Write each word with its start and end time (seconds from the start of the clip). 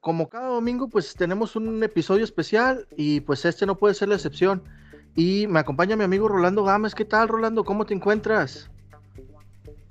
Como 0.00 0.28
cada 0.30 0.48
domingo, 0.48 0.88
pues 0.88 1.14
tenemos 1.14 1.54
un 1.56 1.82
episodio 1.82 2.24
especial 2.24 2.86
y 2.96 3.20
pues 3.20 3.44
este 3.44 3.66
no 3.66 3.76
puede 3.76 3.94
ser 3.94 4.08
la 4.08 4.14
excepción. 4.14 4.62
Y 5.14 5.46
me 5.48 5.60
acompaña 5.60 5.96
mi 5.96 6.04
amigo 6.04 6.28
Rolando 6.28 6.64
Gámez. 6.64 6.94
¿Qué 6.94 7.04
tal, 7.04 7.28
Rolando? 7.28 7.64
¿Cómo 7.64 7.84
te 7.84 7.92
encuentras? 7.92 8.70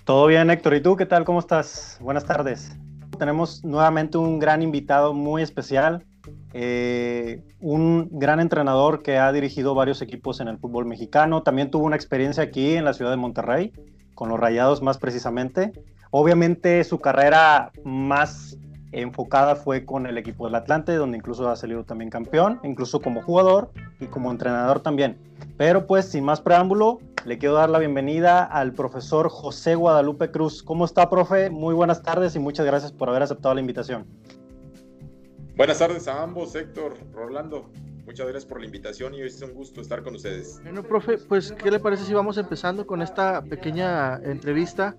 Todo 0.05 0.25
bien, 0.25 0.49
Héctor. 0.49 0.73
¿Y 0.73 0.81
tú 0.81 0.95
qué 0.95 1.05
tal? 1.05 1.23
¿Cómo 1.23 1.39
estás? 1.39 1.99
Buenas 2.01 2.25
tardes. 2.25 2.75
Tenemos 3.19 3.63
nuevamente 3.63 4.17
un 4.17 4.39
gran 4.39 4.63
invitado 4.63 5.13
muy 5.13 5.43
especial, 5.43 6.03
eh, 6.53 7.43
un 7.59 8.09
gran 8.11 8.39
entrenador 8.39 9.03
que 9.03 9.17
ha 9.17 9.31
dirigido 9.31 9.75
varios 9.75 10.01
equipos 10.01 10.39
en 10.39 10.47
el 10.47 10.57
fútbol 10.57 10.85
mexicano. 10.85 11.43
También 11.43 11.69
tuvo 11.69 11.85
una 11.85 11.95
experiencia 11.95 12.43
aquí 12.43 12.73
en 12.75 12.85
la 12.85 12.93
ciudad 12.93 13.11
de 13.11 13.17
Monterrey, 13.17 13.71
con 14.15 14.29
los 14.29 14.39
Rayados 14.39 14.81
más 14.81 14.97
precisamente. 14.97 15.71
Obviamente 16.11 16.83
su 16.83 16.99
carrera 16.99 17.71
más 17.83 18.57
enfocada 18.91 19.55
fue 19.55 19.85
con 19.85 20.07
el 20.07 20.17
equipo 20.17 20.45
del 20.45 20.55
Atlante, 20.55 20.95
donde 20.95 21.17
incluso 21.17 21.47
ha 21.49 21.55
salido 21.55 21.83
también 21.83 22.09
campeón, 22.09 22.59
incluso 22.63 23.01
como 23.01 23.21
jugador 23.21 23.71
y 23.99 24.07
como 24.07 24.31
entrenador 24.31 24.79
también. 24.79 25.17
Pero 25.57 25.85
pues 25.85 26.05
sin 26.09 26.23
más 26.23 26.41
preámbulo, 26.41 26.99
le 27.25 27.37
quiero 27.37 27.55
dar 27.55 27.69
la 27.69 27.79
bienvenida 27.79 28.43
al 28.43 28.73
profesor 28.73 29.29
José 29.29 29.75
Guadalupe 29.75 30.31
Cruz. 30.31 30.63
¿Cómo 30.63 30.85
está, 30.85 31.09
profe? 31.09 31.49
Muy 31.49 31.75
buenas 31.75 32.01
tardes 32.01 32.35
y 32.35 32.39
muchas 32.39 32.65
gracias 32.65 32.91
por 32.91 33.09
haber 33.09 33.21
aceptado 33.21 33.53
la 33.53 33.61
invitación. 33.61 34.07
Buenas 35.59 35.79
tardes 35.79 36.07
a 36.07 36.23
ambos, 36.23 36.55
Héctor, 36.55 36.95
Rolando. 37.11 37.69
Muchas 38.05 38.25
gracias 38.27 38.45
por 38.45 38.61
la 38.61 38.65
invitación 38.65 39.13
y 39.13 39.23
es 39.23 39.41
un 39.41 39.53
gusto 39.53 39.81
estar 39.81 40.01
con 40.03 40.15
ustedes. 40.15 40.57
Bueno, 40.63 40.81
profe, 40.83 41.17
pues, 41.17 41.51
¿qué 41.51 41.69
le 41.69 41.81
parece 41.81 42.05
si 42.05 42.13
vamos 42.13 42.37
empezando 42.37 42.87
con 42.87 43.01
esta 43.01 43.41
pequeña 43.41 44.21
entrevista? 44.23 44.95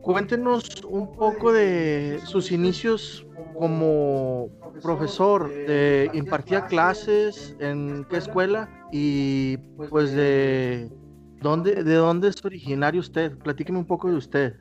Cuéntenos 0.00 0.84
un 0.84 1.16
poco 1.16 1.52
de 1.52 2.20
sus 2.26 2.52
inicios 2.52 3.26
como 3.58 4.50
profesor, 4.84 5.52
de 5.52 6.08
impartía 6.14 6.66
clases 6.66 7.56
en 7.58 8.06
qué 8.08 8.18
escuela 8.18 8.86
y 8.92 9.56
pues 9.90 10.12
de 10.12 10.92
dónde, 11.40 11.82
de 11.82 11.94
dónde 11.94 12.28
es 12.28 12.44
originario 12.44 13.00
usted. 13.00 13.36
Platíqueme 13.38 13.80
un 13.80 13.86
poco 13.86 14.08
de 14.08 14.14
usted. 14.14 14.54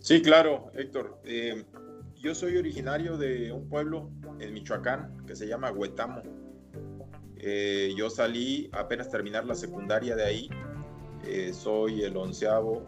Sí, 0.00 0.22
claro, 0.22 0.70
Héctor. 0.72 1.20
Eh, 1.24 1.62
yo 2.20 2.34
soy 2.34 2.56
originario 2.56 3.16
de 3.16 3.52
un 3.52 3.68
pueblo 3.68 4.10
en 4.40 4.52
Michoacán 4.52 5.24
que 5.26 5.36
se 5.36 5.46
llama 5.46 5.70
Huetamo. 5.70 6.22
Eh, 7.36 7.92
yo 7.96 8.10
salí 8.10 8.68
apenas 8.72 9.08
terminar 9.08 9.44
la 9.44 9.54
secundaria 9.54 10.16
de 10.16 10.24
ahí. 10.24 10.50
Eh, 11.24 11.52
soy 11.52 12.02
el 12.02 12.16
onceavo 12.16 12.86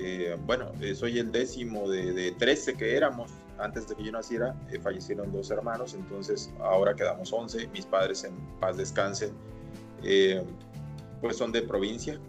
eh, 0.00 0.36
bueno, 0.46 0.70
eh, 0.80 0.94
soy 0.94 1.18
el 1.18 1.32
décimo 1.32 1.88
de, 1.88 2.12
de, 2.12 2.32
13 2.32 2.74
que 2.74 2.96
éramos. 2.96 3.32
Antes 3.58 3.88
de 3.88 3.96
que 3.96 4.04
yo 4.04 4.12
naciera, 4.12 4.54
eh, 4.70 4.78
fallecieron 4.78 5.32
dos 5.32 5.50
hermanos, 5.50 5.94
entonces 5.94 6.52
ahora 6.60 6.94
quedamos 6.94 7.32
11. 7.32 7.66
Mis 7.68 7.86
padres 7.86 8.22
en 8.22 8.36
paz 8.60 8.76
descansen, 8.76 9.32
pues 11.20 11.36
son 11.36 11.50
de 11.50 11.62
provincia. 11.62 12.20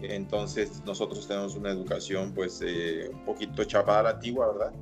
Entonces 0.00 0.82
nosotros 0.86 1.26
tenemos 1.26 1.56
una 1.56 1.70
educación 1.70 2.32
pues 2.32 2.60
un 2.60 3.24
poquito 3.24 3.64
chapada 3.64 3.98
a 3.98 4.02
la 4.04 4.10
antigua, 4.10 4.52
¿verdad? 4.52 4.72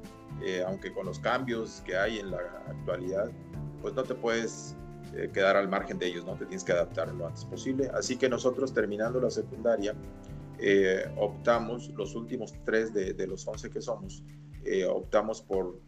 Aunque 0.66 0.92
con 0.92 1.06
los 1.06 1.18
cambios 1.18 1.82
que 1.84 1.96
hay 1.96 2.18
en 2.18 2.30
la 2.30 2.38
actualidad, 2.68 3.30
pues 3.82 3.94
no 3.94 4.02
te 4.02 4.14
puedes 4.14 4.76
quedar 5.32 5.56
al 5.56 5.68
margen 5.68 5.98
de 5.98 6.06
ellos, 6.06 6.24
¿no? 6.24 6.34
Te 6.34 6.46
tienes 6.46 6.64
que 6.64 6.72
adaptar 6.72 7.12
lo 7.14 7.26
antes 7.26 7.44
posible. 7.44 7.90
Así 7.94 8.16
que 8.16 8.28
nosotros 8.28 8.72
terminando 8.72 9.20
la 9.20 9.30
secundaria, 9.30 9.94
eh, 10.60 11.04
optamos, 11.16 11.88
los 11.90 12.16
últimos 12.16 12.52
tres 12.64 12.92
de, 12.92 13.26
los 13.26 13.46
once 13.46 13.70
que 13.70 13.80
somos, 13.80 14.24
eh, 14.64 14.84
optamos 14.84 15.40
por 15.40 15.80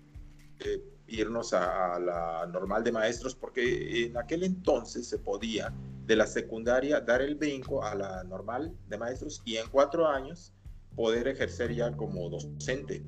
eh, 0.60 0.80
irnos 1.08 1.52
a, 1.52 1.96
a, 1.96 1.98
la 1.98 2.46
normal 2.46 2.84
de 2.84 2.92
maestros 2.92 3.34
porque 3.34 4.04
en 4.04 4.16
aquel 4.16 4.44
entonces 4.44 5.08
se 5.08 5.18
podía 5.18 5.74
de 6.06 6.14
la 6.14 6.26
secundaria 6.26 7.00
dar 7.00 7.20
el 7.20 7.34
brinco 7.34 7.82
a 7.82 7.96
la 7.96 8.22
normal 8.22 8.72
de 8.88 8.96
maestros 8.96 9.42
y 9.44 9.56
en 9.56 9.68
cuatro 9.70 10.06
años 10.06 10.54
poder 10.94 11.26
ejercer 11.26 11.74
ya 11.74 11.90
como 11.96 12.28
docente 12.28 13.04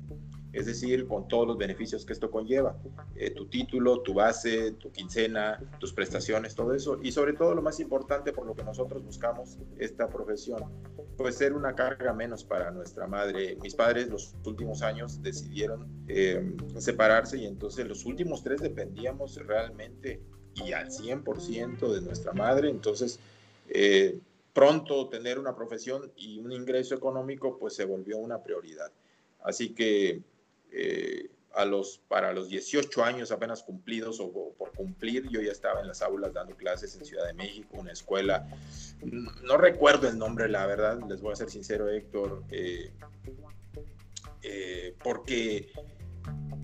es 0.53 0.67
decir, 0.67 1.07
con 1.07 1.27
todos 1.27 1.47
los 1.47 1.57
beneficios 1.57 2.05
que 2.05 2.13
esto 2.13 2.29
conlleva, 2.29 2.77
eh, 3.15 3.31
tu 3.31 3.47
título, 3.47 4.01
tu 4.01 4.13
base, 4.13 4.73
tu 4.73 4.91
quincena, 4.91 5.59
tus 5.79 5.91
prestaciones, 5.91 6.53
todo 6.53 6.73
eso, 6.73 6.99
y 7.01 7.11
sobre 7.11 7.33
todo 7.33 7.55
lo 7.55 7.63
más 7.63 7.79
importante 7.79 8.31
por 8.31 8.45
lo 8.45 8.53
que 8.53 8.63
nosotros 8.63 9.03
buscamos 9.03 9.57
esta 9.79 10.07
profesión, 10.07 10.63
pues 11.17 11.37
ser 11.37 11.53
una 11.53 11.75
carga 11.75 12.13
menos 12.13 12.43
para 12.43 12.69
nuestra 12.71 13.07
madre. 13.07 13.57
Mis 13.61 13.73
padres 13.73 14.07
los 14.09 14.35
últimos 14.45 14.83
años 14.83 15.21
decidieron 15.21 15.87
eh, 16.07 16.55
separarse 16.77 17.37
y 17.39 17.47
entonces 17.47 17.87
los 17.87 18.05
últimos 18.05 18.43
tres 18.43 18.61
dependíamos 18.61 19.35
realmente 19.35 20.21
y 20.53 20.71
al 20.73 20.89
100% 20.89 21.91
de 21.91 22.01
nuestra 22.01 22.31
madre, 22.33 22.69
entonces... 22.69 23.19
Eh, 23.69 24.19
pronto 24.53 25.09
tener 25.09 25.39
una 25.39 25.55
profesión 25.55 26.11
y 26.15 26.39
un 26.39 26.51
ingreso 26.51 26.93
económico 26.93 27.57
pues 27.57 27.73
se 27.73 27.85
volvió 27.85 28.19
una 28.19 28.43
prioridad. 28.43 28.91
Así 29.43 29.73
que 29.73 30.21
eh, 30.73 31.29
a 31.55 31.65
los, 31.65 31.99
para 32.07 32.33
los 32.33 32.49
18 32.49 33.03
años 33.03 33.31
apenas 33.31 33.61
cumplidos 33.61 34.19
o, 34.19 34.53
por 34.57 34.71
cumplir, 34.71 35.29
yo 35.29 35.39
ya 35.39 35.51
estaba 35.51 35.81
en 35.81 35.87
las 35.87 36.01
aulas 36.01 36.33
dando 36.33 36.55
clases 36.55 36.95
en 36.95 37.05
Ciudad 37.05 37.27
de 37.27 37.33
México, 37.33 37.77
una 37.77 37.91
escuela, 37.91 38.47
no 39.43 39.57
recuerdo 39.57 40.07
el 40.07 40.17
nombre, 40.17 40.49
la 40.49 40.65
verdad, 40.65 40.99
les 41.07 41.21
voy 41.21 41.33
a 41.33 41.35
ser 41.35 41.51
sincero, 41.51 41.89
Héctor, 41.89 42.43
eh, 42.49 42.91
eh, 44.41 44.95
porque 45.03 45.71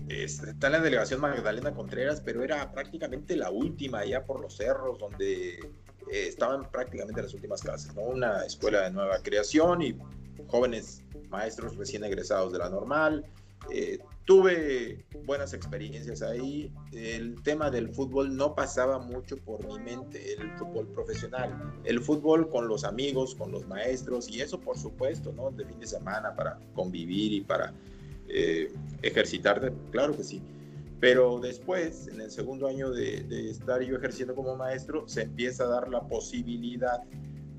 está 0.08 0.66
en 0.66 0.72
la 0.72 0.80
delegación 0.80 1.20
Magdalena 1.20 1.72
Contreras, 1.72 2.20
pero 2.20 2.42
era 2.42 2.72
prácticamente 2.72 3.36
la 3.36 3.50
última 3.50 4.04
ya 4.04 4.24
por 4.24 4.40
los 4.40 4.56
cerros, 4.56 4.98
donde 4.98 5.60
estaban 6.10 6.68
prácticamente 6.68 7.22
las 7.22 7.32
últimas 7.32 7.62
clases, 7.62 7.94
¿no? 7.94 8.02
Una 8.02 8.44
escuela 8.44 8.82
de 8.82 8.90
nueva 8.90 9.22
creación 9.22 9.82
y 9.82 9.96
jóvenes 10.48 11.04
maestros 11.28 11.76
recién 11.76 12.02
egresados 12.02 12.52
de 12.52 12.58
la 12.58 12.68
normal, 12.68 13.24
eh, 13.68 13.98
tuve 14.24 15.04
buenas 15.26 15.52
experiencias 15.52 16.22
ahí. 16.22 16.72
El 16.92 17.42
tema 17.42 17.70
del 17.70 17.88
fútbol 17.88 18.36
no 18.36 18.54
pasaba 18.54 18.98
mucho 18.98 19.36
por 19.36 19.64
mi 19.66 19.78
mente, 19.78 20.34
el 20.34 20.50
fútbol 20.52 20.86
profesional. 20.88 21.74
El 21.84 22.00
fútbol 22.00 22.48
con 22.48 22.68
los 22.68 22.84
amigos, 22.84 23.34
con 23.34 23.52
los 23.52 23.66
maestros 23.66 24.28
y 24.28 24.40
eso 24.40 24.60
por 24.60 24.78
supuesto, 24.78 25.32
¿no? 25.32 25.50
De 25.50 25.64
fin 25.64 25.78
de 25.80 25.86
semana 25.86 26.34
para 26.34 26.58
convivir 26.74 27.32
y 27.32 27.40
para 27.42 27.72
eh, 28.28 28.72
ejercitarte, 29.02 29.72
claro 29.90 30.16
que 30.16 30.24
sí. 30.24 30.42
Pero 31.00 31.40
después, 31.40 32.08
en 32.08 32.20
el 32.20 32.30
segundo 32.30 32.66
año 32.66 32.90
de, 32.90 33.22
de 33.22 33.50
estar 33.50 33.80
yo 33.82 33.96
ejerciendo 33.96 34.34
como 34.34 34.54
maestro, 34.54 35.08
se 35.08 35.22
empieza 35.22 35.64
a 35.64 35.68
dar 35.68 35.88
la 35.88 36.02
posibilidad 36.06 37.00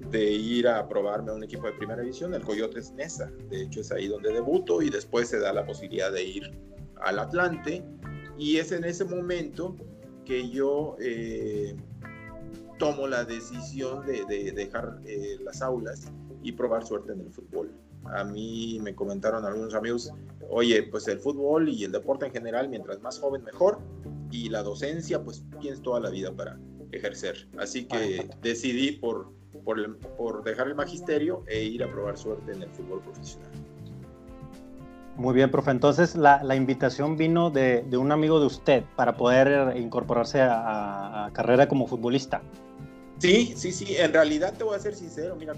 de 0.09 0.31
ir 0.31 0.67
a 0.67 0.87
probarme 0.87 1.31
a 1.31 1.35
un 1.35 1.43
equipo 1.43 1.67
de 1.67 1.73
primera 1.73 2.01
división, 2.01 2.33
el 2.33 2.43
Coyotes 2.43 2.91
Nesa. 2.93 3.31
De 3.49 3.63
hecho, 3.63 3.81
es 3.81 3.91
ahí 3.91 4.07
donde 4.07 4.33
debuto 4.33 4.81
y 4.81 4.89
después 4.89 5.29
se 5.29 5.39
da 5.39 5.53
la 5.53 5.65
posibilidad 5.65 6.11
de 6.11 6.23
ir 6.23 6.51
al 7.01 7.19
Atlante. 7.19 7.83
Y 8.37 8.57
es 8.57 8.71
en 8.71 8.83
ese 8.83 9.05
momento 9.05 9.75
que 10.25 10.49
yo 10.49 10.95
eh, 10.99 11.75
tomo 12.79 13.07
la 13.07 13.23
decisión 13.23 14.05
de, 14.05 14.25
de 14.25 14.51
dejar 14.51 14.99
eh, 15.05 15.37
las 15.43 15.61
aulas 15.61 16.11
y 16.43 16.51
probar 16.53 16.85
suerte 16.85 17.13
en 17.13 17.21
el 17.21 17.31
fútbol. 17.31 17.71
A 18.05 18.23
mí 18.23 18.79
me 18.81 18.95
comentaron 18.95 19.45
algunos 19.45 19.75
amigos, 19.75 20.11
oye, 20.49 20.83
pues 20.83 21.07
el 21.07 21.19
fútbol 21.19 21.69
y 21.69 21.83
el 21.83 21.91
deporte 21.91 22.25
en 22.25 22.31
general, 22.31 22.67
mientras 22.69 22.99
más 23.01 23.19
joven 23.19 23.43
mejor, 23.43 23.79
y 24.31 24.49
la 24.49 24.63
docencia, 24.63 25.23
pues 25.23 25.43
tienes 25.59 25.81
toda 25.81 25.99
la 25.99 26.09
vida 26.09 26.35
para 26.35 26.57
ejercer. 26.91 27.47
Así 27.57 27.85
que 27.85 28.29
decidí 28.41 28.93
por 28.93 29.31
por, 29.63 29.97
por 30.17 30.43
dejar 30.43 30.67
el 30.67 30.75
magisterio 30.75 31.43
e 31.47 31.63
ir 31.63 31.83
a 31.83 31.91
probar 31.91 32.17
suerte 32.17 32.51
en 32.51 32.63
el 32.63 32.69
fútbol 32.69 33.01
profesional. 33.01 33.49
Muy 35.17 35.33
bien, 35.33 35.51
profe. 35.51 35.71
Entonces, 35.71 36.15
la, 36.15 36.41
la 36.43 36.55
invitación 36.55 37.17
vino 37.17 37.49
de, 37.51 37.83
de, 37.83 37.97
un 37.97 38.11
amigo 38.11 38.39
de 38.39 38.45
usted 38.45 38.83
para 38.95 39.17
poder 39.17 39.77
incorporarse 39.77 40.41
a, 40.41 41.25
a, 41.25 41.33
carrera 41.33 41.67
como 41.67 41.85
futbolista. 41.85 42.41
Sí, 43.19 43.53
sí, 43.55 43.71
sí. 43.71 43.97
En 43.97 44.13
realidad, 44.13 44.53
te 44.57 44.63
voy 44.63 44.75
a 44.75 44.79
ser 44.79 44.95
sincero. 44.95 45.35
Mira, 45.35 45.53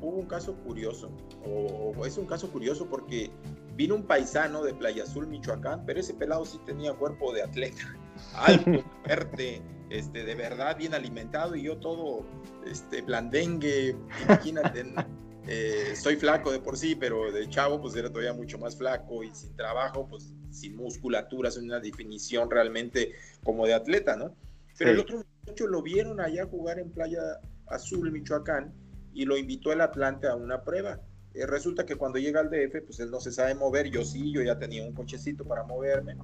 hubo 0.00 0.16
un 0.16 0.26
caso 0.26 0.54
curioso, 0.54 1.10
o, 1.46 1.92
o 1.96 2.06
es 2.06 2.18
un 2.18 2.26
caso 2.26 2.50
curioso 2.50 2.86
porque 2.86 3.30
vino 3.76 3.94
un 3.94 4.02
paisano 4.02 4.62
de 4.62 4.74
Playa 4.74 5.04
Azul, 5.04 5.26
Michoacán, 5.26 5.84
pero 5.86 6.00
ese 6.00 6.14
pelado 6.14 6.44
sí 6.44 6.60
tenía 6.66 6.92
cuerpo 6.92 7.32
de 7.32 7.42
atleta, 7.42 7.96
alto, 8.34 8.84
fuerte, 9.04 9.62
este, 9.92 10.24
de 10.24 10.34
verdad 10.34 10.76
bien 10.76 10.94
alimentado 10.94 11.54
y 11.54 11.62
yo 11.62 11.76
todo 11.76 12.24
este, 12.66 13.02
blandengue, 13.02 13.94
imagínate, 14.24 14.84
eh, 15.46 15.94
soy 15.94 16.16
flaco 16.16 16.50
de 16.50 16.60
por 16.60 16.78
sí, 16.78 16.94
pero 16.94 17.30
de 17.30 17.48
chavo 17.50 17.80
pues 17.80 17.94
era 17.94 18.08
todavía 18.08 18.32
mucho 18.32 18.58
más 18.58 18.76
flaco 18.76 19.22
y 19.22 19.34
sin 19.34 19.54
trabajo, 19.54 20.08
pues 20.08 20.32
sin 20.50 20.76
musculatura, 20.76 21.50
sin 21.50 21.64
una 21.64 21.78
definición 21.78 22.50
realmente 22.50 23.12
como 23.44 23.66
de 23.66 23.74
atleta, 23.74 24.16
¿no? 24.16 24.34
Pero 24.78 24.90
sí. 24.90 24.94
el 24.94 25.00
otro 25.00 25.24
muchacho 25.40 25.66
lo 25.66 25.82
vieron 25.82 26.20
allá 26.20 26.46
jugar 26.46 26.78
en 26.78 26.90
Playa 26.90 27.20
Azul, 27.66 28.10
Michoacán, 28.10 28.72
y 29.12 29.26
lo 29.26 29.36
invitó 29.36 29.72
el 29.72 29.82
Atlante 29.82 30.26
a 30.26 30.36
una 30.36 30.62
prueba. 30.62 31.00
Eh, 31.34 31.46
resulta 31.46 31.84
que 31.84 31.96
cuando 31.96 32.18
llega 32.18 32.40
al 32.40 32.50
DF, 32.50 32.82
pues 32.86 33.00
él 33.00 33.10
no 33.10 33.20
se 33.20 33.30
sabe 33.30 33.54
mover, 33.54 33.90
yo 33.90 34.04
sí, 34.04 34.32
yo 34.32 34.42
ya 34.42 34.58
tenía 34.58 34.84
un 34.84 34.94
cochecito 34.94 35.44
para 35.44 35.64
moverme, 35.64 36.16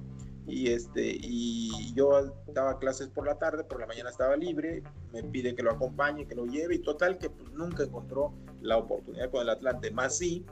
y, 0.49 0.71
este, 0.71 1.17
y 1.21 1.93
yo 1.93 2.33
daba 2.53 2.79
clases 2.79 3.07
por 3.07 3.25
la 3.25 3.37
tarde, 3.37 3.63
por 3.63 3.79
la 3.79 3.87
mañana 3.87 4.09
estaba 4.09 4.35
libre, 4.35 4.83
me 5.13 5.23
pide 5.23 5.55
que 5.55 5.63
lo 5.63 5.71
acompañe, 5.71 6.27
que 6.27 6.35
lo 6.35 6.45
lleve, 6.45 6.75
y 6.75 6.79
total 6.79 7.17
que 7.17 7.29
pues, 7.29 7.51
nunca 7.51 7.83
encontró 7.83 8.33
la 8.61 8.77
oportunidad 8.77 9.29
con 9.29 9.41
el 9.41 9.49
Atlante, 9.49 9.91
más 9.91 10.17
sí, 10.17 10.45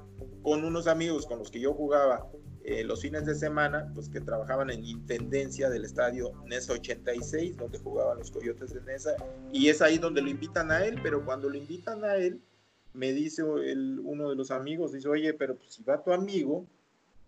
con 0.44 0.64
unos 0.64 0.88
amigos 0.88 1.26
con 1.26 1.40
los 1.40 1.52
que 1.52 1.60
yo 1.60 1.74
jugaba 1.74 2.28
eh, 2.64 2.84
los 2.84 3.02
fines 3.02 3.26
de 3.26 3.34
semana, 3.34 3.90
pues 3.94 4.10
que 4.10 4.20
trabajaban 4.20 4.70
en 4.70 4.84
intendencia 4.84 5.70
del 5.70 5.86
estadio 5.86 6.34
NESA 6.46 6.74
86, 6.74 7.58
donde 7.58 7.80
jugaban 7.80 8.20
los 8.20 8.30
Coyotes 8.30 8.74
de 8.74 8.82
NESA, 8.82 9.16
y 9.52 9.70
es 9.70 9.82
ahí 9.82 9.98
donde 9.98 10.22
lo 10.22 10.30
invitan 10.30 10.72
a 10.72 10.86
él, 10.86 11.00
pero 11.02 11.24
cuando 11.26 11.50
lo 11.50 11.58
invitan 11.58 12.04
a 12.04 12.16
él, 12.16 12.42
me 12.94 13.14
dice 13.14 13.44
uno 13.44 14.30
de 14.30 14.36
los 14.36 14.52
amigos, 14.52 14.92
dice, 14.92 15.08
oye, 15.08 15.34
pero 15.34 15.56
pues, 15.56 15.74
si 15.74 15.84
va 15.84 16.04
tu 16.04 16.12
amigo, 16.12 16.66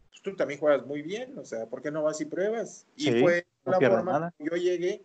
pues 0.10 0.22
tú 0.22 0.36
también 0.36 0.60
juegas 0.60 0.86
muy 0.86 1.02
bien, 1.02 1.38
o 1.38 1.46
sea, 1.46 1.66
¿por 1.68 1.82
qué 1.82 1.92
no 1.92 2.04
vas 2.04 2.20
y 2.22 2.26
pruebas? 2.26 2.86
Y 2.96 3.12
fue 3.22 3.46
la 3.66 3.80
forma 3.80 4.34
yo 4.40 4.56
llegué, 4.56 5.04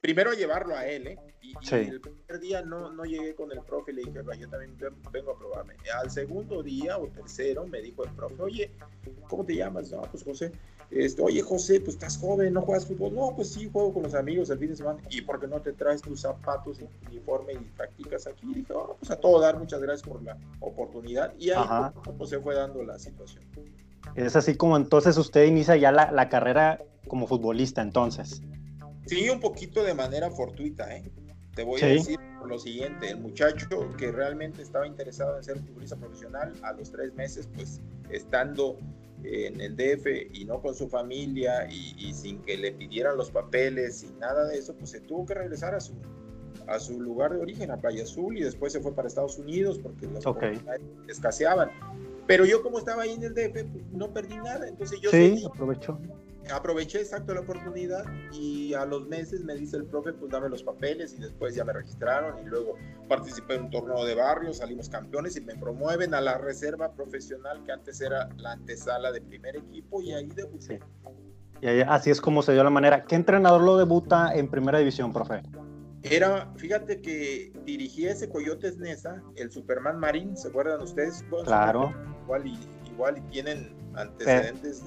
primero 0.00 0.30
a 0.30 0.34
llevarlo 0.34 0.74
a 0.76 0.86
él, 0.86 1.06
¿eh? 1.08 1.18
Y, 1.42 1.54
el 1.74 2.00
primer 2.00 2.40
día 2.40 2.62
no, 2.62 2.92
no 2.92 3.04
llegué 3.04 3.34
con 3.34 3.52
el 3.52 3.60
profe 3.60 3.92
y 3.92 3.94
le 3.94 4.02
dije, 4.02 4.20
yo 4.38 4.48
también 4.48 4.76
vengo 5.12 5.30
a 5.30 5.38
probarme. 5.38 5.74
Al 5.94 6.10
segundo 6.10 6.62
día 6.62 6.98
o 6.98 7.06
tercero 7.06 7.66
me 7.66 7.80
dijo 7.80 8.04
el 8.04 8.10
profe, 8.10 8.42
oye, 8.42 8.70
¿cómo 9.28 9.44
te 9.44 9.54
llamas? 9.54 9.92
No, 9.92 10.02
pues 10.02 10.24
José. 10.24 10.50
Este, 10.90 11.20
oye 11.20 11.42
José, 11.42 11.80
pues 11.80 11.94
estás 11.94 12.16
joven, 12.18 12.52
no 12.52 12.62
juegas 12.62 12.86
fútbol. 12.86 13.14
No, 13.14 13.32
pues 13.34 13.52
sí, 13.52 13.68
juego 13.72 13.94
con 13.94 14.02
los 14.04 14.14
amigos 14.14 14.50
el 14.50 14.58
fin 14.58 14.70
de 14.70 14.76
semana. 14.76 15.00
¿Y 15.10 15.22
por 15.22 15.40
qué 15.40 15.46
no 15.46 15.60
te 15.60 15.72
traes 15.72 16.02
tus 16.02 16.20
zapatos 16.20 16.80
y 16.80 16.88
uniforme 17.08 17.54
y 17.54 17.58
practicas 17.76 18.26
aquí? 18.26 18.50
Y 18.50 18.54
dije, 18.54 18.72
oh, 18.72 18.96
pues 18.98 19.10
a 19.10 19.16
todo 19.16 19.40
dar, 19.40 19.58
muchas 19.58 19.80
gracias 19.80 20.08
por 20.08 20.22
la 20.22 20.36
oportunidad. 20.60 21.34
Y 21.38 21.50
ahí 21.50 21.90
pues, 22.16 22.30
se 22.30 22.40
fue 22.40 22.54
dando 22.54 22.82
la 22.82 22.98
situación. 22.98 23.44
Es 24.14 24.36
así 24.36 24.56
como 24.56 24.76
entonces 24.76 25.16
usted 25.18 25.44
inicia 25.44 25.76
ya 25.76 25.92
la, 25.92 26.10
la 26.10 26.28
carrera 26.28 26.80
como 27.08 27.26
futbolista, 27.26 27.82
entonces. 27.82 28.42
Sí, 29.06 29.28
un 29.28 29.40
poquito 29.40 29.84
de 29.84 29.94
manera 29.94 30.30
fortuita, 30.30 30.94
¿eh? 30.96 31.10
Te 31.54 31.62
voy 31.62 31.80
a 31.82 31.86
decir 31.86 32.18
lo 32.46 32.58
siguiente, 32.58 33.10
el 33.10 33.18
muchacho 33.18 33.90
que 33.96 34.12
realmente 34.12 34.62
estaba 34.62 34.86
interesado 34.86 35.36
en 35.36 35.44
ser 35.44 35.58
futbolista 35.58 35.96
profesional, 35.96 36.52
a 36.62 36.72
los 36.72 36.90
tres 36.90 37.14
meses, 37.14 37.48
pues 37.54 37.80
estando 38.10 38.78
en 39.24 39.60
el 39.60 39.76
DF 39.76 40.06
y 40.32 40.44
no 40.44 40.60
con 40.60 40.74
su 40.74 40.88
familia 40.88 41.66
y, 41.68 42.12
sin 42.14 42.42
que 42.42 42.56
le 42.56 42.72
pidieran 42.72 43.16
los 43.16 43.30
papeles 43.30 44.04
y 44.04 44.12
nada 44.20 44.46
de 44.46 44.58
eso, 44.58 44.74
pues 44.76 44.90
se 44.90 45.00
tuvo 45.00 45.26
que 45.26 45.34
regresar 45.34 45.74
a 45.74 45.80
su, 45.80 45.94
a 46.68 46.78
su 46.78 47.00
lugar 47.00 47.32
de 47.32 47.40
origen, 47.40 47.70
a 47.70 47.76
Playa 47.76 48.04
Azul, 48.04 48.38
y 48.38 48.42
después 48.42 48.72
se 48.72 48.80
fue 48.80 48.94
para 48.94 49.08
Estados 49.08 49.38
Unidos 49.38 49.78
porque 49.82 50.06
las 50.06 50.24
oportunidades 50.24 50.82
escaseaban. 51.08 51.70
Pero 52.26 52.44
yo 52.44 52.62
como 52.62 52.78
estaba 52.78 53.02
ahí 53.02 53.12
en 53.12 53.22
el 53.22 53.34
DF, 53.34 53.64
pues, 53.72 53.84
no 53.92 54.12
perdí 54.12 54.36
nada, 54.36 54.68
entonces 54.68 55.00
yo... 55.00 55.10
Sí, 55.10 55.44
aprovechó 55.46 55.98
aproveché 56.52 57.00
exacto 57.00 57.34
la 57.34 57.40
oportunidad 57.40 58.04
y 58.32 58.74
a 58.74 58.84
los 58.84 59.06
meses 59.06 59.44
me 59.44 59.54
dice 59.54 59.76
el 59.76 59.86
profe, 59.86 60.12
pues 60.12 60.30
dame 60.30 60.48
los 60.48 60.62
papeles 60.62 61.14
y 61.14 61.20
después 61.20 61.54
ya 61.54 61.64
me 61.64 61.72
registraron 61.72 62.42
y 62.44 62.46
luego 62.46 62.76
participé 63.08 63.54
en 63.54 63.64
un 63.64 63.70
torneo 63.70 64.04
de 64.04 64.14
barrio, 64.14 64.52
salimos 64.52 64.88
campeones 64.88 65.36
y 65.36 65.40
me 65.40 65.54
promueven 65.54 66.14
a 66.14 66.20
la 66.20 66.38
reserva 66.38 66.92
profesional 66.92 67.62
que 67.64 67.72
antes 67.72 68.00
era 68.00 68.28
la 68.36 68.52
antesala 68.52 69.12
de 69.12 69.20
primer 69.20 69.56
equipo 69.56 70.00
y 70.02 70.12
ahí 70.12 70.26
debuté. 70.26 70.80
Y 71.60 71.66
así 71.80 72.10
es 72.10 72.20
como 72.20 72.42
se 72.42 72.52
dio 72.52 72.62
la 72.62 72.70
manera. 72.70 73.04
¿Qué 73.04 73.14
entrenador 73.14 73.62
lo 73.62 73.78
debuta 73.78 74.34
en 74.34 74.48
primera 74.48 74.78
división, 74.78 75.12
profe? 75.12 75.42
Era, 76.10 76.52
fíjate 76.56 77.00
que 77.00 77.52
dirigía 77.64 78.12
ese 78.12 78.28
Coyotes 78.28 78.78
Nesa, 78.78 79.22
el 79.36 79.50
Superman 79.50 79.98
Marín, 79.98 80.36
¿se 80.36 80.48
acuerdan 80.48 80.80
ustedes? 80.82 81.24
claro. 81.44 81.94
Igual 82.24 82.46
y, 82.46 82.58
igual 82.90 83.18
y 83.18 83.20
tienen 83.32 83.74
antecedentes 83.94 84.84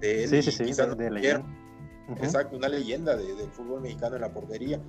de 0.00 0.24
él. 0.24 0.28
Sí, 0.30 0.42
sí, 0.42 0.52
sí, 0.52 0.64
de, 0.64 1.42
Exacto, 2.16 2.56
una 2.56 2.68
leyenda 2.68 3.16
de, 3.16 3.34
del 3.34 3.50
fútbol 3.50 3.82
mexicano 3.82 4.16
en 4.16 4.22
la 4.22 4.32
portería. 4.32 4.80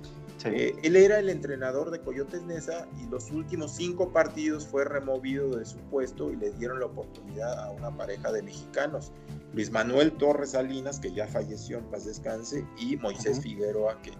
Eh, 0.46 0.74
él 0.82 0.96
era 0.96 1.18
el 1.18 1.28
entrenador 1.28 1.90
de 1.90 2.00
Coyotes 2.00 2.42
Nesa 2.42 2.88
y 2.98 3.06
los 3.10 3.30
últimos 3.30 3.72
cinco 3.72 4.10
partidos 4.10 4.66
fue 4.66 4.86
removido 4.86 5.50
de 5.50 5.66
su 5.66 5.76
puesto 5.90 6.30
y 6.30 6.36
le 6.36 6.50
dieron 6.52 6.80
la 6.80 6.86
oportunidad 6.86 7.62
a 7.62 7.70
una 7.72 7.94
pareja 7.94 8.32
de 8.32 8.42
mexicanos, 8.42 9.12
Luis 9.52 9.70
Manuel 9.70 10.12
Torres 10.12 10.52
Salinas, 10.52 10.98
que 10.98 11.12
ya 11.12 11.26
falleció 11.26 11.76
en 11.78 11.84
paz 11.90 12.06
descanse, 12.06 12.64
y 12.78 12.96
Moisés 12.96 13.40
Figueroa, 13.40 14.00
que, 14.00 14.12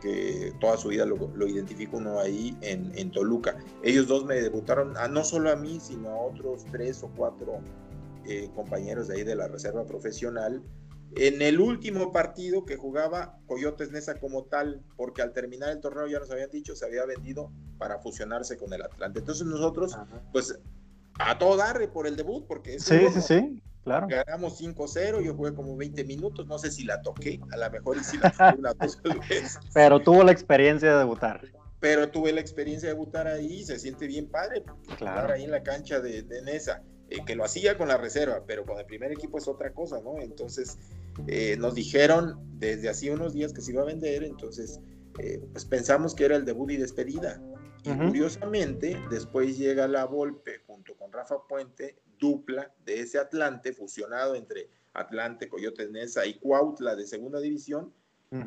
que 0.00 0.52
toda 0.60 0.76
su 0.76 0.88
vida 0.88 1.04
lo, 1.04 1.16
lo 1.34 1.46
identifica 1.46 1.96
uno 1.96 2.18
ahí 2.18 2.56
en, 2.60 2.92
en, 2.96 3.10
Toluca. 3.10 3.56
Ellos 3.82 4.06
dos 4.06 4.24
me 4.24 4.40
debutaron, 4.40 4.96
a, 4.96 5.08
no 5.08 5.24
solo 5.24 5.50
a 5.50 5.56
mí, 5.56 5.78
sino 5.80 6.10
a 6.10 6.20
otros 6.20 6.64
tres 6.70 7.02
o 7.02 7.10
cuatro 7.16 7.60
eh, 8.26 8.50
compañeros 8.54 9.08
de 9.08 9.16
ahí 9.16 9.24
de 9.24 9.34
la 9.34 9.48
reserva 9.48 9.84
profesional. 9.84 10.62
En 11.16 11.40
el 11.40 11.58
último 11.58 12.12
partido 12.12 12.66
que 12.66 12.76
jugaba 12.76 13.38
Coyotes 13.46 13.90
Nesa 13.90 14.20
como 14.20 14.44
tal, 14.44 14.82
porque 14.96 15.22
al 15.22 15.32
terminar 15.32 15.70
el 15.70 15.80
torneo 15.80 16.06
ya 16.06 16.18
nos 16.18 16.30
habían 16.30 16.50
dicho, 16.50 16.76
se 16.76 16.84
había 16.84 17.06
vendido 17.06 17.50
para 17.78 17.98
fusionarse 17.98 18.58
con 18.58 18.72
el 18.74 18.82
Atlante. 18.82 19.20
Entonces 19.20 19.46
nosotros, 19.46 19.96
pues 20.32 20.58
a 21.18 21.38
todo 21.38 21.56
darle 21.56 21.88
por 21.88 22.06
el 22.06 22.16
debut, 22.16 22.46
porque 22.46 22.78
sí, 22.78 22.98
sí, 23.12 23.20
sí, 23.22 23.62
claro. 23.84 24.06
Ganamos 24.08 24.60
5-0, 24.60 25.22
yo 25.22 25.34
jugué 25.34 25.54
como 25.54 25.76
20 25.76 26.04
minutos, 26.04 26.46
no 26.46 26.58
sé 26.58 26.70
si 26.70 26.84
la 26.84 27.00
toqué, 27.02 27.40
a 27.52 27.56
lo 27.56 27.70
mejor 27.70 27.96
y 27.98 28.04
si 28.04 28.18
la 28.18 28.30
toqué 28.30 28.58
una 28.58 28.74
dos 28.80 29.00
veces. 29.02 29.58
Pero 29.74 30.00
tuvo 30.00 30.22
la 30.24 30.32
experiencia 30.32 30.92
de 30.92 30.98
debutar. 30.98 31.42
Pero 31.80 32.08
tuve 32.10 32.32
la 32.32 32.40
experiencia 32.40 32.88
de 32.88 32.94
debutar 32.94 33.26
ahí, 33.26 33.64
se 33.64 33.78
siente 33.78 34.06
bien 34.06 34.28
padre, 34.28 34.64
claro. 34.96 35.32
ahí 35.32 35.44
en 35.44 35.50
la 35.50 35.62
cancha 35.62 36.00
de, 36.00 36.22
de 36.22 36.42
Nesa 36.42 36.82
eh, 37.10 37.24
que 37.24 37.34
lo 37.34 37.44
hacía 37.44 37.78
con 37.78 37.88
la 37.88 37.96
reserva, 37.96 38.42
pero 38.46 38.66
con 38.66 38.78
el 38.78 38.84
primer 38.84 39.12
equipo 39.12 39.38
es 39.38 39.48
otra 39.48 39.72
cosa, 39.72 39.98
¿no? 40.02 40.18
Entonces 40.20 40.76
eh, 41.26 41.56
nos 41.58 41.74
dijeron 41.74 42.38
desde 42.58 42.90
hacía 42.90 43.14
unos 43.14 43.32
días 43.32 43.54
que 43.54 43.62
se 43.62 43.72
iba 43.72 43.80
a 43.80 43.86
vender, 43.86 44.24
entonces 44.24 44.80
eh, 45.18 45.40
pues 45.52 45.64
pensamos 45.64 46.14
que 46.14 46.26
era 46.26 46.36
el 46.36 46.44
debut 46.44 46.70
y 46.70 46.76
despedida. 46.76 47.40
Y 47.84 47.96
curiosamente, 47.96 49.00
después 49.08 49.56
llega 49.56 49.88
la 49.88 50.04
Volpe 50.04 50.58
junto 50.66 50.94
con 50.96 51.10
Rafa 51.10 51.36
Puente, 51.48 51.96
dupla 52.18 52.72
de 52.84 53.00
ese 53.00 53.18
Atlante, 53.18 53.72
fusionado 53.72 54.34
entre 54.34 54.68
Atlante, 54.92 55.48
Coyotes 55.48 55.90
Nesa 55.90 56.26
y 56.26 56.34
Cuautla 56.34 56.96
de 56.96 57.06
segunda 57.06 57.40
división, 57.40 57.92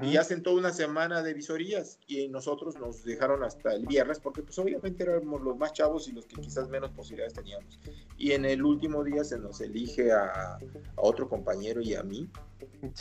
y 0.04 0.18
hacen 0.18 0.44
toda 0.44 0.58
una 0.58 0.72
semana 0.72 1.24
de 1.24 1.34
visorías 1.34 1.98
y 2.06 2.28
nosotros 2.28 2.78
nos 2.80 3.04
dejaron 3.04 3.44
hasta 3.44 3.74
el 3.74 3.88
viernes 3.88 4.20
porque 4.20 4.44
pues 4.44 4.60
obviamente 4.60 5.02
éramos 5.02 5.42
los 5.42 5.58
más 5.58 5.74
chavos 5.74 6.08
y 6.08 6.12
los 6.12 6.28
que 6.28 6.40
quizás 6.40 6.70
menos 6.70 6.92
posibilidades 6.92 7.34
teníamos. 7.34 7.80
Y 8.16 8.34
en 8.34 8.46
el 8.46 8.64
último 8.64 9.04
día 9.04 9.24
se 9.24 9.40
nos 9.40 9.60
elige 9.60 10.12
a, 10.12 10.60
otro 10.98 11.28
compañero 11.28 11.82
y 11.82 11.96
a 11.96 12.04
mí. 12.04 12.30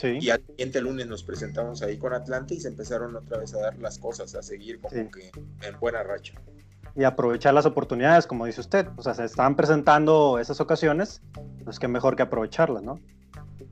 Y 0.02 0.30
al 0.30 0.42
siguiente 0.46 0.80
lunes 0.80 1.06
nos 1.06 1.22
presentamos 1.22 1.82
ahí 1.82 1.98
con 1.98 2.14
Atlante 2.14 2.54
y 2.54 2.60
se 2.60 2.68
empezaron 2.68 3.14
otra 3.14 3.38
vez 3.38 3.52
a 3.52 3.60
dar 3.60 3.78
las 3.78 3.98
cosas, 3.98 4.34
a 4.34 4.42
seguir 4.42 4.80
como 4.80 5.10
que 5.10 5.30
en 5.62 5.80
buena 5.80 6.02
racha. 6.02 6.32
Y 6.96 7.04
aprovechar 7.04 7.54
las 7.54 7.66
oportunidades, 7.66 8.26
como 8.26 8.46
dice 8.46 8.60
usted. 8.60 8.88
O 8.96 9.02
sea, 9.02 9.14
se 9.14 9.24
estaban 9.24 9.56
presentando 9.56 10.38
esas 10.38 10.60
ocasiones, 10.60 11.22
pues 11.64 11.78
qué 11.78 11.88
mejor 11.88 12.16
que 12.16 12.22
aprovecharlas, 12.22 12.82
¿no? 12.82 13.00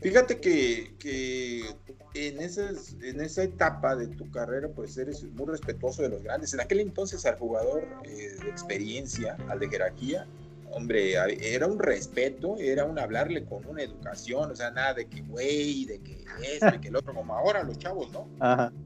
Fíjate 0.00 0.40
que, 0.40 0.94
que 0.98 1.64
en, 2.14 2.40
esas, 2.40 2.94
en 3.02 3.20
esa 3.20 3.42
etapa 3.42 3.96
de 3.96 4.06
tu 4.08 4.30
carrera, 4.30 4.68
pues 4.74 4.96
eres 4.96 5.24
muy 5.24 5.46
respetuoso 5.46 6.02
de 6.02 6.10
los 6.10 6.22
grandes. 6.22 6.54
En 6.54 6.60
aquel 6.60 6.80
entonces 6.80 7.26
al 7.26 7.36
jugador 7.38 7.86
eh, 8.04 8.36
de 8.42 8.48
experiencia, 8.48 9.36
al 9.48 9.58
de 9.58 9.68
jerarquía, 9.68 10.26
hombre, 10.72 11.14
era 11.40 11.66
un 11.66 11.78
respeto, 11.78 12.56
era 12.58 12.84
un 12.84 12.98
hablarle 12.98 13.44
con 13.44 13.64
una 13.66 13.82
educación, 13.82 14.50
o 14.50 14.56
sea, 14.56 14.70
nada 14.70 14.94
de 14.94 15.06
que 15.06 15.22
güey, 15.22 15.84
de 15.84 16.00
que 16.00 16.24
esto 16.42 16.74
y 16.74 16.80
que 16.80 16.88
el 16.88 16.96
otro, 16.96 17.14
como 17.14 17.34
ahora 17.34 17.62
los 17.62 17.78
chavos, 17.78 18.10
¿no? 18.12 18.28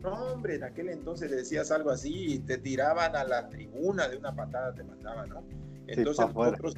No, 0.01 0.33
hombre, 0.33 0.57
en 0.57 0.65
aquel 0.65 0.89
entonces 0.89 1.31
decías 1.31 1.71
algo 1.71 1.91
así 1.91 2.35
y 2.35 2.39
te 2.39 2.59
tiraban 2.59 3.17
a 3.17 3.25
la 3.25 3.49
tribuna 3.49 4.09
de 4.09 4.17
una 4.17 4.35
patada, 4.35 4.75
te 4.75 4.85
mandaban, 4.85 5.29
¿no? 5.29 5.45
Entonces 5.87 6.27
nosotros, 6.35 6.75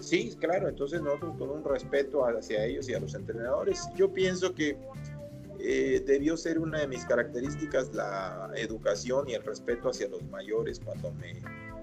sí, 0.00 0.36
claro, 0.40 0.68
entonces 0.68 1.00
nosotros 1.00 1.36
con 1.38 1.50
un 1.50 1.64
respeto 1.64 2.24
hacia 2.26 2.64
ellos 2.64 2.88
y 2.88 2.94
a 2.94 3.00
los 3.00 3.14
entrenadores, 3.14 3.88
yo 3.96 4.12
pienso 4.12 4.54
que 4.54 4.76
eh, 5.60 6.02
debió 6.06 6.36
ser 6.36 6.58
una 6.58 6.80
de 6.80 6.88
mis 6.88 7.04
características 7.04 7.92
la 7.94 8.50
educación 8.56 9.28
y 9.28 9.34
el 9.34 9.42
respeto 9.42 9.90
hacia 9.90 10.08
los 10.08 10.22
mayores 10.24 10.80
cuando 10.80 11.12
me 11.12 11.34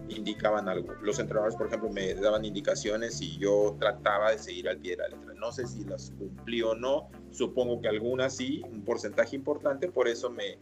indicaban 0.09 0.67
algo. 0.69 0.93
Los 1.01 1.19
entrenadores, 1.19 1.55
por 1.55 1.67
ejemplo, 1.67 1.89
me 1.89 2.13
daban 2.15 2.45
indicaciones 2.45 3.21
y 3.21 3.37
yo 3.37 3.75
trataba 3.79 4.31
de 4.31 4.39
seguir 4.39 4.69
al 4.69 4.77
pie 4.77 4.91
de 4.91 5.03
la 5.03 5.07
letra. 5.09 5.33
No 5.35 5.51
sé 5.51 5.67
si 5.67 5.83
las 5.83 6.11
cumplí 6.17 6.61
o 6.61 6.75
no, 6.75 7.09
supongo 7.31 7.81
que 7.81 7.87
algunas 7.87 8.35
sí, 8.35 8.61
un 8.71 8.83
porcentaje 8.83 9.35
importante, 9.35 9.89
por 9.89 10.07
eso 10.07 10.29
me, 10.29 10.57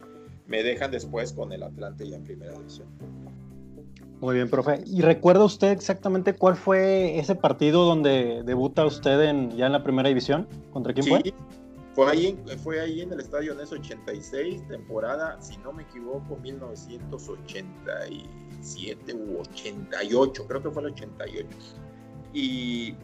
me 0.46 0.62
dejan 0.62 0.90
después 0.90 1.32
con 1.32 1.52
el 1.52 1.62
Atlante 1.62 2.08
ya 2.08 2.16
en 2.16 2.24
primera 2.24 2.52
división. 2.52 2.88
Muy 4.20 4.34
bien, 4.34 4.48
profe. 4.48 4.82
¿Y 4.86 5.02
recuerda 5.02 5.44
usted 5.44 5.70
exactamente 5.72 6.34
cuál 6.34 6.56
fue 6.56 7.18
ese 7.18 7.34
partido 7.34 7.84
donde 7.84 8.42
debuta 8.44 8.86
usted 8.86 9.20
en, 9.22 9.50
ya 9.50 9.66
en 9.66 9.72
la 9.72 9.82
primera 9.82 10.08
división? 10.08 10.48
¿Contra 10.72 10.94
quién 10.94 11.06
fue? 11.06 11.34
Fue 11.94 12.10
ahí, 12.10 12.38
fue 12.62 12.80
ahí 12.80 13.00
en 13.00 13.12
el 13.12 13.20
estadio 13.20 13.54
NES 13.54 13.72
86, 13.72 14.68
temporada, 14.68 15.40
si 15.40 15.56
no 15.58 15.72
me 15.72 15.82
equivoco, 15.82 16.36
1987 18.74 19.14
u 19.14 19.40
88, 19.40 20.46
creo 20.46 20.62
que 20.62 20.70
fue 20.70 20.82
el 20.82 20.92
88. 20.92 21.48
Y 22.32 22.94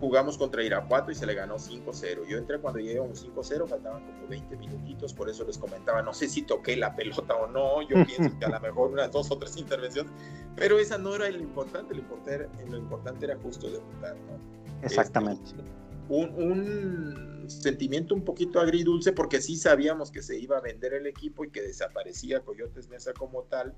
jugamos 0.00 0.36
contra 0.38 0.62
Irapuato 0.62 1.10
y 1.10 1.14
se 1.14 1.26
le 1.26 1.34
ganó 1.34 1.56
5-0. 1.56 2.26
Yo 2.26 2.38
entré 2.38 2.58
cuando 2.58 2.80
llegué 2.80 3.00
un 3.00 3.14
5-0, 3.14 3.68
faltaban 3.68 4.04
como 4.04 4.28
20 4.28 4.56
minutitos, 4.56 5.12
por 5.12 5.28
eso 5.28 5.44
les 5.44 5.58
comentaba, 5.58 6.02
no 6.02 6.12
sé 6.12 6.28
si 6.28 6.42
toqué 6.42 6.76
la 6.76 6.94
pelota 6.94 7.34
o 7.34 7.46
no, 7.46 7.82
yo 7.82 7.96
pienso 8.06 8.38
que 8.38 8.44
a 8.44 8.48
lo 8.48 8.60
mejor 8.60 8.90
unas 8.90 9.10
dos 9.10 9.30
o 9.30 9.38
tres 9.38 9.56
intervenciones, 9.56 10.12
pero 10.56 10.78
esa 10.78 10.98
no 10.98 11.14
era 11.14 11.28
lo 11.30 11.38
importante, 11.38 11.94
lo 11.94 12.00
importante, 12.00 12.48
lo 12.68 12.78
importante 12.78 13.24
era 13.26 13.36
justo 13.38 13.70
debutar, 13.70 14.16
¿no? 14.16 14.82
Exactamente. 14.82 15.42
Este, 15.44 15.62
un, 16.08 16.34
un, 16.34 17.32
sentimiento 17.48 18.14
un 18.14 18.24
poquito 18.24 18.60
agridulce 18.60 19.12
porque 19.12 19.40
sí 19.40 19.56
sabíamos 19.56 20.10
que 20.10 20.22
se 20.22 20.38
iba 20.38 20.58
a 20.58 20.60
vender 20.60 20.94
el 20.94 21.06
equipo 21.06 21.44
y 21.44 21.50
que 21.50 21.60
desaparecía 21.60 22.40
Coyotes 22.40 22.88
Mesa 22.88 23.12
como 23.12 23.42
tal, 23.44 23.74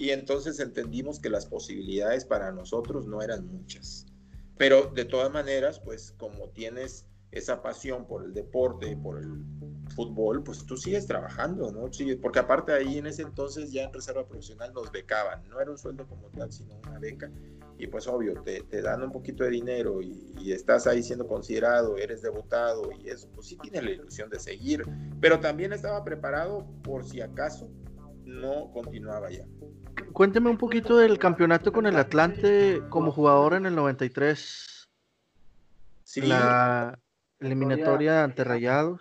y 0.00 0.12
entonces 0.12 0.58
entendimos 0.60 1.20
que 1.20 1.28
las 1.28 1.44
posibilidades 1.44 2.24
para 2.24 2.50
nosotros 2.52 3.06
no 3.06 3.20
eran 3.20 3.46
muchas. 3.46 4.06
Pero 4.56 4.90
de 4.94 5.04
todas 5.04 5.30
maneras, 5.30 5.78
pues 5.78 6.14
como 6.16 6.48
tienes 6.48 7.04
esa 7.32 7.60
pasión 7.60 8.06
por 8.06 8.24
el 8.24 8.32
deporte, 8.32 8.96
por 8.96 9.18
el 9.18 9.44
fútbol, 9.94 10.42
pues 10.42 10.64
tú 10.64 10.78
sigues 10.78 11.06
trabajando, 11.06 11.70
¿no? 11.70 11.92
Sí, 11.92 12.14
porque 12.14 12.38
aparte 12.38 12.72
ahí 12.72 12.96
en 12.96 13.08
ese 13.08 13.20
entonces 13.20 13.72
ya 13.72 13.84
en 13.84 13.92
reserva 13.92 14.26
profesional 14.26 14.72
nos 14.72 14.90
becaban, 14.90 15.46
no 15.50 15.60
era 15.60 15.70
un 15.70 15.76
sueldo 15.76 16.06
como 16.06 16.30
tal, 16.30 16.50
sino 16.50 16.80
una 16.88 16.98
beca, 16.98 17.30
y 17.76 17.86
pues 17.86 18.06
obvio, 18.06 18.40
te, 18.42 18.62
te 18.62 18.80
dan 18.80 19.02
un 19.02 19.12
poquito 19.12 19.44
de 19.44 19.50
dinero 19.50 20.00
y, 20.00 20.34
y, 20.38 20.52
estás 20.52 20.86
ahí 20.86 21.02
siendo 21.02 21.26
considerado, 21.26 21.98
eres 21.98 22.22
debutado 22.22 22.90
y 22.90 23.10
eso, 23.10 23.28
pues 23.34 23.48
sí 23.48 23.58
tienes 23.58 23.84
la 23.84 23.90
ilusión 23.90 24.30
de 24.30 24.40
seguir, 24.40 24.82
pero 25.20 25.40
también 25.40 25.74
estaba 25.74 26.02
preparado 26.04 26.66
por 26.82 27.04
si 27.04 27.20
acaso 27.20 27.68
no 28.24 28.70
continuaba 28.72 29.30
ya. 29.30 29.44
Cuénteme 30.12 30.50
un 30.50 30.58
poquito 30.58 30.96
del 30.96 31.18
campeonato 31.18 31.72
con 31.72 31.86
el 31.86 31.96
Atlante 31.96 32.82
como 32.90 33.12
jugador 33.12 33.54
en 33.54 33.66
el 33.66 33.74
93. 33.74 34.88
Sí. 36.04 36.22
La 36.22 36.98
eliminatoria 37.38 38.24
ante 38.24 38.44
Rayados. 38.44 39.00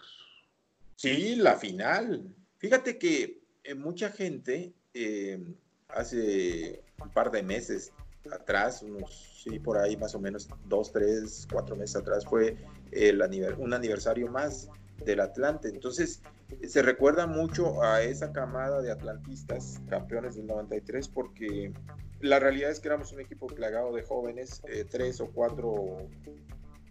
Sí, 0.96 1.36
la 1.36 1.56
final. 1.56 2.36
Fíjate 2.58 2.98
que 2.98 3.42
eh, 3.64 3.74
mucha 3.74 4.10
gente 4.12 4.74
eh, 4.94 5.56
hace 5.90 6.84
un 7.02 7.10
par 7.10 7.32
de 7.32 7.44
meses 7.44 7.92
atrás, 8.32 8.82
unos, 8.84 9.42
sí, 9.44 9.60
por 9.60 9.78
ahí 9.78 9.98
más 9.98 10.14
o 10.16 10.20
menos 10.20 10.50
dos, 10.66 10.92
tres, 10.92 11.48
cuatro 11.52 11.76
meses 11.76 11.96
atrás, 11.96 12.26
fue 12.26 12.58
el 12.92 13.22
un 13.58 13.74
aniversario 13.74 14.30
más 14.30 14.70
del 15.06 15.22
Atlante. 15.22 15.70
Entonces, 15.70 16.22
se 16.68 16.82
recuerda 16.82 17.28
mucho 17.28 17.82
a 17.84 18.02
esa 18.02 18.32
camada 18.32 18.82
de 18.82 18.92
atlantistas, 18.92 19.80
campeones 19.90 20.36
del 20.36 20.48
93, 20.48 21.08
porque 21.08 21.74
la 22.22 22.40
realidad 22.40 22.72
es 22.72 22.80
que 22.80 22.88
éramos 22.88 23.12
un 23.12 23.22
equipo 23.22 23.48
plagado 23.48 23.94
de 23.94 24.04
jóvenes, 24.04 24.62
eh, 24.68 24.86
tres 24.90 25.22
o 25.22 25.28
cuatro 25.28 25.98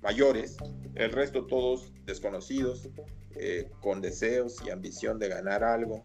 mayores, 0.02 0.56
el 0.94 1.12
resto 1.12 1.46
todos 1.46 1.92
desconocidos, 2.06 2.88
eh, 3.34 3.70
con 3.80 4.00
deseos 4.00 4.56
y 4.66 4.70
ambición 4.70 5.18
de 5.18 5.28
ganar 5.28 5.62
algo, 5.62 6.04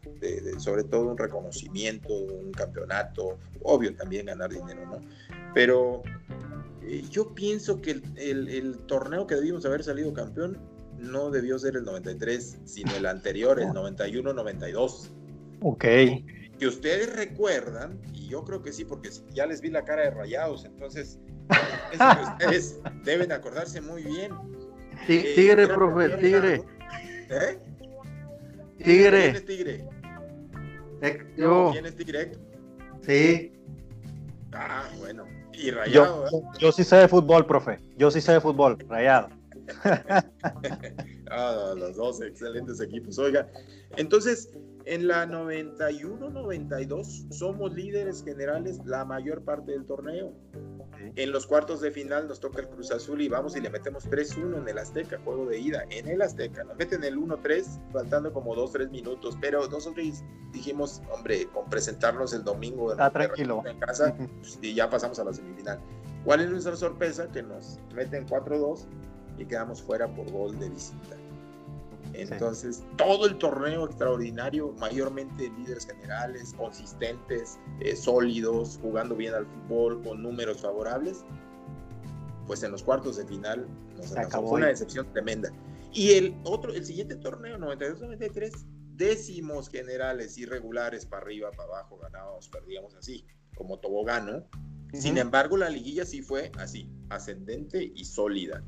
sobre 0.58 0.84
todo 0.84 1.10
un 1.10 1.18
reconocimiento, 1.18 2.14
un 2.14 2.52
campeonato, 2.52 3.40
obvio 3.62 3.96
también 3.96 4.26
ganar 4.26 4.52
dinero, 4.52 4.86
¿no? 4.86 5.00
Pero 5.54 6.04
eh, 6.82 7.04
yo 7.10 7.34
pienso 7.34 7.82
que 7.82 8.02
el, 8.18 8.50
el 8.50 8.78
torneo 8.86 9.26
que 9.26 9.36
debimos 9.36 9.66
haber 9.66 9.84
salido 9.84 10.14
campeón 10.14 10.60
no 11.04 11.30
debió 11.30 11.60
ser 11.60 11.76
el 11.76 11.84
93, 11.84 12.60
sino 12.66 12.96
el 12.96 13.06
anterior, 13.06 13.60
el 13.60 13.70
91-92. 13.70 15.10
Ok. 15.62 15.86
Que 16.60 16.68
ustedes 16.68 17.16
recuerdan, 17.16 18.00
y 18.14 18.28
yo 18.28 18.44
creo 18.44 18.62
que 18.62 18.72
sí, 18.72 18.86
porque 18.86 19.10
ya 19.32 19.46
les 19.46 19.62
vi 19.62 19.70
la 19.70 19.84
cara 19.84 20.04
de 20.04 20.12
rayados, 20.12 20.66
entonces 20.66 21.20
ustedes 22.34 22.80
deben 23.04 23.32
acordarse 23.32 23.82
muy 23.82 24.04
bien. 24.04 24.32
Eh, 25.08 25.34
tigre, 25.36 25.68
profe, 25.68 26.10
tigre. 26.18 26.64
¿Eh? 27.30 27.60
Tigre. 28.84 29.22
¿Quién 29.22 29.36
es 29.36 29.46
tigre? 29.46 29.90
Yo. 31.36 31.70
¿Quién 31.72 31.86
es 31.86 31.96
tigre? 31.96 32.32
Sí. 33.02 33.52
Ah, 34.54 34.88
bueno. 35.00 35.26
Y 35.54 35.72
rayado. 35.72 36.30
Yo, 36.32 36.42
yo, 36.60 36.72
sí 36.72 36.84
sé 36.84 36.98
de 36.98 37.08
fútbol, 37.08 37.46
profe. 37.46 37.80
Yo 37.98 38.10
sí 38.10 38.22
sé 38.22 38.34
de 38.34 38.42
fútbol, 38.42 38.78
rayado. 38.88 39.30
ah, 41.32 41.74
los 41.78 41.96
dos 41.96 42.22
excelentes 42.22 42.82
equipos. 42.82 43.20
Oiga, 43.20 43.48
entonces 43.98 44.50
en 44.86 45.08
la 45.08 45.26
91-92 45.26 47.32
somos 47.32 47.74
líderes 47.74 48.24
generales 48.24 48.80
la 48.86 49.06
mayor 49.06 49.44
parte 49.44 49.72
del 49.72 49.86
torneo. 49.86 50.34
En 51.16 51.32
los 51.32 51.48
cuartos 51.48 51.82
de 51.82 51.92
final 51.92 52.28
nos 52.28 52.40
toca 52.40 52.62
el 52.62 52.70
Cruz 52.70 52.92
Azul 52.92 53.22
y 53.22 53.30
vamos 53.30 53.56
y 53.56 53.62
le 53.62 53.70
metemos 53.70 54.10
3-1 54.10 54.58
en 54.58 54.68
el 54.68 54.78
Azteca, 54.78 55.20
juego 55.24 55.46
de 55.46 55.60
ida. 55.60 55.84
En 55.90 56.08
el 56.08 56.22
Azteca 56.22 56.64
nos 56.64 56.78
meten 56.78 57.04
el 57.04 57.18
1-3, 57.18 57.92
faltando 57.92 58.34
como 58.34 58.56
2-3 58.56 58.90
minutos. 58.90 59.38
Pero 59.40 59.68
nosotros 59.68 60.24
dijimos, 60.52 61.02
hombre, 61.12 61.48
con 61.54 61.70
presentarnos 61.70 62.34
el 62.34 62.44
domingo 62.44 62.92
en, 62.92 62.98
tranquilo. 63.12 63.64
en 63.66 63.80
casa 63.80 64.16
pues, 64.16 64.60
y 64.62 64.74
ya 64.74 64.90
pasamos 64.90 65.20
a 65.20 65.26
la 65.26 65.34
semifinal. 65.34 65.80
¿Cuál 66.24 66.42
es 66.42 66.50
nuestra 66.50 66.76
sorpresa? 66.76 67.28
Que 67.28 67.44
nos 67.44 67.80
meten 67.94 68.28
4-2 68.28 68.88
y 69.38 69.46
quedamos 69.46 69.82
fuera 69.82 70.08
por 70.14 70.32
gol 70.32 70.58
de 70.60 70.70
visita. 70.70 71.18
Entonces, 72.14 72.78
sí. 72.78 72.84
todo 72.98 73.26
el 73.26 73.38
torneo 73.38 73.86
extraordinario, 73.86 74.74
mayormente 74.74 75.50
líderes 75.58 75.88
generales, 75.88 76.54
consistentes, 76.54 77.58
eh, 77.80 77.96
sólidos, 77.96 78.80
jugando 78.82 79.16
bien 79.16 79.34
al 79.34 79.48
fútbol, 79.48 80.04
con 80.04 80.22
números 80.22 80.62
favorables, 80.62 81.24
pues 82.46 82.62
en 82.64 82.72
los 82.72 82.84
cuartos 82.84 83.18
de 83.18 83.26
final 83.26 83.68
nos 83.98 84.16
acabó 84.16 84.50
fue 84.50 84.60
una 84.60 84.68
decepción 84.68 85.12
tremenda. 85.12 85.52
Y 85.92 86.14
el 86.14 86.36
otro, 86.44 86.74
el 86.74 86.86
siguiente 86.86 87.16
torneo, 87.16 87.58
92-93, 87.58 88.64
décimos 88.96 89.70
generales 89.70 90.38
irregulares 90.38 91.06
para 91.06 91.24
arriba, 91.24 91.52
para 91.52 91.70
abajo, 91.70 91.98
ganábamos, 91.98 92.48
perdíamos 92.50 92.96
así, 92.96 93.26
como 93.56 93.80
tobogán, 93.80 94.26
¿no? 94.28 94.38
Uh 94.38 94.42
-huh. 94.92 95.00
Sin 95.00 95.18
embargo, 95.18 95.58
la 95.58 95.70
liguilla 95.70 96.06
sí 96.06 96.22
fue 96.22 96.52
así, 96.60 96.88
ascendente 97.10 97.92
y 97.96 98.06
sólida 98.06 98.64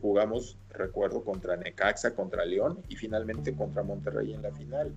jugamos, 0.00 0.58
recuerdo, 0.70 1.24
contra 1.24 1.56
Necaxa, 1.56 2.14
contra 2.14 2.44
León 2.44 2.80
y 2.88 2.96
finalmente 2.96 3.54
contra 3.54 3.82
Monterrey 3.82 4.32
en 4.32 4.42
la 4.42 4.52
final. 4.52 4.92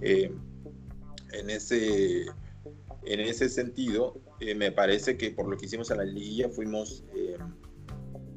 Eh, 0.00 0.32
en, 1.32 1.50
ese, 1.50 2.26
en 3.04 3.20
ese 3.20 3.48
sentido, 3.48 4.20
eh, 4.40 4.54
me 4.54 4.72
parece 4.72 5.16
que 5.16 5.30
por 5.30 5.48
lo 5.48 5.56
que 5.56 5.66
hicimos 5.66 5.90
en 5.90 5.98
la 5.98 6.04
liguilla 6.04 6.48
fuimos 6.48 7.04
eh, 7.14 7.36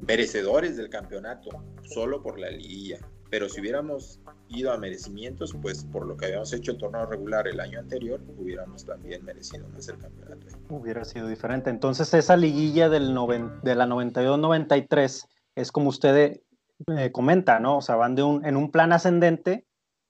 merecedores 0.08 0.78
del 0.78 0.90
campeonato, 0.90 1.50
solo 1.84 2.22
por 2.22 2.40
la 2.40 2.50
liguilla. 2.50 3.00
Pero 3.30 3.48
si 3.48 3.62
hubiéramos 3.62 4.20
ido 4.50 4.74
a 4.74 4.78
merecimientos, 4.78 5.56
pues 5.62 5.86
por 5.86 6.06
lo 6.06 6.18
que 6.18 6.26
habíamos 6.26 6.52
hecho 6.52 6.72
el 6.72 6.78
torneo 6.78 7.06
regular 7.06 7.48
el 7.48 7.62
año 7.62 7.80
anterior, 7.80 8.20
hubiéramos 8.38 8.84
también 8.86 9.24
merecido 9.24 9.70
más 9.70 9.88
el 9.88 9.98
campeonato. 10.00 10.48
Hubiera 10.70 11.06
sido 11.06 11.28
diferente. 11.30 11.70
Entonces 11.70 12.14
esa 12.14 12.36
liguilla 12.36 12.90
del 12.90 13.14
noven, 13.14 13.50
de 13.64 13.76
la 13.76 13.88
92-93 13.88 15.28
es 15.56 15.72
como 15.72 15.90
usted 15.90 16.42
eh, 16.88 17.12
comenta, 17.12 17.60
¿no? 17.60 17.78
O 17.78 17.82
sea, 17.82 17.96
van 17.96 18.16
de 18.16 18.24
un, 18.24 18.46
en 18.46 18.56
un 18.56 18.72
plan 18.72 18.94
ascendente 18.94 19.66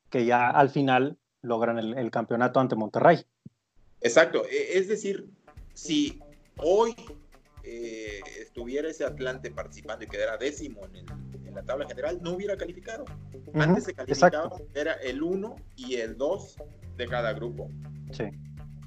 que 0.09 0.25
ya 0.25 0.49
al 0.49 0.69
final 0.69 1.17
logran 1.41 1.79
el, 1.79 1.97
el, 1.97 2.11
campeonato 2.11 2.59
ante 2.59 2.75
Monterrey. 2.75 3.25
Exacto, 4.01 4.43
e, 4.45 4.77
es 4.77 4.87
decir, 4.87 5.29
si 5.73 6.21
hoy 6.57 6.95
eh, 7.63 8.21
estuviera 8.39 8.89
ese 8.89 9.05
Atlante 9.05 9.51
participando 9.51 10.05
y 10.05 10.07
quedara 10.07 10.37
décimo 10.37 10.85
en, 10.85 10.95
el, 10.95 11.05
en, 11.47 11.55
la 11.55 11.63
tabla 11.63 11.87
general, 11.87 12.19
no 12.21 12.31
hubiera 12.33 12.57
calificado. 12.57 13.05
Uh 13.33 13.51
-huh, 13.51 13.63
Antes 13.63 13.85
se 13.85 13.93
calificaba, 13.93 14.45
exacto. 14.45 14.67
era 14.73 14.93
el 14.93 15.21
1 15.21 15.55
y 15.75 15.95
el 15.95 16.17
2 16.17 16.55
de 16.97 17.07
cada 17.07 17.33
grupo. 17.33 17.69
Sí. 18.11 18.25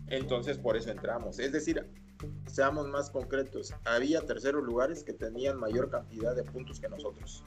Entonces, 0.09 0.59
por 0.59 0.77
eso 0.77 0.91
entramos. 0.91 1.39
Es 1.39 1.53
decir, 1.53 1.87
seamos 2.47 2.89
más 2.89 3.11
concretos, 3.11 3.75
había 3.85 4.21
terceros 4.23 4.63
lugares 4.63 5.05
que 5.05 5.13
tenían 5.13 5.59
mayor 5.59 5.91
cantidad 5.91 6.35
de 6.35 6.43
puntos 6.43 6.81
que 6.81 6.89
nosotros. 6.89 7.45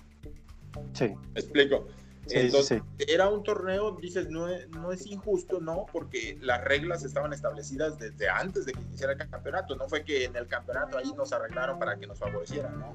Sí. 0.94 1.14
¿Me 1.34 1.40
explico? 1.40 1.88
Sí, 2.28 2.40
Entonces, 2.40 2.82
sí, 2.98 3.06
era 3.08 3.30
un 3.30 3.42
torneo, 3.42 3.98
dices, 4.02 4.30
no 4.30 4.50
es, 4.50 4.68
no 4.70 4.92
es 4.92 5.06
injusto, 5.06 5.62
no, 5.62 5.86
porque 5.92 6.38
las 6.42 6.62
reglas 6.66 7.06
estaban 7.06 7.32
establecidas 7.32 7.98
desde 7.98 8.28
antes 8.28 8.66
de 8.66 8.74
que 8.74 8.82
iniciara 8.82 9.14
el 9.14 9.30
campeonato. 9.30 9.76
No 9.78 9.88
fue 9.88 10.04
que 10.04 10.26
en 10.26 10.36
el 10.36 10.48
campeonato 10.48 10.98
ahí 10.98 11.14
nos 11.16 11.32
arreglaron 11.32 11.80
para 11.80 11.98
que 11.98 12.06
nos 12.06 12.20
favorecieran, 12.20 12.80
no. 12.80 12.94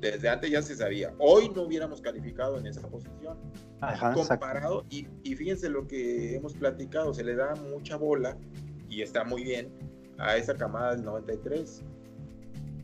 Desde 0.00 0.28
antes 0.28 0.50
ya 0.50 0.62
se 0.62 0.74
sabía. 0.74 1.14
Hoy 1.18 1.50
no 1.50 1.62
hubiéramos 1.62 2.00
calificado 2.00 2.58
en 2.58 2.66
esa 2.66 2.80
posición. 2.82 3.38
Ajá, 3.80 4.12
comparado, 4.12 4.84
y, 4.90 5.06
y 5.22 5.36
fíjense 5.36 5.68
lo 5.68 5.86
que 5.86 6.34
hemos 6.34 6.54
platicado, 6.54 7.14
se 7.14 7.22
le 7.22 7.36
da 7.36 7.54
mucha 7.54 7.96
bola 7.96 8.36
y 8.88 9.02
está 9.02 9.22
muy 9.22 9.44
bien 9.44 9.72
a 10.18 10.36
esa 10.36 10.54
camada 10.54 10.94
del 10.94 11.04
93 11.04 11.82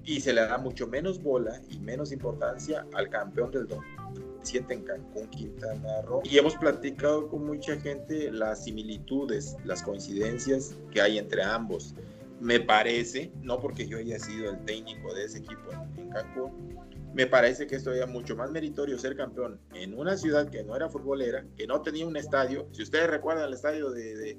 y 0.07 0.21
se 0.21 0.33
le 0.33 0.43
da 0.43 0.59
mucho 0.59 0.87
menos 0.87 1.23
bola 1.23 1.61
y 1.71 1.79
menos 1.79 2.13
importancia 2.13 2.87
al 2.95 3.09
campeón 3.09 3.51
del, 3.51 3.69
sub-17 3.69 4.71
en 4.71 4.83
Cancún, 4.83 5.27
Quintana 5.29 6.03
Roo. 6.03 6.23
Y 6.25 6.39
hemos 6.39 6.55
platicado 6.57 7.29
con 7.29 7.47
mucha 7.47 7.79
gente 7.81 8.31
las 8.31 8.65
similitudes, 8.65 9.57
las 9.65 9.83
coincidencias 9.83 10.75
que 10.93 11.01
hay 11.01 11.19
entre 11.19 11.43
ambos. 11.43 11.95
Me 12.41 12.61
parece, 12.61 13.33
no 13.43 13.59
porque 13.61 13.87
yo 13.87 13.99
haya 13.99 14.19
sido 14.19 14.51
el 14.51 14.59
técnico 14.65 15.15
de 15.15 15.25
ese 15.25 15.39
equipo 15.39 15.71
en, 15.97 16.11
Cancún, 16.11 16.74
me 17.15 17.27
parece 17.27 17.67
que 17.67 17.77
esto 17.77 17.93
era 17.93 18.07
mucho 18.07 18.37
más 18.37 18.51
meritorio 18.51 18.99
ser 18.99 19.17
campeón 19.17 19.61
en 19.73 19.97
una 19.99 20.17
ciudad 20.17 20.49
que 20.49 20.65
no 20.65 20.75
era 20.75 20.89
futbolera, 20.89 21.45
que 21.57 21.67
no 21.67 21.81
tenía 21.81 22.07
un 22.07 22.17
estadio. 22.17 22.69
Si 22.73 22.83
ustedes 22.83 23.09
recuerdan 23.09 23.47
el 23.47 23.55
estadio 23.55 23.91
de, 23.91 24.37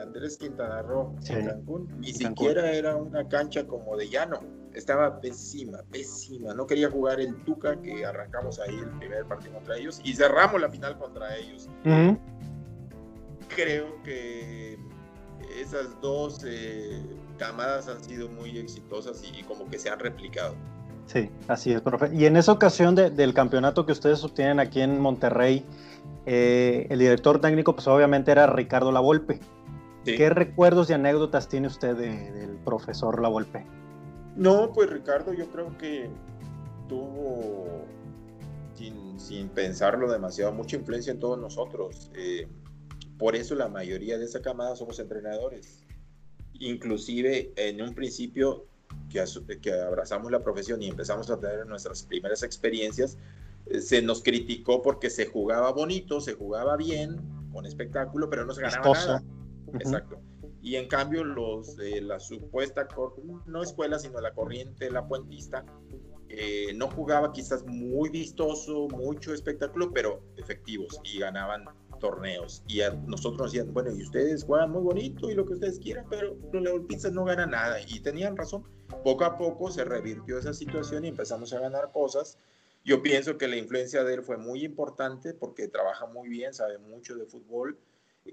Andrés 0.00 0.38
Quintana 0.38 0.82
Roo 0.82 1.14
en 1.28 1.46
Cancún, 1.46 1.88
ni 2.00 2.12
siquiera 2.12 2.72
era 2.72 2.96
una 2.96 3.28
cancha 3.28 3.66
como 3.66 3.96
de 3.96 4.08
llano 4.08 4.40
estaba 4.74 5.20
pésima, 5.20 5.82
pésima. 5.90 6.52
No 6.54 6.66
quería 6.66 6.90
jugar 6.90 7.20
el 7.20 7.34
Tuca, 7.44 7.80
que 7.80 8.04
arrancamos 8.04 8.58
ahí 8.60 8.76
el 8.76 8.90
primer 8.98 9.24
partido 9.24 9.54
contra 9.54 9.76
ellos 9.76 10.00
y 10.04 10.14
cerramos 10.14 10.60
la 10.60 10.68
final 10.68 10.98
contra 10.98 11.36
ellos. 11.36 11.68
Creo 13.48 14.02
que 14.02 14.78
esas 15.56 16.00
dos 16.00 16.42
eh, 16.44 17.00
camadas 17.38 17.88
han 17.88 18.02
sido 18.02 18.28
muy 18.28 18.58
exitosas 18.58 19.22
y, 19.22 19.42
como 19.44 19.68
que 19.68 19.78
se 19.78 19.90
han 19.90 20.00
replicado. 20.00 20.56
Sí, 21.06 21.30
así 21.48 21.72
es, 21.72 21.80
profe. 21.80 22.10
Y 22.14 22.26
en 22.26 22.36
esa 22.36 22.52
ocasión 22.52 22.94
del 22.94 23.34
campeonato 23.34 23.86
que 23.86 23.92
ustedes 23.92 24.24
obtienen 24.24 24.58
aquí 24.58 24.80
en 24.80 25.00
Monterrey, 25.00 25.64
eh, 26.26 26.86
el 26.90 26.98
director 26.98 27.40
técnico, 27.40 27.74
pues 27.74 27.86
obviamente 27.86 28.30
era 28.30 28.46
Ricardo 28.46 28.90
Lavolpe. 28.90 29.40
¿Qué 30.04 30.28
recuerdos 30.28 30.90
y 30.90 30.92
anécdotas 30.92 31.48
tiene 31.48 31.66
usted 31.66 31.96
del 31.96 32.56
profesor 32.58 33.22
Lavolpe? 33.22 33.64
No, 34.36 34.70
pues 34.72 34.90
Ricardo, 34.90 35.32
yo 35.32 35.46
creo 35.46 35.76
que 35.78 36.10
tuvo, 36.88 37.86
sin, 39.16 39.48
pensarlo 39.48 40.10
demasiado, 40.10 40.52
mucha 40.52 40.76
influencia 40.76 41.12
en 41.12 41.20
todos 41.20 41.38
nosotros. 41.38 42.10
Eh, 42.14 42.46
por 43.18 43.36
eso 43.36 43.54
la 43.54 43.68
mayoría 43.68 44.18
de 44.18 44.24
esa 44.24 44.42
camada 44.42 44.76
somos 44.76 44.98
entrenadores. 44.98 45.84
Inclusive 46.54 47.52
en 47.56 47.80
un 47.80 47.94
principio 47.94 48.66
que, 49.08 49.24
que 49.60 49.72
abrazamos 49.72 50.30
la 50.30 50.42
profesión 50.42 50.82
y 50.82 50.88
empezamos 50.88 51.30
a 51.30 51.38
tener 51.38 51.66
nuestras 51.66 52.02
primeras 52.02 52.42
experiencias, 52.42 53.18
eh, 53.66 53.80
se 53.80 54.02
nos 54.02 54.22
criticó 54.22 54.82
porque 54.82 55.10
se 55.10 55.26
jugaba 55.26 55.72
bonito, 55.72 56.20
se 56.20 56.34
jugaba 56.34 56.76
bien, 56.76 57.16
con 57.52 57.66
espectáculo, 57.66 58.28
pero 58.28 58.44
no 58.44 58.52
se 58.52 58.62
ganaba 58.62 58.92
nada. 58.92 59.22
Exacto. 59.74 60.20
Y 60.60 60.76
en 60.76 60.88
cambio 60.88 61.24
los 61.24 61.76
de 61.76 62.00
la 62.00 62.18
supuesta, 62.18 62.88
no 63.46 63.62
escuela, 63.62 63.98
sino 63.98 64.20
la 64.20 64.32
corriente, 64.32 64.90
la 64.90 65.06
puentista, 65.06 65.64
eh, 66.30 66.72
no 66.74 66.88
jugaba 66.90 67.32
quizás 67.32 67.64
muy 67.66 68.08
vistoso, 68.08 68.88
mucho 68.88 69.32
espectáculo, 69.32 69.92
pero 69.92 70.22
efectivos 70.36 70.98
y 71.04 71.18
ganaban 71.18 71.64
torneos. 72.04 72.62
Y 72.68 72.82
a 72.82 72.90
nosotros 72.90 73.40
nos 73.40 73.52
decían, 73.52 73.72
bueno, 73.72 73.90
y 73.90 74.02
ustedes 74.02 74.44
juegan 74.44 74.70
muy 74.70 74.82
bonito 74.82 75.30
y 75.30 75.34
lo 75.34 75.46
que 75.46 75.54
ustedes 75.54 75.78
quieran, 75.78 76.04
pero 76.10 76.36
los 76.52 76.80
Pizzas 76.82 77.12
no 77.12 77.24
ganan 77.24 77.52
nada. 77.52 77.80
Y 77.80 78.00
tenían 78.00 78.36
razón. 78.36 78.64
Poco 79.02 79.24
a 79.24 79.38
poco 79.38 79.70
se 79.70 79.84
revirtió 79.84 80.38
esa 80.38 80.52
situación 80.52 81.06
y 81.06 81.08
empezamos 81.08 81.54
a 81.54 81.60
ganar 81.60 81.92
cosas. 81.92 82.36
Yo 82.84 83.02
pienso 83.02 83.38
que 83.38 83.48
la 83.48 83.56
influencia 83.56 84.04
de 84.04 84.12
él 84.12 84.22
fue 84.22 84.36
muy 84.36 84.62
importante 84.64 85.32
porque 85.32 85.66
trabaja 85.66 86.04
muy 86.04 86.28
bien, 86.28 86.52
sabe 86.52 86.76
mucho 86.76 87.16
de 87.16 87.24
fútbol. 87.24 87.78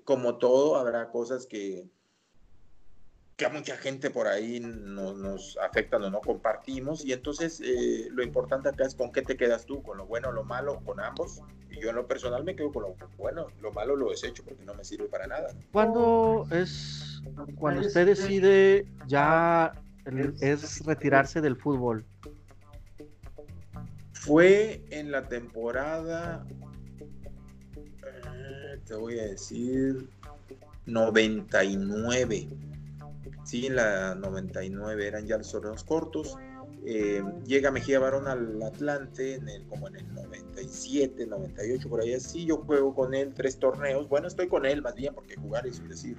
Como 0.04 0.38
todo, 0.38 0.76
habrá 0.76 1.10
cosas 1.10 1.48
que, 1.48 1.88
que 3.42 3.48
a 3.48 3.50
mucha 3.50 3.76
gente 3.76 4.12
por 4.12 4.28
ahí 4.28 4.60
nos 4.60 5.58
afectan 5.58 6.04
o 6.04 6.12
no 6.12 6.22
compartimos. 6.22 7.04
Y 7.04 7.12
entonces 7.12 7.60
eh, 7.60 8.08
lo 8.12 8.22
importante 8.22 8.70
acá 8.70 8.86
es 8.86 8.94
con 8.94 9.12
qué 9.12 9.24
te 9.24 9.36
quedas 9.36 9.66
tú, 9.66 9.82
con 9.82 9.98
lo 9.98 10.06
bueno 10.06 10.30
o 10.30 10.32
lo 10.32 10.44
malo, 10.44 10.80
con 10.86 11.00
ambos. 11.00 11.42
Y 11.72 11.82
yo 11.82 11.90
en 11.90 11.96
lo 11.96 12.06
personal 12.06 12.44
me 12.44 12.56
quedo 12.56 12.72
con 12.72 12.84
lo 12.84 12.96
bueno, 13.18 13.48
lo 13.60 13.72
malo 13.72 13.96
lo 13.96 14.12
desecho 14.12 14.44
porque 14.46 14.64
no 14.64 14.76
me 14.76 14.84
sirve 14.84 15.06
para 15.06 15.26
nada. 15.26 15.56
¿Cuándo 15.72 16.46
es 16.52 17.24
cuando 17.56 17.82
usted 17.82 18.06
decide 18.06 18.86
ya 19.08 19.74
es 20.40 20.86
retirarse 20.86 21.42
del 21.42 21.56
fútbol? 21.56 22.06
Fue 24.14 24.84
en 24.92 25.10
la 25.10 25.28
temporada, 25.28 26.46
eh, 28.06 28.80
te 28.86 28.94
voy 28.94 29.18
a 29.18 29.24
decir, 29.24 30.08
99 30.86 32.48
Sí, 33.44 33.66
en 33.66 33.76
la 33.76 34.16
99 34.16 35.08
eran 35.08 35.26
ya 35.26 35.38
los 35.38 35.52
torneos 35.52 35.84
cortos. 35.84 36.38
Eh, 36.84 37.24
llega 37.46 37.70
Mejía 37.70 38.00
Barón 38.00 38.28
al 38.28 38.62
Atlante 38.64 39.36
en 39.36 39.48
el, 39.48 39.68
como 39.68 39.88
en 39.88 39.98
el 39.98 40.14
97, 40.14 41.28
98, 41.28 41.90
por 41.90 42.02
ahí 42.02 42.14
así. 42.14 42.46
Yo 42.46 42.58
juego 42.58 42.94
con 42.94 43.14
él 43.14 43.34
tres 43.34 43.60
torneos. 43.60 44.08
Bueno, 44.10 44.28
estoy 44.28 44.48
con 44.48 44.66
él 44.66 44.82
más 44.82 44.96
bien 44.96 45.14
porque 45.14 45.36
jugar 45.36 45.68
es 45.68 45.88
decir, 45.88 46.18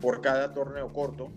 por 0.00 0.20
cada 0.20 0.52
torneo 0.54 0.92
corto, 0.92 1.30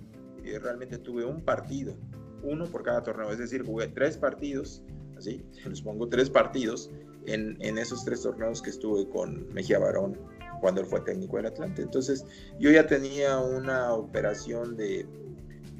eh, 0.43 0.59
realmente 0.59 0.97
tuve 0.97 1.25
un 1.25 1.41
partido, 1.41 1.95
uno 2.43 2.65
por 2.65 2.83
cada 2.83 3.03
torneo. 3.03 3.31
Es 3.31 3.39
decir, 3.39 3.65
jugué 3.65 3.87
tres 3.87 4.17
partidos, 4.17 4.83
así, 5.17 5.43
les 5.65 5.81
pongo 5.81 6.07
tres 6.07 6.29
partidos 6.29 6.89
en, 7.25 7.57
en 7.61 7.77
esos 7.77 8.05
tres 8.05 8.21
torneos 8.21 8.61
que 8.61 8.69
estuve 8.69 9.07
con 9.09 9.47
Mejía 9.53 9.79
Barón 9.79 10.17
cuando 10.61 10.79
él 10.81 10.87
fue 10.87 11.01
técnico 11.01 11.35
del 11.37 11.47
Atlante. 11.47 11.81
Entonces, 11.81 12.25
yo 12.59 12.71
ya 12.71 12.87
tenía 12.87 13.39
una 13.39 13.93
operación 13.93 14.77
de 14.77 15.05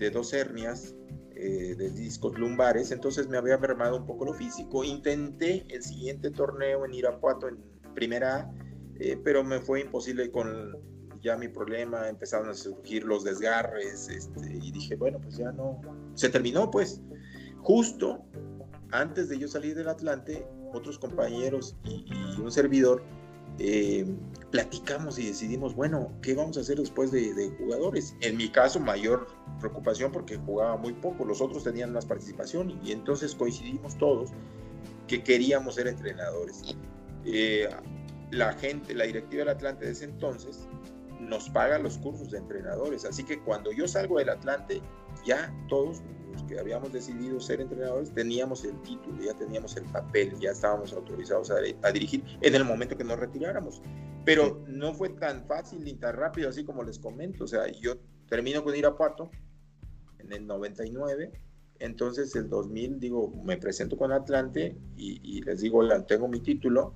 de 0.02 0.10
dos 0.10 0.34
hernias 0.34 0.96
eh, 1.36 1.76
de 1.78 1.91
discos 1.91 2.38
lumbares, 2.38 2.91
entonces 2.91 3.30
me 3.30 3.38
había 3.38 3.60
mermado 3.60 3.98
un 3.98 4.08
poco 4.08 4.26
lo 4.26 4.34
físico. 4.34 4.84
Intenté 4.84 5.63
el 5.70 5.84
siguiente 5.84 6.32
torneo 6.32 6.86
en 6.86 6.94
Irapuato 6.96 7.48
en 7.48 7.60
primera 7.94 8.52
eh, 9.00 9.20
pero 9.24 9.44
me 9.44 9.60
fue 9.60 9.82
imposible 9.82 10.32
con 10.32 10.76
ya 11.22 11.38
mi 11.38 11.48
problema, 11.48 12.10
empezaron 12.10 12.50
a 12.50 12.56
surgir 12.56 13.04
los 13.04 13.24
desgarres 13.24 14.10
este, 14.10 14.58
y 14.60 14.72
dije, 14.72 14.96
bueno, 14.96 15.20
pues 15.22 15.38
ya 15.38 15.52
no, 15.52 15.80
se 16.15 16.30
terminó 16.30 16.72
pues. 16.72 17.00
Justo 17.60 18.24
antes 18.91 19.30
de 19.30 19.38
yo 19.38 19.48
salir 19.48 19.76
del 19.76 19.88
Atlante, 19.88 20.48
otros 20.74 20.98
compañeros 20.98 21.76
y, 21.84 22.06
y 22.10 22.41
un 22.41 22.52
servidor 22.52 23.04
eh, 23.60 24.06
platicamos 24.52 25.18
y 25.18 25.28
decidimos, 25.28 25.74
bueno, 25.74 26.12
¿qué 26.22 26.36
vamos 26.36 26.58
a 26.58 26.62
hacer 26.62 26.78
después 26.78 27.12
de, 27.12 27.56
jugadores? 27.58 28.16
En 28.20 28.38
mi 28.38 28.50
caso, 28.50 28.80
mayor 28.80 29.28
preocupación 29.60 30.12
porque 30.12 30.38
jugaba 30.38 30.76
muy 30.78 30.94
poco, 30.94 31.26
los 31.26 31.42
otros 31.42 31.64
tenían 31.64 31.94
más 31.94 32.06
participación 32.06 32.80
y, 32.84 32.92
entonces 32.92 33.34
coincidimos 33.34 33.98
todos 33.98 34.32
que 35.08 35.24
queríamos 35.24 35.76
ser 35.76 35.88
entrenadores. 35.88 36.76
Eh, 37.26 37.70
la 38.32 38.54
gente, 38.54 38.94
la 38.94 39.06
directiva 39.06 39.42
del 39.42 39.50
Atlante 39.50 39.86
de 39.86 39.92
ese 39.92 40.06
entonces, 40.06 40.68
nos 41.20 41.50
paga 41.50 41.78
los 41.80 41.98
cursos 41.98 42.32
de 42.32 42.40
entrenadores, 42.40 43.06
así 43.06 43.24
que 43.24 43.40
cuando 43.40 43.72
yo 43.72 43.88
salgo 43.88 44.18
del 44.20 44.30
Atlante, 44.30 44.82
ya 45.26 45.54
todos 45.67 46.02
que 46.47 46.60
habíamos 46.60 46.91
decidido 46.91 47.39
ser 47.39 47.62
entrenadores, 47.62 48.13
teníamos 48.13 48.63
el 48.63 48.80
título, 48.82 49.21
ya 49.24 49.34
teníamos 49.34 49.76
el 49.78 49.86
papel, 49.86 50.38
ya 50.39 50.52
estábamos 50.52 50.93
autorizados 50.93 51.52
a, 51.52 51.91
dirigir 51.91 52.24
en 52.41 52.56
el 52.56 52.63
momento 52.63 52.97
que 52.97 53.04
nos 53.04 53.19
retiráramos. 53.19 53.82
Pero 54.26 54.63
no 54.67 54.93
fue 54.93 55.10
tan 55.10 55.45
fácil 55.45 55.84
ni 55.84 55.93
tan 55.93 56.15
rápido 56.15 56.50
así 56.50 56.63
como 56.63 56.84
les 56.84 57.00
comento. 57.00 57.45
O 57.45 57.47
sea, 57.47 57.67
yo 57.71 57.97
termino 58.30 58.63
con 58.63 58.76
Irapuato 58.76 59.32
en 60.19 60.32
el 60.32 60.45
99, 60.45 61.32
entonces 61.80 62.36
el 62.36 62.47
2000 62.47 63.00
digo, 63.00 63.34
me 63.43 63.58
presento 63.58 63.97
con 63.97 64.12
Atlante 64.12 64.78
y, 64.95 65.41
les 65.41 65.62
digo, 65.62 65.82
tengo 66.04 66.28
mi 66.28 66.39
título, 66.39 66.93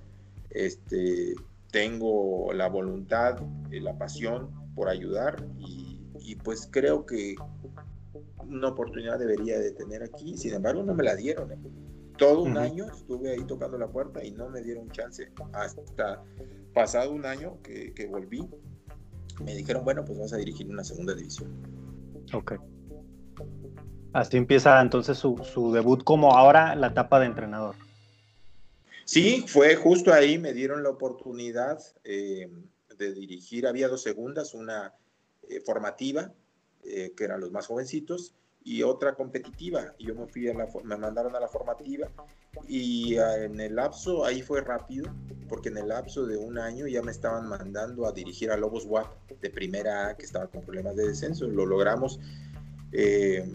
este, 0.51 1.34
tengo 1.71 2.54
la 2.54 2.69
voluntad, 2.69 3.39
la 3.71 3.97
pasión 3.97 4.51
por 4.75 4.88
ayudar 4.88 5.43
y, 5.58 5.99
y 6.21 6.36
pues 6.36 6.69
creo 6.71 7.06
que 7.06 7.36
una 8.49 8.69
oportunidad 8.69 9.19
debería 9.19 9.60
de 9.60 9.71
tener 9.71 10.03
aquí, 10.03 10.38
sin 10.38 10.53
embargo 10.53 10.84
no 10.84 10.93
me 10.93 11.03
la 11.03 11.15
dieron. 11.15 11.51
¿eh? 11.51 11.58
Todo 12.17 12.43
un 12.43 12.58
año 12.58 12.86
estuve 12.86 13.31
ahí 13.31 13.43
tocando 13.45 13.77
la 13.77 13.88
puerta 13.88 14.23
y 14.23 14.31
no 14.31 14.49
me 14.49 14.62
dieron 14.62 14.89
chance. 14.89 15.31
Hasta 15.53 16.23
pasado 16.73 17.12
un 17.12 17.25
año 17.25 17.62
que, 17.62 17.93
que 17.93 18.08
volví, 18.08 18.47
me 19.43 19.55
dijeron, 19.55 19.84
bueno, 19.84 20.05
pues 20.05 20.19
vas 20.19 20.34
a 20.34 20.38
dirigir 20.38 20.69
una 20.69 20.84
segunda 20.84 21.13
división. 21.13 21.51
Ok. 22.34 22.53
Así 24.13 24.38
empieza 24.38 24.81
entonces 24.81 25.17
su, 25.17 25.38
su 25.43 25.73
debut 25.73 26.03
como 26.03 26.31
ahora 26.31 26.75
la 26.75 26.88
etapa 26.88 27.19
de 27.19 27.25
entrenador. 27.25 27.75
Sí, 29.03 29.43
fue 29.47 29.75
justo 29.75 30.13
ahí, 30.13 30.38
me 30.39 30.53
dieron 30.53 30.84
la 30.84 30.89
oportunidad 30.89 31.79
eh, 32.03 32.49
de 32.97 33.13
dirigir, 33.13 33.67
había 33.67 33.88
dos 33.88 34.01
segundas, 34.01 34.53
una 34.53 34.93
eh, 35.49 35.60
formativa 35.60 36.31
eh, 36.86 37.13
que 37.15 37.24
eran 37.24 37.41
los 37.41 37.52
más 37.52 37.67
jovencitos, 37.67 38.36
y 38.65 38.82
otra 38.82 39.13
competitiva. 39.13 39.93
Y 39.98 40.08
yo 40.08 40.15
me 40.15 40.26
fui 40.26 40.50
a 40.50 40.54
la, 40.54 40.67
me 40.84 40.98
mandaron 40.98 41.36
a 41.36 41.39
la 41.39 41.48
formativa 41.48 42.10
y 42.67 43.15
ah, 43.17 43.43
en 43.43 43.62
el 43.62 43.76
lapso, 43.76 44.26
ahí 44.26 44.41
fue 44.41 44.62
rápido, 44.62 45.13
porque 45.48 45.69
en 45.69 45.78
el 45.78 45.89
lapso 45.89 46.26
de 46.26 46.36
un 46.36 46.58
año 46.58 46.88
ya 46.88 47.04
me 47.04 47.12
estaban 47.12 47.48
mandando 47.48 48.08
a 48.08 48.12
dirigir 48.12 48.52
a 48.52 48.58
Lobos 48.58 48.86
WAP 48.86 49.30
de 49.39 49.50
primera 49.52 50.10
A, 50.10 50.17
que 50.17 50.26
estaba 50.26 50.48
con 50.48 50.63
problemas 50.63 50.95
de 50.95 51.08
descenso. 51.08 51.48
Lo 51.48 51.65
logramos 51.65 52.19
eh, 52.91 53.45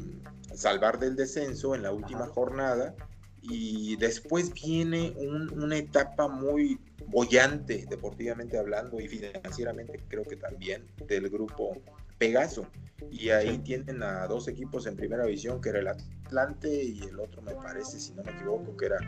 salvar 0.54 1.00
del 1.00 1.16
descenso 1.16 1.74
en 1.74 1.82
la 1.82 1.92
última 1.92 2.26
jornada 2.26 2.94
y 3.42 3.96
después 3.96 4.52
viene 4.52 5.14
una 5.18 5.76
etapa 5.76 6.28
muy 6.28 6.78
bollante, 7.08 7.84
deportivamente 7.90 8.58
hablando 8.58 9.00
y 9.00 9.08
financieramente 9.08 10.04
creo 10.08 10.22
que 10.22 10.36
también, 10.36 10.86
del 11.08 11.28
grupo 11.30 11.72
Pegaso. 12.20 12.66
Y 13.10 13.30
ahí 13.30 13.58
tienen 13.58 14.02
a 14.02 14.26
dos 14.26 14.46
equipos 14.46 14.86
en 14.86 14.94
primera 14.94 15.24
división, 15.24 15.60
que 15.60 15.70
era 15.70 15.78
el 15.80 15.88
Atlante 15.88 16.84
y 16.84 17.00
el 17.00 17.18
otro 17.18 17.40
me 17.40 17.54
parece, 17.54 17.98
si 17.98 18.12
no 18.12 18.22
me 18.22 18.32
equivoco, 18.32 18.76
que 18.76 18.86
era 18.86 18.98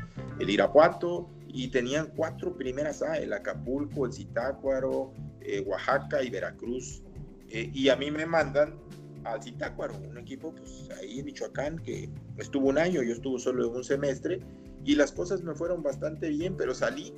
el 0.40 0.48
Irapuato. 0.48 1.28
Y 1.46 1.68
tenían 1.68 2.06
cuatro 2.16 2.56
primeras 2.56 3.02
A, 3.02 3.18
el 3.18 3.34
Acapulco, 3.34 4.06
el 4.06 4.14
Zitácuaro, 4.14 5.12
eh, 5.42 5.62
Oaxaca 5.66 6.22
y 6.22 6.30
Veracruz. 6.30 7.02
Eh, 7.50 7.70
y 7.74 7.90
a 7.90 7.96
mí 7.96 8.10
me 8.10 8.24
mandan 8.24 8.80
al 9.24 9.42
Zitácuaro, 9.42 9.94
un 10.08 10.16
equipo 10.16 10.54
pues 10.54 10.88
ahí 10.98 11.20
en 11.20 11.26
Michoacán 11.26 11.78
que 11.78 12.08
estuvo 12.38 12.68
un 12.68 12.78
año, 12.78 13.02
yo 13.02 13.12
estuve 13.12 13.38
solo 13.38 13.68
un 13.70 13.84
semestre 13.84 14.40
y 14.84 14.96
las 14.96 15.12
cosas 15.12 15.42
me 15.42 15.54
fueron 15.54 15.82
bastante 15.82 16.30
bien, 16.30 16.56
pero 16.56 16.74
salí. 16.74 17.12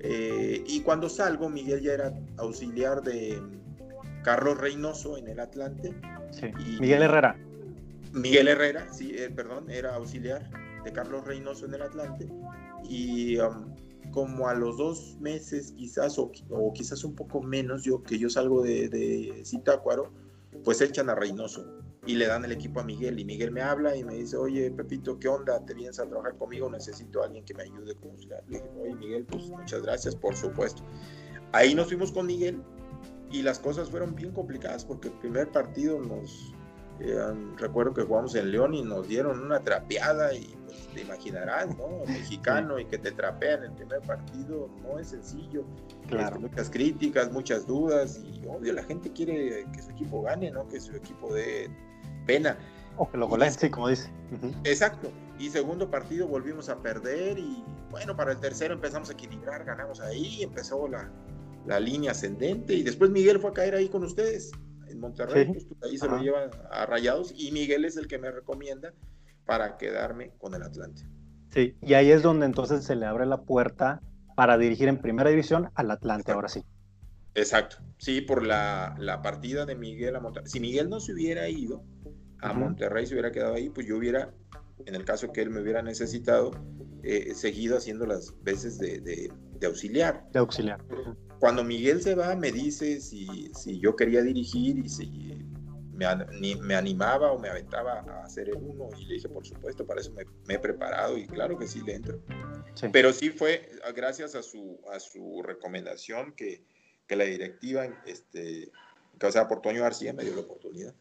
Eh, 0.00 0.62
y 0.66 0.80
cuando 0.82 1.08
salgo, 1.08 1.48
Miguel 1.48 1.80
ya 1.80 1.94
era 1.94 2.12
auxiliar 2.36 3.02
de 3.02 3.40
Carlos 4.24 4.58
Reynoso 4.58 5.16
en 5.16 5.28
el 5.28 5.38
Atlante. 5.38 5.94
Y 6.42 6.80
Miguel 6.80 7.02
Herrera. 7.02 7.36
Miguel 8.12 8.48
Herrera, 8.48 8.92
sí, 8.92 9.12
eh, 9.16 9.30
perdón, 9.30 9.70
era 9.70 9.94
auxiliar 9.94 10.50
de 10.84 10.92
Carlos 10.92 11.24
Reynoso 11.24 11.66
en 11.66 11.74
el 11.74 11.82
Atlante. 11.82 12.28
Y 12.88 13.38
um, 13.38 13.74
como 14.10 14.48
a 14.48 14.54
los 14.54 14.76
dos 14.76 15.16
meses, 15.20 15.72
quizás, 15.76 16.18
o, 16.18 16.32
quizás 16.72 17.04
un 17.04 17.14
poco 17.14 17.42
menos, 17.42 17.84
yo 17.84 18.02
que 18.02 18.18
yo 18.18 18.30
salgo 18.30 18.62
de, 18.62 18.88
de 18.88 19.42
Zitácuaro, 19.44 20.12
pues 20.64 20.80
echan 20.80 21.10
a 21.10 21.14
Reynoso 21.14 21.64
y 22.06 22.14
le 22.14 22.26
dan 22.26 22.44
el 22.44 22.52
equipo 22.52 22.80
a 22.80 22.84
Miguel 22.84 23.18
y 23.18 23.24
Miguel 23.24 23.50
me 23.50 23.62
habla 23.62 23.96
y 23.96 24.04
me 24.04 24.14
dice, 24.14 24.36
oye 24.36 24.70
Pepito, 24.70 25.18
¿qué 25.18 25.28
onda? 25.28 25.64
¿Te 25.64 25.74
vienes 25.74 25.98
a 25.98 26.06
trabajar 26.06 26.36
conmigo? 26.36 26.70
Necesito 26.70 27.22
a 27.22 27.26
alguien 27.26 27.44
que 27.44 27.54
me 27.54 27.62
ayude 27.62 27.94
con 27.96 28.10
Le 28.16 28.36
dije, 28.48 28.64
oye 28.80 28.94
Miguel, 28.94 29.24
pues 29.24 29.48
muchas 29.48 29.82
gracias, 29.82 30.14
por 30.14 30.36
supuesto. 30.36 30.82
Ahí 31.52 31.74
nos 31.74 31.88
fuimos 31.88 32.12
con 32.12 32.26
Miguel 32.26 32.62
y 33.34 33.42
las 33.42 33.58
cosas 33.58 33.90
fueron 33.90 34.14
bien 34.14 34.30
complicadas 34.30 34.84
porque 34.84 35.08
el 35.08 35.14
primer 35.14 35.50
partido 35.50 35.98
nos, 36.00 36.54
eh, 37.00 37.18
recuerdo 37.56 37.92
que 37.92 38.02
jugamos 38.02 38.36
en 38.36 38.52
León 38.52 38.74
y 38.74 38.82
nos 38.82 39.08
dieron 39.08 39.40
una 39.40 39.58
trapeada 39.58 40.32
y 40.32 40.56
pues, 40.64 40.88
te 40.94 41.00
imaginarás, 41.00 41.76
¿no? 41.76 42.04
Mexicano 42.06 42.78
y 42.78 42.84
que 42.84 42.96
te 42.96 43.10
trapean 43.10 43.64
el 43.64 43.72
primer 43.72 44.02
partido 44.02 44.70
no 44.84 45.00
es 45.00 45.08
sencillo. 45.08 45.64
Claro. 46.06 46.36
Este, 46.36 46.48
muchas 46.48 46.70
críticas, 46.70 47.32
muchas 47.32 47.66
dudas 47.66 48.20
y 48.22 48.46
obvio 48.46 48.72
la 48.72 48.84
gente 48.84 49.10
quiere 49.10 49.66
que 49.72 49.82
su 49.82 49.90
equipo 49.90 50.22
gane, 50.22 50.52
¿no? 50.52 50.68
Que 50.68 50.80
su 50.80 50.94
equipo 50.94 51.34
dé 51.34 51.68
pena. 52.26 52.56
O 52.98 53.10
que 53.10 53.16
lo 53.16 53.26
goleen, 53.26 53.52
sí, 53.52 53.68
como 53.68 53.88
dice. 53.88 54.08
Exacto. 54.62 55.10
Y 55.40 55.50
segundo 55.50 55.90
partido 55.90 56.28
volvimos 56.28 56.68
a 56.68 56.78
perder 56.78 57.36
y 57.40 57.64
bueno, 57.90 58.14
para 58.14 58.30
el 58.30 58.38
tercero 58.38 58.74
empezamos 58.74 59.10
a 59.10 59.14
equilibrar, 59.14 59.64
ganamos 59.64 60.00
ahí, 60.00 60.44
empezó 60.44 60.86
la, 60.86 61.10
la 61.66 61.80
línea 61.80 62.12
ascendente 62.12 62.74
y 62.74 62.82
después 62.82 63.10
Miguel 63.10 63.38
fue 63.38 63.50
a 63.50 63.54
caer 63.54 63.74
ahí 63.74 63.88
con 63.88 64.04
ustedes 64.04 64.50
en 64.88 65.00
Monterrey, 65.00 65.46
pues, 65.46 65.66
ahí 65.82 65.98
se 65.98 66.06
lo 66.06 66.18
lleva 66.18 66.50
a 66.70 66.86
Rayados 66.86 67.32
y 67.36 67.50
Miguel 67.52 67.84
es 67.84 67.96
el 67.96 68.06
que 68.06 68.18
me 68.18 68.30
recomienda 68.30 68.92
para 69.44 69.76
quedarme 69.76 70.32
con 70.38 70.54
el 70.54 70.62
Atlante. 70.62 71.02
Sí, 71.50 71.76
y 71.82 71.94
ahí 71.94 72.10
es 72.10 72.22
donde 72.22 72.46
entonces 72.46 72.84
se 72.84 72.96
le 72.96 73.06
abre 73.06 73.26
la 73.26 73.42
puerta 73.42 74.00
para 74.36 74.58
dirigir 74.58 74.88
en 74.88 74.98
primera 74.98 75.30
división 75.30 75.70
al 75.74 75.90
Atlante, 75.90 76.32
ahora 76.32 76.48
sí. 76.48 76.64
Exacto, 77.34 77.76
sí, 77.98 78.20
por 78.20 78.44
la, 78.44 79.20
partida 79.22 79.66
de 79.66 79.74
Miguel 79.74 80.16
a 80.16 80.20
Monterrey. 80.20 80.50
Si 80.50 80.60
Miguel 80.60 80.88
no 80.88 81.00
se 81.00 81.12
hubiera 81.12 81.48
ido 81.48 81.84
a 82.40 82.52
Monterrey, 82.52 83.06
se 83.06 83.14
hubiera 83.14 83.32
quedado 83.32 83.54
ahí, 83.54 83.70
pues 83.70 83.86
yo 83.86 83.96
hubiera, 83.96 84.32
en 84.86 84.94
el 84.94 85.04
caso 85.04 85.32
que 85.32 85.42
él 85.42 85.50
me 85.50 85.60
hubiera 85.60 85.82
necesitado, 85.82 86.52
eh, 87.02 87.34
seguido 87.34 87.76
haciendo 87.76 88.06
las 88.06 88.34
veces 88.42 88.78
de, 88.78 89.32
auxiliar. 89.62 90.26
De 90.32 90.38
auxiliar 90.38 90.80
cuando 91.44 91.62
Miguel 91.62 92.00
se 92.00 92.14
va, 92.14 92.34
me 92.36 92.50
dice 92.50 93.02
si, 93.02 93.50
si 93.54 93.78
yo 93.78 93.96
quería 93.96 94.22
dirigir 94.22 94.78
y 94.78 94.88
si 94.88 95.38
me, 95.92 96.06
me, 96.56 96.74
animaba 96.74 97.32
o 97.32 97.38
me 97.38 97.50
aventaba 97.50 98.00
a 98.00 98.24
hacer 98.24 98.48
el 98.48 98.56
uno. 98.56 98.88
Y 98.98 99.04
le 99.04 99.14
dije, 99.16 99.28
por 99.28 99.46
supuesto, 99.46 99.86
para 99.86 100.00
eso 100.00 100.10
me, 100.46 100.54
he 100.54 100.58
preparado 100.58 101.18
y 101.18 101.26
claro 101.26 101.58
que 101.58 101.66
sí 101.66 101.82
le 101.82 101.96
entro. 101.96 102.18
Pero 102.92 103.12
sí 103.12 103.28
fue 103.28 103.70
gracias 103.94 104.34
a 104.34 104.42
su, 104.42 104.80
a 104.90 104.98
su 104.98 105.42
recomendación 105.42 106.32
que, 106.32 106.64
que 107.06 107.14
la 107.14 107.24
directiva, 107.24 107.86
este, 108.06 108.70
que, 109.18 109.26
o 109.26 109.30
sea, 109.30 109.46
por 109.46 109.60
Toño 109.60 109.82
García, 109.82 110.14
me 110.14 110.24
dio 110.24 110.34
la 110.34 110.40
oportunidad. 110.40 110.94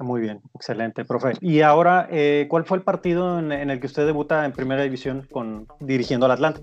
Muy 0.00 0.20
bien, 0.20 0.40
excelente, 0.54 1.04
profe. 1.04 1.34
Y 1.40 1.60
ahora, 1.60 2.08
eh, 2.10 2.46
¿cuál 2.48 2.64
fue 2.64 2.78
el 2.78 2.82
partido 2.82 3.38
en, 3.38 3.52
en, 3.52 3.70
el 3.70 3.80
que 3.80 3.86
usted 3.86 4.06
debuta 4.06 4.44
en 4.44 4.52
primera 4.52 4.82
división 4.82 5.28
con, 5.30 5.68
dirigiendo 5.78 6.26
al 6.26 6.32
Atlante? 6.32 6.62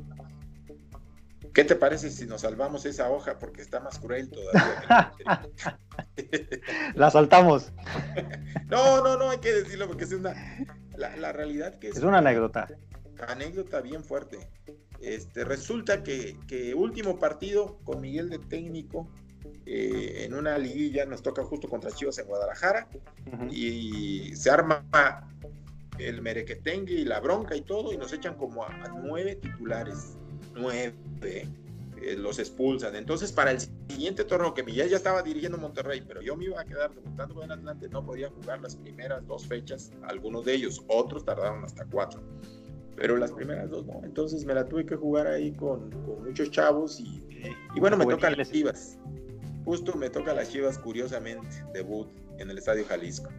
¿Qué 1.57 1.63
te 1.63 1.75
parece 1.75 2.11
si 2.11 2.27
nos 2.27 2.41
salvamos 2.41 2.85
esa 2.85 3.09
hoja 3.09 3.39
porque 3.39 3.63
está 3.63 3.79
más 3.79 3.97
cruel 3.97 4.29
todavía? 4.29 5.11
la 6.93 7.09
saltamos. 7.09 7.71
no, 8.69 9.03
no, 9.03 9.17
no, 9.17 9.31
hay 9.31 9.39
que 9.39 9.51
decirlo 9.51 9.87
porque 9.87 10.03
es 10.03 10.11
una. 10.13 10.35
La, 10.95 11.31
realidad 11.31 11.79
que 11.79 11.87
es. 11.87 11.97
Es 11.97 12.03
una 12.03 12.19
anécdota. 12.19 12.67
Anécdota 13.27 13.81
bien 13.81 14.03
fuerte. 14.03 14.37
Este, 15.01 15.45
resulta 15.45 16.03
que, 16.03 16.37
último 16.75 17.17
partido 17.17 17.79
con 17.83 18.01
Miguel 18.01 18.29
de 18.29 18.37
técnico 18.37 19.09
eh, 19.67 20.25
en 20.25 20.33
una 20.33 20.57
liguilla 20.57 21.05
nos 21.05 21.21
toca 21.21 21.43
justo 21.43 21.67
contra 21.67 21.91
Chivas 21.91 22.17
en 22.19 22.27
Guadalajara 22.27 22.87
y 23.51 24.35
se 24.35 24.49
arma 24.49 24.85
el 25.99 26.21
merequetengue 26.21 26.93
y 26.93 27.05
la 27.05 27.19
bronca 27.19 27.55
y 27.55 27.61
todo 27.61 27.91
y 27.91 27.97
nos 27.97 28.13
echan 28.13 28.35
como 28.35 28.63
a 28.63 28.87
nueve 29.03 29.35
titulares 29.35 30.17
nueve, 30.57 30.93
eh, 31.21 32.15
los 32.17 32.39
expulsan. 32.39 32.95
Entonces, 32.95 33.31
para 33.31 33.51
el 33.51 33.59
siguiente 33.59 34.23
torneo, 34.23 34.53
que 34.53 34.63
Miguel 34.63 34.89
ya 34.89 34.97
estaba 34.97 35.21
dirigiendo 35.21 35.57
Monterrey, 35.57 36.03
pero 36.05 36.21
yo 36.21 36.35
me 36.35 36.45
iba 36.45 36.59
a 36.59 36.65
quedar 36.65 36.93
debutando 36.93 37.35
con 37.35 37.45
el 37.45 37.51
Atlante, 37.51 37.89
no 37.89 38.05
podía 38.05 38.29
jugar 38.29 38.61
las 38.61 38.75
primeras 38.75 39.25
dos 39.27 39.47
fechas, 39.47 39.91
algunos 40.03 40.45
de 40.45 40.55
ellos, 40.55 40.83
otros 40.87 41.25
tardaron 41.25 41.63
hasta 41.63 41.85
cuatro. 41.85 42.21
Pero 42.95 43.15
las 43.15 43.31
primeras 43.31 43.69
dos 43.69 43.85
no, 43.85 44.01
entonces 44.03 44.43
me 44.43 44.55
la 44.55 44.67
tuve 44.67 44.85
que 44.85 44.95
jugar 44.95 45.27
ahí 45.27 45.51
con, 45.51 45.91
muchos 46.25 46.49
chavos 46.49 46.99
y, 46.99 47.23
y 47.75 47.79
bueno, 47.79 47.95
me 47.95 48.05
tocan 48.05 48.35
las 48.35 48.51
Chivas. 48.51 48.97
Justo 49.67 49.97
me 49.97 50.09
toca 50.09 50.33
las 50.33 50.49
Chivas, 50.49 50.79
curiosamente, 50.79 51.49
debut 51.73 52.07
en 52.37 52.49
el 52.49 52.57
Estadio 52.57 52.85
Jalisco. 52.85 53.29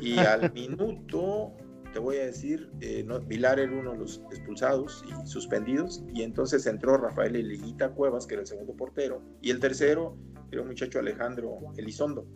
Y 0.00 0.16
al 0.18 0.52
minuto 0.54 1.52
te 1.92 1.98
voy 1.98 2.18
a 2.18 2.26
decir, 2.26 2.70
eh, 2.80 3.02
no, 3.04 3.18
Vilar 3.18 3.58
era 3.58 3.72
uno 3.72 3.94
de 3.94 3.98
los 3.98 4.22
expulsados 4.30 5.04
y 5.08 5.26
suspendidos, 5.26 6.04
y 6.14 6.22
entonces 6.22 6.66
entró 6.66 6.98
Rafael 6.98 7.34
Eliguita 7.34 7.90
Cuevas, 7.90 8.28
que 8.28 8.34
era 8.34 8.42
el 8.42 8.46
segundo 8.46 8.76
portero, 8.76 9.22
y 9.40 9.50
el 9.50 9.58
tercero 9.58 10.16
era 10.52 10.62
un 10.62 10.68
muchacho 10.68 11.00
Alejandro 11.00 11.58
Elizondo, 11.76 12.28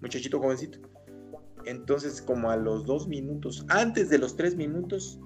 muchachito 0.00 0.40
jovencito. 0.40 0.78
Entonces, 1.66 2.22
como 2.22 2.50
a 2.50 2.56
los 2.56 2.86
dos 2.86 3.08
minutos, 3.08 3.66
antes 3.68 4.08
de 4.08 4.16
los 4.16 4.36
tres 4.36 4.56
minutos, 4.56 5.20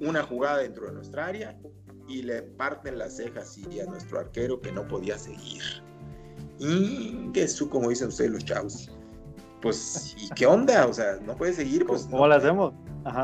una 0.00 0.22
jugada 0.22 0.58
dentro 0.58 0.86
de 0.86 0.92
nuestra 0.92 1.26
área 1.26 1.58
y 2.06 2.22
le 2.22 2.42
parten 2.42 2.98
las 2.98 3.16
cejas 3.16 3.58
y 3.58 3.80
a 3.80 3.86
nuestro 3.86 4.20
arquero 4.20 4.60
que 4.60 4.70
no 4.70 4.86
podía 4.86 5.18
seguir. 5.18 5.60
Y 6.62 7.30
que 7.32 7.48
su, 7.48 7.68
como 7.68 7.88
dicen 7.88 8.08
ustedes 8.08 8.30
los 8.30 8.44
chavos. 8.44 8.88
Pues, 9.60 10.14
¿y 10.16 10.28
qué 10.30 10.46
onda? 10.46 10.86
O 10.86 10.92
sea, 10.92 11.18
no 11.24 11.36
puede 11.36 11.52
seguir. 11.52 11.84
Pues, 11.86 12.06
¿Cómo 12.08 12.26
lo 12.26 12.34
hacemos? 12.34 12.72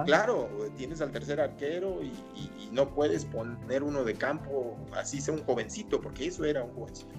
Claro, 0.06 0.48
tienes 0.76 1.00
al 1.00 1.12
tercer 1.12 1.40
arquero 1.40 2.02
y, 2.02 2.12
no 2.72 2.92
puedes 2.92 3.24
poner 3.24 3.82
uno 3.82 4.04
de 4.04 4.14
campo, 4.14 4.76
así 4.94 5.22
sea 5.22 5.32
un 5.32 5.42
jovencito, 5.44 6.02
porque 6.02 6.26
eso 6.26 6.44
era 6.44 6.62
un 6.62 6.70
jovencito. 6.74 7.14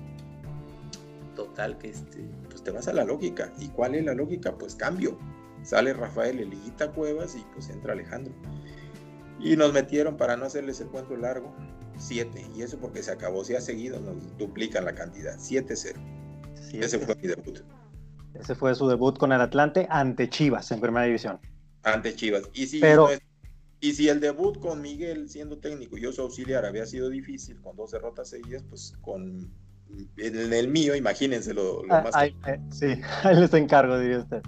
Total, 1.35 1.77
que 1.77 1.89
este, 1.89 2.29
pues 2.49 2.61
te 2.61 2.69
vas 2.69 2.87
a 2.87 2.93
la 2.93 3.03
lógica. 3.03 3.51
¿Y 3.57 3.69
cuál 3.69 3.95
es 3.95 4.05
la 4.05 4.13
lógica? 4.13 4.53
Pues 4.53 4.75
cambio. 4.75 5.17
Sale 5.63 5.93
Rafael 5.93 6.39
Eliguita 6.39 6.91
Cuevas 6.91 7.35
y 7.35 7.43
pues 7.53 7.69
entra 7.69 7.93
Alejandro. 7.93 8.33
Y 9.39 9.55
nos 9.55 9.73
metieron, 9.73 10.17
para 10.17 10.37
no 10.37 10.45
hacerles 10.45 10.79
el 10.81 10.89
cuento 10.89 11.15
largo, 11.15 11.53
siete. 11.99 12.45
Y 12.55 12.63
eso 12.63 12.77
porque 12.79 13.03
se 13.03 13.11
acabó. 13.11 13.43
Si 13.43 13.55
ha 13.55 13.61
seguido, 13.61 13.99
nos 13.99 14.37
duplican 14.37 14.85
la 14.85 14.95
cantidad. 14.95 15.37
7-0. 15.37 15.95
Ese 16.73 16.99
fue 16.99 17.15
mi 17.15 17.27
debut. 17.27 17.59
Ese 18.33 18.55
fue 18.55 18.73
su 18.73 18.87
debut 18.87 19.17
con 19.17 19.31
el 19.31 19.41
Atlante 19.41 19.87
ante 19.89 20.29
Chivas 20.29 20.71
en 20.71 20.79
primera 20.79 21.05
división 21.05 21.39
ante 21.83 22.15
Chivas. 22.15 22.43
Y 22.53 22.67
si, 22.67 22.81
y 23.79 23.93
si 23.93 24.09
el 24.09 24.19
debut 24.19 24.59
con 24.59 24.81
Miguel 24.81 25.29
siendo 25.29 25.57
técnico 25.57 25.97
y 25.97 26.01
yo 26.01 26.11
su 26.11 26.21
auxiliar 26.21 26.65
había 26.65 26.85
sido 26.85 27.09
difícil 27.09 27.59
con 27.61 27.75
dos 27.75 27.91
derrotas 27.91 28.29
seguidas, 28.29 28.63
pues 28.69 28.93
con 29.01 29.51
en 30.17 30.53
el 30.53 30.67
mío, 30.67 30.95
imagínense 30.95 31.53
lo, 31.53 31.81
ah, 31.89 32.03
más. 32.03 32.15
Eh, 32.47 32.59
sí, 32.69 33.01
ahí 33.23 33.35
les 33.35 33.53
encargo, 33.53 33.97
diría 33.97 34.19
usted. 34.19 34.41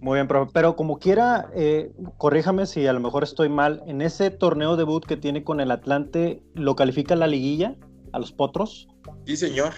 Muy 0.00 0.16
bien, 0.16 0.28
pero 0.54 0.76
como 0.76 0.98
quiera, 0.98 1.50
eh, 1.54 1.92
corríjame 2.16 2.64
si 2.64 2.86
a 2.86 2.92
lo 2.94 3.00
mejor 3.00 3.22
estoy 3.22 3.50
mal. 3.50 3.82
En 3.86 4.00
ese 4.00 4.30
torneo 4.30 4.76
debut 4.76 5.04
que 5.04 5.18
tiene 5.18 5.44
con 5.44 5.60
el 5.60 5.70
Atlante, 5.70 6.42
¿lo 6.54 6.74
califica 6.74 7.16
la 7.16 7.26
liguilla 7.26 7.76
a 8.12 8.18
los 8.18 8.32
potros? 8.32 8.88
Sí, 9.26 9.36
señor. 9.36 9.72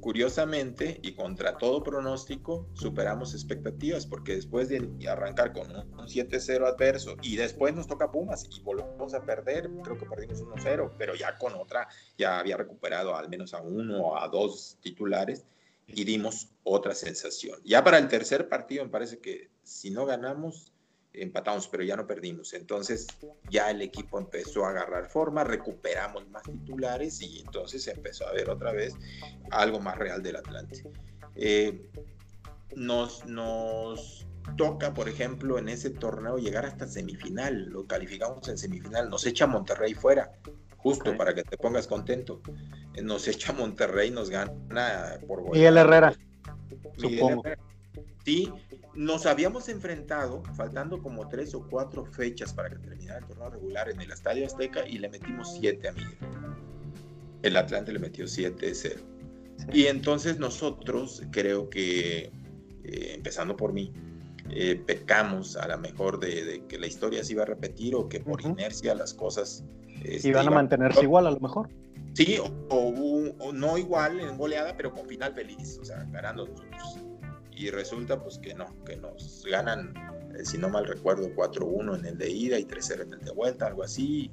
curiosamente 0.00 1.00
y 1.02 1.14
contra 1.14 1.56
todo 1.56 1.82
pronóstico, 1.82 2.68
superamos 2.74 3.32
expectativas, 3.32 4.04
porque 4.04 4.34
después 4.34 4.68
de 4.68 4.86
arrancar 5.08 5.54
con 5.54 5.74
un 5.74 6.06
7-0 6.06 6.66
adverso 6.66 7.16
y 7.22 7.36
después 7.36 7.74
nos 7.74 7.86
toca 7.86 8.12
Pumas 8.12 8.46
y 8.54 8.60
volvemos 8.60 9.14
a 9.14 9.22
perder, 9.22 9.70
creo 9.82 9.96
que 9.96 10.04
perdimos 10.04 10.42
1-0, 10.42 10.92
pero 10.98 11.14
ya 11.14 11.38
con 11.38 11.54
otra, 11.54 11.88
ya 12.18 12.38
había 12.38 12.58
recuperado 12.58 13.16
al 13.16 13.30
menos 13.30 13.54
a 13.54 13.62
uno 13.62 14.08
o 14.08 14.18
a 14.18 14.28
dos 14.28 14.76
titulares 14.82 15.46
y 15.86 16.04
dimos 16.04 16.48
otra 16.62 16.94
sensación. 16.94 17.60
Ya 17.64 17.84
para 17.84 17.98
el 17.98 18.08
tercer 18.08 18.48
partido 18.48 18.84
me 18.84 18.90
parece 18.90 19.18
que 19.18 19.50
si 19.62 19.90
no 19.90 20.06
ganamos, 20.06 20.72
empatamos, 21.12 21.68
pero 21.68 21.82
ya 21.84 21.96
no 21.96 22.06
perdimos. 22.06 22.52
Entonces 22.54 23.06
ya 23.50 23.70
el 23.70 23.82
equipo 23.82 24.18
empezó 24.18 24.64
a 24.64 24.70
agarrar 24.70 25.08
forma, 25.08 25.44
recuperamos 25.44 26.28
más 26.28 26.42
titulares 26.44 27.20
y 27.20 27.40
entonces 27.40 27.86
empezó 27.88 28.26
a 28.26 28.32
ver 28.32 28.50
otra 28.50 28.72
vez 28.72 28.94
algo 29.50 29.80
más 29.80 29.96
real 29.98 30.22
del 30.22 30.36
Atlante. 30.36 30.82
Eh, 31.36 31.90
nos, 32.74 33.24
nos 33.26 34.26
toca, 34.56 34.92
por 34.92 35.08
ejemplo, 35.08 35.58
en 35.58 35.68
ese 35.68 35.90
torneo 35.90 36.38
llegar 36.38 36.66
hasta 36.66 36.86
semifinal, 36.86 37.66
lo 37.66 37.86
calificamos 37.86 38.46
en 38.48 38.58
semifinal, 38.58 39.08
nos 39.08 39.26
echa 39.26 39.46
Monterrey 39.46 39.94
fuera, 39.94 40.32
justo 40.84 41.16
para 41.16 41.34
que 41.34 41.42
te 41.42 41.56
pongas 41.56 41.88
contento. 41.88 42.40
Nos 43.02 43.26
echa 43.26 43.52
Monterrey, 43.52 44.10
nos 44.10 44.30
gana 44.30 45.18
por 45.26 45.42
Miguel 45.50 45.78
Herrera. 45.78 46.14
Supongo. 46.96 47.42
Sí, 48.24 48.52
nos 48.94 49.26
habíamos 49.26 49.68
enfrentado, 49.68 50.42
faltando 50.54 51.02
como 51.02 51.28
tres 51.28 51.54
o 51.54 51.66
cuatro 51.68 52.04
fechas 52.04 52.52
para 52.52 52.68
que 52.70 52.76
terminara 52.76 53.18
el 53.20 53.26
torneo 53.26 53.50
regular 53.50 53.90
en 53.90 54.00
el 54.00 54.12
Estadio 54.12 54.46
Azteca 54.46 54.86
y 54.86 54.98
le 54.98 55.08
metimos 55.08 55.56
siete 55.58 55.88
a 55.88 55.92
Miguel. 55.92 56.18
El 57.42 57.56
Atlante 57.56 57.92
le 57.92 57.98
metió 57.98 58.26
7-0. 58.26 58.96
Y 59.72 59.86
entonces 59.86 60.38
nosotros, 60.38 61.22
creo 61.30 61.68
que, 61.68 62.32
eh, 62.84 63.12
empezando 63.14 63.56
por 63.56 63.72
mí, 63.72 63.92
eh, 64.50 64.80
pecamos 64.86 65.56
a 65.56 65.68
lo 65.68 65.78
mejor 65.78 66.20
de, 66.20 66.62
que 66.68 66.78
la 66.78 66.86
historia 66.86 67.24
se 67.24 67.32
iba 67.32 67.42
a 67.42 67.46
repetir 67.46 67.94
o 67.94 68.08
que 68.08 68.20
por 68.20 68.42
inercia 68.42 68.94
las 68.94 69.14
cosas... 69.14 69.64
Este, 70.04 70.28
iban 70.28 70.46
a 70.48 70.50
mantenerse 70.50 71.02
igual 71.02 71.26
a 71.26 71.30
lo 71.30 71.40
mejor. 71.40 71.68
Sí, 72.14 72.38
o, 72.70 73.52
no 73.52 73.76
igual 73.76 74.20
en 74.20 74.38
goleada, 74.38 74.76
pero 74.76 74.92
con 74.92 75.06
final 75.06 75.34
feliz, 75.34 75.78
o 75.80 75.84
sea, 75.84 76.04
ganando 76.12 76.46
nosotros 76.46 76.98
y 77.56 77.70
resulta 77.70 78.20
pues 78.20 78.38
que 78.38 78.54
no, 78.54 78.66
que 78.84 78.96
nos 78.96 79.44
ganan, 79.48 79.94
eh, 80.36 80.44
si 80.44 80.58
no 80.58 80.68
mal 80.68 80.86
recuerdo, 80.86 81.28
4-1 81.34 81.98
en 81.98 82.04
el 82.06 82.18
de 82.18 82.30
ida 82.30 82.58
y 82.58 82.64
3-0 82.64 83.02
en 83.02 83.12
el 83.14 83.20
de 83.20 83.32
vuelta, 83.32 83.66
algo 83.66 83.82
así, 83.82 84.30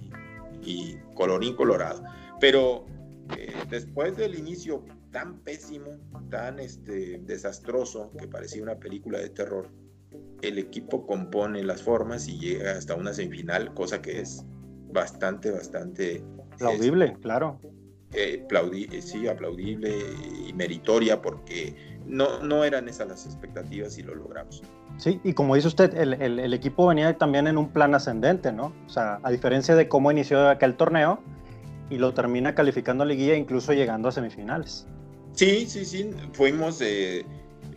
y, 0.63 0.97
colorín 1.15 1.55
colorado. 1.55 2.03
Pero 2.39 2.85
eh, 3.37 3.53
después 3.69 4.15
del 4.17 4.35
inicio 4.35 4.83
tan 5.11 5.39
pésimo, 5.39 5.97
tan 6.29 6.59
este, 6.59 7.19
desastroso, 7.19 8.11
que 8.17 8.27
parecía 8.27 8.63
una 8.63 8.75
película 8.75 9.19
de 9.19 9.29
terror, 9.29 9.69
el 10.41 10.57
equipo 10.57 11.05
compone 11.05 11.63
las 11.63 11.83
formas 11.83 12.27
y 12.27 12.39
llega 12.39 12.71
hasta 12.71 12.95
una 12.95 13.13
semifinal, 13.13 13.73
cosa 13.73 14.01
que 14.01 14.21
es 14.21 14.43
bastante, 14.91 15.51
bastante... 15.51 16.23
Aplaudible, 16.53 17.13
claro. 17.21 17.59
Eh, 18.13 18.45
sí, 19.01 19.27
aplaudible 19.27 19.95
y 20.45 20.53
meritoria 20.53 21.21
porque 21.21 21.75
no, 22.05 22.39
no 22.43 22.65
eran 22.65 22.89
esas 22.89 23.07
las 23.07 23.25
expectativas 23.25 23.97
y 23.97 24.03
lo 24.03 24.15
logramos. 24.15 24.61
Sí, 24.97 25.19
y 25.23 25.33
como 25.33 25.55
dice 25.55 25.69
usted, 25.69 25.95
el, 25.95 26.53
equipo 26.53 26.87
venía 26.87 27.17
también 27.17 27.47
en 27.47 27.57
un 27.57 27.69
plan 27.69 27.95
ascendente, 27.95 28.51
¿no? 28.51 28.73
O 28.85 28.89
sea, 28.89 29.19
a 29.23 29.31
diferencia 29.31 29.75
de 29.75 29.87
cómo 29.87 30.11
inició 30.11 30.49
aquel 30.49 30.75
torneo 30.75 31.19
y 31.89 31.97
lo 31.97 32.13
termina 32.13 32.53
calificando 32.53 33.03
a 33.03 33.07
liguilla, 33.07 33.35
incluso 33.35 33.73
llegando 33.73 34.09
a 34.09 34.11
semifinales. 34.11 34.87
Sí, 35.33 35.65
sí, 35.65 35.85
sí, 35.85 36.11
fuimos, 36.33 36.81
eh, 36.81 37.25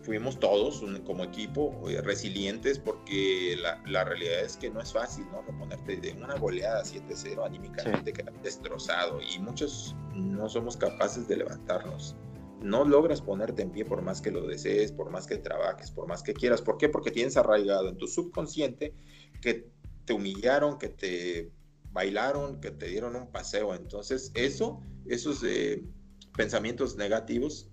fuimos 0.04 0.38
todos 0.38 0.84
como 1.04 1.24
equipo 1.24 1.88
eh, 1.88 2.00
resilientes 2.02 2.78
porque 2.78 3.56
la, 3.58 4.04
realidad 4.04 4.40
es 4.44 4.56
que 4.56 4.70
no 4.70 4.80
es 4.80 4.92
fácil, 4.92 5.24
¿no? 5.32 5.42
Reponerte 5.42 5.96
de 5.96 6.12
una 6.12 6.36
goleada 6.36 6.82
7-0 6.82 7.44
anímicamente 7.44 8.12
que 8.12 8.24
destrozado 8.42 9.20
y 9.22 9.38
muchos 9.38 9.96
no 10.14 10.48
somos 10.48 10.76
capaces 10.76 11.26
de 11.26 11.38
levantarnos 11.38 12.16
no 12.60 12.84
logras 12.84 13.20
ponerte 13.20 13.62
en 13.62 13.70
pie 13.70 13.84
por 13.84 14.00
más 14.00 14.22
que 14.22 14.30
lo 14.30 14.46
desees, 14.46 14.90
por 14.90 15.10
más 15.10 15.26
que 15.26 15.36
trabajes, 15.36 15.90
por 15.90 16.08
más 16.08 16.22
que 16.22 16.32
quieras. 16.32 16.62
¿Por 16.62 16.78
qué? 16.78 16.88
Porque 16.88 17.10
tienes 17.10 17.36
arraigado 17.36 17.90
en 17.90 17.98
tu 17.98 18.06
subconsciente 18.06 18.94
que 19.42 19.70
te 20.06 20.14
humillaron, 20.14 20.78
que 20.78 20.88
te 20.88 21.52
bailaron, 21.92 22.60
que 22.60 22.70
te 22.70 22.86
dieron 22.86 23.16
un 23.16 23.30
paseo. 23.30 23.74
Entonces, 23.74 24.32
eso, 24.34 24.80
esos 25.06 25.44
eh, 25.44 25.84
pensamientos 26.34 26.96
negativos 26.96 27.70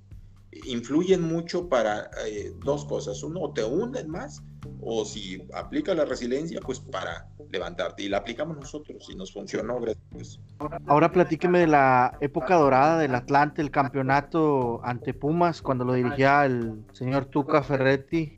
influyen 0.66 1.22
mucho 1.22 1.70
para 1.70 2.10
eh, 2.26 2.54
dos 2.64 2.86
cosas. 2.86 3.24
Uno, 3.24 3.52
te 3.54 3.64
hunden 3.64 4.10
más 4.10 4.44
o 4.82 5.06
si 5.06 5.48
aplica 5.54 5.94
la 5.94 6.06
resiliencia, 6.06 6.60
pues 6.62 6.80
para 6.80 7.28
levantarte. 7.52 8.04
Y 8.04 8.10
la 8.10 8.18
aplicamos 8.18 8.58
nosotros 8.58 9.08
y 9.10 9.16
nos 9.16 9.32
funcionó. 9.34 9.80
Gracias. 9.80 10.40
Ahora 10.88 11.12
platíqueme 11.12 11.60
de 11.60 11.68
la 11.68 12.18
época 12.22 12.56
dorada 12.56 13.00
del 13.00 13.16
Atlante, 13.16 13.62
el 13.62 13.72
campeonato 13.72 14.82
ante 14.84 15.14
Pumas, 15.14 15.62
cuando 15.62 15.86
lo 15.86 15.94
dirigía 15.94 16.46
el 16.46 16.84
señor 16.94 17.26
Tuca 17.26 17.64
Ferretti. 17.64 18.38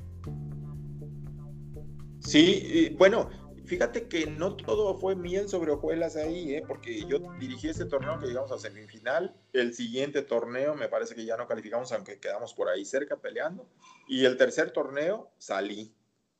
Sí, 2.19 2.95
bueno, 2.97 3.29
fíjate 3.73 4.07
que 4.07 4.27
no 4.27 4.55
todo 4.55 4.95
fue 4.99 5.15
miel 5.15 5.49
sobre 5.49 5.71
hojuelas 5.71 6.15
ahí, 6.15 6.53
¿eh? 6.53 6.63
porque 6.67 7.05
yo 7.07 7.17
dirigí 7.39 7.69
ese 7.69 7.85
torneo 7.85 8.19
que 8.19 8.27
llegamos 8.27 8.51
a 8.51 8.59
semifinal. 8.59 9.35
El 9.51 9.73
siguiente 9.73 10.21
torneo 10.21 10.75
me 10.75 10.89
parece 10.89 11.15
que 11.15 11.25
ya 11.25 11.37
no 11.37 11.47
calificamos, 11.47 11.91
aunque 11.91 12.19
quedamos 12.19 12.53
por 12.53 12.69
ahí 12.69 12.85
cerca 12.85 13.17
peleando. 13.17 13.67
Y 14.07 14.25
el 14.25 14.37
tercer 14.37 14.69
torneo 14.69 15.31
salí 15.39 15.91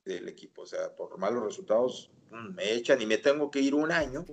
del 0.04 0.28
equipo. 0.28 0.62
O 0.62 0.66
sea, 0.66 0.94
por 0.94 1.18
malos 1.18 1.42
resultados 1.42 2.12
mm, 2.30 2.54
me 2.54 2.72
echan 2.72 3.02
y 3.02 3.06
me 3.06 3.18
tengo 3.18 3.50
que 3.50 3.58
ir 3.58 3.74
un 3.74 3.90
año 3.90 4.24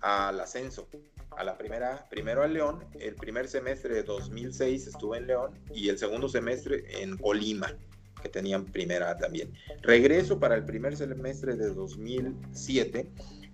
al 0.00 0.40
ascenso. 0.40 0.88
A 1.36 1.44
la 1.44 1.58
primera, 1.58 2.08
primero 2.08 2.42
al 2.42 2.54
León, 2.54 2.82
el 2.98 3.14
primer 3.14 3.46
semestre 3.46 3.94
de 3.94 4.04
2006 4.04 4.86
estuve 4.86 5.18
en 5.18 5.26
León 5.26 5.58
y 5.74 5.90
el 5.90 5.98
segundo 5.98 6.30
semestre 6.30 7.02
en 7.02 7.18
Colima, 7.18 7.76
que 8.20 8.28
tenían 8.28 8.66
primera 8.66 9.16
también. 9.16 9.52
Regreso 9.82 10.38
para 10.38 10.54
el 10.54 10.64
primer 10.64 10.96
semestre 10.96 11.56
de 11.56 11.72
2007 11.74 13.10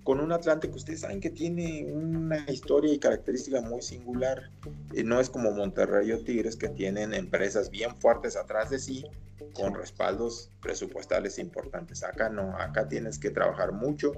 con 0.07 0.21
un 0.21 0.31
Atlante 0.31 0.71
que 0.71 0.77
ustedes 0.77 1.01
saben 1.01 1.21
que 1.21 1.31
tiene 1.31 1.93
una 1.93 2.49
historia 2.49 2.95
y 2.95 2.99
característica 3.01 3.61
muy 3.61 3.83
singular. 3.83 4.53
Eh, 4.95 5.03
no 5.03 5.19
es 5.19 5.29
como 5.29 5.51
Monterrey 5.51 6.13
o 6.13 6.23
Tigres 6.23 6.55
que 6.55 6.69
tienen 6.69 7.13
empresas 7.13 7.71
bien 7.71 7.97
fuertes 7.97 8.37
atrás 8.37 8.71
de 8.71 8.79
sí 8.79 9.05
con 9.53 9.75
respaldos 9.75 10.53
presupuestales 10.63 11.41
importantes. 11.41 12.05
Acá 12.05 12.29
no, 12.29 12.57
acá 12.57 12.87
tienes 12.87 13.19
que 13.19 13.31
trabajar 13.31 13.73
mucho, 13.73 14.13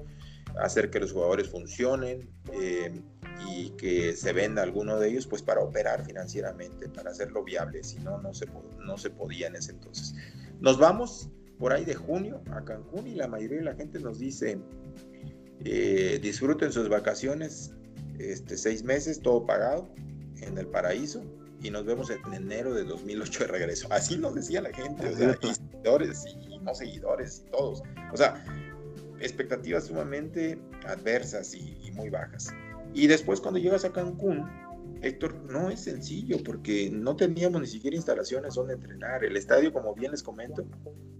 hacer 0.59 0.91
que 0.91 0.99
los 0.99 1.11
jugadores 1.11 1.49
funcionen 1.49 2.29
eh, 2.53 3.01
y 3.47 3.71
que 3.71 4.15
se 4.15 4.31
venda 4.31 4.61
alguno 4.61 4.99
de 4.99 5.09
ellos 5.09 5.25
pues 5.25 5.41
para 5.41 5.61
operar 5.61 6.05
financieramente, 6.05 6.87
para 6.87 7.09
hacerlo 7.09 7.43
viable, 7.43 7.83
si 7.83 7.97
no, 7.97 8.21
no 8.21 8.35
se, 8.35 8.45
no 8.77 8.99
se 8.99 9.09
podía 9.09 9.47
en 9.47 9.55
ese 9.55 9.71
entonces. 9.71 10.13
Nos 10.59 10.77
vamos 10.77 11.29
por 11.57 11.73
ahí 11.73 11.85
de 11.85 11.95
junio 11.95 12.41
a 12.51 12.63
Cancún 12.63 13.07
y 13.07 13.15
la 13.15 13.27
mayoría 13.27 13.57
de 13.57 13.63
la 13.63 13.75
gente 13.75 13.99
nos 13.99 14.19
dice, 14.19 14.59
eh, 15.65 16.19
disfruten 16.21 16.71
sus 16.71 16.89
vacaciones, 16.89 17.73
este, 18.17 18.57
seis 18.57 18.83
meses, 18.83 19.21
todo 19.21 19.45
pagado 19.45 19.89
en 20.41 20.57
el 20.57 20.67
paraíso 20.67 21.23
y 21.61 21.69
nos 21.69 21.85
vemos 21.85 22.09
en 22.09 22.33
enero 22.33 22.73
de 22.73 22.83
2008 22.83 23.39
de 23.39 23.47
regreso. 23.47 23.87
Así 23.91 24.17
nos 24.17 24.35
decía 24.35 24.61
la 24.61 24.73
gente, 24.73 25.07
o 25.07 25.15
sea, 25.15 25.37
y 25.41 25.47
seguidores 25.53 26.25
y 26.25 26.59
no 26.59 26.73
seguidores 26.73 27.43
y 27.45 27.51
todos. 27.51 27.83
O 28.13 28.17
sea, 28.17 28.43
expectativas 29.19 29.85
sumamente 29.85 30.59
adversas 30.87 31.53
y, 31.53 31.91
muy 31.93 32.09
bajas. 32.09 32.53
Y 32.93 33.07
después 33.07 33.41
cuando 33.41 33.59
llegas 33.59 33.83
a 33.83 33.91
Cancún, 33.91 34.49
Héctor, 35.01 35.35
no 35.49 35.69
es 35.69 35.81
sencillo 35.81 36.37
porque 36.43 36.89
no 36.91 37.15
teníamos 37.15 37.61
ni 37.61 37.67
siquiera 37.67 37.95
instalaciones 37.95 38.55
donde 38.55 38.73
entrenar. 38.73 39.23
El 39.23 39.37
estadio, 39.37 39.71
como 39.71 39.93
bien 39.95 40.11
les 40.11 40.23
comento, 40.23 40.65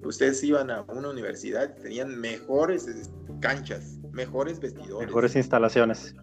ustedes 0.04 0.44
iban 0.44 0.70
a 0.70 0.82
una 0.84 1.10
universidad, 1.10 1.76
tenían 1.76 2.20
mejores 2.20 2.88
canchas, 3.40 3.98
mejores 4.12 4.60
vestidores. 4.60 5.08
Mejores 5.08 5.36
instalaciones 5.36 6.16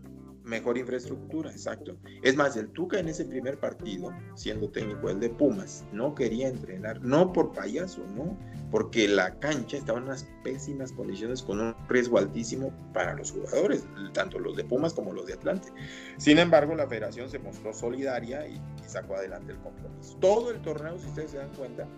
mejor 0.47 0.79
infraestructura, 0.79 1.51
exacto. 1.51 1.99
Es 2.23 2.37
más, 2.37 2.57
el 2.57 2.69
Tuca 2.69 2.99
en 2.99 3.09
ese 3.09 3.25
primer 3.25 3.59
partido, 3.59 4.13
siendo 4.35 4.71
técnico 4.71 5.11
el 5.11 5.21
de 5.21 5.29
Pumas, 5.29 5.85
no 5.93 6.15
quería 6.15 6.49
entrenar, 6.49 7.03
no 7.03 7.33
por 7.33 7.53
payaso, 7.53 8.03
no, 8.15 8.39
porque 8.71 9.09
la 9.09 9.39
cancha 9.39 9.77
estaba 9.77 9.99
en 9.99 10.05
unas 10.05 10.29
pésimas 10.45 10.93
condiciones 10.93 11.43
con 11.43 11.61
un 11.61 11.75
riesgo 11.89 12.19
altísimo 12.19 12.73
para 12.95 13.15
los 13.15 13.33
jugadores, 13.33 13.87
tanto 14.13 14.39
los 14.39 14.57
de 14.57 14.65
Pumas 14.65 14.95
como 14.95 15.13
los 15.13 15.27
de 15.27 15.35
Atlante. 15.35 15.69
Sin 16.17 16.39
embargo, 16.39 16.75
la 16.75 16.87
federación 16.87 17.29
se 17.29 17.41
mostró 17.41 17.73
solidaria 17.73 18.47
y, 18.47 18.61
sacó 18.87 19.17
adelante 19.17 19.51
el 19.51 19.59
compromiso. 19.59 20.17
Todo 20.19 20.53
el 20.53 20.63
torneo, 20.63 20.97
si 20.97 21.09
ustedes 21.09 21.33
se 21.33 21.39
dan 21.39 21.53
cuenta, 21.57 21.89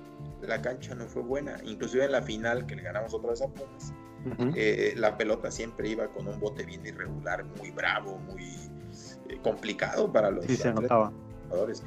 la 0.40 0.62
cancha 0.62 0.94
no 0.94 1.04
fue 1.06 1.22
buena, 1.22 1.58
inclusive 1.64 2.06
en 2.06 2.12
la 2.12 2.22
final 2.22 2.64
que 2.66 2.76
le 2.76 2.82
ganamos 2.82 3.12
otra 3.12 3.30
vez 3.30 3.42
a 3.42 3.48
Pumas 3.48 3.92
eh, 4.55 4.95
la 4.97 5.17
pelota 5.17 5.51
siempre 5.51 5.88
iba 5.88 6.09
con 6.09 6.29
un 6.29 6.38
bote 6.41 6.64
bien 6.64 6.85
irregular, 6.87 7.45
muy 7.45 7.71
bravo, 7.71 8.19
muy 8.19 8.45
eh, 9.29 9.38
complicado 9.43 10.12
para 10.12 10.31
los 10.31 10.47
jugadores. 10.47 11.83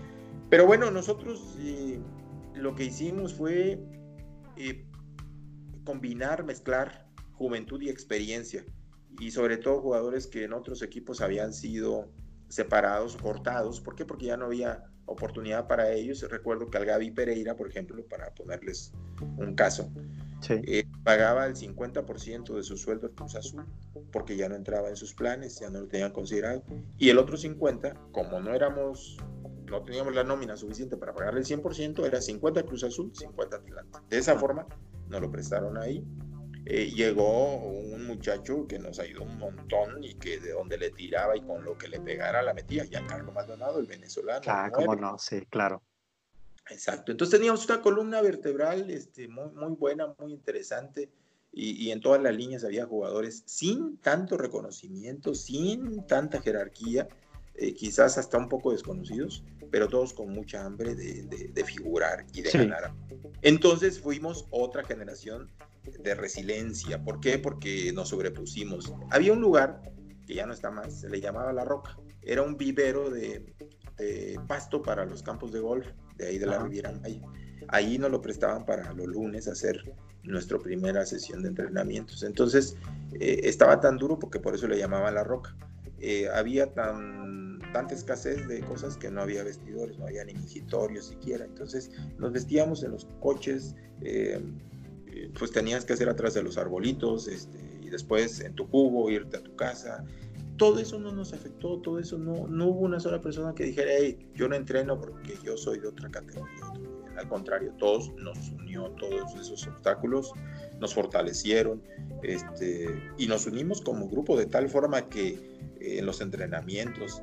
Pero 0.49 0.65
bueno, 0.65 0.91
nosotros 0.91 1.57
lo 2.53 2.75
que 2.75 2.85
hicimos 2.85 3.33
fue 3.33 3.81
combinar, 5.83 6.43
mezclar 6.43 7.07
juventud 7.33 7.81
y 7.81 7.89
experiencia. 7.89 8.63
Y 9.19 9.31
sobre 9.31 9.57
todo 9.57 9.81
jugadores 9.81 10.27
que 10.27 10.43
en 10.43 10.53
otros 10.53 10.81
equipos 10.81 11.21
habían 11.21 11.53
sido 11.53 12.09
separados, 12.49 13.17
cortados. 13.17 13.81
¿Por 13.81 13.95
qué? 13.95 14.05
Porque 14.05 14.27
ya 14.27 14.37
no 14.37 14.45
había 14.45 14.90
oportunidad 15.11 15.67
para 15.67 15.91
ellos. 15.91 16.25
Recuerdo 16.29 16.69
que 16.69 16.77
al 16.77 16.85
Gaby 16.85 17.11
Pereira, 17.11 17.55
por 17.55 17.67
ejemplo, 17.67 18.03
para 18.07 18.33
ponerles 18.33 18.91
un 19.37 19.55
caso, 19.55 19.91
eh, 20.49 20.83
pagaba 21.03 21.45
el 21.45 21.55
50% 21.55 22.55
de 22.55 22.63
su 22.63 22.77
sueldo 22.77 23.07
al 23.07 23.13
Cruz 23.13 23.35
Azul 23.35 23.65
porque 24.11 24.35
ya 24.35 24.49
no 24.49 24.55
entraba 24.55 24.89
en 24.89 24.95
sus 24.95 25.13
planes, 25.13 25.59
ya 25.59 25.69
no 25.69 25.81
lo 25.81 25.87
tenían 25.87 26.11
considerado. 26.11 26.63
Y 26.97 27.09
el 27.09 27.17
otro 27.17 27.37
50%, 27.37 28.11
como 28.11 28.39
no 28.39 28.53
éramos, 28.53 29.17
no 29.69 29.83
teníamos 29.83 30.15
la 30.15 30.23
nómina 30.23 30.57
suficiente 30.57 30.97
para 30.97 31.13
pagarle 31.13 31.41
el 31.41 31.45
100%, 31.45 32.05
era 32.05 32.21
50 32.21 32.63
Cruz 32.63 32.83
Azul, 32.83 33.11
50 33.13 33.55
Atlanta. 33.55 34.03
De 34.09 34.17
esa 34.17 34.37
forma, 34.37 34.67
nos 35.09 35.21
lo 35.21 35.31
prestaron 35.31 35.77
ahí 35.77 36.03
eh, 36.65 36.91
llegó 36.91 37.55
un 37.55 38.05
muchacho 38.05 38.67
que 38.67 38.77
nos 38.77 38.99
ayudó 38.99 39.23
un 39.23 39.37
montón 39.37 40.03
y 40.03 40.13
que 40.15 40.39
de 40.39 40.51
donde 40.51 40.77
le 40.77 40.91
tiraba 40.91 41.35
y 41.35 41.41
con 41.41 41.63
lo 41.63 41.77
que 41.77 41.87
le 41.87 41.99
pegara 41.99 42.41
la 42.41 42.53
metía, 42.53 42.85
Giancarlo 42.85 43.31
Maldonado, 43.31 43.79
el 43.79 43.87
venezolano. 43.87 44.41
Ah, 44.47 44.69
cómo 44.71 44.95
no, 44.95 45.17
sí, 45.17 45.45
claro. 45.49 45.81
Exacto, 46.69 47.11
entonces 47.11 47.37
teníamos 47.37 47.65
una 47.65 47.81
columna 47.81 48.21
vertebral 48.21 48.89
este, 48.91 49.27
muy, 49.27 49.49
muy 49.51 49.75
buena, 49.75 50.13
muy 50.19 50.33
interesante. 50.33 51.09
Y, 51.53 51.71
y, 51.71 51.91
en 51.91 51.99
todas 51.99 52.21
las 52.21 52.33
líneas 52.33 52.63
había 52.63 52.85
jugadores 52.85 53.43
sin 53.45 53.97
tanto 53.97 54.37
reconocimiento, 54.37 55.35
sin 55.35 56.07
tanta 56.07 56.39
jerarquía, 56.41 57.09
eh, 57.55 57.73
quizás 57.73 58.17
hasta 58.17 58.37
un 58.37 58.47
poco 58.47 58.71
desconocidos, 58.71 59.43
pero 59.69 59.89
todos 59.89 60.13
con 60.13 60.29
mucha 60.29 60.63
hambre 60.63 60.95
de, 60.95 61.23
de, 61.23 61.63
figurar 61.65 62.25
y 62.33 62.41
de 62.41 62.51
ganar. 62.51 62.93
Entonces 63.41 63.99
fuimos 63.99 64.47
otra 64.49 64.83
generación 64.83 65.49
de 65.83 66.15
resiliencia. 66.15 67.03
¿Por 67.03 67.19
qué? 67.19 67.39
Porque 67.39 67.91
nos 67.93 68.09
sobrepusimos. 68.09 68.93
Había 69.09 69.33
un 69.33 69.41
lugar 69.41 69.81
que 70.25 70.35
ya 70.35 70.45
no 70.45 70.53
está 70.53 70.71
más, 70.71 71.01
se 71.01 71.09
le 71.09 71.19
llamaba 71.19 71.53
La 71.53 71.65
Roca. 71.65 71.97
Era 72.21 72.43
un 72.43 72.57
vivero 72.57 73.09
de, 73.09 73.53
pasto 74.47 74.81
para 74.81 75.05
los 75.05 75.21
campos 75.21 75.51
de 75.51 75.59
golf 75.59 75.85
de 76.17 76.27
ahí 76.27 76.37
de 76.37 76.47
la 76.47 76.59
Riviera 76.59 76.91
Maya. 76.91 77.21
Ahí 77.67 77.97
nos 77.97 78.11
lo 78.11 78.21
prestaban 78.21 78.65
para 78.65 78.93
los 78.93 79.07
lunes 79.07 79.47
hacer 79.47 79.93
nuestra 80.23 80.57
primera 80.59 81.05
sesión 81.05 81.43
de 81.43 81.49
entrenamientos. 81.49 82.23
Entonces 82.23 82.75
eh, 83.19 83.41
estaba 83.43 83.79
tan 83.79 83.97
duro 83.97 84.17
porque 84.19 84.39
por 84.39 84.55
eso 84.55 84.67
le 84.67 84.77
llamaban 84.77 85.15
La 85.15 85.23
Roca. 85.23 85.55
Eh, 85.99 86.27
había 86.33 86.73
tan, 86.73 87.59
tanta 87.73 87.93
escasez 87.93 88.47
de 88.47 88.61
cosas 88.61 88.97
que 88.97 89.11
no 89.11 89.21
había 89.21 89.43
vestidores, 89.43 89.99
no 89.99 90.07
había 90.07 90.25
ni 90.25 90.33
mingitorios 90.33 91.07
siquiera. 91.07 91.45
Entonces 91.45 91.91
nos 92.17 92.31
vestíamos 92.31 92.83
en 92.83 92.91
los 92.91 93.07
coches, 93.19 93.75
eh, 94.01 94.41
pues 95.37 95.51
tenías 95.51 95.85
que 95.85 95.93
hacer 95.93 96.09
atrás 96.09 96.33
de 96.33 96.43
los 96.43 96.57
arbolitos, 96.57 97.27
este, 97.27 97.59
y 97.81 97.89
después 97.89 98.39
en 98.41 98.53
tu 98.55 98.67
cubo, 98.69 99.09
irte 99.09 99.37
a 99.37 99.43
tu 99.43 99.55
casa. 99.55 100.03
Todo 100.57 100.79
eso 100.79 100.99
no 100.99 101.11
nos 101.11 101.33
afectó, 101.33 101.79
todo 101.79 101.99
eso 101.99 102.17
no, 102.17 102.47
no 102.47 102.67
hubo 102.67 102.81
una 102.81 102.99
sola 102.99 103.21
persona 103.21 103.53
que 103.55 103.65
dijera, 103.65 103.91
hey, 103.97 104.29
yo 104.35 104.47
no 104.47 104.55
entreno 104.55 104.99
porque 104.99 105.35
yo 105.43 105.57
soy 105.57 105.79
de 105.79 105.87
otra 105.87 106.09
categoría. 106.09 106.73
Al 107.17 107.27
contrario, 107.27 107.73
todos 107.77 108.13
nos 108.15 108.37
unió, 108.51 108.91
todos 108.91 109.33
esos 109.35 109.67
obstáculos 109.67 110.31
nos 110.79 110.93
fortalecieron 110.93 111.81
este, 112.23 113.11
y 113.17 113.27
nos 113.27 113.45
unimos 113.47 113.81
como 113.81 114.07
grupo 114.07 114.37
de 114.37 114.45
tal 114.45 114.69
forma 114.69 115.09
que 115.09 115.29
eh, 115.79 115.99
en 115.99 116.05
los 116.05 116.21
entrenamientos 116.21 117.21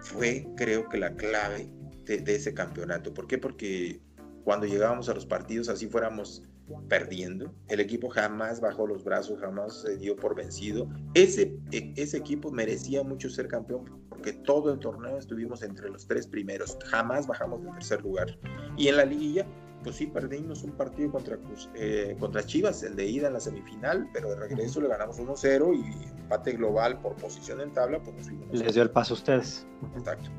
fue, 0.00 0.46
creo 0.56 0.88
que, 0.88 0.98
la 0.98 1.14
clave 1.16 1.68
de, 2.04 2.18
de 2.18 2.34
ese 2.36 2.52
campeonato. 2.52 3.12
¿Por 3.14 3.26
qué? 3.26 3.38
Porque 3.38 4.00
cuando 4.44 4.66
llegábamos 4.66 5.08
a 5.08 5.14
los 5.14 5.24
partidos, 5.24 5.68
así 5.68 5.86
fuéramos 5.86 6.42
perdiendo. 6.88 7.52
El 7.68 7.80
equipo 7.80 8.08
jamás 8.08 8.60
bajó 8.60 8.86
los 8.86 9.04
brazos, 9.04 9.40
jamás 9.40 9.82
se 9.82 9.96
dio 9.96 10.16
por 10.16 10.34
vencido. 10.34 10.88
Ese, 11.14 11.56
e, 11.72 11.92
ese 11.96 12.16
equipo 12.16 12.50
merecía 12.50 13.02
mucho 13.02 13.28
ser 13.28 13.48
campeón 13.48 13.84
porque 14.08 14.32
todo 14.32 14.72
el 14.72 14.78
torneo 14.78 15.18
estuvimos 15.18 15.62
entre 15.62 15.90
los 15.90 16.06
tres 16.06 16.26
primeros. 16.26 16.78
Jamás 16.86 17.26
bajamos 17.26 17.62
del 17.62 17.72
tercer 17.74 18.02
lugar. 18.02 18.38
Y 18.76 18.88
en 18.88 18.96
la 18.96 19.04
liguilla, 19.04 19.46
pues 19.82 19.96
sí, 19.96 20.06
perdimos 20.06 20.62
un 20.62 20.72
partido 20.72 21.10
contra, 21.12 21.38
eh, 21.74 22.16
contra 22.18 22.44
Chivas, 22.44 22.82
el 22.82 22.96
de 22.96 23.06
ida 23.06 23.26
en 23.26 23.34
la 23.34 23.40
semifinal, 23.40 24.08
pero 24.12 24.30
de 24.30 24.36
regreso 24.36 24.80
le 24.80 24.88
ganamos 24.88 25.18
1-0 25.18 25.74
y 25.74 26.20
empate 26.20 26.52
global 26.52 27.00
por 27.00 27.14
posición 27.16 27.60
en 27.60 27.72
tabla, 27.72 28.02
pues 28.02 28.30
Les 28.52 28.74
dio 28.74 28.82
el 28.82 28.90
paso 28.90 29.14
a 29.14 29.16
ustedes. 29.16 29.66
Exacto. 29.96 30.30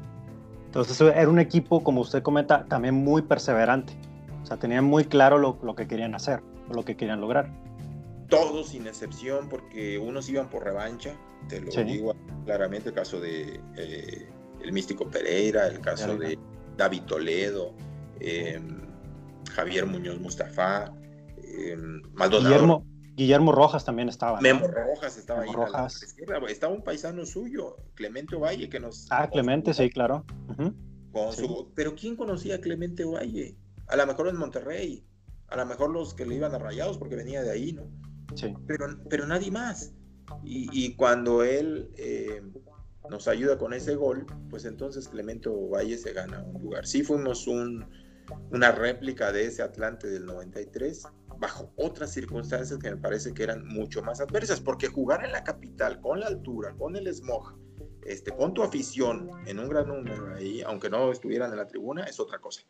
Entonces 0.66 1.00
era 1.00 1.30
un 1.30 1.40
equipo, 1.40 1.84
como 1.84 2.02
usted 2.02 2.22
comenta, 2.24 2.66
también 2.66 2.96
muy 2.96 3.22
perseverante. 3.22 3.94
O 4.46 4.48
sea, 4.48 4.58
tenían 4.58 4.86
muy 4.86 5.06
claro 5.06 5.40
lo, 5.40 5.58
lo 5.64 5.74
que 5.74 5.88
querían 5.88 6.14
hacer, 6.14 6.44
lo 6.70 6.86
que 6.86 6.96
querían 6.96 7.20
lograr. 7.20 7.50
Todos 8.30 8.68
sin 8.68 8.86
excepción, 8.86 9.50
porque 9.50 9.98
unos 9.98 10.30
iban 10.30 10.52
por 10.52 10.64
revancha, 10.64 11.16
te 11.50 11.62
lo 11.62 11.72
digo 11.72 12.16
claramente, 12.46 12.90
el 12.90 12.96
caso 12.96 13.20
de 13.20 13.60
eh, 13.76 14.30
el 14.62 14.72
místico 14.72 15.10
Pereira, 15.10 15.66
el 15.66 15.82
caso 15.82 16.16
de 16.16 16.38
David 16.78 17.02
Toledo, 17.08 17.74
em, 18.20 18.82
Javier 19.52 19.88
Muñoz 19.88 20.20
Mustafa, 20.20 20.94
em, 21.42 22.04
Maldonado. 22.14 22.54
Guillermo, 22.54 22.86
Guillermo 23.16 23.52
Rojas 23.52 23.84
también 23.84 24.10
estaba. 24.10 24.42
Memo 24.42 24.68
Rojas 24.68 25.18
estaba 25.18 25.42
ahí. 25.42 25.50
Estaba 26.50 26.72
un 26.72 26.84
paisano 26.84 27.26
suyo, 27.26 27.78
Clemente 27.96 28.36
Ovalle, 28.36 28.70
que 28.70 28.80
nos. 28.80 29.08
Ah, 29.10 29.28
Clemente, 29.28 29.74
sí, 29.74 29.90
claro. 29.90 30.24
Pero 31.74 31.96
¿quién 31.96 32.16
conocía 32.16 32.58
a 32.58 32.60
Clemente 32.60 33.06
Ovalle? 33.06 33.58
A 33.88 33.96
lo 33.96 34.08
mejor 34.08 34.28
en 34.28 34.38
Monterrey, 34.38 35.06
a 35.48 35.58
lo 35.58 35.66
mejor 35.66 35.92
los 35.92 36.14
que 36.14 36.26
le 36.26 36.36
iban 36.36 36.54
a 36.54 36.60
rayados 36.60 36.98
porque 36.98 37.16
venía 37.16 37.44
de 37.44 37.52
ahí, 37.52 37.74
¿no? 37.74 37.90
Sí. 38.36 38.54
Pero, 38.68 38.88
pero 39.10 39.28
nadie 39.28 39.52
más. 39.52 39.94
Y, 40.44 40.96
cuando 40.96 41.44
él 41.44 41.92
eh, 41.98 42.42
nos 43.10 43.28
ayuda 43.28 43.58
con 43.58 43.74
ese 43.74 43.96
gol, 43.96 44.26
pues 44.50 44.66
entonces 44.66 45.08
Clemento 45.08 45.70
Valle 45.70 45.98
se 45.98 46.14
gana 46.14 46.44
un 46.44 46.62
lugar. 46.64 46.88
Sí 46.88 47.04
fuimos 47.04 47.48
un, 47.48 47.86
una 48.52 48.72
réplica 48.72 49.32
de 49.32 49.46
ese 49.46 49.62
Atlante 49.62 50.08
del 50.08 50.26
93, 50.26 51.04
bajo 51.38 51.72
otras 51.76 52.12
circunstancias 52.12 52.80
que 52.80 52.90
me 52.90 52.98
parece 52.98 53.34
que 53.34 53.44
eran 53.44 53.68
mucho 53.68 54.02
más 54.02 54.22
adversas, 54.22 54.62
porque 54.62 54.88
jugar 54.88 55.24
en 55.24 55.32
la 55.32 55.44
capital, 55.44 56.02
con 56.02 56.20
la 56.20 56.28
altura, 56.28 56.74
con 56.78 56.96
el 56.96 57.14
smog, 57.14 57.58
este, 58.04 58.32
con 58.32 58.54
tu 58.54 58.64
afición 58.64 59.30
en 59.46 59.60
un 59.60 59.70
gran 59.70 59.88
número 59.88 60.34
ahí, 60.36 60.62
aunque 60.62 60.90
no 60.90 61.12
estuvieran 61.12 61.52
en 61.52 61.58
la 61.58 61.68
tribuna, 61.68 62.04
es 62.04 62.20
otra 62.20 62.40
cosa. 62.40 62.62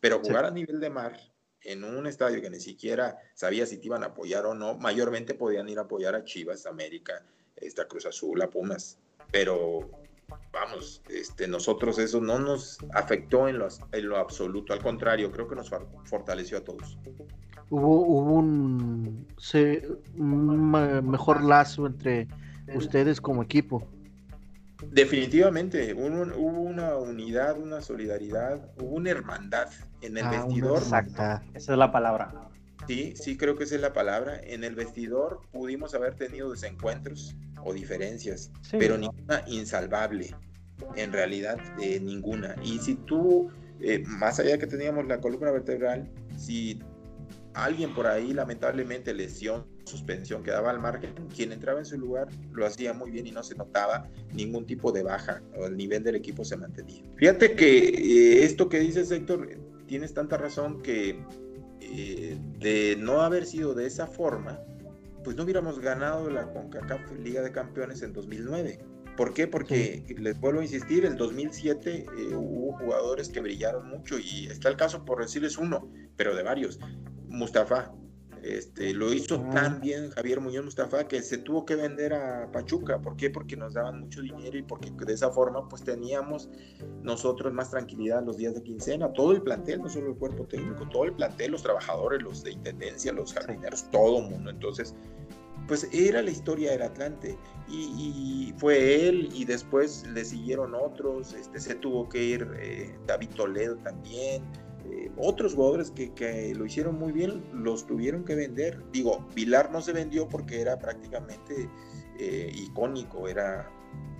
Pero 0.00 0.20
jugar 0.20 0.46
a 0.46 0.50
nivel 0.50 0.80
de 0.80 0.90
mar 0.90 1.16
en 1.62 1.84
un 1.84 2.06
estadio 2.06 2.40
que 2.40 2.50
ni 2.50 2.60
siquiera 2.60 3.18
sabía 3.34 3.66
si 3.66 3.78
te 3.78 3.86
iban 3.86 4.02
a 4.02 4.06
apoyar 4.06 4.46
o 4.46 4.54
no, 4.54 4.76
mayormente 4.76 5.34
podían 5.34 5.68
ir 5.68 5.78
a 5.78 5.82
apoyar 5.82 6.14
a 6.14 6.24
Chivas, 6.24 6.66
América, 6.66 7.22
esta 7.56 7.86
Cruz 7.86 8.06
Azul, 8.06 8.40
a 8.40 8.48
Pumas. 8.48 8.98
Pero 9.30 9.90
vamos, 10.52 11.02
este, 11.08 11.46
nosotros 11.46 11.98
eso 11.98 12.20
no 12.20 12.38
nos 12.38 12.78
afectó 12.94 13.48
en 13.48 13.58
lo, 13.58 13.68
en 13.92 14.08
lo 14.08 14.16
absoluto, 14.16 14.72
al 14.72 14.82
contrario, 14.82 15.30
creo 15.30 15.48
que 15.48 15.56
nos 15.56 15.70
fortaleció 16.04 16.58
a 16.58 16.60
todos. 16.62 16.98
Hubo, 17.68 18.00
hubo 18.00 18.32
un, 18.34 19.26
un 20.16 20.70
mejor 21.10 21.44
lazo 21.44 21.86
entre 21.86 22.26
ustedes 22.74 23.20
como 23.20 23.42
equipo. 23.42 23.86
Definitivamente, 24.88 25.94
hubo, 25.94 26.60
una 26.60 26.96
unidad, 26.96 27.58
una 27.58 27.80
solidaridad, 27.80 28.70
hubo 28.80 28.96
una 28.96 29.10
hermandad 29.10 29.68
en 30.00 30.16
el 30.16 30.24
ah, 30.24 30.30
vestidor. 30.30 30.78
Exacta, 30.78 31.42
esa 31.54 31.72
es 31.72 31.78
la 31.78 31.92
palabra. 31.92 32.50
Sí, 32.86 33.14
sí, 33.14 33.36
creo 33.36 33.56
que 33.56 33.64
esa 33.64 33.76
es 33.76 33.80
la 33.80 33.92
palabra. 33.92 34.40
En 34.42 34.64
el 34.64 34.74
vestidor 34.74 35.40
pudimos 35.52 35.94
haber 35.94 36.14
tenido 36.14 36.50
desencuentros 36.50 37.36
o 37.62 37.72
diferencias, 37.72 38.50
pero 38.70 38.96
ninguna 38.96 39.44
insalvable. 39.46 40.34
En 40.96 41.12
realidad, 41.12 41.58
eh, 41.80 42.00
ninguna. 42.00 42.56
Y 42.64 42.78
si 42.78 42.94
tú, 42.94 43.50
eh, 43.80 44.02
más 44.06 44.40
allá 44.40 44.52
de 44.52 44.58
que 44.58 44.66
teníamos 44.66 45.06
la 45.06 45.20
columna 45.20 45.50
vertebral, 45.50 46.10
si 46.36 46.80
alguien 47.54 47.94
por 47.94 48.06
ahí 48.06 48.32
lamentablemente 48.32 49.12
lesión, 49.14 49.66
suspensión, 49.84 50.42
quedaba 50.42 50.70
al 50.70 50.80
margen, 50.80 51.14
quien 51.34 51.52
entraba 51.52 51.80
en 51.80 51.86
su 51.86 51.98
lugar 51.98 52.28
lo 52.52 52.66
hacía 52.66 52.92
muy 52.92 53.10
bien 53.10 53.26
y 53.26 53.32
no 53.32 53.42
se 53.42 53.54
notaba 53.54 54.08
ningún 54.32 54.66
tipo 54.66 54.92
de 54.92 55.02
baja, 55.02 55.42
o 55.56 55.66
el 55.66 55.76
nivel 55.76 56.02
del 56.02 56.16
equipo 56.16 56.44
se 56.44 56.56
mantenía. 56.56 57.02
Fíjate 57.16 57.54
que 57.54 57.88
eh, 57.88 58.44
esto 58.44 58.68
que 58.68 58.78
dices 58.78 59.10
Héctor, 59.10 59.48
tienes 59.86 60.14
tanta 60.14 60.36
razón 60.36 60.82
que 60.82 61.24
eh, 61.80 62.38
de 62.58 62.96
no 62.98 63.22
haber 63.22 63.46
sido 63.46 63.74
de 63.74 63.86
esa 63.86 64.06
forma, 64.06 64.60
pues 65.24 65.36
no 65.36 65.44
hubiéramos 65.44 65.80
ganado 65.80 66.30
la 66.30 66.50
CONCACAF 66.52 67.12
Liga 67.18 67.42
de 67.42 67.52
Campeones 67.52 68.02
en 68.02 68.12
2009. 68.12 68.78
¿Por 69.16 69.34
qué? 69.34 69.46
Porque 69.46 70.04
les 70.18 70.38
vuelvo 70.40 70.60
a 70.60 70.62
insistir, 70.62 71.04
el 71.04 71.16
2007 71.16 72.06
eh, 72.06 72.34
hubo 72.34 72.78
jugadores 72.78 73.28
que 73.28 73.40
brillaron 73.40 73.88
mucho 73.88 74.18
y 74.18 74.46
está 74.46 74.68
el 74.68 74.76
caso 74.76 75.04
por 75.04 75.20
decirles 75.20 75.58
uno, 75.58 75.90
pero 76.16 76.34
de 76.34 76.42
varios. 76.42 76.78
Mustafa, 77.30 77.92
Este, 78.42 78.94
lo 78.94 79.12
hizo 79.12 79.34
Ah. 79.34 79.50
tan 79.50 79.80
bien 79.82 80.08
Javier 80.12 80.40
Muñoz 80.40 80.64
Mustafa 80.64 81.06
que 81.06 81.20
se 81.22 81.36
tuvo 81.36 81.66
que 81.66 81.74
vender 81.76 82.14
a 82.14 82.50
Pachuca. 82.50 82.98
¿Por 82.98 83.14
qué? 83.14 83.28
Porque 83.28 83.54
nos 83.54 83.74
daban 83.74 84.00
mucho 84.00 84.22
dinero 84.22 84.56
y 84.56 84.62
porque 84.62 84.90
de 84.90 85.12
esa 85.12 85.30
forma 85.30 85.68
pues 85.68 85.82
teníamos 85.84 86.48
nosotros 87.02 87.52
más 87.52 87.70
tranquilidad 87.70 88.24
los 88.24 88.38
días 88.38 88.54
de 88.54 88.62
quincena. 88.62 89.12
Todo 89.12 89.32
el 89.32 89.42
plantel, 89.42 89.82
no 89.82 89.90
solo 89.90 90.12
el 90.12 90.16
cuerpo 90.16 90.46
técnico, 90.46 90.88
todo 90.88 91.04
el 91.04 91.12
plantel, 91.12 91.50
los 91.52 91.62
trabajadores, 91.62 92.22
los 92.22 92.42
de 92.42 92.52
intendencia, 92.52 93.12
los 93.12 93.34
jardineros, 93.34 93.90
todo 93.90 94.20
el 94.20 94.30
mundo. 94.30 94.48
Entonces, 94.48 94.94
pues 95.68 95.86
era 95.92 96.22
la 96.22 96.30
historia 96.30 96.70
del 96.70 96.80
Atlante 96.80 97.36
y, 97.68 97.76
y 98.48 98.54
fue 98.56 99.06
él 99.06 99.28
y 99.34 99.44
después 99.44 100.06
le 100.14 100.24
siguieron 100.24 100.74
otros. 100.74 101.34
Este, 101.34 101.60
se 101.60 101.74
tuvo 101.74 102.08
que 102.08 102.24
ir 102.24 102.48
eh, 102.58 102.98
David 103.06 103.28
Toledo 103.36 103.76
también 103.76 104.42
eh, 104.88 105.10
otros 105.16 105.54
jugadores 105.54 105.90
que, 105.90 106.12
que, 106.14 106.54
lo 106.54 106.64
hicieron 106.64 106.98
muy 106.98 107.12
bien 107.12 107.44
los 107.52 107.86
tuvieron 107.86 108.24
que 108.24 108.34
vender. 108.34 108.82
Digo, 108.92 109.26
Vilar 109.34 109.70
no 109.70 109.80
se 109.82 109.92
vendió 109.92 110.28
porque 110.28 110.60
era 110.60 110.78
prácticamente 110.78 111.68
eh, 112.18 112.50
icónico, 112.54 113.28
era 113.28 113.70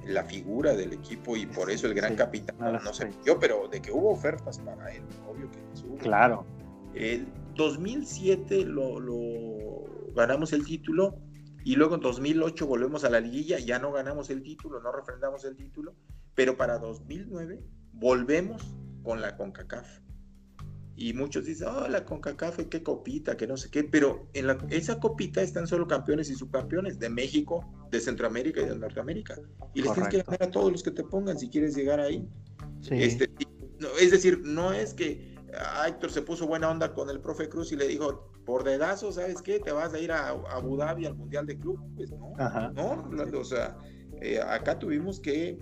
la 0.04 0.24
figura 0.24 0.74
del 0.74 0.92
equipo 0.92 1.36
y 1.36 1.46
por 1.46 1.70
eso 1.70 1.86
el 1.86 1.94
gran 1.94 2.12
sí, 2.12 2.16
capitán 2.16 2.56
no, 2.58 2.72
no 2.72 2.92
se 2.92 3.04
vendió, 3.04 3.38
pero 3.38 3.68
de 3.68 3.80
que 3.80 3.92
hubo 3.92 4.10
ofertas 4.10 4.58
para 4.58 4.92
él, 4.92 5.02
obvio 5.28 5.50
que 5.50 5.86
hubo. 5.86 5.96
Claro. 5.98 6.46
El 6.94 7.28
2007 7.54 8.64
lo, 8.64 8.98
lo, 8.98 10.12
ganamos 10.14 10.52
el 10.52 10.64
título 10.64 11.18
y 11.64 11.76
luego 11.76 11.94
en 11.94 12.00
2008 12.00 12.66
volvemos 12.66 13.04
a 13.04 13.10
la 13.10 13.20
liguilla, 13.20 13.58
ya 13.58 13.78
no 13.78 13.92
ganamos 13.92 14.30
el 14.30 14.42
título, 14.42 14.80
no 14.80 14.92
refrendamos 14.92 15.44
el 15.44 15.56
título, 15.56 15.94
pero 16.34 16.56
para 16.56 16.78
2009 16.78 17.62
volvemos 17.92 18.74
con 19.02 19.20
la 19.20 19.36
CONCACAF 19.36 20.00
y 20.96 21.14
muchos 21.14 21.46
dicen, 21.46 21.68
oh, 21.68 21.88
la 21.88 22.04
CONCACAF, 22.04 22.66
qué 22.68 22.82
copita, 22.82 23.36
que 23.36 23.46
no 23.46 23.56
sé 23.56 23.70
qué, 23.70 23.84
pero 23.84 24.28
en 24.34 24.46
la, 24.46 24.58
esa 24.68 25.00
copita 25.00 25.40
están 25.40 25.66
solo 25.66 25.86
campeones 25.86 26.28
y 26.30 26.34
subcampeones 26.34 26.98
de 26.98 27.08
México, 27.08 27.64
de 27.90 28.00
Centroamérica 28.00 28.60
y 28.60 28.66
de 28.66 28.76
Norteamérica. 28.76 29.36
Y 29.74 29.82
les 29.82 29.92
tienes 29.92 30.10
que 30.10 30.22
ganar 30.22 30.42
a 30.42 30.50
todos 30.50 30.70
los 30.70 30.82
que 30.82 30.90
te 30.90 31.02
pongan 31.02 31.38
si 31.38 31.48
quieres 31.48 31.74
llegar 31.74 32.00
ahí. 32.00 32.28
Sí. 32.82 33.02
Este, 33.02 33.30
no, 33.78 33.88
es 33.98 34.10
decir, 34.10 34.42
no 34.44 34.72
es 34.72 34.92
que 34.92 35.34
ah, 35.56 35.86
Héctor 35.88 36.10
se 36.10 36.22
puso 36.22 36.46
buena 36.46 36.68
onda 36.70 36.92
con 36.92 37.08
el 37.08 37.20
profe 37.20 37.48
Cruz 37.48 37.72
y 37.72 37.76
le 37.76 37.88
dijo, 37.88 38.30
por 38.44 38.64
dedazo, 38.64 39.10
¿sabes 39.12 39.40
qué? 39.40 39.58
Te 39.58 39.72
vas 39.72 39.94
a 39.94 39.98
ir 39.98 40.12
a, 40.12 40.28
a 40.28 40.56
Abu 40.56 40.76
Dhabi 40.76 41.06
al 41.06 41.14
Mundial 41.14 41.46
de 41.46 41.58
Club. 41.58 41.80
Pues 41.96 42.10
no, 42.10 42.34
Ajá. 42.38 42.72
no, 42.74 43.10
o 43.38 43.44
sea, 43.44 43.78
eh, 44.20 44.38
acá 44.38 44.78
tuvimos 44.78 45.18
que 45.20 45.58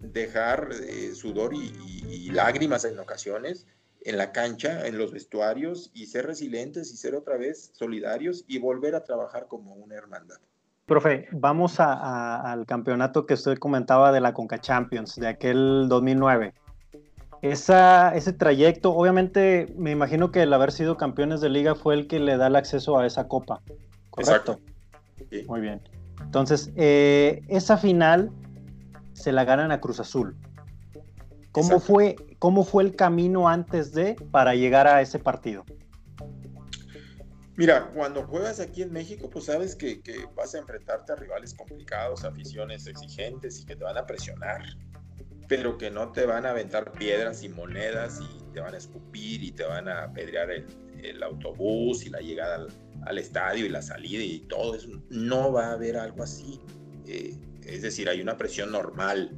dejar 0.00 0.68
eh, 0.86 1.14
sudor 1.14 1.54
y, 1.54 1.72
y, 1.86 2.14
y 2.26 2.30
lágrimas 2.30 2.84
en 2.84 2.98
ocasiones 2.98 3.66
en 4.04 4.18
la 4.18 4.32
cancha, 4.32 4.86
en 4.86 4.98
los 4.98 5.12
vestuarios 5.12 5.90
y 5.94 6.06
ser 6.06 6.26
resilientes 6.26 6.92
y 6.92 6.96
ser 6.96 7.14
otra 7.14 7.36
vez 7.36 7.70
solidarios 7.74 8.44
y 8.48 8.58
volver 8.58 8.94
a 8.94 9.04
trabajar 9.04 9.46
como 9.48 9.74
una 9.74 9.94
hermandad. 9.94 10.36
Profe, 10.86 11.28
vamos 11.32 11.80
a, 11.80 11.92
a, 11.92 12.52
al 12.52 12.66
campeonato 12.66 13.24
que 13.26 13.34
usted 13.34 13.58
comentaba 13.58 14.12
de 14.12 14.20
la 14.20 14.34
Conca 14.34 14.60
Champions, 14.60 15.16
de 15.16 15.28
aquel 15.28 15.86
2009. 15.88 16.54
Esa, 17.42 18.14
ese 18.14 18.32
trayecto, 18.32 18.92
obviamente 18.92 19.72
me 19.76 19.90
imagino 19.90 20.30
que 20.30 20.42
el 20.42 20.52
haber 20.52 20.70
sido 20.70 20.96
campeones 20.96 21.40
de 21.40 21.48
liga 21.48 21.74
fue 21.74 21.94
el 21.94 22.06
que 22.06 22.20
le 22.20 22.36
da 22.36 22.46
el 22.48 22.56
acceso 22.56 22.98
a 22.98 23.06
esa 23.06 23.26
copa. 23.26 23.60
¿correcto? 24.10 24.52
Exacto. 24.52 24.60
Sí. 25.30 25.44
Muy 25.48 25.60
bien. 25.60 25.80
Entonces, 26.20 26.70
eh, 26.76 27.42
esa 27.48 27.76
final 27.76 28.30
se 29.12 29.32
la 29.32 29.44
ganan 29.44 29.72
a 29.72 29.80
Cruz 29.80 30.00
Azul. 30.00 30.36
¿Cómo 31.50 31.80
fue, 31.80 32.16
¿Cómo 32.42 32.64
fue 32.64 32.82
el 32.82 32.96
camino 32.96 33.48
antes 33.48 33.92
de 33.92 34.16
para 34.32 34.56
llegar 34.56 34.88
a 34.88 35.00
ese 35.00 35.20
partido? 35.20 35.64
Mira, 37.54 37.88
cuando 37.94 38.26
juegas 38.26 38.58
aquí 38.58 38.82
en 38.82 38.92
México, 38.92 39.30
pues 39.30 39.44
sabes 39.44 39.76
que, 39.76 40.02
que, 40.02 40.26
vas 40.34 40.52
a 40.56 40.58
enfrentarte 40.58 41.12
a 41.12 41.14
rivales 41.14 41.54
complicados, 41.54 42.24
aficiones 42.24 42.88
exigentes 42.88 43.60
y 43.60 43.64
que 43.64 43.76
te 43.76 43.84
van 43.84 43.96
a 43.96 44.06
presionar, 44.06 44.60
pero 45.46 45.78
que 45.78 45.88
no 45.92 46.10
te 46.10 46.26
van 46.26 46.44
a 46.44 46.50
aventar 46.50 46.90
piedras 46.90 47.44
y 47.44 47.48
monedas 47.48 48.18
y 48.20 48.52
te 48.52 48.58
van 48.58 48.74
a 48.74 48.78
escupir 48.78 49.44
y 49.44 49.52
te 49.52 49.62
van 49.62 49.86
a 49.86 50.02
apedrear 50.02 50.50
el, 50.50 50.66
el 51.00 51.22
autobús 51.22 52.04
y 52.04 52.10
la 52.10 52.18
llegada 52.18 52.66
al, 53.06 53.18
estadio 53.18 53.66
y 53.66 53.68
la 53.68 53.82
salida 53.82 54.20
y 54.20 54.40
todo 54.48 54.74
eso. 54.74 54.88
No 55.10 55.52
va 55.52 55.66
a 55.66 55.72
haber 55.74 55.96
algo 55.96 56.24
así. 56.24 56.60
Eh, 57.06 57.38
es 57.64 57.82
decir, 57.82 58.08
hay 58.08 58.20
una 58.20 58.36
presión 58.36 58.72
normal 58.72 59.30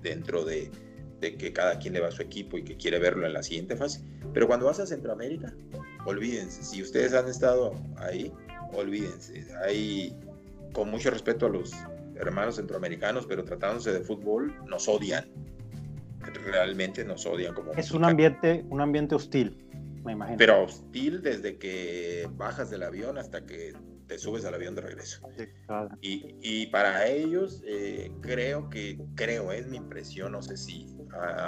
dentro 0.00 0.44
de, 0.44 0.70
que 1.34 1.52
cada 1.52 1.78
quien 1.78 1.94
le 1.94 2.00
va 2.00 2.08
a 2.08 2.12
su 2.12 2.22
equipo 2.22 2.56
y 2.56 2.62
que 2.62 2.76
quiere 2.76 2.98
verlo 2.98 3.26
en 3.26 3.32
la 3.32 3.42
siguiente 3.42 3.76
fase. 3.76 4.00
Pero 4.32 4.46
cuando 4.46 4.66
vas 4.66 4.80
a 4.80 4.86
Centroamérica, 4.86 5.52
olvídense, 6.04 6.62
si 6.62 6.82
ustedes 6.82 7.12
han 7.12 7.28
estado 7.28 7.74
ahí, 7.96 8.32
olvídense. 8.72 9.46
Hay, 9.64 10.16
con 10.72 10.90
mucho 10.90 11.10
respeto 11.10 11.46
a 11.46 11.48
los 11.48 11.72
hermanos 12.16 12.56
centroamericanos, 12.56 13.26
pero 13.26 13.44
tratándose 13.44 13.92
de 13.92 14.00
fútbol, 14.00 14.54
nos 14.66 14.88
odian. 14.88 15.26
Realmente 16.44 17.04
nos 17.04 17.26
odian. 17.26 17.54
Como 17.54 17.72
es 17.72 17.90
un 17.90 18.04
ambiente, 18.04 18.64
un 18.70 18.80
ambiente 18.80 19.14
hostil, 19.14 19.64
me 20.04 20.12
imagino. 20.12 20.38
Pero 20.38 20.64
hostil 20.64 21.22
desde 21.22 21.58
que 21.58 22.28
bajas 22.32 22.70
del 22.70 22.82
avión 22.82 23.18
hasta 23.18 23.44
que 23.44 23.74
te 24.06 24.18
subes 24.18 24.44
al 24.44 24.54
avión 24.54 24.74
de 24.74 24.82
regreso. 24.82 25.28
Sí, 25.36 25.44
claro. 25.66 25.88
y, 26.00 26.36
y, 26.40 26.66
para 26.66 27.06
ellos, 27.06 27.62
eh, 27.66 28.10
creo 28.20 28.68
que, 28.70 29.00
creo, 29.14 29.52
es 29.52 29.66
mi 29.66 29.76
impresión, 29.76 30.32
no 30.32 30.42
sé 30.42 30.56
si 30.56 30.95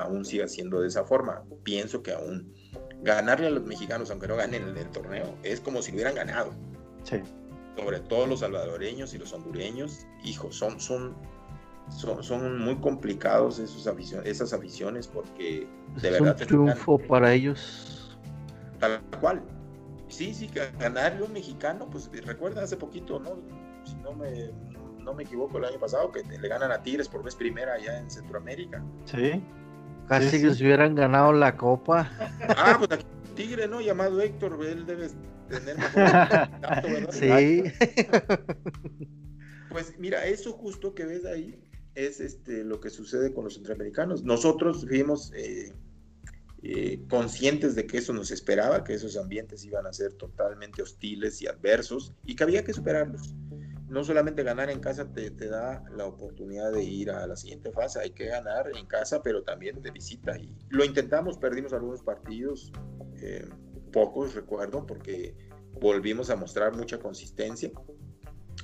aún 0.02 0.24
siga 0.24 0.48
siendo 0.48 0.80
de 0.80 0.88
esa 0.88 1.04
forma. 1.04 1.42
Pienso 1.62 2.02
que 2.02 2.12
aún 2.12 2.52
ganarle 3.02 3.46
a 3.46 3.50
los 3.50 3.64
mexicanos, 3.64 4.10
aunque 4.10 4.28
no 4.28 4.36
ganen 4.36 4.62
el, 4.62 4.76
el 4.76 4.88
torneo, 4.90 5.34
es 5.42 5.60
como 5.60 5.82
si 5.82 5.90
lo 5.90 5.96
hubieran 5.96 6.14
ganado. 6.14 6.52
Sí. 7.04 7.20
Sobre 7.76 8.00
todo 8.00 8.26
los 8.26 8.40
salvadoreños 8.40 9.14
y 9.14 9.18
los 9.18 9.32
hondureños, 9.32 10.06
hijos, 10.24 10.56
son, 10.56 10.80
son, 10.80 11.14
son, 11.96 12.22
son 12.24 12.58
muy 12.58 12.76
complicados 12.76 13.58
esos 13.58 13.86
esas 14.24 14.52
aficiones 14.52 15.06
porque 15.06 15.68
de 16.00 16.08
es 16.08 16.20
verdad. 16.20 16.36
un 16.40 16.46
triunfo 16.46 16.98
para 16.98 17.32
ellos. 17.32 18.18
Tal 18.80 19.00
cual. 19.20 19.42
Sí, 20.08 20.32
sí, 20.34 20.50
ganarle 20.78 21.20
a 21.20 21.24
un 21.24 21.32
mexicano, 21.32 21.88
pues 21.90 22.10
recuerda 22.24 22.62
hace 22.62 22.76
poquito, 22.76 23.20
¿no? 23.20 23.36
Si 23.84 23.94
no 23.96 24.12
me, 24.12 24.50
no 24.98 25.14
me 25.14 25.22
equivoco, 25.24 25.58
el 25.58 25.64
año 25.64 25.78
pasado, 25.78 26.10
que 26.12 26.22
le 26.22 26.48
ganan 26.48 26.70
a 26.72 26.82
Tigres 26.82 27.08
por 27.08 27.22
vez 27.22 27.34
primera 27.34 27.74
allá 27.74 27.98
en 27.98 28.10
Centroamérica. 28.10 28.82
Sí. 29.06 29.42
Casi 30.08 30.30
Sí, 30.30 30.42
que 30.42 30.50
sí. 30.50 30.56
si 30.56 30.64
hubieran 30.64 30.94
ganado 30.94 31.32
la 31.32 31.56
copa. 31.56 32.10
Ah, 32.56 32.76
pues 32.78 32.90
aquí 32.92 33.04
Tigre, 33.34 33.68
¿no? 33.68 33.80
Llamado 33.80 34.20
Héctor, 34.20 34.58
él 34.66 34.84
debe 34.86 35.08
tener 35.48 35.76
mejor. 35.78 37.12
Sí. 37.12 37.62
Pues 39.70 39.98
mira, 39.98 40.24
eso 40.26 40.52
justo 40.52 40.94
que 40.94 41.04
ves 41.04 41.24
ahí 41.24 41.60
es 41.94 42.20
este, 42.20 42.64
lo 42.64 42.80
que 42.80 42.90
sucede 42.90 43.32
con 43.34 43.44
los 43.44 43.54
centroamericanos. 43.54 44.22
Nosotros 44.24 44.86
fuimos 44.88 45.32
eh, 45.34 45.72
eh, 46.62 47.00
conscientes 47.08 47.74
de 47.74 47.86
que 47.86 47.98
eso 47.98 48.12
nos 48.12 48.30
esperaba, 48.30 48.82
que 48.82 48.94
esos 48.94 49.16
ambientes 49.16 49.64
iban 49.64 49.86
a 49.86 49.92
ser 49.92 50.14
totalmente 50.14 50.82
hostiles 50.82 51.42
y 51.42 51.46
adversos 51.46 52.14
y 52.24 52.34
que 52.34 52.44
había 52.44 52.64
que 52.64 52.72
superarlos. 52.72 53.34
No 53.88 54.04
solamente 54.04 54.42
ganar 54.42 54.70
en 54.70 54.80
casa 54.80 55.12
te, 55.12 55.30
te 55.30 55.48
da 55.48 55.82
la 55.96 56.06
oportunidad 56.06 56.72
de 56.72 56.84
ir 56.84 57.10
a 57.10 57.26
la 57.26 57.36
siguiente 57.36 57.72
fase, 57.72 58.00
hay 58.00 58.10
que 58.10 58.26
ganar 58.26 58.70
en 58.74 58.86
casa, 58.86 59.22
pero 59.22 59.42
también 59.42 59.80
de 59.80 59.90
visita. 59.90 60.36
Y 60.38 60.54
lo 60.68 60.84
intentamos, 60.84 61.38
perdimos 61.38 61.72
algunos 61.72 62.02
partidos, 62.02 62.72
eh, 63.16 63.48
pocos 63.92 64.34
recuerdo, 64.34 64.86
porque 64.86 65.34
volvimos 65.80 66.30
a 66.30 66.36
mostrar 66.36 66.74
mucha 66.76 66.98
consistencia. 66.98 67.70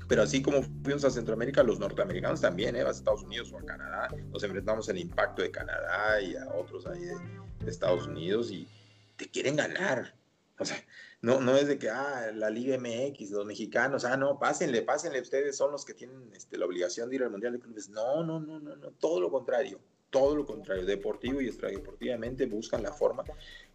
Pero 0.08 0.22
así 0.22 0.42
como 0.42 0.62
fuimos 0.82 1.04
a 1.04 1.10
Centroamérica, 1.10 1.62
los 1.62 1.78
norteamericanos 1.78 2.40
también, 2.40 2.76
¿eh? 2.76 2.82
a 2.82 2.90
Estados 2.90 3.22
Unidos 3.22 3.52
o 3.52 3.58
a 3.58 3.64
Canadá, 3.64 4.08
nos 4.30 4.42
enfrentamos 4.42 4.88
al 4.88 4.98
impacto 4.98 5.40
de 5.40 5.50
Canadá 5.50 6.20
y 6.20 6.36
a 6.36 6.46
otros 6.54 6.86
ahí 6.86 7.00
de, 7.00 7.14
de 7.60 7.70
Estados 7.70 8.06
Unidos 8.06 8.50
y 8.50 8.68
te 9.16 9.30
quieren 9.30 9.56
ganar. 9.56 10.14
O 10.58 10.64
sea, 10.64 10.76
no, 11.24 11.40
no 11.40 11.56
es 11.56 11.66
de 11.66 11.78
que, 11.78 11.88
ah, 11.88 12.32
la 12.34 12.50
Liga 12.50 12.76
MX, 12.76 13.30
los 13.30 13.46
mexicanos, 13.46 14.04
ah, 14.04 14.14
no, 14.14 14.38
pásenle, 14.38 14.82
pásenle, 14.82 15.22
ustedes 15.22 15.56
son 15.56 15.72
los 15.72 15.86
que 15.86 15.94
tienen 15.94 16.30
este, 16.34 16.58
la 16.58 16.66
obligación 16.66 17.08
de 17.08 17.16
ir 17.16 17.22
al 17.22 17.30
Mundial 17.30 17.54
de 17.54 17.60
Clubes. 17.60 17.88
No, 17.88 18.22
no, 18.22 18.38
no, 18.40 18.60
no, 18.60 18.76
no, 18.76 18.90
todo 18.90 19.22
lo 19.22 19.30
contrario, 19.30 19.80
todo 20.10 20.36
lo 20.36 20.44
contrario, 20.44 20.84
deportivo 20.84 21.40
y 21.40 21.46
extradeportivamente 21.46 22.44
buscan 22.44 22.82
la 22.82 22.92
forma 22.92 23.24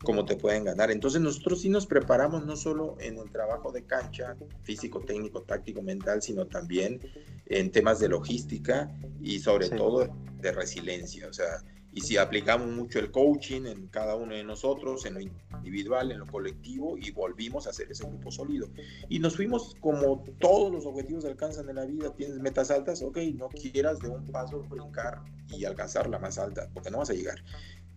como 0.03 0.25
te 0.25 0.35
pueden 0.35 0.63
ganar. 0.63 0.91
Entonces 0.91 1.21
nosotros 1.21 1.61
sí 1.61 1.69
nos 1.69 1.87
preparamos 1.87 2.45
no 2.45 2.55
solo 2.55 2.95
en 2.99 3.17
el 3.17 3.31
trabajo 3.31 3.71
de 3.71 3.83
cancha, 3.83 4.37
físico, 4.61 4.99
técnico, 4.99 5.41
táctico, 5.41 5.81
mental, 5.81 6.21
sino 6.21 6.45
también 6.45 7.01
en 7.47 7.71
temas 7.71 7.99
de 7.99 8.09
logística 8.09 8.95
y 9.19 9.39
sobre 9.39 9.69
sí. 9.69 9.75
todo 9.75 10.07
de 10.39 10.51
resiliencia. 10.51 11.27
O 11.27 11.33
sea, 11.33 11.63
y 11.91 12.01
si 12.01 12.17
aplicamos 12.17 12.67
mucho 12.67 12.99
el 12.99 13.11
coaching 13.11 13.65
en 13.65 13.87
cada 13.87 14.15
uno 14.15 14.35
de 14.35 14.43
nosotros, 14.43 15.05
en 15.05 15.15
lo 15.15 15.21
individual, 15.21 16.11
en 16.11 16.19
lo 16.19 16.27
colectivo, 16.27 16.97
y 16.97 17.11
volvimos 17.11 17.65
a 17.65 17.71
hacer 17.71 17.91
ese 17.91 18.05
grupo 18.05 18.31
sólido. 18.31 18.69
Y 19.09 19.19
nos 19.19 19.35
fuimos 19.35 19.75
como 19.79 20.23
todos 20.39 20.71
los 20.71 20.85
objetivos 20.85 21.23
se 21.23 21.29
alcanzan 21.29 21.69
en 21.69 21.77
la 21.77 21.85
vida, 21.85 22.13
tienes 22.15 22.39
metas 22.39 22.69
altas, 22.69 23.01
ok, 23.01 23.17
no 23.35 23.49
quieras 23.49 23.99
de 23.99 24.09
un 24.09 24.25
paso 24.27 24.63
brincar 24.69 25.21
y 25.49 25.65
alcanzar 25.65 26.09
la 26.09 26.19
más 26.19 26.37
alta, 26.37 26.69
porque 26.73 26.91
no 26.91 26.99
vas 26.99 27.09
a 27.09 27.13
llegar. 27.13 27.43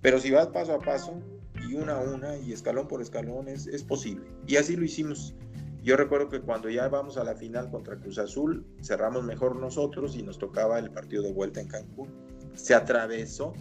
Pero 0.00 0.18
si 0.18 0.30
vas 0.30 0.48
paso 0.48 0.74
a 0.74 0.80
paso 0.80 1.20
y 1.68 1.74
una 1.74 1.98
a 1.98 2.00
una 2.00 2.36
y 2.36 2.52
escalón 2.52 2.88
por 2.88 3.02
escalón 3.02 3.46
es, 3.46 3.66
es 3.66 3.84
posible. 3.84 4.26
Y 4.46 4.56
así 4.56 4.74
lo 4.74 4.84
hicimos. 4.84 5.34
Yo 5.82 5.96
recuerdo 5.96 6.28
que 6.28 6.40
cuando 6.40 6.70
ya 6.70 6.88
vamos 6.88 7.16
a 7.16 7.24
la 7.24 7.34
final 7.34 7.70
contra 7.70 7.98
Cruz 7.98 8.18
Azul, 8.18 8.64
cerramos 8.82 9.24
mejor 9.24 9.56
nosotros 9.56 10.16
y 10.16 10.22
nos 10.22 10.38
tocaba 10.38 10.78
el 10.78 10.90
partido 10.90 11.22
de 11.22 11.32
vuelta 11.32 11.60
en 11.60 11.68
Cancún. 11.68 12.08
Se 12.54 12.74
atravesó 12.74 13.52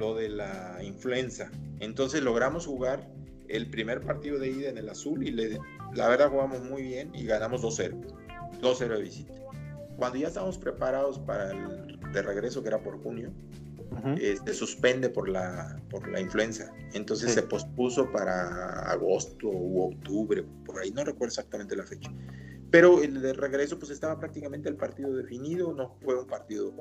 lo 0.00 0.14
de 0.14 0.30
la 0.30 0.78
influenza. 0.82 1.50
Entonces 1.78 2.22
logramos 2.22 2.66
jugar 2.66 3.06
el 3.48 3.68
primer 3.68 4.00
partido 4.00 4.38
de 4.38 4.48
ida 4.48 4.70
en 4.70 4.78
el 4.78 4.88
azul 4.88 5.22
y 5.26 5.30
le, 5.30 5.60
la 5.94 6.08
verdad 6.08 6.30
jugamos 6.30 6.62
muy 6.62 6.82
bien 6.82 7.14
y 7.14 7.26
ganamos 7.26 7.62
2-0. 7.62 7.94
2-0 8.60 8.88
de 8.88 9.02
visita. 9.02 9.34
Cuando 9.96 10.18
ya 10.18 10.28
estábamos 10.28 10.56
preparados 10.56 11.18
para 11.18 11.50
el 11.50 12.00
de 12.12 12.22
regreso, 12.22 12.62
que 12.62 12.68
era 12.68 12.82
por 12.82 13.02
junio, 13.02 13.30
eh, 14.18 14.38
se 14.42 14.54
suspende 14.54 15.10
por 15.10 15.28
la, 15.28 15.78
por 15.90 16.08
la 16.08 16.20
influenza. 16.20 16.72
Entonces 16.94 17.32
se 17.32 17.42
pospuso 17.42 18.10
para 18.10 18.90
agosto 18.90 19.48
u 19.48 19.82
octubre, 19.82 20.44
por 20.64 20.80
ahí 20.80 20.90
no 20.92 21.04
recuerdo 21.04 21.26
exactamente 21.26 21.76
la 21.76 21.84
fecha. 21.84 22.10
Pero 22.70 23.02
el 23.02 23.20
de 23.20 23.32
regreso 23.34 23.78
pues 23.78 23.90
estaba 23.90 24.18
prácticamente 24.18 24.68
el 24.68 24.76
partido 24.76 25.12
definido, 25.14 25.74
no 25.74 25.96
fue 26.02 26.18
un 26.18 26.26
partido 26.26 26.72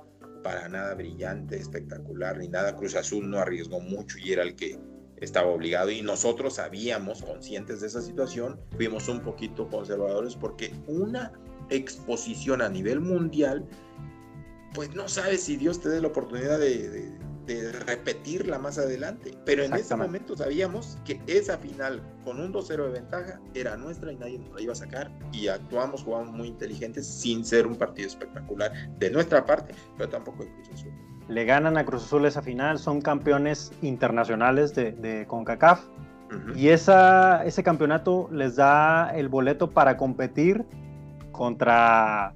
para 0.43 0.69
nada 0.69 0.95
brillante, 0.95 1.57
espectacular, 1.57 2.37
ni 2.37 2.47
nada. 2.47 2.75
Cruz 2.75 2.95
Azul 2.95 3.29
no 3.29 3.39
arriesgó 3.39 3.79
mucho 3.79 4.17
y 4.17 4.33
era 4.33 4.43
el 4.43 4.55
que 4.55 4.79
estaba 5.17 5.47
obligado 5.47 5.91
y 5.91 6.01
nosotros 6.01 6.55
sabíamos, 6.55 7.21
conscientes 7.21 7.81
de 7.81 7.87
esa 7.87 8.01
situación, 8.01 8.59
fuimos 8.75 9.07
un 9.09 9.21
poquito 9.21 9.67
conservadores 9.67 10.35
porque 10.35 10.73
una 10.87 11.33
exposición 11.69 12.61
a 12.61 12.69
nivel 12.69 13.01
mundial, 13.01 13.65
pues 14.73 14.93
no 14.95 15.07
sabes 15.07 15.43
si 15.43 15.57
Dios 15.57 15.81
te 15.81 15.89
dé 15.89 16.01
la 16.01 16.07
oportunidad 16.07 16.59
de, 16.59 17.11
repetirla 17.85 18.59
más 18.59 18.77
adelante. 18.77 19.33
Pero 19.45 19.63
en 19.63 19.73
ese 19.73 19.95
momento 19.95 20.35
sabíamos 20.35 20.97
que 21.05 21.19
esa 21.27 21.57
final 21.57 22.01
con 22.23 22.39
un 22.39 22.53
2-0 22.53 22.85
de 22.85 22.91
ventaja 22.91 23.39
era 23.53 23.75
nuestra 23.77 24.11
y 24.11 24.17
nadie 24.17 24.39
nos 24.39 24.53
la 24.53 24.61
iba 24.61 24.73
a 24.73 24.75
sacar. 24.75 25.11
Y 25.31 25.47
actuamos, 25.47 26.03
jugamos 26.03 26.31
muy 26.33 26.47
inteligentes 26.47 27.07
sin 27.07 27.45
ser 27.45 27.67
un 27.67 27.75
partido 27.75 28.07
espectacular 28.07 28.71
de 28.97 29.09
nuestra 29.09 29.45
parte, 29.45 29.73
pero 29.97 30.09
tampoco 30.09 30.43
de 30.43 30.51
Cruz 30.53 30.69
Azul. 30.73 30.91
Le 31.27 31.45
ganan 31.45 31.77
a 31.77 31.85
Cruz 31.85 32.03
Azul 32.03 32.25
esa 32.25 32.41
final, 32.41 32.79
son 32.79 33.01
campeones 33.01 33.71
internacionales 33.81 34.73
de, 34.73 34.93
de 34.93 35.27
CONCACAF. 35.27 35.81
Y 36.55 36.69
esa, 36.69 37.43
ese 37.43 37.63
campeonato 37.63 38.29
les 38.31 38.55
da 38.55 39.09
el 39.15 39.29
boleto 39.29 39.71
para 39.71 39.97
competir 39.97 40.63
contra, 41.31 42.35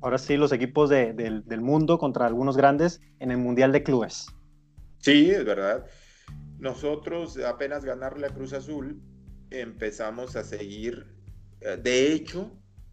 ahora 0.00 0.18
sí, 0.18 0.36
los 0.36 0.52
equipos 0.52 0.88
del, 0.88 1.60
mundo, 1.60 1.98
contra 1.98 2.26
algunos 2.26 2.56
grandes 2.56 3.00
en 3.18 3.30
el 3.32 3.38
Mundial 3.38 3.72
de 3.72 3.82
Clubes. 3.82 4.28
Sí, 4.98 5.30
es 5.30 5.44
verdad. 5.44 5.86
Nosotros 6.58 7.38
apenas 7.38 7.84
ganarle 7.84 8.26
a 8.26 8.30
Cruz 8.30 8.52
Azul, 8.52 9.00
empezamos 9.50 10.36
a 10.36 10.44
seguir. 10.44 11.06
Eh, 11.60 11.78
de 11.82 12.12
hecho, 12.12 12.50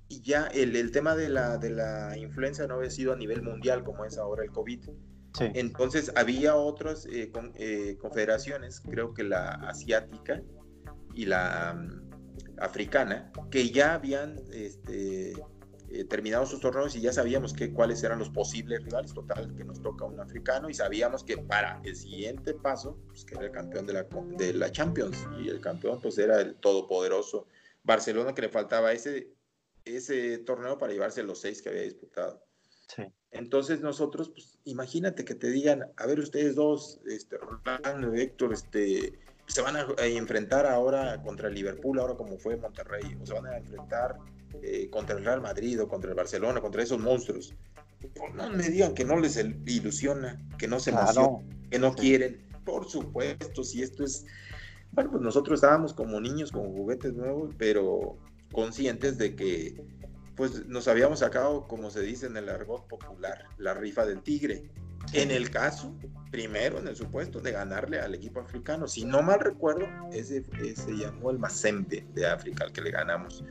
ya 0.10 0.48
el, 0.48 0.76
el, 0.76 0.92
tema 0.92 1.16
de 1.16 1.30
la, 1.30 1.58
de 1.58 1.70
la 1.72 2.18
influenza 2.18 2.68
no 2.68 2.76
había 2.76 2.90
sido 2.90 3.14
a 3.14 3.16
nivel 3.16 3.42
mundial 3.42 3.84
como 3.84 4.06
es 4.06 4.18
ahora 4.18 4.44
el 4.44 4.52
COVID. 4.52 4.90
Sí. 5.38 5.46
Entonces 5.56 6.12
había 6.16 6.56
otras 6.56 7.08
eh, 7.08 7.32
eh, 7.56 7.98
confederaciones, 8.00 8.80
creo 8.82 9.14
que 9.14 9.24
la 9.24 9.50
asiática 9.50 10.44
y 11.16 11.26
la 11.26 11.76
africana 12.60 13.32
que 13.50 13.72
ya 13.72 13.96
habían 13.96 14.40
este, 14.52 15.34
eh, 15.94 16.46
sus 16.46 16.60
torneos 16.60 16.96
y 16.96 17.02
ya 17.02 17.14
sabíamos 17.14 17.54
que, 17.54 17.72
cuáles 17.72 18.04
eran 18.04 18.20
los 18.20 18.30
posibles 18.30 18.84
rivales. 18.84 19.14
Total, 19.14 19.54
que 19.56 19.64
nos 19.64 19.82
toca 19.82 20.06
un 20.06 20.20
africano 20.20 20.70
y 20.70 20.74
sabíamos 20.74 21.24
que 21.24 21.38
para 21.38 21.82
el 21.84 21.96
siguiente 21.96 22.54
paso, 22.54 22.98
pues, 23.08 23.26
que 23.26 23.36
era 23.36 23.46
el 23.46 23.52
campeón 23.52 23.86
de 23.86 23.94
la, 23.94 24.08
de 24.38 24.54
la 24.54 24.72
Champions 24.72 25.18
y 25.40 25.50
el 25.50 25.62
campeón 25.62 26.00
pues 26.02 26.18
era 26.18 26.42
el 26.42 26.56
todopoderoso 26.56 27.48
Barcelona 27.84 28.34
que 28.34 28.42
le 28.44 28.50
faltaba 28.50 28.92
ese, 28.92 29.34
ese 29.86 30.38
torneo 30.40 30.78
para 30.78 30.94
llevarse 30.94 31.24
los 31.24 31.40
seis 31.40 31.62
que 31.62 31.70
había 31.70 31.84
disputado. 31.84 32.44
Entonces 33.32 33.82
nosotros, 33.82 34.30
pues 34.30 34.60
imagínate 34.66 35.26
que 35.26 35.34
te 35.34 35.50
digan, 35.50 35.92
a 35.98 36.06
ver 36.06 36.20
ustedes 36.20 36.56
dos, 36.56 37.02
este, 37.08 37.38
Rolando, 37.38 38.14
Héctor, 38.14 38.54
este, 38.54 39.20
se 39.48 39.62
van 39.62 39.76
a, 39.76 39.88
enfrentar 40.06 40.66
ahora 40.66 41.22
contra 41.24 41.48
el 41.48 41.56
Liverpool, 41.56 42.00
ahora 42.00 42.16
como 42.16 42.38
fue 42.38 42.58
Monterrey, 42.58 43.18
o 43.22 43.26
se 43.26 43.34
van 43.34 43.48
a 43.48 43.58
enfrentar 43.58 44.18
eh, 44.62 44.90
contra 44.90 45.18
el 45.18 45.26
Real 45.26 45.42
Madrid 45.42 45.82
o 45.82 45.88
contra 45.88 46.10
el 46.10 46.16
Barcelona, 46.16 46.62
contra 46.62 46.84
esos 46.84 47.00
monstruos. 47.00 47.54
Pues 48.16 48.34
no 48.34 48.50
me 48.50 48.70
digan 48.70 48.94
que 48.94 49.06
no 49.06 49.20
les 49.20 49.38
ilusiona, 49.66 50.42
que 50.58 50.68
no 50.68 50.80
se 50.80 50.92
emocionan, 50.92 51.70
que 51.70 51.80
no 51.80 51.96
quieren. 51.96 52.46
Por 52.66 52.90
supuesto, 52.90 53.64
si 53.64 53.82
esto 53.82 54.04
es. 54.04 54.26
Bueno, 54.92 55.12
pues 55.12 55.24
nosotros 55.24 55.58
estábamos 55.58 55.94
como 55.94 56.20
niños 56.20 56.52
con 56.52 56.72
juguetes 56.72 57.14
nuevos, 57.14 57.56
pero 57.58 58.18
conscientes 58.52 59.18
de 59.18 59.36
que 59.36 59.84
pues 60.36 60.66
nos 60.66 60.88
habíamos 60.88 61.20
sacado, 61.20 61.68
como 61.68 61.90
se 61.90 62.02
dice 62.02 62.26
en 62.26 62.38
el 62.38 62.50
argot 62.50 62.88
popular, 62.88 63.46
la 63.58 63.74
rifa 63.74 64.06
del 64.06 64.22
tigre. 64.22 64.70
En 65.12 65.32
el 65.32 65.50
caso, 65.50 65.94
primero 66.32 66.80
en 66.80 66.88
el 66.88 66.96
supuesto 66.96 67.42
de 67.42 67.52
ganarle 67.52 68.00
al 68.00 68.16
equipo 68.16 68.40
africano, 68.40 68.88
si 68.88 69.04
no 69.06 69.22
mal 69.22 69.40
recuerdo, 69.40 69.86
ese, 70.12 70.44
se 70.76 70.92
llamó 70.94 71.30
el 71.30 71.40
Mazembe 71.40 72.08
de 72.14 72.26
África, 72.26 72.64
al 72.64 72.72
que 72.72 72.82
le 72.82 72.92
ganamos. 72.92 73.44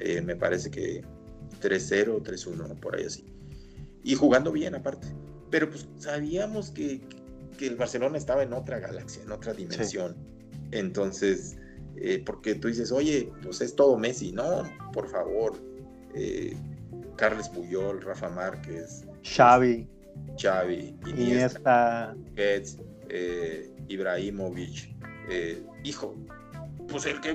Eh, 0.00 0.20
me 0.20 0.36
parece 0.36 0.70
que 0.70 1.02
3-0, 1.60 2.22
3-1, 2.22 2.78
por 2.80 2.96
ahí 2.96 3.04
así. 3.04 3.24
Y 4.02 4.14
jugando 4.14 4.52
bien 4.52 4.74
aparte. 4.74 5.08
Pero 5.50 5.70
pues 5.70 5.88
sabíamos 5.98 6.70
que, 6.70 7.00
que, 7.56 7.66
el 7.66 7.76
Barcelona 7.76 8.18
estaba 8.18 8.42
en 8.42 8.52
otra 8.52 8.80
galaxia, 8.80 9.22
en 9.22 9.32
otra 9.32 9.54
dimensión. 9.54 10.16
Entonces, 10.72 11.56
eh, 11.96 12.22
porque 12.24 12.54
tú 12.54 12.68
dices, 12.68 12.90
oye, 12.92 13.30
pues 13.42 13.60
es 13.60 13.74
todo 13.74 13.96
Messi. 13.96 14.32
No, 14.32 14.64
por 14.92 15.08
favor. 15.08 15.52
Eh, 16.14 16.56
Carles 17.16 17.48
Puyol, 17.48 18.02
Rafa 18.02 18.28
Márquez. 18.28 19.04
Xavi. 19.22 19.88
Xavi, 20.40 20.96
Iniesta, 21.06 22.16
Getz, 22.36 22.78
eh, 23.08 23.72
Ibrahimovic, 23.88 24.94
hijo, 25.82 26.14
pues 26.88 27.06
el 27.06 27.20
que 27.20 27.32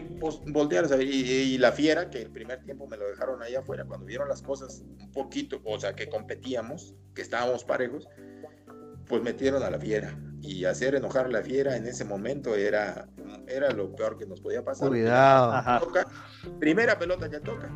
voltear 0.48 0.86
y, 1.02 1.06
y, 1.06 1.58
la 1.58 1.72
fiera, 1.72 2.10
que 2.10 2.22
el 2.22 2.32
primer 2.32 2.64
tiempo 2.64 2.88
me 2.88 2.98
lo 2.98 3.08
dejaron 3.08 3.42
ahí 3.42 3.56
afuera, 3.56 3.86
cuando 3.86 4.06
vieron 4.06 4.28
las 4.28 4.42
cosas 4.42 4.84
un 5.00 5.12
poquito, 5.12 5.62
o 5.66 5.80
sea, 5.80 5.96
que 5.96 6.10
competíamos, 6.10 6.96
que 7.14 7.22
estábamos 7.22 7.64
parejos, 7.64 8.08
pues 9.08 9.22
metieron 9.22 9.64
a 9.64 9.70
la 9.70 9.80
fiera. 9.80 10.18
Y 10.42 10.64
hacer 10.66 10.96
enojar 10.96 11.26
a 11.26 11.30
la 11.30 11.42
fiera 11.42 11.76
en 11.76 11.86
ese 11.86 12.06
momento 12.06 12.56
era, 12.56 13.10
era 13.48 13.72
lo 13.72 13.94
peor 13.94 14.18
que 14.18 14.26
nos 14.26 14.40
podía 14.40 14.64
pasar. 14.64 14.88
Cuidado. 14.88 15.82
primera 16.60 16.98
pelota 16.98 17.28
ya 17.28 17.42
toca. 17.42 17.70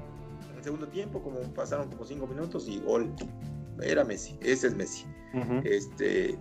En 0.56 0.64
segundo 0.64 0.88
tiempo, 0.88 1.22
como 1.22 1.42
pasaron 1.54 1.90
como 1.90 2.06
cinco 2.06 2.26
minutos 2.26 2.70
y 2.70 2.80
gol 2.80 3.14
era 3.82 4.06
Messi, 4.06 4.38
ese 4.42 4.68
es 4.68 4.76
Messi. 4.76 5.06
este, 5.66 6.38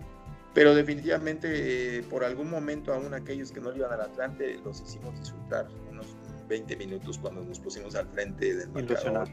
pero 0.53 0.75
definitivamente 0.75 1.97
eh, 1.97 2.03
por 2.03 2.23
algún 2.23 2.49
momento 2.49 2.93
aún 2.93 3.13
aquellos 3.13 3.51
que 3.51 3.59
no 3.59 3.75
iban 3.75 3.91
al 3.91 4.01
Atlante 4.01 4.59
los 4.63 4.81
hicimos 4.81 5.19
disfrutar 5.19 5.67
unos 5.91 6.15
20 6.47 6.75
minutos 6.77 7.17
cuando 7.17 7.43
nos 7.43 7.59
pusimos 7.59 7.95
al 7.95 8.07
frente 8.07 8.55
del 8.55 8.69
marcador. 8.69 9.27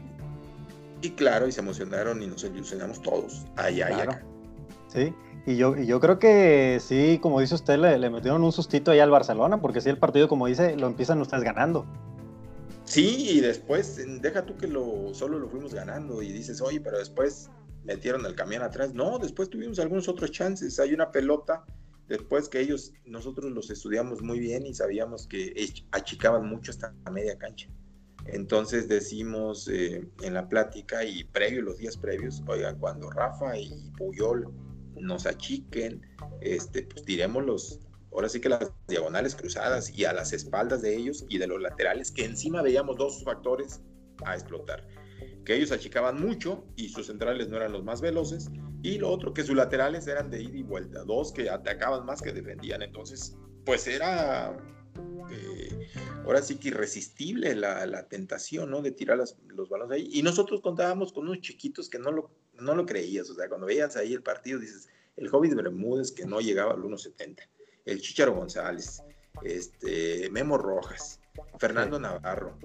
Y 1.01 1.11
claro, 1.11 1.47
y 1.47 1.51
se 1.51 1.61
emocionaron 1.61 2.21
y 2.21 2.27
nos 2.27 2.43
ilusionamos 2.43 3.01
todos, 3.01 3.45
allá 3.55 3.89
y 3.89 4.01
acá. 4.01 4.23
Sí, 4.87 5.13
y 5.47 5.57
yo, 5.57 5.75
y 5.75 5.87
yo 5.87 5.99
creo 5.99 6.19
que 6.19 6.79
sí, 6.79 7.17
como 7.21 7.39
dice 7.39 7.55
usted, 7.55 7.79
le, 7.79 7.97
le 7.97 8.09
metieron 8.09 8.43
un 8.43 8.51
sustito 8.51 8.91
ahí 8.91 8.99
al 8.99 9.09
Barcelona, 9.09 9.59
porque 9.59 9.81
si 9.81 9.89
el 9.89 9.97
partido, 9.97 10.27
como 10.27 10.45
dice, 10.45 10.75
lo 10.75 10.85
empiezan 10.87 11.19
ustedes 11.19 11.43
ganando. 11.43 11.85
Sí, 12.85 13.29
y 13.29 13.39
después, 13.39 13.99
deja 14.21 14.45
tú 14.45 14.57
que 14.57 14.67
lo, 14.67 15.13
solo 15.13 15.39
lo 15.39 15.49
fuimos 15.49 15.73
ganando 15.73 16.21
y 16.21 16.31
dices, 16.31 16.61
oye, 16.61 16.81
pero 16.81 16.99
después 16.99 17.49
metieron 17.83 18.25
el 18.25 18.35
camión 18.35 18.61
atrás. 18.61 18.93
No, 18.93 19.19
después 19.19 19.49
tuvimos 19.49 19.79
algunos 19.79 20.07
otros 20.07 20.31
chances. 20.31 20.79
Hay 20.79 20.93
una 20.93 21.11
pelota 21.11 21.63
después 22.07 22.49
que 22.49 22.59
ellos, 22.59 22.93
nosotros 23.05 23.51
los 23.51 23.69
estudiamos 23.69 24.21
muy 24.21 24.39
bien 24.39 24.65
y 24.65 24.73
sabíamos 24.73 25.27
que 25.27 25.53
achicaban 25.91 26.47
mucho 26.47 26.71
hasta 26.71 26.93
la 27.05 27.11
media 27.11 27.37
cancha. 27.37 27.69
Entonces 28.25 28.87
decimos 28.87 29.67
eh, 29.67 30.07
en 30.21 30.33
la 30.33 30.47
plática 30.47 31.03
y 31.03 31.23
previo, 31.23 31.61
los 31.63 31.77
días 31.77 31.97
previos, 31.97 32.43
oigan, 32.47 32.77
cuando 32.79 33.09
Rafa 33.09 33.57
y 33.57 33.91
Puyol 33.97 34.47
nos 34.95 35.25
achiquen, 35.25 36.01
este, 36.41 36.83
pues 36.83 37.03
tiremos 37.03 37.45
los, 37.45 37.79
ahora 38.11 38.29
sí 38.29 38.39
que 38.39 38.49
las 38.49 38.71
diagonales 38.87 39.35
cruzadas 39.35 39.89
y 39.89 40.05
a 40.05 40.13
las 40.13 40.33
espaldas 40.33 40.81
de 40.81 40.95
ellos 40.95 41.25
y 41.29 41.39
de 41.39 41.47
los 41.47 41.61
laterales, 41.61 42.11
que 42.11 42.25
encima 42.25 42.61
veíamos 42.61 42.97
dos 42.97 43.23
factores 43.23 43.81
a 44.23 44.35
explotar 44.35 44.85
que 45.45 45.55
ellos 45.55 45.71
achicaban 45.71 46.19
mucho 46.21 46.65
y 46.75 46.89
sus 46.89 47.07
centrales 47.07 47.49
no 47.49 47.57
eran 47.57 47.71
los 47.71 47.83
más 47.83 48.01
veloces, 48.01 48.49
y 48.83 48.97
lo 48.97 49.09
otro 49.09 49.33
que 49.33 49.43
sus 49.43 49.55
laterales 49.55 50.07
eran 50.07 50.29
de 50.29 50.41
ida 50.41 50.57
y 50.57 50.63
vuelta, 50.63 51.03
dos 51.03 51.31
que 51.31 51.49
atacaban 51.49 52.05
más 52.05 52.21
que 52.21 52.33
defendían, 52.33 52.81
entonces 52.81 53.35
pues 53.65 53.87
era 53.87 54.57
eh, 55.31 55.87
ahora 56.25 56.41
sí 56.41 56.55
que 56.55 56.69
irresistible 56.69 57.55
la, 57.55 57.85
la 57.85 58.07
tentación, 58.07 58.71
¿no? 58.71 58.81
De 58.81 58.91
tirar 58.91 59.17
los 59.17 59.69
balones 59.69 59.91
ahí, 59.91 60.09
y 60.11 60.23
nosotros 60.23 60.61
contábamos 60.61 61.13
con 61.13 61.27
unos 61.27 61.41
chiquitos 61.41 61.89
que 61.89 61.99
no 61.99 62.11
lo, 62.11 62.31
no 62.59 62.75
lo 62.75 62.85
creías, 62.85 63.29
o 63.29 63.35
sea, 63.35 63.47
cuando 63.47 63.67
veías 63.67 63.95
ahí 63.95 64.13
el 64.13 64.23
partido 64.23 64.59
dices, 64.59 64.89
el 65.17 65.29
Hobbit 65.31 65.55
Bermúdez 65.55 66.11
que 66.11 66.25
no 66.25 66.39
llegaba 66.39 66.73
al 66.73 66.81
1.70, 66.81 67.39
el 67.85 68.01
Chicharo 68.01 68.33
González, 68.33 69.03
este, 69.43 70.29
Memo 70.31 70.57
Rojas, 70.57 71.19
Fernando 71.59 71.99
Navarro, 71.99 72.57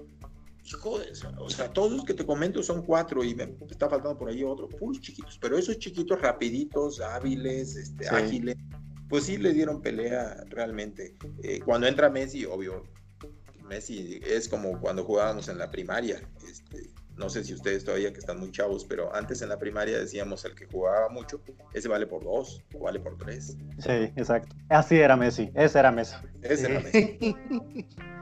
hijo, 0.67 0.99
o 1.39 1.49
sea, 1.49 1.71
todos 1.71 1.91
los 1.91 2.05
que 2.05 2.13
te 2.13 2.25
comento 2.25 2.61
son 2.61 2.83
cuatro 2.83 3.23
y 3.23 3.33
me 3.35 3.55
está 3.69 3.89
faltando 3.89 4.17
por 4.17 4.29
ahí 4.29 4.43
otro, 4.43 4.67
puros 4.67 4.99
chiquitos, 4.99 5.37
pero 5.39 5.57
esos 5.57 5.79
chiquitos 5.79 6.21
rapiditos, 6.21 6.99
hábiles, 6.99 7.75
este, 7.75 8.07
ágiles, 8.09 8.57
pues 9.09 9.25
sí 9.25 9.37
le 9.37 9.53
dieron 9.53 9.81
pelea 9.81 10.43
realmente. 10.49 11.15
Eh, 11.43 11.59
cuando 11.63 11.87
entra 11.87 12.09
Messi, 12.09 12.45
obvio, 12.45 12.83
Messi 13.67 14.19
es 14.25 14.47
como 14.47 14.79
cuando 14.79 15.03
jugábamos 15.03 15.47
en 15.47 15.57
la 15.57 15.71
primaria, 15.71 16.21
este, 16.47 16.89
no 17.15 17.29
sé 17.29 17.43
si 17.43 17.53
ustedes 17.53 17.83
todavía 17.83 18.13
que 18.13 18.19
están 18.19 18.39
muy 18.39 18.51
chavos, 18.51 18.85
pero 18.85 19.13
antes 19.15 19.41
en 19.41 19.49
la 19.49 19.57
primaria 19.57 19.97
decíamos 19.97 20.45
el 20.45 20.53
que 20.53 20.65
jugaba 20.67 21.09
mucho, 21.09 21.41
ese 21.73 21.87
vale 21.87 22.05
por 22.05 22.23
dos 22.23 22.63
o 22.75 22.79
vale 22.79 22.99
por 22.99 23.17
tres. 23.17 23.57
Sí, 23.79 23.91
exacto. 24.15 24.55
Así 24.69 24.97
era 24.97 25.15
Messi, 25.15 25.49
ese 25.55 25.79
era 25.79 25.91
Messi. 25.91 26.15
Ese 26.41 26.71
era 26.71 26.79
Messi. 26.79 27.35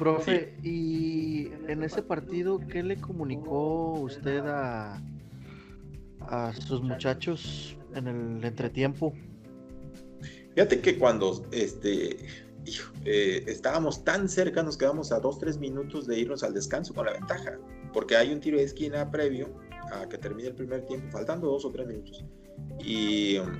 Profe, 0.00 0.54
y 0.62 1.48
en 1.68 1.82
ese 1.82 2.00
partido, 2.00 2.58
¿qué 2.58 2.82
le 2.82 2.96
comunicó 2.96 3.92
usted 4.00 4.40
a, 4.46 4.98
a 6.20 6.54
sus 6.54 6.80
muchachos 6.80 7.76
en 7.94 8.08
el 8.08 8.42
entretiempo? 8.42 9.12
Fíjate 10.54 10.80
que 10.80 10.98
cuando 10.98 11.46
este, 11.52 12.16
eh, 13.04 13.44
estábamos 13.46 14.02
tan 14.02 14.26
cerca, 14.30 14.62
nos 14.62 14.78
quedamos 14.78 15.12
a 15.12 15.20
dos, 15.20 15.38
tres 15.38 15.58
minutos 15.58 16.06
de 16.06 16.18
irnos 16.18 16.42
al 16.44 16.54
descanso 16.54 16.94
con 16.94 17.04
la 17.04 17.12
ventaja, 17.12 17.58
porque 17.92 18.16
hay 18.16 18.32
un 18.32 18.40
tiro 18.40 18.56
de 18.56 18.64
esquina 18.64 19.10
previo 19.10 19.54
a 19.92 20.08
que 20.08 20.16
termine 20.16 20.48
el 20.48 20.54
primer 20.54 20.86
tiempo, 20.86 21.10
faltando 21.10 21.46
dos 21.48 21.66
o 21.66 21.70
tres 21.70 21.86
minutos. 21.86 22.24
Y 22.82 23.36
um, 23.36 23.50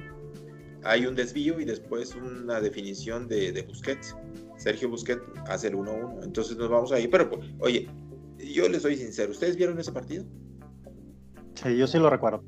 hay 0.84 1.04
un 1.04 1.14
desvío 1.14 1.60
y 1.60 1.66
después 1.66 2.14
una 2.14 2.62
definición 2.62 3.28
de, 3.28 3.52
de 3.52 3.60
Busquets. 3.60 4.16
Sergio 4.60 4.90
Busquets 4.90 5.22
hace 5.48 5.68
el 5.68 5.74
1-1. 5.74 6.22
Entonces 6.22 6.56
nos 6.56 6.68
vamos 6.68 6.92
ahí. 6.92 7.08
Pero, 7.08 7.30
pues, 7.30 7.40
oye, 7.60 7.88
yo 8.38 8.68
les 8.68 8.82
soy 8.82 8.96
sincero, 8.96 9.32
¿ustedes 9.32 9.56
vieron 9.56 9.78
ese 9.80 9.90
partido? 9.90 10.24
Sí, 11.54 11.76
yo 11.76 11.86
sí 11.86 11.98
lo 11.98 12.10
recuerdo. 12.10 12.42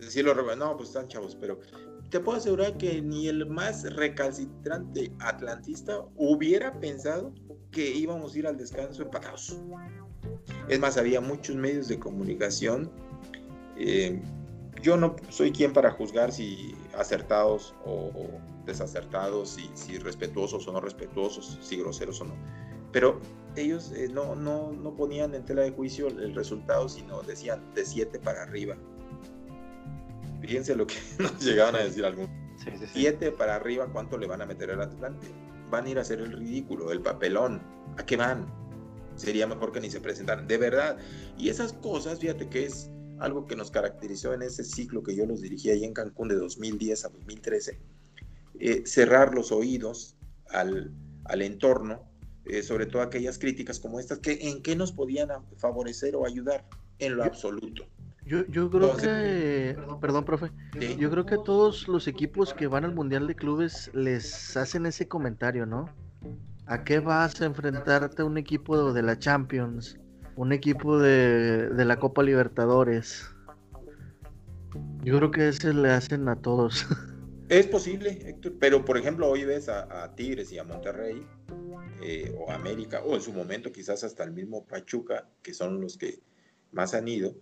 Sí 0.00 0.22
lo 0.22 0.34
recuerdo. 0.34 0.66
No, 0.66 0.76
pues 0.76 0.90
están 0.90 1.08
chavos, 1.08 1.36
pero 1.40 1.58
te 2.10 2.20
puedo 2.20 2.38
asegurar 2.38 2.76
que 2.76 3.00
ni 3.00 3.28
el 3.28 3.46
más 3.46 3.82
recalcitrante 3.94 5.10
atlantista 5.20 6.04
hubiera 6.16 6.78
pensado 6.78 7.32
que 7.70 7.90
íbamos 7.90 8.34
a 8.34 8.38
ir 8.38 8.46
al 8.46 8.56
descanso 8.56 9.02
empatados. 9.02 9.58
Es 10.68 10.78
más, 10.78 10.98
había 10.98 11.20
muchos 11.20 11.56
medios 11.56 11.88
de 11.88 11.98
comunicación. 11.98 12.90
Eh, 13.76 14.20
yo 14.82 14.96
no 14.96 15.16
soy 15.30 15.50
quien 15.50 15.72
para 15.72 15.90
juzgar 15.90 16.30
si 16.30 16.74
acertados 16.96 17.74
o 17.84 18.10
desacertados, 18.68 19.48
si, 19.50 19.68
si 19.74 19.98
respetuosos 19.98 20.68
o 20.68 20.72
no 20.72 20.80
respetuosos, 20.80 21.58
si 21.60 21.76
groseros 21.78 22.20
o 22.20 22.26
no. 22.26 22.34
Pero 22.92 23.20
ellos 23.56 23.92
eh, 23.92 24.08
no, 24.12 24.36
no, 24.36 24.72
no 24.72 24.94
ponían 24.94 25.34
en 25.34 25.44
tela 25.44 25.62
de 25.62 25.72
juicio 25.72 26.06
el 26.06 26.34
resultado, 26.34 26.88
sino 26.88 27.22
decían 27.22 27.62
de 27.74 27.84
7 27.84 28.20
para 28.20 28.42
arriba. 28.42 28.76
Fíjense 30.40 30.76
lo 30.76 30.86
que 30.86 30.94
nos 31.18 31.38
llegaban 31.40 31.74
a 31.74 31.78
decir 31.78 32.04
algunos. 32.04 32.30
7 32.92 33.32
para 33.32 33.56
arriba, 33.56 33.88
¿cuánto 33.92 34.16
le 34.18 34.26
van 34.26 34.42
a 34.42 34.46
meter 34.46 34.70
al 34.70 34.82
Atlante? 34.82 35.26
Van 35.70 35.86
a 35.86 35.88
ir 35.88 35.98
a 35.98 36.02
hacer 36.02 36.20
el 36.20 36.32
ridículo, 36.32 36.92
el 36.92 37.00
papelón. 37.00 37.62
¿A 37.96 38.06
qué 38.06 38.16
van? 38.16 38.46
Sería 39.16 39.46
mejor 39.46 39.72
que 39.72 39.80
ni 39.80 39.90
se 39.90 40.00
presentaran. 40.00 40.46
De 40.46 40.58
verdad. 40.58 40.98
Y 41.36 41.48
esas 41.48 41.72
cosas, 41.72 42.20
fíjate 42.20 42.48
que 42.48 42.64
es 42.64 42.90
algo 43.18 43.46
que 43.46 43.56
nos 43.56 43.70
caracterizó 43.70 44.32
en 44.32 44.42
ese 44.42 44.64
ciclo 44.64 45.02
que 45.02 45.16
yo 45.16 45.26
los 45.26 45.40
dirigí 45.40 45.70
ahí 45.70 45.84
en 45.84 45.92
Cancún 45.92 46.28
de 46.28 46.36
2010 46.36 47.04
a 47.04 47.08
2013 47.08 47.97
eh, 48.60 48.82
cerrar 48.86 49.34
los 49.34 49.52
oídos 49.52 50.16
al, 50.50 50.92
al 51.24 51.42
entorno, 51.42 52.08
eh, 52.44 52.62
sobre 52.62 52.86
todo 52.86 53.02
aquellas 53.02 53.38
críticas 53.38 53.78
como 53.78 54.00
estas, 54.00 54.18
que 54.18 54.38
en 54.48 54.62
qué 54.62 54.74
nos 54.74 54.92
podían 54.92 55.28
favorecer 55.56 56.16
o 56.16 56.26
ayudar 56.26 56.64
en 56.98 57.16
lo 57.16 57.24
absoluto. 57.24 57.84
Yo, 58.26 58.44
yo 58.46 58.68
creo 58.68 58.96
que, 58.96 59.76
perdón, 60.00 60.24
profe, 60.24 60.50
yo 60.98 61.10
creo 61.10 61.24
que 61.24 61.38
todos 61.44 61.88
los 61.88 62.06
equipos 62.08 62.52
que 62.52 62.66
van 62.66 62.84
al 62.84 62.94
Mundial 62.94 63.26
de 63.26 63.34
Clubes 63.34 63.90
les 63.94 64.54
hacen 64.56 64.84
ese 64.84 65.08
comentario, 65.08 65.64
¿no? 65.64 65.88
¿A 66.66 66.84
qué 66.84 67.00
vas 67.00 67.40
a 67.40 67.46
enfrentarte 67.46 68.20
a 68.20 68.26
un 68.26 68.36
equipo 68.36 68.92
de 68.92 69.02
la 69.02 69.18
Champions? 69.18 69.98
Un 70.36 70.52
equipo 70.52 70.98
de, 70.98 71.70
de 71.70 71.84
la 71.86 71.98
Copa 71.98 72.22
Libertadores. 72.22 73.26
Yo 75.02 75.16
creo 75.16 75.30
que 75.30 75.48
ese 75.48 75.72
le 75.72 75.90
hacen 75.90 76.28
a 76.28 76.36
todos. 76.36 76.86
Es 77.48 77.66
posible, 77.66 78.18
Héctor, 78.26 78.56
pero 78.60 78.84
por 78.84 78.98
ejemplo 78.98 79.26
hoy 79.26 79.44
ves 79.44 79.70
a, 79.70 80.14
Tigres 80.14 80.52
y 80.52 80.58
a 80.58 80.64
Monterrey, 80.64 81.26
eh, 82.02 82.34
o 82.38 82.50
América, 82.50 83.02
o 83.02 83.14
en 83.14 83.22
su 83.22 83.32
momento 83.32 83.72
quizás 83.72 84.04
hasta 84.04 84.22
el 84.24 84.32
mismo 84.32 84.66
Pachuca, 84.66 85.26
que 85.42 85.54
son 85.54 85.80
los 85.80 85.96
que 85.96 86.20
más 86.72 86.92
han 86.92 87.08
ido, 87.08 87.34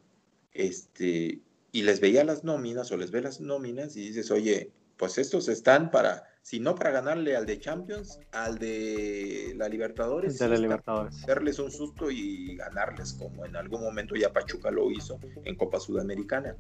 este, 0.53 1.41
y 1.73 1.83
les 1.83 2.01
veía 2.01 2.23
las 2.23 2.45
nóminas 2.45 2.93
o 2.93 2.97
les 2.97 3.11
ve 3.11 3.21
las 3.21 3.41
nóminas 3.41 3.97
y 3.97 4.07
dices, 4.09 4.31
oye, 4.31 4.71
pues 4.97 5.19
estos 5.19 5.49
están 5.49 5.91
para, 5.91 6.25
si 6.43 6.61
no 6.61 6.75
para 6.75 6.91
ganarle 6.91 7.37
al 7.37 7.47
de 7.47 7.59
Champions, 7.59 8.19
al 8.33 8.59
de 8.59 9.55
la 9.57 9.69
Libertadores. 9.69 10.39
De 10.39 10.49
la 10.49 10.57
Libertadores. 10.57 11.27
Darles 11.27 11.59
un 11.59 11.71
susto 11.71 12.11
y 12.11 12.57
ganarles, 12.57 13.13
como 13.15 13.45
en 13.45 13.57
algún 13.57 13.83
momento 13.83 14.15
ya 14.15 14.33
Pachuca 14.33 14.71
lo 14.71 14.91
hizo 14.91 15.19
en 15.45 15.57
Copa 15.57 15.81
Sudamericana, 15.81 16.57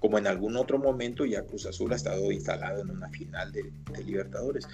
como 0.00 0.18
en 0.18 0.26
algún 0.26 0.56
otro 0.56 0.78
momento 0.78 1.24
ya 1.24 1.44
Cruz 1.44 1.66
Azul 1.66 1.92
ha 1.92 1.96
estado 1.96 2.32
instalado 2.32 2.80
en 2.80 2.90
una 2.90 3.08
final 3.10 3.52
de, 3.52 3.70
de 3.92 4.04
Libertadores. 4.04 4.66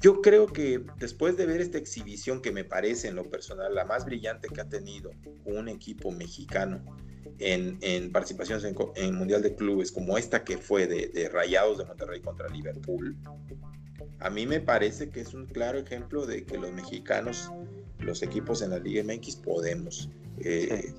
Yo 0.00 0.20
creo 0.20 0.46
que 0.46 0.84
después 0.98 1.36
de 1.36 1.46
ver 1.46 1.60
esta 1.60 1.78
exhibición 1.78 2.40
que 2.40 2.52
me 2.52 2.64
parece 2.64 3.08
en 3.08 3.16
lo 3.16 3.24
personal 3.24 3.74
la 3.74 3.84
más 3.84 4.04
brillante 4.04 4.48
que 4.48 4.60
ha 4.60 4.68
tenido 4.68 5.10
un 5.44 5.68
equipo 5.68 6.12
mexicano, 6.12 6.84
en, 7.40 8.12
participaciones 8.12 8.64
en, 8.96 9.14
Mundial 9.14 9.42
de 9.42 9.54
Clubes, 9.54 9.92
como 9.92 10.18
esta 10.18 10.44
que 10.44 10.58
fue 10.58 10.86
de, 10.86 11.28
Rayados 11.28 11.78
de 11.78 11.84
Monterrey 11.84 12.20
contra 12.20 12.48
Liverpool, 12.48 13.16
a 14.20 14.30
mí 14.30 14.46
me 14.46 14.60
parece 14.60 15.10
que 15.10 15.20
es 15.20 15.34
un 15.34 15.46
claro 15.46 15.78
ejemplo 15.78 16.26
de 16.26 16.44
que 16.44 16.58
los 16.58 16.72
mexicanos, 16.72 17.50
los 17.98 18.22
equipos 18.22 18.62
en 18.62 18.70
la 18.70 18.78
Liga 18.78 19.02
MX, 19.02 19.36
podemos. 19.36 20.08
Eh, 20.40 20.92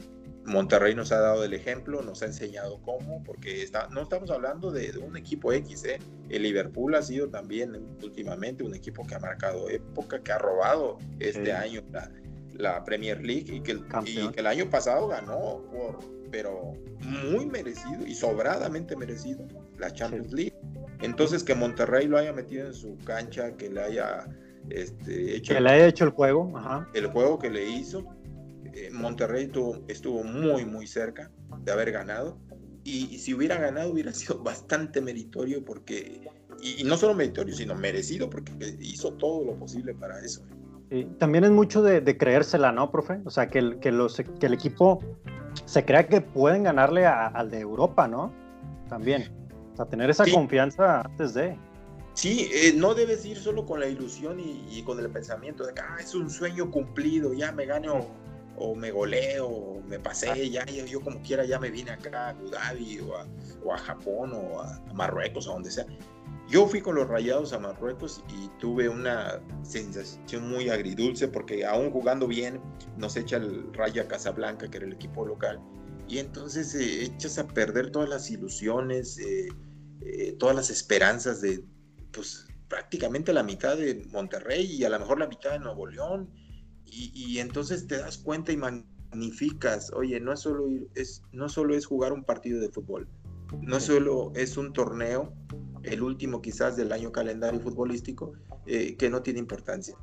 Monterrey 0.50 0.96
nos 0.96 1.12
ha 1.12 1.20
dado 1.20 1.44
el 1.44 1.54
ejemplo, 1.54 2.02
nos 2.02 2.22
ha 2.24 2.26
enseñado 2.26 2.82
cómo, 2.82 3.24
porque 3.24 3.62
está, 3.62 3.88
no 3.90 4.02
estamos 4.02 4.32
hablando 4.32 4.72
de, 4.72 4.98
un 4.98 5.16
equipo 5.16 5.54
X, 5.54 5.86
¿eh? 5.86 6.00
el 6.30 6.44
Liverpool 6.44 6.96
ha 6.96 7.02
sido 7.02 7.30
también 7.30 7.76
últimamente 8.04 8.64
un 8.64 8.76
equipo 8.76 9.06
que 9.06 9.16
ha 9.16 9.20
marcado 9.20 9.70
época, 9.70 10.22
que 10.22 10.32
ha 10.32 10.40
robado 10.40 10.98
este 11.20 11.54
año 11.54 11.82
la, 11.92 12.12
la, 12.54 12.84
Premier 12.84 13.24
League 13.24 13.46
y 13.48 13.62
que, 13.62 13.74
el, 13.74 13.86
y 14.06 14.28
que 14.30 14.40
el 14.40 14.48
año 14.48 14.70
pasado 14.70 15.08
ganó 15.08 15.62
por, 15.72 16.00
pero 16.32 16.74
muy 17.02 17.46
merecido 17.46 18.06
y 18.06 18.16
sobradamente 18.16 18.96
merecido 18.96 19.46
la 19.78 19.92
Champions 19.92 20.34
League. 20.34 20.56
Entonces 21.02 21.44
que 21.44 21.56
Monterrey 21.56 22.08
lo 22.08 22.18
haya 22.18 22.34
metido 22.34 22.68
en 22.68 22.74
su 22.74 22.98
cancha, 23.06 23.56
que 23.56 23.70
le 23.70 23.82
haya 23.82 24.28
este, 24.70 25.36
hecho... 25.36 25.54
Que 25.54 25.62
le 25.62 25.70
haya 25.70 25.88
hecho 25.88 26.06
el 26.06 26.12
juego. 26.12 26.52
El 26.94 27.08
juego 27.08 27.40
que 27.40 27.50
le 27.50 27.70
hizo. 27.70 28.06
Eh, 28.74 28.90
Monterrey 28.92 29.52
estuvo, 29.88 30.24
muy, 30.24 30.66
muy 30.66 30.88
cerca 30.88 31.32
de 31.64 31.72
haber 31.72 31.92
ganado. 31.92 32.38
Y, 32.84 33.20
si 33.20 33.34
hubiera 33.34 33.58
ganado 33.58 33.92
hubiera 33.92 34.14
sido 34.14 34.40
bastante 34.40 35.02
meritorio 35.02 35.64
porque... 35.64 36.28
Y, 36.62 36.84
no 36.84 36.98
solo 36.98 37.14
meritorio, 37.14 37.56
sino 37.56 37.76
merecido 37.76 38.30
porque 38.30 38.52
hizo 38.80 39.14
todo 39.14 39.46
lo 39.46 39.58
posible 39.58 39.94
para 39.94 40.20
eso. 40.20 40.42
también 41.18 41.46
es 41.46 41.52
mucho 41.52 41.82
de, 41.82 42.18
creérsela, 42.18 42.72
¿no, 42.72 42.92
profe? 42.92 43.22
O 43.26 43.30
sea, 43.30 43.48
que 43.48 43.60
el, 43.60 43.80
que, 43.80 43.92
los, 43.92 44.18
que 44.18 44.46
el 44.46 44.54
equipo 44.54 45.00
se 45.66 45.86
crea 45.86 46.08
que 46.08 46.22
pueden 46.22 46.64
ganarle 46.64 47.06
al 47.06 47.50
de 47.50 47.60
Europa, 47.60 48.08
¿no? 48.08 48.34
También. 48.90 49.32
O 49.74 49.76
sea, 49.76 49.86
tener 49.86 50.10
esa 50.10 50.26
confianza 50.32 51.02
antes 51.02 51.34
de. 51.34 51.58
Sí, 52.14 52.50
eh, 52.54 52.74
no 52.76 52.94
debes 52.94 53.26
ir 53.26 53.38
solo 53.38 53.66
con 53.66 53.80
la 53.80 53.88
ilusión 53.88 54.40
y, 54.40 54.82
con 54.84 55.00
el 55.00 55.10
pensamiento 55.10 55.66
de 55.66 55.74
que 55.74 55.82
ah, 55.82 55.98
es 56.00 56.14
un 56.16 56.30
sueño 56.30 56.70
cumplido, 56.70 57.34
ya 57.34 57.52
me 57.52 57.66
gano 57.66 58.08
o, 58.60 58.76
me 58.76 58.92
goleo, 58.92 59.48
o 59.48 59.82
me 59.84 60.00
pasé, 60.00 60.30
ah. 60.30 60.36
ya, 60.36 60.66
yo 60.66 61.02
como 61.02 61.22
quiera 61.22 61.46
ya 61.46 61.60
me 61.60 61.72
vine 61.72 61.92
acá 61.92 62.28
a 62.28 62.30
Abu 62.30 62.50
Dhabi 62.50 63.00
o 63.00 63.16
a, 63.16 63.28
o 63.64 63.74
a 63.74 63.78
Japón 63.78 64.34
o 64.34 64.62
a, 64.62 64.76
a 64.76 64.94
Marruecos, 64.94 65.48
a 65.48 65.54
donde 65.54 65.72
sea. 65.72 65.86
Yo 66.50 66.66
fui 66.66 66.82
con 66.82 66.96
los 66.96 67.08
Rayados 67.08 67.54
a 67.54 67.60
Marruecos 67.60 68.24
y 68.28 68.50
tuve 68.60 68.90
una 68.90 69.40
sensación 69.62 70.50
muy 70.50 70.70
agridulce 70.70 71.28
porque 71.28 71.64
aún 71.64 71.92
jugando 71.92 72.28
bien 72.28 72.60
nos 72.98 73.16
echa 73.18 73.38
el 73.38 73.72
Raya 73.74 74.08
Casablanca, 74.08 74.68
que 74.68 74.78
era 74.78 74.88
el 74.88 74.94
equipo 74.94 75.26
local, 75.26 75.62
y 76.08 76.18
entonces 76.18 76.74
eh, 76.74 77.04
echas 77.04 77.38
a 77.38 77.48
perder 77.48 77.92
todas 77.92 78.10
las 78.10 78.32
ilusiones, 78.32 79.20
eh, 79.20 79.50
eh, 80.02 80.36
todas 80.40 80.56
las 80.56 80.72
esperanzas 80.72 81.40
de 81.40 81.64
pues 82.12 82.48
prácticamente 82.68 83.32
la 83.32 83.44
mitad 83.44 83.78
de 83.78 84.08
Monterrey 84.12 84.66
y 84.66 84.84
a 84.84 84.90
lo 84.90 85.00
mejor 85.00 85.20
la 85.20 85.28
mitad 85.28 85.52
de 85.52 85.60
Nuevo 85.60 85.86
León, 85.86 86.32
y, 86.92 87.40
entonces 87.40 87.88
te 87.88 87.98
das 87.98 88.18
cuenta 88.18 88.52
y 88.52 88.58
magnificas, 88.58 89.92
oye, 89.94 90.20
no 90.20 90.34
es 90.34 90.42
solo, 90.42 90.68
es, 90.96 91.22
no 91.32 91.50
solo 91.50 91.76
es 91.76 91.86
jugar 91.86 92.14
un 92.14 92.24
partido 92.24 92.60
de 92.60 92.70
fútbol, 92.70 93.08
no 93.62 93.80
solo 93.80 94.32
es 94.36 94.58
un 94.58 94.74
torneo, 94.74 95.34
el 95.84 96.02
último 96.02 96.42
quizás 96.42 96.76
del 96.76 96.92
año 96.92 97.12
calendario 97.12 97.60
futbolístico, 97.60 98.34
eh, 98.66 98.96
que 98.98 99.10
no 99.10 99.22
tiene 99.22 99.40
importancia. 99.40 99.96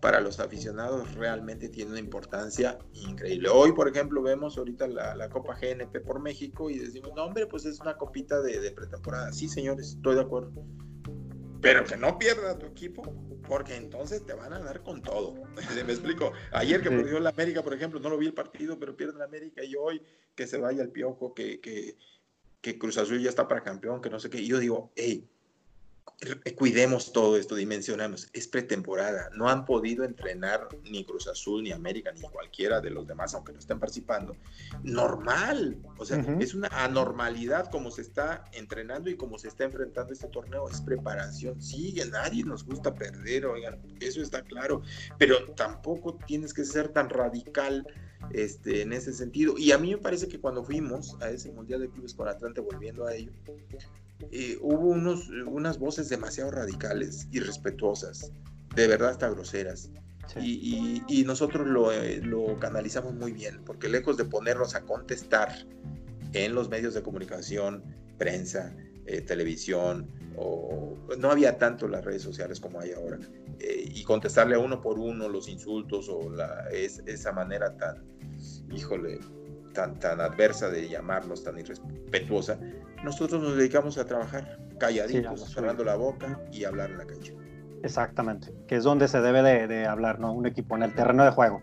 para 0.00 0.20
los 0.20 0.38
aficionados 0.38 1.14
realmente 1.14 1.68
tiene 1.68 1.92
una 1.92 2.00
importancia 2.00 2.78
increíble. 2.92 3.48
Hoy, 3.48 3.72
por 3.72 3.88
ejemplo, 3.88 4.22
vemos 4.22 4.58
ahorita 4.58 4.86
la, 4.86 5.28
Copa 5.30 5.56
GNP 5.60 6.00
por 6.00 6.20
México 6.20 6.68
y 6.68 6.78
decimos, 6.78 7.12
no, 7.16 7.24
hombre, 7.24 7.46
pues 7.46 7.64
es 7.64 7.80
una 7.80 7.96
copita 7.96 8.40
de, 8.42 8.60
de 8.60 8.70
pretemporada. 8.70 9.32
Sí, 9.32 9.48
señores, 9.48 9.94
estoy 9.96 10.16
de 10.16 10.20
acuerdo. 10.20 10.52
Pero 11.64 11.82
que 11.82 11.96
no 11.96 12.18
pierda 12.18 12.58
tu 12.58 12.66
equipo, 12.66 13.02
porque 13.48 13.74
entonces 13.74 14.26
te 14.26 14.34
van 14.34 14.52
a 14.52 14.58
dar 14.58 14.82
con 14.82 15.00
todo. 15.00 15.34
Me 15.86 15.92
explico. 15.92 16.34
Ayer 16.52 16.82
que 16.82 16.90
perdió 16.90 17.18
la 17.20 17.30
América, 17.30 17.62
por 17.62 17.72
ejemplo, 17.72 17.98
no 18.00 18.10
lo 18.10 18.18
vi 18.18 18.26
el 18.26 18.34
partido, 18.34 18.78
pero 18.78 18.94
pierde 18.94 19.18
la 19.18 19.24
América 19.24 19.64
y 19.64 19.74
hoy 19.74 20.02
que 20.34 20.46
se 20.46 20.58
vaya 20.58 20.82
el 20.82 20.90
piojo, 20.90 21.32
que, 21.32 21.60
que, 21.60 21.96
que 22.60 22.78
Cruz 22.78 22.98
Azul 22.98 23.18
ya 23.18 23.30
está 23.30 23.48
para 23.48 23.62
campeón, 23.62 24.02
que 24.02 24.10
no 24.10 24.20
sé 24.20 24.28
qué. 24.28 24.42
Y 24.42 24.46
yo 24.46 24.58
digo, 24.58 24.92
hey, 24.94 25.26
cuidemos 26.56 27.12
todo 27.12 27.36
esto, 27.36 27.54
dimensionamos, 27.54 28.28
es 28.32 28.48
pretemporada, 28.48 29.30
no 29.34 29.48
han 29.48 29.64
podido 29.64 30.04
entrenar 30.04 30.68
ni 30.90 31.04
Cruz 31.04 31.26
Azul, 31.28 31.62
ni 31.62 31.72
América, 31.72 32.12
ni 32.12 32.22
cualquiera 32.22 32.80
de 32.80 32.90
los 32.90 33.06
demás, 33.06 33.34
aunque 33.34 33.52
no 33.52 33.58
estén 33.58 33.78
participando. 33.78 34.36
Normal, 34.82 35.76
o 35.98 36.04
sea, 36.04 36.18
es 36.40 36.54
una 36.54 36.68
anormalidad 36.68 37.70
como 37.70 37.90
se 37.90 38.02
está 38.02 38.44
entrenando 38.52 39.10
y 39.10 39.16
como 39.16 39.38
se 39.38 39.48
está 39.48 39.64
enfrentando 39.64 40.12
este 40.12 40.28
torneo, 40.28 40.68
es 40.68 40.80
preparación, 40.80 41.60
sí, 41.60 41.94
nadie 42.10 42.44
nos 42.44 42.64
gusta 42.64 42.94
perder, 42.94 43.46
oigan, 43.46 43.80
eso 44.00 44.22
está 44.22 44.42
claro, 44.42 44.82
pero 45.18 45.44
tampoco 45.54 46.14
tienes 46.26 46.54
que 46.54 46.64
ser 46.64 46.88
tan 46.88 47.10
radical 47.10 47.86
este, 48.30 48.82
en 48.82 48.92
ese 48.92 49.12
sentido. 49.12 49.54
Y 49.58 49.72
a 49.72 49.78
mí 49.78 49.90
me 49.90 49.98
parece 49.98 50.28
que 50.28 50.40
cuando 50.40 50.64
fuimos 50.64 51.16
a 51.20 51.30
ese 51.30 51.50
Mundial 51.52 51.80
de 51.80 51.90
Clubes 51.90 52.14
con 52.14 52.28
Atlante, 52.28 52.60
volviendo 52.60 53.06
a 53.06 53.14
ello, 53.14 53.32
eh, 54.30 54.58
hubo 54.60 54.88
unos, 54.88 55.28
unas 55.46 55.78
voces 55.78 56.08
demasiado 56.08 56.50
radicales, 56.50 57.28
irrespetuosas, 57.32 58.32
de 58.74 58.86
verdad 58.86 59.10
hasta 59.10 59.28
groseras. 59.28 59.90
Y, 60.40 61.02
y, 61.06 61.24
nosotros 61.24 61.66
lo, 61.66 61.92
eh, 61.92 62.20
lo, 62.22 62.58
canalizamos 62.58 63.14
muy 63.14 63.32
bien, 63.32 63.60
porque 63.64 63.88
lejos 63.88 64.16
de 64.16 64.24
ponernos 64.24 64.74
a 64.74 64.80
contestar 64.80 65.54
en 66.32 66.54
los 66.54 66.70
medios 66.70 66.94
de 66.94 67.02
comunicación, 67.02 67.84
prensa, 68.16 68.74
eh, 69.06 69.20
televisión, 69.20 70.08
o 70.36 70.96
no 71.18 71.30
había 71.30 71.58
tanto 71.58 71.86
las 71.86 72.04
redes 72.04 72.22
sociales 72.22 72.58
como 72.58 72.80
hay 72.80 72.92
ahora, 72.92 73.18
y 73.60 74.02
contestarle 74.02 74.56
a 74.56 74.58
uno 74.58 74.80
por 74.80 74.98
uno 74.98 75.28
los 75.28 75.46
insultos 75.46 76.08
o 76.08 76.30
la, 76.30 76.68
es, 76.72 77.02
esa 77.06 77.30
manera 77.30 77.76
tan, 77.76 78.02
híjole, 78.72 79.20
tan, 79.74 79.98
tan 80.00 80.20
adversa 80.22 80.70
de 80.70 80.88
llamarlos, 80.88 81.44
tan 81.44 81.58
irrespetuosa, 81.58 82.58
nosotros 83.04 83.42
nos 83.42 83.56
dedicamos 83.56 83.98
a 83.98 84.06
trabajar 84.06 84.58
calladitos, 84.78 85.52
cerrando 85.52 85.84
la 85.84 85.96
boca 85.96 86.40
y 86.50 86.64
hablar 86.64 86.90
en 86.90 86.98
la 86.98 87.06
cancha. 87.06 87.32
Exactamente, 87.82 88.52
que 88.66 88.76
es 88.76 88.84
donde 88.84 89.08
se 89.08 89.20
debe 89.20 89.42
de, 89.42 89.86
hablar, 89.86 90.18
¿no? 90.18 90.32
Un 90.32 90.46
equipo 90.46 90.74
en 90.74 90.84
el 90.84 90.94
terreno 90.94 91.24
de 91.24 91.30
juego. 91.30 91.62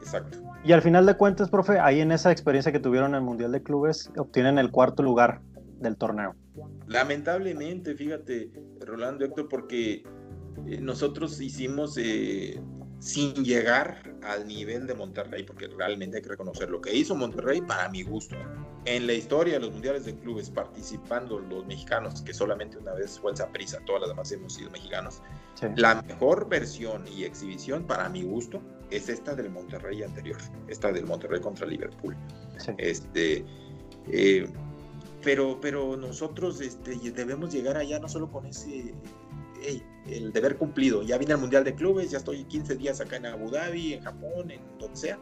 Exacto. 0.00 0.38
Y 0.64 0.72
al 0.72 0.82
final 0.82 1.04
de 1.06 1.14
cuentas, 1.14 1.50
profe, 1.50 1.78
ahí 1.78 2.00
en 2.00 2.10
esa 2.10 2.32
experiencia 2.32 2.72
que 2.72 2.80
tuvieron 2.80 3.10
en 3.10 3.16
el 3.16 3.22
Mundial 3.22 3.52
de 3.52 3.62
Clubes, 3.62 4.10
obtienen 4.16 4.58
el 4.58 4.70
cuarto 4.70 5.02
lugar 5.02 5.40
del 5.78 5.96
torneo. 5.96 6.34
Lamentablemente, 6.86 7.94
fíjate, 7.94 8.50
Rolando 8.80 9.24
Héctor, 9.24 9.48
porque 9.48 10.02
eh, 10.66 10.80
nosotros 10.80 11.40
hicimos 11.40 11.96
eh, 11.98 12.60
sin 13.00 13.44
llegar 13.44 14.02
al 14.22 14.46
nivel 14.46 14.86
de 14.86 14.94
Monterrey, 14.94 15.44
porque 15.44 15.68
realmente 15.68 16.16
hay 16.16 16.22
que 16.22 16.30
reconocer 16.30 16.68
lo 16.70 16.80
que 16.80 16.94
hizo 16.94 17.14
Monterrey 17.14 17.60
para 17.60 17.88
mi 17.88 18.02
gusto. 18.02 18.36
En 18.84 19.06
la 19.06 19.12
historia 19.12 19.54
de 19.54 19.60
los 19.60 19.72
mundiales 19.72 20.04
de 20.04 20.16
clubes, 20.16 20.50
participando 20.50 21.38
los 21.38 21.66
mexicanos, 21.66 22.22
que 22.22 22.34
solamente 22.34 22.78
una 22.78 22.94
vez 22.94 23.18
fue 23.18 23.32
el 23.32 23.36
Zaprisa, 23.36 23.78
todas 23.86 24.02
las 24.02 24.10
demás 24.10 24.32
hemos 24.32 24.54
sido 24.54 24.70
mexicanos, 24.70 25.22
la 25.76 26.02
mejor 26.02 26.48
versión 26.48 27.04
y 27.08 27.24
exhibición 27.24 27.84
para 27.84 28.08
mi 28.08 28.22
gusto 28.22 28.60
es 28.90 29.08
esta 29.08 29.34
del 29.34 29.50
Monterrey 29.50 30.02
anterior, 30.02 30.38
esta 30.68 30.90
del 30.92 31.04
Monterrey 31.04 31.40
contra 31.40 31.66
Liverpool. 31.66 32.16
Este, 32.78 33.44
eh, 34.08 34.48
pero, 35.22 35.60
pero 35.60 35.96
nosotros 35.96 36.60
este, 36.60 36.96
debemos 37.12 37.52
llegar 37.52 37.76
allá 37.76 37.98
no 37.98 38.08
solo 38.08 38.30
con 38.30 38.46
ese 38.46 38.94
el 40.06 40.32
deber 40.32 40.56
cumplido. 40.56 41.02
Ya 41.02 41.18
vine 41.18 41.34
al 41.34 41.40
Mundial 41.40 41.64
de 41.64 41.74
Clubes, 41.74 42.10
ya 42.10 42.18
estoy 42.18 42.44
15 42.44 42.76
días 42.76 43.00
acá 43.00 43.16
en 43.16 43.26
Abu 43.26 43.50
Dhabi, 43.50 43.94
en 43.94 44.02
Japón, 44.02 44.50
en 44.50 44.60
donde 44.78 44.96
sea, 44.96 45.18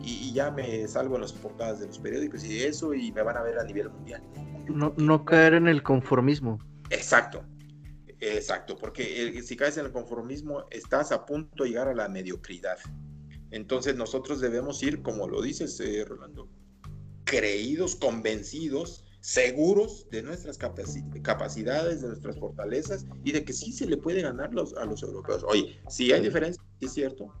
y, 0.00 0.32
ya 0.32 0.50
me 0.50 0.86
salgo 0.86 1.16
en 1.16 1.22
las 1.22 1.32
portadas 1.32 1.80
de 1.80 1.86
los 1.86 1.98
periódicos 1.98 2.44
y 2.44 2.62
eso, 2.62 2.94
y 2.94 3.10
me 3.12 3.22
van 3.22 3.36
a 3.36 3.42
ver 3.42 3.58
a 3.58 3.64
nivel 3.64 3.90
mundial. 3.90 4.22
No, 4.68 4.94
no 4.96 5.24
caer 5.24 5.54
en 5.54 5.66
el 5.66 5.82
conformismo. 5.82 6.58
Exacto, 6.90 7.44
exacto, 8.20 8.76
porque 8.76 9.40
si 9.42 9.56
caes 9.56 9.76
en 9.76 9.86
el 9.86 9.92
conformismo, 9.92 10.64
estás 10.70 11.10
a 11.10 11.26
punto 11.26 11.64
de 11.64 11.70
llegar 11.70 11.88
a 11.88 11.94
la 11.94 12.08
mediocridad. 12.08 12.78
Entonces 13.50 13.96
nosotros 13.96 14.40
debemos 14.40 14.82
ir, 14.82 15.02
como 15.02 15.26
lo 15.26 15.42
dices, 15.42 15.80
eh, 15.80 16.04
Rolando, 16.04 16.48
creídos, 17.24 17.96
convencidos 17.96 19.04
seguros 19.20 20.06
de 20.10 20.22
nuestras 20.22 20.58
capacidades, 20.58 22.02
de 22.02 22.08
nuestras 22.08 22.38
fortalezas 22.38 23.06
y 23.24 23.32
de 23.32 23.44
que 23.44 23.52
sí 23.52 23.72
se 23.72 23.86
le 23.86 23.96
puede 23.96 24.22
ganar 24.22 24.54
los, 24.54 24.74
a 24.74 24.84
los 24.84 25.02
europeos. 25.02 25.44
Oye, 25.46 25.80
sí 25.88 26.12
hay 26.12 26.20
diferencia, 26.20 26.62
es 26.80 26.92
cierto, 26.92 27.32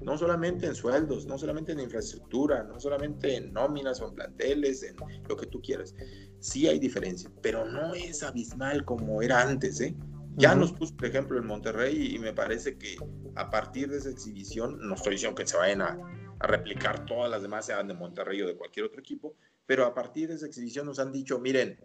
no 0.00 0.18
solamente 0.18 0.66
en 0.66 0.74
sueldos, 0.74 1.26
no 1.26 1.38
solamente 1.38 1.72
en 1.72 1.80
infraestructura, 1.80 2.64
no 2.64 2.78
solamente 2.78 3.36
en 3.36 3.52
nóminas 3.52 4.00
o 4.00 4.08
en 4.08 4.14
planteles, 4.14 4.82
en 4.82 4.96
lo 5.28 5.36
que 5.36 5.46
tú 5.46 5.60
quieras. 5.62 5.94
Sí 6.40 6.66
hay 6.66 6.78
diferencia, 6.78 7.30
pero 7.40 7.64
no 7.64 7.94
es 7.94 8.22
abismal 8.22 8.84
como 8.84 9.22
era 9.22 9.42
antes, 9.42 9.80
¿eh? 9.80 9.94
Ya 10.36 10.54
nos 10.54 10.72
puso, 10.72 10.96
por 10.96 11.06
ejemplo, 11.06 11.38
en 11.38 11.46
Monterrey 11.46 12.14
y 12.14 12.18
me 12.18 12.32
parece 12.32 12.78
que 12.78 12.96
a 13.34 13.50
partir 13.50 13.90
de 13.90 13.98
esa 13.98 14.08
exhibición, 14.08 14.78
no 14.80 14.94
estoy 14.94 15.12
diciendo 15.12 15.34
que 15.34 15.46
se 15.46 15.58
vayan 15.58 15.82
a, 15.82 15.98
a 16.38 16.46
replicar 16.46 17.04
todas 17.04 17.30
las 17.30 17.42
demás, 17.42 17.66
sean 17.66 17.86
de 17.86 17.94
Monterrey 17.94 18.40
o 18.40 18.46
de 18.46 18.56
cualquier 18.56 18.86
otro 18.86 19.00
equipo, 19.00 19.36
pero 19.66 19.86
a 19.86 19.94
partir 19.94 20.28
de 20.28 20.34
esa 20.34 20.46
exhibición 20.46 20.86
nos 20.86 20.98
han 20.98 21.12
dicho, 21.12 21.38
miren, 21.38 21.78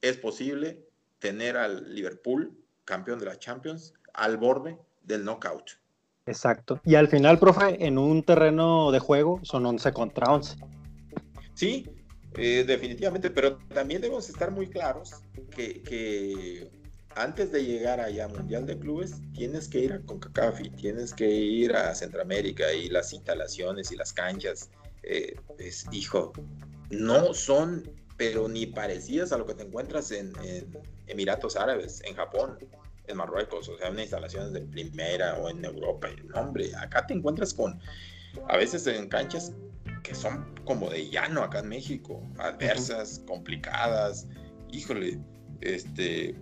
es 0.00 0.16
posible 0.16 0.86
tener 1.18 1.56
al 1.56 1.94
Liverpool, 1.94 2.56
campeón 2.84 3.18
de 3.18 3.26
la 3.26 3.38
Champions, 3.38 3.94
al 4.12 4.36
borde 4.36 4.78
del 5.02 5.24
knockout. 5.24 5.78
Exacto. 6.26 6.80
Y 6.84 6.94
al 6.94 7.08
final, 7.08 7.38
profe, 7.38 7.84
en 7.84 7.98
un 7.98 8.22
terreno 8.22 8.90
de 8.92 8.98
juego 8.98 9.40
son 9.42 9.66
11 9.66 9.92
contra 9.92 10.32
11. 10.32 10.56
Sí, 11.54 11.88
eh, 12.36 12.64
definitivamente, 12.66 13.30
pero 13.30 13.58
también 13.74 14.00
debemos 14.00 14.28
estar 14.28 14.50
muy 14.50 14.68
claros 14.68 15.22
que, 15.50 16.70
antes 17.14 17.52
de 17.52 17.64
llegar 17.64 18.00
allá 18.00 18.24
a 18.24 18.28
Mundial 18.28 18.66
de 18.66 18.78
Clubes, 18.78 19.14
tienes 19.34 19.68
que 19.68 19.80
ir 19.80 19.92
a 19.92 20.00
CONCACAF 20.00 20.60
tienes 20.76 21.12
que 21.12 21.28
ir 21.28 21.74
a 21.74 21.94
Centroamérica 21.94 22.72
y 22.72 22.88
las 22.88 23.12
instalaciones 23.12 23.92
y 23.92 23.96
las 23.96 24.12
canchas. 24.12 24.70
Eh, 25.02 25.34
es, 25.58 25.86
hijo, 25.92 26.32
no 26.92 27.34
son, 27.34 27.90
pero 28.16 28.48
ni 28.48 28.66
parecidas 28.66 29.32
a 29.32 29.38
lo 29.38 29.46
que 29.46 29.54
te 29.54 29.64
encuentras 29.64 30.10
en, 30.12 30.32
Emiratos 31.08 31.56
Árabes, 31.56 32.00
en 32.04 32.14
Japón, 32.14 32.58
en 33.06 33.16
Marruecos, 33.16 33.68
o 33.68 33.76
sea, 33.76 33.88
en 33.88 33.98
instalaciones 33.98 34.52
de 34.52 34.60
primera 34.60 35.36
o 35.38 35.50
en 35.50 35.64
Europa. 35.64 36.08
No, 36.26 36.40
hombre, 36.40 36.70
acá 36.76 37.06
te 37.06 37.14
encuentras 37.14 37.52
con, 37.52 37.78
a 38.48 38.56
veces 38.56 38.86
en 38.86 39.08
canchas 39.08 39.52
que 40.02 40.14
son 40.14 40.46
como 40.64 40.88
de 40.90 41.10
llano 41.10 41.42
acá 41.42 41.60
en 41.60 41.68
México, 41.68 42.22
adversas, 42.38 43.22
complicadas, 43.26 44.26
híjole, 44.70 45.18
este, 45.60 46.34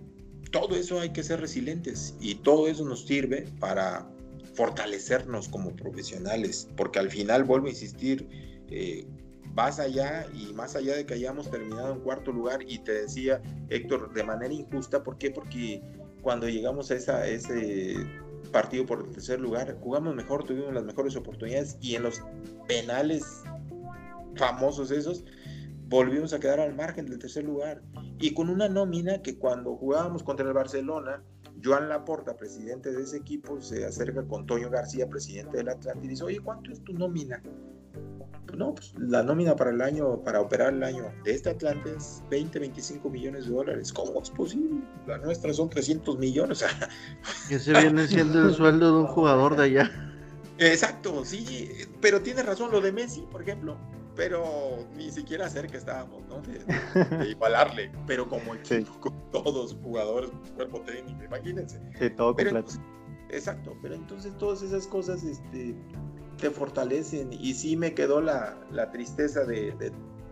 todo 0.51 0.75
eso 0.75 0.99
hay 0.99 1.09
que 1.09 1.23
ser 1.23 1.41
resilientes 1.41 2.15
y 2.19 2.35
todo 2.35 2.67
eso 2.67 2.85
nos 2.85 3.05
sirve 3.05 3.47
para 3.59 4.07
fortalecernos 4.53 5.47
como 5.47 5.75
profesionales, 5.75 6.67
porque 6.75 6.99
al 6.99 7.09
final, 7.09 7.43
vuelvo 7.43 7.67
a 7.67 7.69
insistir, 7.71 8.27
eh, 8.69 9.05
vas 9.53 9.79
allá 9.79 10.25
y 10.33 10.53
más 10.53 10.75
allá 10.75 10.95
de 10.95 11.05
que 11.05 11.13
hayamos 11.13 11.49
terminado 11.49 11.93
en 11.93 11.99
cuarto 12.01 12.31
lugar 12.31 12.61
y 12.67 12.79
te 12.79 12.93
decía 12.93 13.41
Héctor 13.69 14.13
de 14.13 14.23
manera 14.23 14.53
injusta, 14.53 15.03
¿por 15.03 15.17
qué? 15.17 15.31
Porque 15.31 15.81
cuando 16.21 16.47
llegamos 16.47 16.91
a, 16.91 16.95
esa, 16.95 17.27
ese 17.27 17.95
partido 18.51 18.85
por 18.85 19.05
el 19.05 19.11
tercer 19.11 19.39
lugar, 19.39 19.77
jugamos 19.81 20.15
mejor, 20.15 20.43
tuvimos 20.43 20.73
las 20.73 20.83
mejores 20.83 21.15
oportunidades 21.15 21.77
y 21.81 21.95
en 21.95 22.03
los 22.03 22.21
penales 22.67 23.43
famosos 24.35 24.91
esos, 24.91 25.25
volvimos 25.87 26.33
a 26.33 26.39
quedar 26.39 26.59
al 26.59 26.73
margen 26.73 27.05
del 27.05 27.19
tercer 27.19 27.43
lugar 27.43 27.81
y 28.19 28.33
con 28.33 28.49
una 28.49 28.69
nómina 28.69 29.21
que 29.21 29.37
cuando 29.37 29.75
jugábamos 29.75 30.23
contra 30.23 30.47
el 30.47 30.53
Barcelona, 30.53 31.23
Joan 31.63 31.89
Laporta, 31.89 32.37
presidente 32.37 32.91
de 32.91 33.03
ese 33.03 33.17
equipo, 33.17 33.59
se 33.61 33.85
acerca 33.85 34.23
con 34.23 34.45
Toño 34.45 34.69
García, 34.69 35.09
presidente 35.09 35.57
del 35.57 35.69
Atlante, 35.69 36.05
y 36.05 36.09
dice, 36.09 36.23
oye, 36.23 36.39
¿cuánto 36.39 36.71
es 36.71 36.83
tu 36.83 36.93
nómina? 36.93 37.41
No, 38.57 38.75
pues 38.75 38.93
la 38.97 39.23
nómina 39.23 39.55
para 39.55 39.71
el 39.71 39.81
año, 39.81 40.21
para 40.23 40.41
operar 40.41 40.73
el 40.73 40.83
año 40.83 41.11
de 41.23 41.31
este 41.31 41.49
Atlante 41.49 41.95
es 41.95 42.23
20, 42.29 42.59
25 42.59 43.09
millones 43.09 43.45
de 43.45 43.51
dólares. 43.51 43.93
¿Cómo 43.93 44.21
es 44.21 44.29
posible? 44.29 44.81
La 45.07 45.17
nuestra 45.17 45.53
son 45.53 45.69
300 45.69 46.17
millones. 46.17 46.63
Ese 47.49 47.71
viene 47.73 48.07
siendo 48.07 48.47
el 48.47 48.53
sueldo 48.53 48.95
de 48.95 49.01
un 49.03 49.07
jugador 49.07 49.55
de 49.55 49.63
allá. 49.63 49.91
Exacto, 50.57 51.25
sí, 51.25 51.69
pero 52.01 52.21
tiene 52.21 52.43
razón 52.43 52.71
lo 52.71 52.81
de 52.81 52.91
Messi, 52.91 53.21
por 53.31 53.41
ejemplo, 53.41 53.77
pero 54.15 54.85
ni 54.95 55.09
siquiera 55.09 55.49
cerca 55.49 55.77
estábamos, 55.77 56.21
¿no? 56.27 56.41
De, 56.41 57.29
igualarle, 57.29 57.91
pero 58.05 58.29
como 58.29 58.53
equipo, 58.53 58.99
con 58.99 59.31
todos 59.31 59.75
jugadores, 59.81 60.29
cuerpo 60.55 60.81
técnico, 60.81 61.23
imagínense. 61.23 61.81
Sí, 61.97 62.11
todo 62.11 62.35
completo. 62.35 62.73
exacto, 63.29 63.75
pero 63.81 63.95
entonces 63.95 64.37
todas 64.37 64.61
esas 64.61 64.85
cosas 64.85 65.23
este, 65.23 65.75
te 66.41 66.49
fortalecen 66.49 67.31
y 67.31 67.53
sí 67.53 67.77
me 67.77 67.93
quedó 67.93 68.19
la, 68.19 68.89
tristeza 68.91 69.45
de, 69.45 69.71
de, 69.73 69.91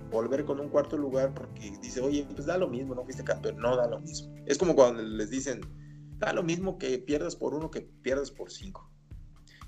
volver 0.09 0.43
con 0.43 0.59
un 0.59 0.69
cuarto 0.69 0.97
lugar 0.97 1.33
porque 1.35 1.71
dice, 1.81 2.01
oye, 2.01 2.25
pues 2.33 2.47
da 2.47 2.57
lo 2.57 2.67
mismo, 2.67 2.95
no 2.95 3.03
fuiste 3.03 3.23
campeón, 3.23 3.57
no 3.57 3.77
da 3.77 3.87
lo 3.87 4.01
mismo. 4.01 4.33
Es 4.47 4.57
como 4.57 4.75
cuando 4.75 5.03
les 5.03 5.29
dicen, 5.29 5.61
da 6.17 6.33
lo 6.33 6.41
mismo 6.41 6.79
que 6.79 6.97
pierdas 6.97 7.35
por 7.35 7.53
uno 7.53 7.69
que 7.69 7.81
pierdas 7.81 8.31
por 8.31 8.51
cinco. 8.51 8.91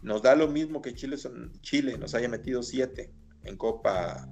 Nos 0.01 0.23
da 0.23 0.35
lo 0.35 0.47
mismo 0.47 0.81
que 0.81 0.95
Chile, 0.95 1.17
son, 1.17 1.53
Chile 1.61 1.95
nos 1.99 2.15
haya 2.15 2.27
metido 2.27 2.63
siete 2.63 3.13
en 3.43 3.55
Copa 3.55 4.27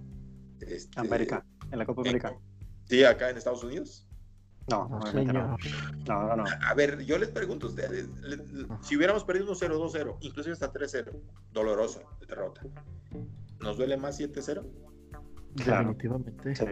este, 0.62 1.00
América, 1.00 1.46
en 1.72 1.78
la 1.78 1.86
Copa 1.86 2.02
América. 2.02 2.36
Sí, 2.86 3.04
acá 3.04 3.30
en 3.30 3.38
Estados 3.38 3.64
Unidos. 3.64 4.09
No, 4.70 4.88
no, 4.88 5.00
no. 5.24 5.58
no, 6.08 6.36
no. 6.36 6.44
A 6.62 6.74
ver, 6.74 7.04
yo 7.04 7.18
les 7.18 7.30
pregunto 7.30 7.68
a 7.68 7.70
ustedes, 7.70 8.10
si 8.82 8.96
hubiéramos 8.96 9.24
perdido 9.24 9.54
1-0, 9.54 9.70
2-0, 9.78 10.18
inclusive 10.22 10.54
hasta 10.54 10.72
3-0, 10.72 11.12
dolorosa 11.52 12.02
derrota, 12.28 12.62
¿nos 13.60 13.78
duele 13.78 13.98
más 13.98 14.20
7-0? 14.20 14.64
Definitivamente. 15.56 16.56
Sí. 16.56 16.66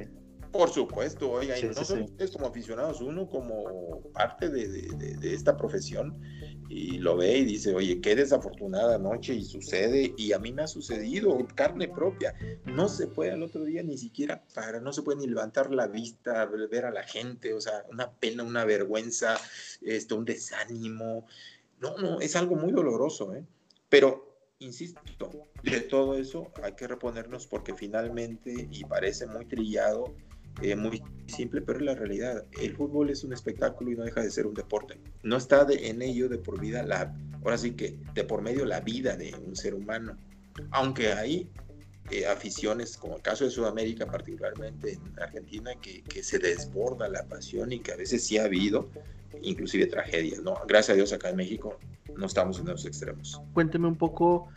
Por 0.57 0.71
supuesto, 0.71 1.29
oiga, 1.29 1.55
no 1.61 1.85
solo 1.85 2.05
ustedes 2.05 2.31
como 2.31 2.47
aficionados, 2.47 2.99
uno 3.01 3.29
como 3.29 4.01
parte 4.11 4.49
de, 4.49 4.87
esta 5.21 5.55
profesión 5.55 6.19
y 6.67 6.97
lo 6.97 7.15
ve 7.15 7.37
y 7.37 7.45
dice, 7.45 7.75
oye, 7.75 8.01
qué 8.01 8.15
desafortunada 8.15 8.97
noche 8.97 9.35
y 9.35 9.43
sucede, 9.43 10.15
y 10.17 10.33
a 10.33 10.39
mí 10.39 10.51
me 10.51 10.63
ha 10.63 10.67
sucedido, 10.67 11.37
carne 11.53 11.87
propia, 11.87 12.33
no 12.65 12.89
se 12.89 13.05
puede 13.05 13.33
al 13.33 13.43
otro 13.43 13.65
día 13.65 13.83
ni 13.83 13.99
siquiera 13.99 14.43
para, 14.55 14.79
no 14.79 14.91
se 14.93 15.03
puede 15.03 15.19
ni 15.19 15.27
levantar 15.27 15.71
la 15.71 15.85
vista, 15.85 16.47
ver 16.47 16.85
a 16.85 16.91
la 16.91 17.03
gente, 17.03 17.53
o 17.53 17.61
sea, 17.61 17.85
una 17.91 18.09
pena, 18.09 18.41
una 18.41 18.65
vergüenza, 18.65 19.37
este, 19.83 20.15
un 20.15 20.25
desánimo, 20.25 21.27
no, 21.79 21.97
no, 21.97 22.19
es 22.19 22.35
algo 22.35 22.55
muy 22.55 22.71
doloroso, 22.71 23.35
¿eh? 23.35 23.45
Pero 23.89 24.27
insisto, 24.57 24.99
de 25.61 25.81
todo 25.81 26.17
eso 26.17 26.51
hay 26.63 26.73
que 26.73 26.87
reponernos 26.87 27.45
porque 27.45 27.75
finalmente, 27.75 28.67
y 28.71 28.83
parece 28.85 29.27
muy 29.27 29.45
trillado, 29.45 30.15
eh, 30.61 30.75
muy 30.75 31.01
simple, 31.27 31.61
pero 31.61 31.79
es 31.79 31.85
la 31.85 31.95
realidad. 31.95 32.45
El 32.61 32.75
fútbol 32.75 33.09
es 33.09 33.23
un 33.23 33.33
espectáculo 33.33 33.91
y 33.91 33.95
no 33.95 34.03
deja 34.03 34.21
de 34.21 34.31
ser 34.31 34.47
un 34.47 34.53
deporte. 34.53 34.99
No 35.23 35.37
está 35.37 35.65
de, 35.65 35.89
en 35.89 36.01
ello 36.01 36.29
de 36.29 36.37
por 36.37 36.59
vida, 36.59 36.83
la, 36.83 37.15
ahora 37.43 37.57
sí 37.57 37.71
que 37.71 37.97
de 38.13 38.23
por 38.23 38.41
medio 38.41 38.65
la 38.65 38.79
vida 38.81 39.15
de 39.15 39.35
un 39.35 39.55
ser 39.55 39.73
humano. 39.73 40.17
Aunque 40.71 41.13
hay 41.13 41.49
eh, 42.11 42.25
aficiones, 42.25 42.97
como 42.97 43.17
el 43.17 43.21
caso 43.21 43.45
de 43.45 43.51
Sudamérica, 43.51 44.05
particularmente 44.05 44.93
en 44.93 45.19
Argentina, 45.19 45.71
que, 45.81 46.01
que, 46.03 46.23
se 46.23 46.39
desborda 46.39 47.07
la 47.09 47.23
pasión 47.25 47.71
y 47.71 47.79
que 47.79 47.91
a 47.91 47.95
veces 47.97 48.25
sí 48.25 48.37
ha 48.37 48.45
habido, 48.45 48.89
inclusive 49.41 49.85
tragedias. 49.85 50.41
¿no? 50.41 50.55
Gracias 50.67 50.91
a 50.91 50.95
Dios 50.95 51.13
acá 51.13 51.29
en 51.29 51.35
México 51.35 51.77
no 52.17 52.25
estamos 52.25 52.59
en 52.59 52.65
los 52.65 52.85
extremos. 52.85 53.41
Cuénteme 53.53 53.87
un 53.87 53.95
poco 53.95 54.49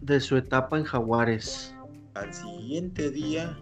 de 0.00 0.20
su 0.20 0.36
etapa 0.36 0.78
en 0.78 0.84
Jaguares. 0.84 1.74
Al 2.14 2.32
siguiente 2.32 3.10
día 3.10 3.58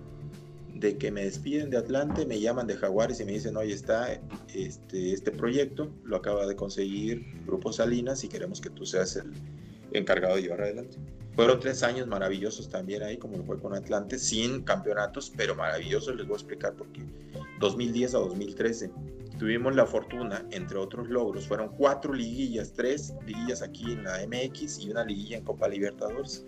de 0.74 0.98
que 0.98 1.10
me 1.12 1.24
despiden 1.24 1.70
de 1.70 1.78
Atlante, 1.78 2.26
me 2.26 2.40
llaman 2.40 2.66
de 2.66 2.76
Jaguares 2.76 3.20
y 3.20 3.24
me 3.24 3.32
dicen, 3.32 3.56
oye, 3.56 3.72
está 3.72 4.20
este, 4.52 5.12
este 5.12 5.30
proyecto, 5.30 5.90
lo 6.04 6.16
acaba 6.16 6.46
de 6.46 6.56
conseguir 6.56 7.24
Grupo 7.46 7.72
Salinas 7.72 8.24
y 8.24 8.28
queremos 8.28 8.60
que 8.60 8.70
tú 8.70 8.84
seas 8.84 9.16
el 9.16 9.32
encargado 9.92 10.34
de 10.34 10.42
llevar 10.42 10.62
adelante. 10.62 10.96
Fueron 11.36 11.60
tres 11.60 11.82
años 11.82 12.06
maravillosos 12.06 12.68
también 12.68 13.02
ahí, 13.02 13.18
como 13.18 13.36
lo 13.36 13.44
fue 13.44 13.60
con 13.60 13.74
Atlante, 13.74 14.18
sin 14.18 14.62
campeonatos, 14.62 15.32
pero 15.36 15.54
maravillosos, 15.54 16.16
les 16.16 16.26
voy 16.26 16.34
a 16.34 16.38
explicar 16.38 16.74
por 16.74 16.88
qué. 16.88 17.04
2010 17.60 18.14
a 18.14 18.18
2013 18.18 18.90
tuvimos 19.38 19.74
la 19.74 19.86
fortuna, 19.86 20.44
entre 20.50 20.78
otros 20.78 21.08
logros, 21.08 21.46
fueron 21.46 21.68
cuatro 21.76 22.12
liguillas, 22.12 22.72
tres 22.72 23.14
liguillas 23.26 23.62
aquí 23.62 23.92
en 23.92 24.04
la 24.04 24.24
MX 24.26 24.80
y 24.80 24.90
una 24.90 25.04
liguilla 25.04 25.38
en 25.38 25.44
Copa 25.44 25.68
Libertadores. 25.68 26.44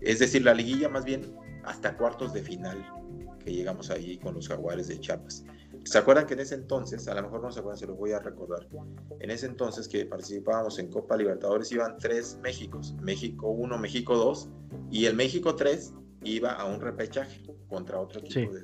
Es 0.00 0.18
decir, 0.18 0.42
la 0.42 0.54
liguilla 0.54 0.88
más 0.88 1.04
bien 1.04 1.36
hasta 1.64 1.96
cuartos 1.96 2.32
de 2.32 2.42
final 2.42 2.84
que 3.42 3.52
llegamos 3.52 3.90
ahí 3.90 4.18
con 4.18 4.34
los 4.34 4.48
jaguares 4.48 4.88
de 4.88 4.98
Chiapas. 5.00 5.44
¿Se 5.84 5.98
acuerdan 5.98 6.26
que 6.26 6.34
en 6.34 6.40
ese 6.40 6.54
entonces, 6.54 7.08
a 7.08 7.14
lo 7.14 7.22
mejor 7.22 7.42
no 7.42 7.50
se 7.50 7.60
acuerdan, 7.60 7.78
se 7.78 7.86
los 7.86 7.96
voy 7.96 8.12
a 8.12 8.20
recordar, 8.20 8.68
en 9.18 9.30
ese 9.30 9.46
entonces 9.46 9.88
que 9.88 10.06
participábamos 10.06 10.78
en 10.78 10.88
Copa 10.88 11.16
Libertadores 11.16 11.72
iban 11.72 11.98
tres 11.98 12.38
Méxicos, 12.42 12.94
México 13.00 13.50
1, 13.50 13.78
México 13.78 14.16
2, 14.16 14.48
y 14.90 15.06
el 15.06 15.16
México 15.16 15.56
3 15.56 15.92
iba 16.24 16.52
a 16.52 16.64
un 16.66 16.80
repechaje 16.80 17.42
contra 17.68 17.98
otro 17.98 18.20
equipo 18.20 18.52
de 18.52 18.62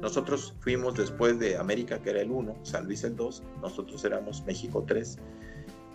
nosotros 0.00 0.54
fuimos 0.60 0.94
después 0.94 1.38
de 1.38 1.56
América, 1.56 2.00
que 2.00 2.10
era 2.10 2.20
el 2.20 2.30
1, 2.30 2.58
San 2.62 2.84
Luis 2.84 3.02
el 3.04 3.16
2, 3.16 3.42
nosotros 3.62 4.04
éramos 4.04 4.44
México 4.46 4.84
3, 4.86 5.18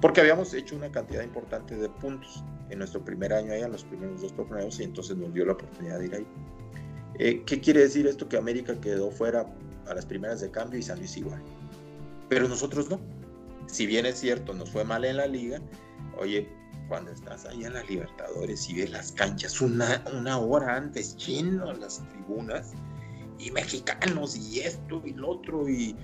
porque 0.02 0.20
habíamos 0.20 0.54
hecho 0.54 0.76
una 0.76 0.92
cantidad 0.92 1.24
importante 1.24 1.76
de 1.76 1.88
puntos 1.88 2.44
en 2.70 2.80
nuestro 2.80 3.04
primer 3.04 3.32
año 3.32 3.54
allá, 3.54 3.66
en 3.66 3.72
los 3.72 3.86
primeros 3.86 4.22
dos 4.22 4.36
torneos, 4.36 4.80
y 4.80 4.84
entonces 4.84 5.16
nos 5.16 5.34
dio 5.34 5.46
la 5.46 5.54
oportunidad 5.54 6.00
de 6.00 6.06
ir 6.06 6.16
ahí. 6.16 6.28
Eh, 7.20 7.44
¿Qué 7.46 7.60
quiere 7.60 7.82
decir 7.82 8.08
esto? 8.08 8.28
Que 8.28 8.38
América 8.38 8.80
quedó 8.80 9.12
fuera 9.12 9.46
a 9.88 9.94
las 9.94 10.06
primeras 10.06 10.42
de 10.42 10.52
cambio 10.52 10.80
y 10.80 10.84
San 10.84 11.00
Luis 11.00 11.16
igual. 11.18 11.42
Pero 12.30 12.48
nosotros 12.48 12.90
no. 12.90 13.00
Si 13.68 13.86
bien 13.86 14.06
es 14.06 14.20
cierto, 14.20 14.54
nos 14.54 14.70
fue 14.70 14.84
mal 14.84 15.06
en 15.06 15.18
la 15.18 15.28
liga, 15.28 15.62
oye, 16.18 16.50
cuando 16.88 17.12
estás 17.12 17.46
ahí 17.46 17.64
en 17.64 17.74
las 17.74 17.90
Libertadores 17.90 18.70
y 18.70 18.76
ves 18.76 18.92
las 18.92 19.12
canchas 19.12 19.62
una, 19.62 20.04
una 20.14 20.38
hora 20.38 20.76
antes 20.76 21.16
lleno 21.18 21.72
las 21.74 22.04
tribunas, 22.10 22.74
y 23.44 23.52
mexicanos 23.52 24.36
y 24.36 24.62
esto 24.62 25.02
y 25.06 25.14
lo 25.14 25.32
otro 25.32 25.68
y, 25.68 25.96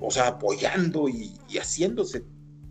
o 0.00 0.10
sea, 0.10 0.28
apoyando 0.28 1.08
y, 1.08 1.38
haciéndose, 1.58 2.24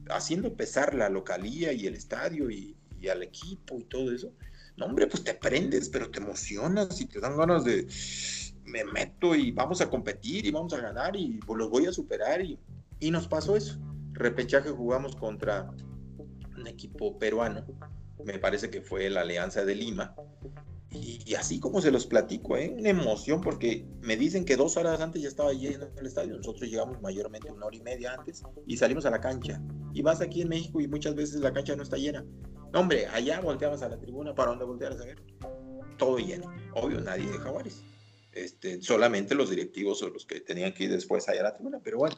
haciendo 0.10 0.54
pesar 0.54 0.94
la 0.94 1.10
localía 1.10 1.74
y 1.74 1.88
el 1.88 1.96
estadio 1.96 2.50
y, 2.50 2.76
al 3.12 3.22
equipo 3.22 3.78
y 3.78 3.84
todo 3.84 4.14
eso. 4.14 4.32
No, 4.78 4.86
hombre, 4.86 5.08
pues 5.08 5.24
te 5.24 5.34
prendes, 5.34 5.90
pero 5.90 6.10
te 6.10 6.20
emocionas 6.20 7.00
y 7.00 7.06
te 7.06 7.20
dan 7.20 7.38
ganas 7.38 7.64
de, 7.64 7.88
me 8.66 8.84
meto 8.86 9.36
y 9.36 9.52
vamos 9.52 9.82
a 9.82 9.90
competir 9.90 10.46
y 10.46 10.52
vamos 10.52 10.74
a 10.74 10.82
ganar 10.82 11.16
y 11.16 11.40
pues 11.46 11.60
los 11.60 11.70
voy 11.70 11.86
a 11.86 11.94
superar 11.94 12.42
y, 12.42 12.60
y 13.00 13.12
nos 13.12 13.28
pasó 13.28 13.56
eso. 13.56 13.80
Repechaje 14.14 14.70
jugamos 14.70 15.16
contra 15.16 15.70
un 16.58 16.68
equipo 16.68 17.18
peruano, 17.18 17.66
me 18.24 18.40
parece 18.40 18.70
que 18.70 18.82
fue 18.82 19.10
la 19.10 19.22
Alianza 19.22 19.66
de 19.66 19.76
Lima, 19.76 20.16
y, 20.94 21.34
así 21.34 21.60
como 21.60 21.82
se 21.82 21.92
los 21.92 22.06
platico, 22.06 22.56
¿eh? 22.56 22.74
una 22.78 22.90
emoción 22.90 23.42
porque 23.42 23.86
me 24.02 24.16
dicen 24.16 24.46
que 24.46 24.56
dos 24.56 24.78
horas 24.78 25.02
antes 25.02 25.22
ya 25.22 25.28
estaba 25.28 25.52
lleno 25.52 25.88
el 25.98 26.06
estadio. 26.06 26.38
Nosotros 26.38 26.70
llegamos 26.70 27.02
mayormente 27.02 27.52
una 27.52 27.66
hora 27.66 27.76
y 27.76 27.82
media 27.82 28.14
antes 28.14 28.44
y 28.68 28.78
salimos 28.78 29.06
a 29.06 29.10
la 29.10 29.20
cancha. 29.20 29.62
Y 29.94 30.04
vas 30.04 30.22
aquí 30.22 30.42
en 30.42 30.50
México 30.50 30.80
y 30.82 30.88
muchas 30.88 31.16
veces 31.16 31.42
la 31.42 31.52
cancha 31.52 31.76
no 31.76 31.84
está 31.84 31.98
llena. 31.98 32.24
No, 32.74 32.80
hombre, 32.80 33.06
allá 33.06 33.40
volteabas 33.40 33.84
a 33.84 33.90
la 33.90 34.00
tribuna 34.00 34.34
para 34.34 34.50
donde 34.50 34.66
voltearas 34.66 35.00
a 35.00 35.06
ver. 35.06 35.22
Todo 36.00 36.18
lleno. 36.18 36.52
Obvio, 36.74 37.00
nadie 37.02 37.32
de 37.32 37.38
Jaguares. 37.38 37.84
Este, 38.32 38.82
solamente 38.82 39.36
los 39.36 39.52
directivos 39.52 40.02
o 40.02 40.10
los 40.10 40.26
que 40.26 40.40
tenían 40.40 40.74
que 40.74 40.86
ir 40.86 40.92
después 40.92 41.30
allá 41.30 41.42
a 41.42 41.44
la 41.44 41.54
tribuna. 41.54 41.80
Pero 41.84 42.00
bueno, 42.00 42.18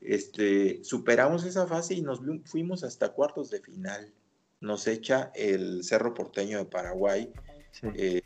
este, 0.00 0.82
superamos 0.82 1.44
esa 1.44 1.66
fase 1.66 1.94
y 1.94 2.00
nos 2.00 2.20
fuimos 2.46 2.82
hasta 2.82 3.10
cuartos 3.10 3.50
de 3.50 3.60
final. 3.60 4.10
Nos 4.60 4.86
echa 4.86 5.32
el 5.34 5.84
Cerro 5.84 6.14
Porteño 6.14 6.56
de 6.56 6.64
Paraguay 6.64 7.30
eh, 7.94 8.22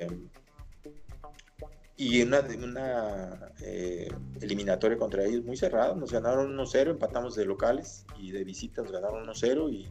y 1.97 2.23
una, 2.23 2.41
una 2.41 3.53
eh, 3.61 4.09
eliminatoria 4.41 4.99
contra 4.99 5.25
ellos 5.25 5.45
muy 5.45 5.57
cerrada, 5.57 5.95
nos 5.95 6.13
ganaron 6.13 6.57
1-0, 6.57 6.91
empatamos 6.91 7.37
de 7.37 7.45
locales 7.45 8.05
y 8.19 8.33
de 8.33 8.43
visitas 8.43 8.91
ganaron 8.91 9.27
1-0 9.27 9.73
y 9.73 9.87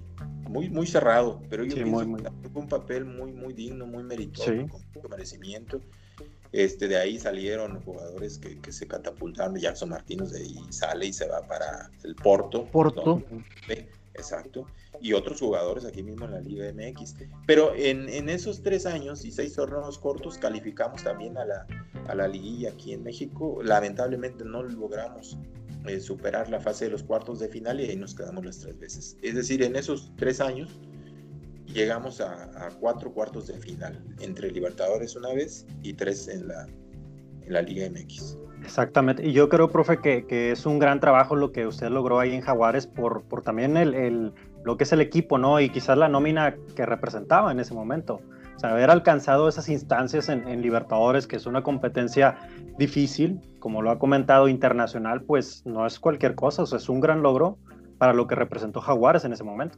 muy, 0.49 0.69
muy 0.69 0.85
cerrado, 0.85 1.41
pero 1.49 1.63
yo 1.63 1.77
fue 1.85 2.61
un 2.61 2.67
papel 2.67 3.05
muy, 3.05 3.31
muy 3.31 3.53
digno, 3.53 3.85
muy 3.85 4.03
meritorio, 4.03 4.67
con 4.67 4.81
mucho 4.93 5.09
merecimiento. 5.09 5.81
Este, 6.51 6.87
de 6.87 6.97
ahí 6.97 7.17
salieron 7.17 7.81
jugadores 7.81 8.37
que, 8.37 8.59
que, 8.59 8.71
se 8.71 8.85
catapultaron, 8.85 9.55
Jackson 9.55 9.89
Martínez 9.89 10.31
de 10.31 10.41
ahí 10.41 10.59
sale 10.69 11.07
y 11.07 11.13
se 11.13 11.27
va 11.27 11.41
para 11.47 11.89
el 12.03 12.15
Porto. 12.15 12.65
Porto. 12.65 13.23
exacto 14.13 14.67
y 15.01 15.13
otros 15.13 15.39
jugadores 15.39 15.85
aquí 15.85 16.03
mismo 16.03 16.25
en 16.25 16.31
la 16.31 16.41
Liga 16.41 16.71
MX. 16.71 17.15
Pero 17.45 17.73
en, 17.75 18.09
en 18.09 18.29
esos 18.29 18.61
tres 18.61 18.85
años 18.85 19.25
y 19.25 19.31
seis 19.31 19.53
torneos 19.53 19.97
cortos 19.97 20.37
calificamos 20.37 21.03
también 21.03 21.37
a 21.37 21.45
la, 21.45 21.67
a 22.07 22.15
la 22.15 22.27
liguilla 22.27 22.69
aquí 22.69 22.93
en 22.93 23.03
México. 23.03 23.59
Lamentablemente 23.63 24.45
no 24.45 24.63
logramos 24.63 25.37
eh, 25.85 25.99
superar 25.99 26.49
la 26.49 26.59
fase 26.59 26.85
de 26.85 26.91
los 26.91 27.03
cuartos 27.03 27.39
de 27.39 27.49
final 27.49 27.81
y 27.81 27.89
ahí 27.89 27.95
nos 27.97 28.15
quedamos 28.15 28.45
las 28.45 28.59
tres 28.59 28.79
veces. 28.79 29.17
Es 29.21 29.35
decir, 29.35 29.63
en 29.63 29.75
esos 29.75 30.11
tres 30.15 30.39
años 30.39 30.79
llegamos 31.65 32.21
a, 32.21 32.65
a 32.65 32.69
cuatro 32.79 33.11
cuartos 33.11 33.47
de 33.47 33.55
final, 33.55 34.01
entre 34.21 34.51
Libertadores 34.51 35.15
una 35.15 35.33
vez 35.33 35.65
y 35.81 35.93
tres 35.93 36.27
en 36.27 36.47
la, 36.47 36.67
en 37.45 37.53
la 37.53 37.61
Liga 37.61 37.89
MX. 37.89 38.37
Exactamente, 38.63 39.27
y 39.27 39.33
yo 39.33 39.49
creo, 39.49 39.69
profe, 39.69 39.99
que, 39.99 40.25
que, 40.25 40.51
es 40.51 40.65
un 40.65 40.79
gran 40.79 40.99
trabajo 41.01 41.35
lo 41.35 41.51
que 41.51 41.67
usted 41.67 41.89
logró 41.89 42.19
ahí 42.19 42.33
en 42.33 42.41
Jaguares 42.41 42.87
por, 42.87 43.23
por 43.23 43.41
también 43.41 43.75
el, 43.75 43.93
el, 43.93 44.33
lo 44.63 44.77
que 44.77 44.83
es 44.83 44.93
el 44.93 45.01
equipo, 45.01 45.37
¿no? 45.37 45.59
Y 45.59 45.69
quizás 45.69 45.97
la 45.97 46.09
nómina 46.09 46.55
que 46.75 46.85
representaba 46.85 47.51
en 47.51 47.59
ese 47.59 47.73
momento. 47.73 48.21
O 48.55 48.59
sea, 48.59 48.71
haber 48.71 48.89
alcanzado 48.89 49.49
esas 49.49 49.67
instancias 49.69 50.29
en, 50.29 50.61
Libertadores, 50.61 51.27
que 51.27 51.35
es 51.35 51.45
una 51.45 51.63
competencia 51.63 52.37
difícil, 52.77 53.41
como 53.59 53.81
lo 53.81 53.91
ha 53.91 53.99
comentado 53.99 54.47
internacional, 54.47 55.23
pues 55.23 55.65
no 55.65 55.85
es 55.85 55.99
cualquier 55.99 56.35
cosa, 56.35 56.63
o 56.63 56.65
sea, 56.65 56.77
es 56.77 56.87
un 56.87 57.01
gran 57.01 57.23
logro 57.23 57.57
para 57.97 58.13
lo 58.13 58.27
que 58.27 58.35
representó 58.35 58.79
Jaguares 58.79 59.25
en 59.25 59.33
ese 59.33 59.43
momento. 59.43 59.77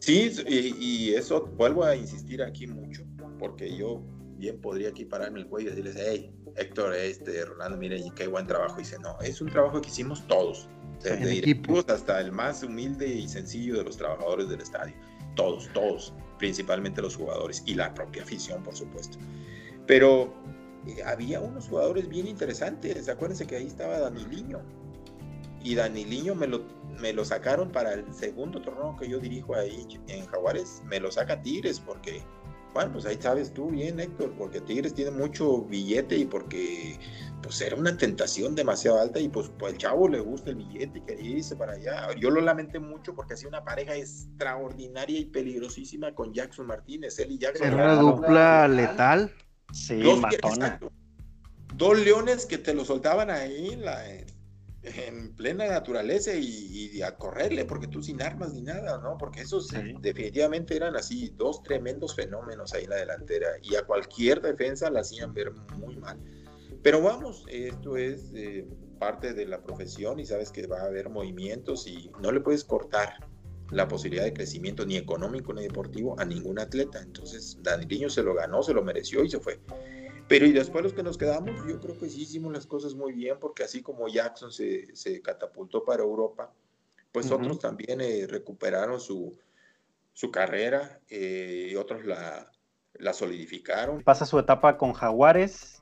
Sí, 0.00 0.30
y, 0.46 1.14
eso 1.14 1.46
vuelvo 1.56 1.84
a 1.84 1.96
insistir 1.96 2.42
aquí 2.42 2.66
mucho, 2.66 3.04
porque 3.38 3.74
yo 3.74 4.02
bien 4.36 4.60
podría 4.60 4.90
aquí 4.90 5.06
pararme 5.06 5.40
el 5.40 5.46
cuello 5.46 5.68
y 5.68 5.70
decirles, 5.70 5.96
hey, 5.98 6.30
Héctor, 6.56 6.94
este, 6.94 7.44
Rolando, 7.44 7.78
miren, 7.78 8.12
qué 8.14 8.26
buen 8.26 8.46
trabajo. 8.46 8.76
dice, 8.76 8.98
no, 9.00 9.18
es 9.22 9.40
un 9.40 9.48
trabajo 9.48 9.80
que 9.80 9.88
hicimos 9.88 10.26
todos, 10.26 10.68
desde 11.04 11.26
directivos 11.26 11.84
hasta 11.88 12.20
el 12.20 12.32
más 12.32 12.62
humilde 12.62 13.06
y 13.06 13.28
sencillo 13.28 13.76
de 13.76 13.84
los 13.84 13.96
trabajadores 13.96 14.48
del 14.48 14.60
estadio. 14.60 14.94
Todos, 15.36 15.68
todos, 15.72 16.12
principalmente 16.38 17.02
los 17.02 17.16
jugadores 17.16 17.62
y 17.66 17.74
la 17.74 17.92
propia 17.94 18.22
afición, 18.22 18.62
por 18.62 18.74
supuesto. 18.74 19.18
Pero 19.86 20.32
eh, 20.86 21.02
había 21.04 21.40
unos 21.40 21.68
jugadores 21.68 22.08
bien 22.08 22.26
interesantes. 22.26 23.08
Acuérdense 23.08 23.46
que 23.46 23.56
ahí 23.56 23.66
estaba 23.66 23.98
Daniliño. 23.98 24.60
Y 25.62 25.74
Daniliño 25.74 26.34
me 26.34 26.46
lo, 26.46 26.64
me 27.00 27.12
lo 27.12 27.24
sacaron 27.24 27.70
para 27.70 27.94
el 27.94 28.12
segundo 28.12 28.60
torneo 28.60 28.96
que 28.98 29.08
yo 29.08 29.18
dirijo 29.18 29.54
ahí 29.54 29.86
en 30.08 30.26
Jaguares. 30.26 30.82
Me 30.86 31.00
lo 31.00 31.10
saca 31.10 31.40
Tigres 31.42 31.80
porque 31.80 32.22
bueno, 32.74 32.92
pues 32.92 33.06
ahí 33.06 33.16
sabes 33.20 33.54
tú 33.54 33.70
bien, 33.70 34.00
Héctor, 34.00 34.34
porque 34.36 34.60
Tigres 34.60 34.94
tiene 34.94 35.12
mucho 35.12 35.62
billete 35.62 36.16
y 36.16 36.24
porque 36.24 36.98
pues 37.40 37.60
era 37.60 37.76
una 37.76 37.96
tentación 37.96 38.56
demasiado 38.56 39.00
alta 39.00 39.20
y 39.20 39.28
pues, 39.28 39.50
pues 39.58 39.74
el 39.74 39.78
chavo 39.78 40.08
le 40.08 40.18
gusta 40.18 40.50
el 40.50 40.56
billete 40.56 40.98
y 40.98 41.02
quería 41.02 41.30
irse 41.36 41.54
para 41.54 41.74
allá. 41.74 42.08
Yo 42.18 42.30
lo 42.30 42.40
lamenté 42.40 42.80
mucho 42.80 43.14
porque 43.14 43.34
hacía 43.34 43.48
una 43.48 43.64
pareja 43.64 43.94
extraordinaria 43.94 45.20
y 45.20 45.26
peligrosísima 45.26 46.14
con 46.14 46.34
Jackson 46.34 46.66
Martínez, 46.66 47.16
él 47.20 47.32
y 47.32 47.38
Jackson. 47.38 47.68
Era 47.68 47.76
una 47.76 47.94
dupla 47.94 48.66
letal. 48.66 49.30
Sí, 49.72 50.02
dos, 50.02 50.20
matona. 50.20 50.80
Dos 51.76 51.98
leones 51.98 52.46
que 52.46 52.58
te 52.58 52.74
lo 52.74 52.84
soltaban 52.84 53.30
ahí 53.30 53.70
en 53.72 53.84
la, 53.84 54.02
en 54.84 55.34
plena 55.34 55.66
naturaleza 55.66 56.32
y, 56.34 57.00
a 57.02 57.16
correrle, 57.16 57.64
porque 57.64 57.86
tú 57.86 58.02
sin 58.02 58.22
armas 58.22 58.52
ni 58.52 58.62
nada, 58.62 58.98
¿no? 58.98 59.16
Porque 59.18 59.40
esos 59.40 59.72
definitivamente 60.00 60.76
eran 60.76 60.96
así, 60.96 61.32
dos 61.36 61.62
tremendos 61.62 62.14
fenómenos 62.14 62.72
ahí 62.74 62.84
en 62.84 62.90
la 62.90 62.96
delantera 62.96 63.48
y 63.62 63.74
a 63.74 63.82
cualquier 63.82 64.40
defensa 64.40 64.90
la 64.90 65.00
hacían 65.00 65.32
ver 65.32 65.52
muy 65.76 65.96
mal. 65.96 66.18
Pero 66.82 67.00
vamos, 67.02 67.44
esto 67.48 67.96
es 67.96 68.30
eh, 68.34 68.66
parte 68.98 69.32
de 69.32 69.46
la 69.46 69.62
profesión 69.62 70.20
y 70.20 70.26
sabes 70.26 70.50
que 70.50 70.66
va 70.66 70.80
a 70.80 70.86
haber 70.86 71.08
movimientos 71.08 71.86
y 71.86 72.10
no 72.20 72.30
le 72.30 72.40
puedes 72.40 72.64
cortar 72.64 73.14
la 73.70 73.88
posibilidad 73.88 74.24
de 74.24 74.34
crecimiento 74.34 74.84
ni 74.84 74.96
económico 74.96 75.54
ni 75.54 75.62
deportivo 75.62 76.18
a 76.18 76.24
ningún 76.24 76.58
atleta. 76.58 77.00
Entonces, 77.00 77.58
Daniliño 77.62 78.10
se 78.10 78.22
lo 78.22 78.34
ganó, 78.34 78.62
se 78.62 78.74
lo 78.74 78.82
mereció 78.82 79.24
y 79.24 79.30
se 79.30 79.40
fue. 79.40 79.60
Pero 80.28 80.46
y 80.46 80.52
después 80.52 80.82
los 80.82 80.94
que 80.94 81.02
nos 81.02 81.18
quedamos, 81.18 81.54
yo 81.68 81.80
creo 81.80 81.98
que 81.98 82.08
sí 82.08 82.22
hicimos 82.22 82.52
las 82.52 82.66
cosas 82.66 82.94
muy 82.94 83.12
bien, 83.12 83.38
porque 83.38 83.64
así 83.64 83.82
como 83.82 84.08
Jackson 84.08 84.50
se, 84.50 84.94
se 84.96 85.20
catapultó 85.20 85.84
para 85.84 86.02
Europa, 86.02 86.50
pues 87.12 87.30
otros 87.30 87.60
también 87.60 88.00
eh, 88.00 88.26
recuperaron 88.26 89.00
su, 89.00 89.38
su 90.12 90.30
carrera 90.30 91.00
eh, 91.10 91.68
y 91.70 91.76
otros 91.76 92.04
la, 92.04 92.50
la 92.94 93.12
solidificaron. 93.12 94.02
Pasa 94.02 94.26
su 94.26 94.38
etapa 94.38 94.76
con 94.78 94.92
Jaguares 94.94 95.80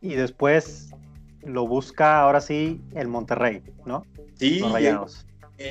y 0.00 0.14
después 0.14 0.90
lo 1.42 1.66
busca 1.66 2.20
ahora 2.20 2.40
sí 2.40 2.82
el 2.94 3.08
Monterrey, 3.08 3.62
¿no? 3.86 4.04
Sí, 4.34 4.60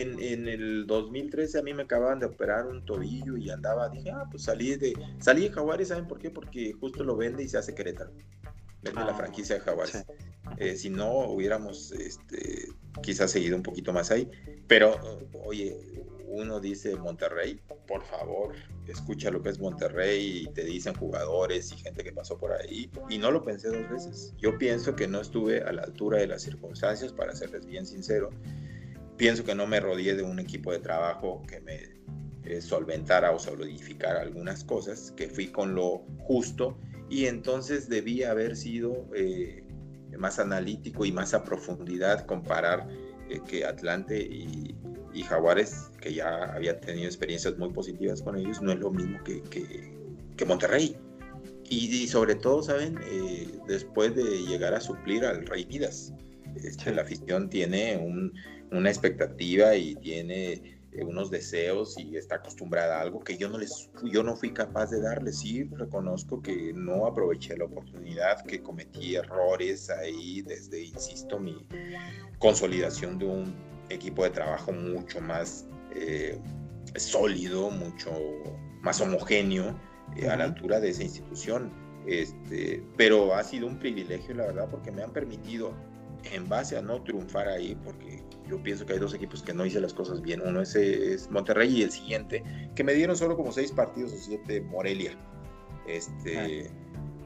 en, 0.01 0.19
en, 0.19 0.47
el 0.47 0.87
2013 0.87 1.59
a 1.59 1.61
mí 1.61 1.73
me 1.73 1.83
acababan 1.83 2.19
de 2.19 2.25
operar 2.25 2.67
un 2.67 2.85
tobillo 2.85 3.37
y 3.37 3.49
andaba, 3.49 3.89
dije, 3.89 4.11
ah, 4.11 4.25
pues 4.29 4.43
salí 4.43 4.75
de, 4.75 4.93
salí 5.19 5.43
de 5.43 5.51
Jaguares, 5.51 5.89
¿saben 5.89 6.07
por 6.07 6.19
qué? 6.19 6.29
Porque 6.29 6.73
justo 6.73 7.03
lo 7.03 7.15
vende 7.15 7.43
y 7.43 7.47
se 7.47 7.57
hace 7.57 7.75
Querétaro. 7.75 8.11
Vende 8.81 8.99
la 8.99 9.11
ah, 9.11 9.15
franquicia 9.15 9.55
de 9.55 9.61
Jaguares. 9.61 10.05
Eh, 10.57 10.75
si 10.75 10.89
no, 10.89 11.29
hubiéramos 11.29 11.93
este, 11.93 12.67
quizás 13.01 13.31
seguido 13.31 13.55
un 13.55 13.63
poquito 13.63 13.93
más 13.93 14.11
ahí. 14.11 14.29
Pero, 14.67 14.99
oye, 15.45 15.77
uno 16.27 16.59
dice 16.59 16.95
Monterrey, 16.95 17.59
por 17.87 18.03
favor, 18.03 18.55
escucha 18.87 19.31
lo 19.31 19.41
que 19.41 19.49
es 19.49 19.59
Monterrey 19.59 20.43
y 20.43 20.47
te 20.53 20.63
dicen 20.63 20.95
jugadores 20.95 21.71
y 21.71 21.77
gente 21.77 22.03
que 22.03 22.11
pasó 22.11 22.37
por 22.37 22.51
ahí. 22.51 22.89
Y 23.09 23.19
no 23.19 23.31
lo 23.31 23.43
pensé 23.43 23.69
dos 23.69 23.89
veces. 23.89 24.33
Yo 24.37 24.57
pienso 24.57 24.95
que 24.95 25.07
no 25.07 25.21
estuve 25.21 25.61
a 25.61 25.71
la 25.71 25.83
altura 25.83 26.19
de 26.19 26.27
las 26.27 26.41
circunstancias, 26.41 27.13
para 27.13 27.35
serles 27.35 27.65
bien 27.65 27.85
sincero 27.85 28.31
pienso 29.18 29.43
que 29.43 29.55
no 29.55 29.68
me 29.68 29.80
rodeé 29.80 30.16
de 30.16 30.24
un 30.24 30.39
equipo 30.39 30.72
de 30.72 30.80
trabajo 30.80 31.43
que 31.47 31.59
me 31.61 32.03
eh, 32.45 32.59
solventara 32.59 33.32
o 33.32 33.39
solidificara 33.39 34.22
algunas 34.22 34.66
cosas, 34.66 35.14
que 35.16 35.30
fui 35.30 35.47
con 35.47 35.76
lo 35.76 36.03
justo 36.20 36.78
y 37.09 37.28
entonces 37.28 37.88
debía 37.88 38.32
haber 38.32 38.57
sido 38.57 39.07
eh, 39.16 39.64
más 40.18 40.39
analítico 40.39 41.05
y 41.05 41.11
más 41.14 41.34
a 41.34 41.43
profundidad 41.43 42.26
comparar 42.26 42.89
eh, 43.30 43.39
que 43.47 43.66
Atlante 43.66 44.20
y, 44.20 44.76
Jaguares, 45.24 45.91
que 46.01 46.14
ya 46.14 46.43
había 46.53 46.80
tenido 46.80 47.05
experiencias 47.05 47.57
muy 47.57 47.70
positivas 47.72 48.22
con 48.22 48.36
ellos, 48.36 48.61
no 48.61 48.72
es 48.72 48.80
lo 48.80 48.91
mismo 48.91 49.24
que, 49.24 49.41
que, 49.43 50.45
Monterrey. 50.45 50.97
Y, 51.70 52.07
sobre 52.07 52.36
todo, 52.36 52.61
¿saben? 52.64 52.99
después 53.68 54.16
de 54.16 54.24
llegar 54.45 54.74
a 54.74 54.82
suplir 54.82 55.24
al 55.24 55.45
Rey 55.45 55.66
Midas, 55.68 56.11
este, 56.55 56.93
la 56.93 57.03
afición 57.03 57.49
tiene 57.49 57.95
un, 57.97 58.34
una 58.74 58.89
expectativa 58.89 59.76
y 59.76 59.95
tiene 59.95 60.74
eh, 60.93 61.03
unos 61.03 61.32
deseos 61.32 61.97
y 61.97 62.17
está 62.17 62.36
acostumbrada 62.36 62.97
a 62.97 63.01
algo 63.01 63.24
que 63.24 63.38
yo 63.38 63.49
no 63.49 63.57
les 63.57 63.89
yo 64.03 64.21
no 64.21 64.36
fui 64.36 64.51
capaz 64.51 64.91
de 64.91 65.01
darle. 65.01 65.32
Sí 65.32 65.63
reconozco 65.63 66.41
que 66.41 66.74
no 66.74 67.05
aproveché 67.05 67.57
la 67.57 67.65
oportunidad 67.65 68.43
que 68.45 68.61
cometí 68.61 69.15
errores 69.15 69.89
ahí 69.89 70.41
desde 70.41 70.84
insisto 70.84 71.39
mi 71.39 71.65
consolidación 72.38 73.17
de 73.17 73.26
un 73.26 73.55
equipo 73.89 74.24
de 74.24 74.32
trabajo 74.32 74.71
mucho 74.71 75.19
más 75.21 75.67
eh, 75.95 76.39
sólido 76.95 77.69
mucho 77.69 78.11
más 78.82 79.01
homogéneo 79.01 79.80
eh, 80.15 80.28
a 80.28 80.36
la 80.36 80.45
altura 80.45 80.80
de 80.80 80.89
esa 80.89 81.03
institución. 81.03 81.71
Este 82.05 82.84
pero 82.97 83.34
ha 83.34 83.43
sido 83.43 83.65
un 83.65 83.80
privilegio 83.80 84.36
la 84.36 84.45
verdad 84.45 84.67
porque 84.69 84.91
me 84.91 85.01
han 85.01 85.11
permitido 85.11 85.74
en 86.32 86.47
base 86.47 86.78
a 86.78 86.82
no 86.82 87.01
triunfar 87.01 87.47
ahí 87.47 87.76
porque 87.84 88.22
yo 88.53 88.61
pienso 88.61 88.85
que 88.85 88.93
hay 88.93 88.99
dos 88.99 89.13
equipos 89.13 89.41
que 89.41 89.53
no 89.53 89.65
hice 89.65 89.81
las 89.81 89.93
cosas 89.93 90.21
bien. 90.21 90.41
Uno 90.45 90.61
es, 90.61 90.75
es 90.75 91.29
Monterrey 91.31 91.79
y 91.79 91.81
el 91.81 91.91
siguiente, 91.91 92.43
que 92.75 92.83
me 92.83 92.93
dieron 92.93 93.15
solo 93.15 93.35
como 93.35 93.51
seis 93.51 93.71
partidos 93.71 94.13
o 94.13 94.17
siete 94.17 94.61
Morelia. 94.61 95.17
Este, 95.87 96.71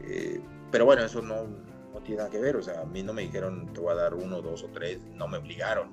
eh, 0.03 0.41
pero 0.71 0.85
bueno, 0.85 1.03
eso 1.03 1.21
no, 1.21 1.47
no, 1.93 2.01
tiene 2.01 2.19
nada 2.19 2.29
que 2.29 2.39
ver. 2.39 2.55
O 2.55 2.61
sea, 2.61 2.81
a 2.81 2.85
mí 2.85 3.03
no 3.03 3.13
me 3.13 3.23
dijeron 3.23 3.71
te 3.73 3.81
voy 3.81 3.91
a 3.91 3.95
dar 3.95 4.13
uno, 4.13 4.41
dos 4.41 4.63
o 4.63 4.67
tres, 4.67 5.01
no 5.15 5.27
me 5.27 5.37
obligaron. 5.37 5.89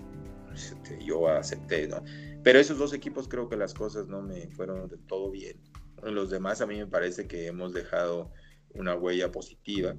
Este, 0.54 1.04
yo 1.04 1.26
acepté, 1.28 1.88
¿no? 1.88 2.00
Pero 2.44 2.60
esos 2.60 2.78
dos 2.78 2.92
equipos 2.92 3.26
creo 3.26 3.48
que 3.48 3.56
las 3.56 3.74
cosas 3.74 4.06
no 4.06 4.22
me 4.22 4.46
fueron 4.50 4.88
del 4.88 5.00
todo 5.06 5.32
bien. 5.32 5.60
Los 6.02 6.30
demás 6.30 6.60
a 6.60 6.66
mí 6.66 6.78
me 6.78 6.86
parece 6.86 7.26
que 7.26 7.48
hemos 7.48 7.72
dejado 7.72 8.30
una 8.74 8.94
huella 8.94 9.32
positiva 9.32 9.96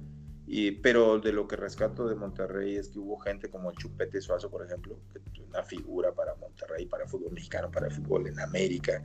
pero 0.82 1.18
de 1.18 1.32
lo 1.32 1.48
que 1.48 1.56
rescato 1.56 2.06
de 2.06 2.14
Monterrey 2.14 2.76
es 2.76 2.88
que 2.88 2.98
hubo 2.98 3.18
gente 3.18 3.50
como 3.50 3.70
el 3.70 3.76
Chupete 3.76 4.20
Suazo, 4.20 4.48
por 4.48 4.64
ejemplo, 4.64 4.96
que 5.12 5.42
una 5.42 5.62
figura 5.62 6.12
para 6.12 6.34
Monterrey, 6.36 6.86
para 6.86 7.04
el 7.04 7.08
fútbol 7.08 7.32
mexicano, 7.32 7.70
para 7.70 7.86
el 7.86 7.92
fútbol 7.92 8.28
en 8.28 8.38
América. 8.38 9.02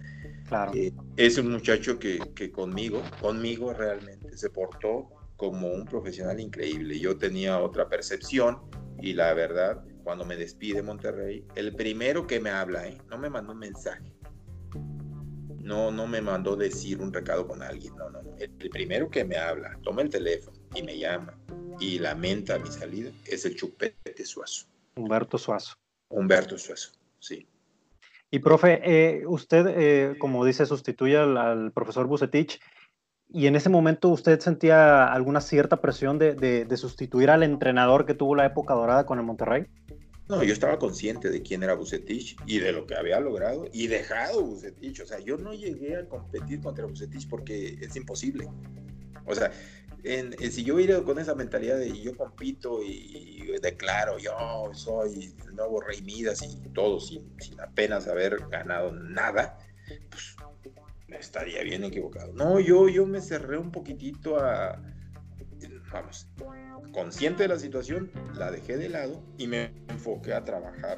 Claro. 0.47 0.71
Eh, 0.75 0.93
es 1.17 1.37
un 1.37 1.51
muchacho 1.51 1.97
que, 1.97 2.19
que, 2.35 2.51
conmigo, 2.51 3.01
conmigo 3.19 3.73
realmente 3.73 4.37
se 4.37 4.49
portó 4.49 5.09
como 5.35 5.69
un 5.69 5.85
profesional 5.85 6.39
increíble. 6.39 6.99
Yo 6.99 7.17
tenía 7.17 7.59
otra 7.59 7.89
percepción 7.89 8.59
y 8.99 9.13
la 9.13 9.33
verdad, 9.33 9.83
cuando 10.03 10.25
me 10.25 10.35
despide 10.35 10.83
Monterrey, 10.83 11.45
el 11.55 11.75
primero 11.75 12.27
que 12.27 12.39
me 12.39 12.51
habla, 12.51 12.87
¿eh? 12.87 12.97
no 13.09 13.17
me 13.17 13.29
mandó 13.29 13.53
un 13.53 13.59
mensaje. 13.59 14.13
No, 15.59 15.91
no 15.91 16.05
me 16.05 16.21
mandó 16.21 16.55
decir 16.55 17.01
un 17.01 17.13
recado 17.13 17.47
con 17.47 17.63
alguien, 17.63 17.95
no, 17.95 18.09
no, 18.09 18.21
no. 18.21 18.35
El 18.37 18.51
primero 18.69 19.09
que 19.09 19.23
me 19.23 19.37
habla, 19.37 19.77
toma 19.83 20.01
el 20.01 20.09
teléfono, 20.09 20.60
y 20.75 20.83
me 20.83 20.97
llama 20.97 21.37
y 21.79 21.99
lamenta 21.99 22.59
mi 22.59 22.69
salida 22.69 23.11
es 23.25 23.45
el 23.45 23.55
Chupete 23.55 24.25
Suazo. 24.25 24.67
Humberto 24.95 25.37
Suazo. 25.37 25.75
Humberto 26.09 26.57
Suazo, 26.57 26.91
sí. 27.19 27.47
Y 28.29 28.39
profe, 28.39 28.79
eh, 28.83 29.25
usted, 29.25 29.65
eh, 29.67 30.15
como 30.17 30.45
dice, 30.45 30.65
sustituye 30.65 31.17
al, 31.17 31.71
profesor 31.73 32.07
Bucetich, 32.07 32.61
y 33.33 33.47
en 33.47 33.55
ese 33.55 33.69
momento 33.69 34.09
usted 34.09 34.39
sentía 34.39 35.05
alguna 35.05 35.41
cierta 35.41 35.81
presión 35.81 36.19
de, 36.19 36.35
de, 36.35 36.77
sustituir 36.77 37.29
al 37.29 37.43
entrenador 37.43 38.05
que 38.05 38.13
tuvo 38.13 38.35
la 38.35 38.45
época 38.45 38.73
dorada 38.73 39.05
con 39.05 39.19
el 39.19 39.25
Monterrey. 39.25 39.67
No, 40.27 40.43
yo 40.43 40.53
estaba 40.53 40.79
consciente 40.79 41.29
de 41.29 41.41
quién 41.41 41.63
era 41.63 41.73
Bucetich 41.73 42.37
y 42.45 42.59
de 42.59 42.71
lo 42.73 42.85
que 42.85 42.95
había 42.95 43.19
logrado 43.19 43.67
y 43.73 43.87
dejado 43.87 44.43
Bucetich. 44.43 45.01
O 45.01 45.05
sea, 45.05 45.19
yo 45.19 45.37
no 45.37 45.53
llegué 45.53 45.97
a 45.97 46.05
competir 46.07 46.61
contra 46.61 46.85
Bucetich 46.85 47.27
porque 47.27 47.77
es 47.81 47.95
imposible. 47.95 48.49
O 49.25 49.35
sea, 49.35 49.51
si 50.03 50.63
yo 50.63 50.75
hubiera 50.75 51.01
con 51.03 51.19
esa 51.19 51.35
mentalidad 51.35 51.77
de 51.77 52.01
yo 52.01 52.15
compito 52.15 52.81
y, 52.83 53.57
declaro, 53.61 54.17
yo 54.17 54.33
soy 54.73 55.35
el 55.45 55.55
nuevo 55.55 55.81
Rey 55.81 56.01
Midas 56.01 56.41
y 56.41 56.69
todo 56.69 56.99
sin, 56.99 57.35
apenas 57.59 58.07
haber 58.07 58.47
ganado 58.49 58.91
nada, 58.91 59.57
pues 60.09 60.35
estaría 61.19 61.63
bien 61.63 61.83
equivocado. 61.83 62.33
No, 62.33 62.59
yo, 62.59 62.87
yo 62.89 63.05
me 63.05 63.21
cerré 63.21 63.57
un 63.57 63.71
poquitito 63.71 64.39
a, 64.39 64.81
vamos, 65.91 66.27
consciente 66.93 67.43
de 67.43 67.49
la 67.49 67.59
situación, 67.59 68.11
la 68.35 68.51
dejé 68.51 68.77
de 68.77 68.89
lado 68.89 69.23
y 69.37 69.47
me 69.47 69.73
enfoqué 69.89 70.33
a 70.33 70.43
trabajar, 70.43 70.97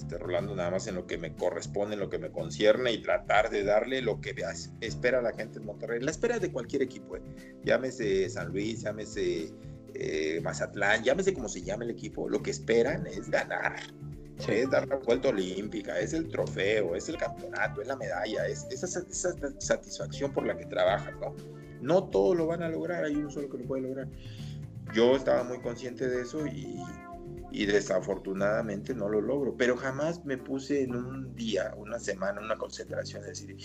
este, 0.00 0.16
Rolando, 0.16 0.56
nada 0.56 0.70
más 0.70 0.86
en 0.86 0.94
lo 0.94 1.06
que 1.06 1.18
me 1.18 1.34
corresponde, 1.34 1.94
en 1.94 2.00
lo 2.00 2.08
que 2.08 2.18
me 2.18 2.30
concierne 2.30 2.90
y 2.92 3.02
tratar 3.02 3.50
de 3.50 3.64
darle 3.64 4.00
lo 4.00 4.20
que 4.20 4.34
espera 4.80 5.20
la 5.20 5.32
gente 5.32 5.58
en 5.58 5.66
Monterrey. 5.66 6.00
La 6.00 6.10
espera 6.10 6.38
de 6.38 6.50
cualquier 6.50 6.82
equipo, 6.82 7.16
¿eh? 7.16 7.22
llámese 7.64 8.28
San 8.30 8.48
Luis, 8.48 8.82
llámese 8.82 9.52
eh, 9.94 10.40
Mazatlán, 10.42 11.04
llámese 11.04 11.34
como 11.34 11.48
se 11.48 11.62
llame 11.62 11.84
el 11.84 11.90
equipo, 11.90 12.28
lo 12.28 12.42
que 12.42 12.50
esperan 12.50 13.06
es 13.06 13.28
ganar. 13.28 13.76
Es 14.48 14.70
dar 14.70 14.88
la 14.88 14.96
vuelta 14.96 15.28
olímpica, 15.28 16.00
es 16.00 16.14
el 16.14 16.28
trofeo, 16.28 16.96
es 16.96 17.10
el 17.10 17.18
campeonato, 17.18 17.82
es 17.82 17.88
la 17.88 17.96
medalla, 17.96 18.46
es 18.46 18.66
esa, 18.70 19.00
esa 19.00 19.34
satisfacción 19.58 20.32
por 20.32 20.46
la 20.46 20.56
que 20.56 20.64
trabajan, 20.64 21.20
¿no? 21.20 21.34
No 21.82 22.04
todos 22.04 22.38
lo 22.38 22.46
van 22.46 22.62
a 22.62 22.70
lograr, 22.70 23.04
hay 23.04 23.16
uno 23.16 23.30
solo 23.30 23.50
que 23.50 23.58
lo 23.58 23.64
puede 23.66 23.82
lograr. 23.82 24.08
Yo 24.94 25.14
estaba 25.14 25.44
muy 25.44 25.60
consciente 25.60 26.08
de 26.08 26.22
eso 26.22 26.46
y, 26.46 26.82
y 27.52 27.66
desafortunadamente 27.66 28.94
no 28.94 29.08
lo 29.08 29.20
logro, 29.20 29.56
pero 29.56 29.76
jamás 29.76 30.24
me 30.24 30.38
puse 30.38 30.82
en 30.82 30.94
un 30.94 31.34
día, 31.34 31.74
una 31.76 31.98
semana, 31.98 32.40
una 32.40 32.56
concentración, 32.56 33.22
de 33.22 33.28
decir, 33.28 33.56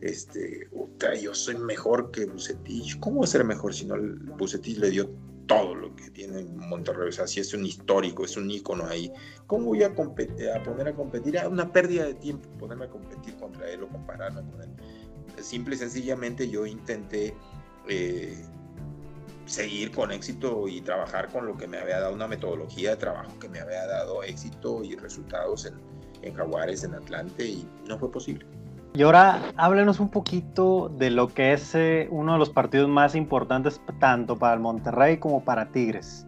este, 0.00 0.68
yo 1.22 1.34
soy 1.34 1.56
mejor 1.56 2.10
que 2.10 2.26
Bucetich, 2.26 2.98
¿cómo 3.00 3.26
ser 3.26 3.44
mejor 3.44 3.74
si 3.74 3.86
no 3.86 3.96
Bucetich 4.36 4.78
le 4.78 4.90
dio 4.90 5.10
todo 5.46 5.74
lo 5.74 5.96
que 5.96 6.10
tiene 6.10 6.44
Monterrey, 6.44 7.08
o 7.08 7.12
sea, 7.12 7.26
si 7.26 7.40
es 7.40 7.52
un 7.54 7.66
histórico, 7.66 8.24
es 8.24 8.36
un 8.36 8.48
ícono 8.48 8.86
ahí, 8.86 9.10
¿cómo 9.48 9.66
voy 9.66 9.82
a, 9.82 9.88
a 9.88 9.94
poner 10.62 10.88
a 10.88 10.94
competir? 10.94 11.34
Es 11.34 11.44
una 11.44 11.72
pérdida 11.72 12.04
de 12.04 12.14
tiempo 12.14 12.48
ponerme 12.56 12.84
a 12.84 12.88
competir 12.88 13.34
contra 13.36 13.68
él 13.68 13.82
o 13.82 13.88
compararme 13.88 14.48
con 14.48 14.62
él. 14.62 14.70
Simple 15.42 15.74
y 15.74 15.78
sencillamente 15.78 16.48
yo 16.48 16.66
intenté 16.66 17.34
eh, 17.88 18.46
seguir 19.50 19.90
con 19.90 20.12
éxito 20.12 20.68
y 20.68 20.80
trabajar 20.80 21.28
con 21.28 21.44
lo 21.44 21.56
que 21.56 21.66
me 21.66 21.78
había 21.78 21.98
dado 21.98 22.14
una 22.14 22.28
metodología 22.28 22.90
de 22.90 22.96
trabajo 22.96 23.36
que 23.40 23.48
me 23.48 23.58
había 23.58 23.84
dado 23.84 24.22
éxito 24.22 24.84
y 24.84 24.94
resultados 24.94 25.66
en, 25.66 25.74
en 26.22 26.34
Jaguares, 26.34 26.84
en 26.84 26.94
Atlante, 26.94 27.44
y 27.44 27.68
no 27.88 27.98
fue 27.98 28.12
posible. 28.12 28.46
Y 28.94 29.02
ahora 29.02 29.52
háblenos 29.56 29.98
un 29.98 30.08
poquito 30.08 30.88
de 30.88 31.10
lo 31.10 31.28
que 31.28 31.52
es 31.52 31.74
eh, 31.74 32.06
uno 32.10 32.34
de 32.34 32.38
los 32.38 32.50
partidos 32.50 32.88
más 32.88 33.16
importantes 33.16 33.80
tanto 33.98 34.36
para 34.36 34.54
el 34.54 34.60
Monterrey 34.60 35.18
como 35.18 35.44
para 35.44 35.70
Tigres. 35.72 36.26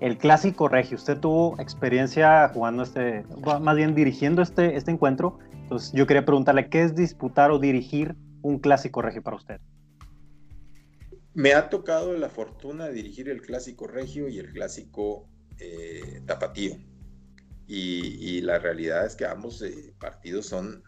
El 0.00 0.18
clásico 0.18 0.68
regio. 0.68 0.96
Usted 0.96 1.18
tuvo 1.18 1.58
experiencia 1.60 2.48
jugando 2.52 2.82
este, 2.82 3.24
más 3.60 3.76
bien 3.76 3.94
dirigiendo 3.94 4.42
este, 4.42 4.76
este 4.76 4.90
encuentro. 4.90 5.38
Entonces 5.52 5.92
yo 5.92 6.06
quería 6.06 6.24
preguntarle, 6.24 6.68
¿qué 6.68 6.82
es 6.82 6.94
disputar 6.94 7.52
o 7.52 7.58
dirigir 7.58 8.16
un 8.42 8.58
clásico 8.58 9.00
regio 9.00 9.22
para 9.22 9.36
usted? 9.36 9.60
Me 11.34 11.52
ha 11.52 11.68
tocado 11.68 12.14
la 12.14 12.28
fortuna 12.28 12.86
de 12.86 12.94
dirigir 12.94 13.28
el 13.28 13.42
clásico 13.42 13.88
regio 13.88 14.28
y 14.28 14.38
el 14.38 14.52
clásico 14.52 15.28
eh, 15.58 16.22
tapatío. 16.26 16.76
Y, 17.66 18.40
la 18.42 18.58
realidad 18.58 19.06
es 19.06 19.16
que 19.16 19.24
ambos 19.24 19.62
eh, 19.62 19.94
partidos 19.98 20.46
son 20.46 20.84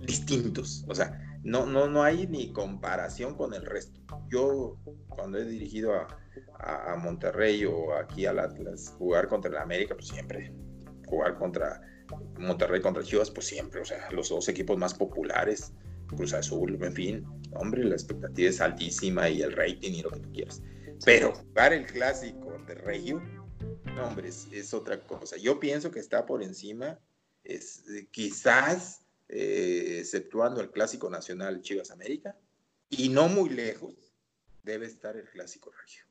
distintos. 0.00 0.84
O 0.86 0.94
sea, 0.94 1.18
no, 1.42 1.66
no, 1.66 1.88
no 1.88 2.02
hay 2.02 2.26
ni 2.26 2.52
comparación 2.52 3.36
con 3.36 3.54
el 3.54 3.64
resto. 3.64 4.00
Yo, 4.28 4.76
cuando 5.08 5.38
he 5.38 5.44
dirigido 5.44 5.94
a, 5.94 6.06
a, 6.58 6.96
Monterrey 6.96 7.64
o 7.64 7.94
aquí 7.94 8.26
al 8.26 8.38
Atlas, 8.38 8.94
jugar 8.98 9.28
contra 9.28 9.50
el 9.50 9.56
América, 9.56 9.94
pues 9.94 10.08
siempre. 10.08 10.52
Jugar 11.06 11.36
contra 11.38 11.80
Monterrey 12.38 12.80
contra 12.80 13.02
Chivas, 13.02 13.30
pues 13.30 13.46
siempre. 13.46 13.80
O 13.80 13.84
sea, 13.84 14.10
los 14.10 14.28
dos 14.28 14.48
equipos 14.48 14.76
más 14.78 14.94
populares 14.94 15.72
Cruz 16.16 16.34
Azul, 16.34 16.78
en 16.82 16.92
fin, 16.92 17.26
hombre, 17.54 17.84
la 17.84 17.94
expectativa 17.94 18.48
es 18.48 18.60
altísima 18.60 19.28
y 19.28 19.42
el 19.42 19.52
rating 19.52 19.92
y 19.92 20.02
lo 20.02 20.10
que 20.10 20.20
tú 20.20 20.32
quieras. 20.32 20.62
Pero 21.04 21.34
jugar 21.34 21.72
el 21.72 21.86
clásico 21.86 22.56
de 22.66 22.74
Regio, 22.74 23.22
hombre, 24.02 24.28
es, 24.28 24.74
otra 24.74 25.00
cosa. 25.00 25.36
Yo 25.36 25.58
pienso 25.58 25.90
que 25.90 26.00
está 26.00 26.26
por 26.26 26.42
encima, 26.42 26.98
es 27.44 27.84
quizás, 28.10 29.02
eh, 29.28 29.98
exceptuando 30.00 30.60
el 30.60 30.70
clásico 30.70 31.10
nacional 31.10 31.60
Chivas 31.60 31.90
América, 31.90 32.36
y 32.88 33.08
no 33.08 33.28
muy 33.28 33.48
lejos, 33.48 33.94
debe 34.62 34.86
estar 34.86 35.16
el 35.16 35.28
clásico 35.28 35.72
Regio. 35.72 36.04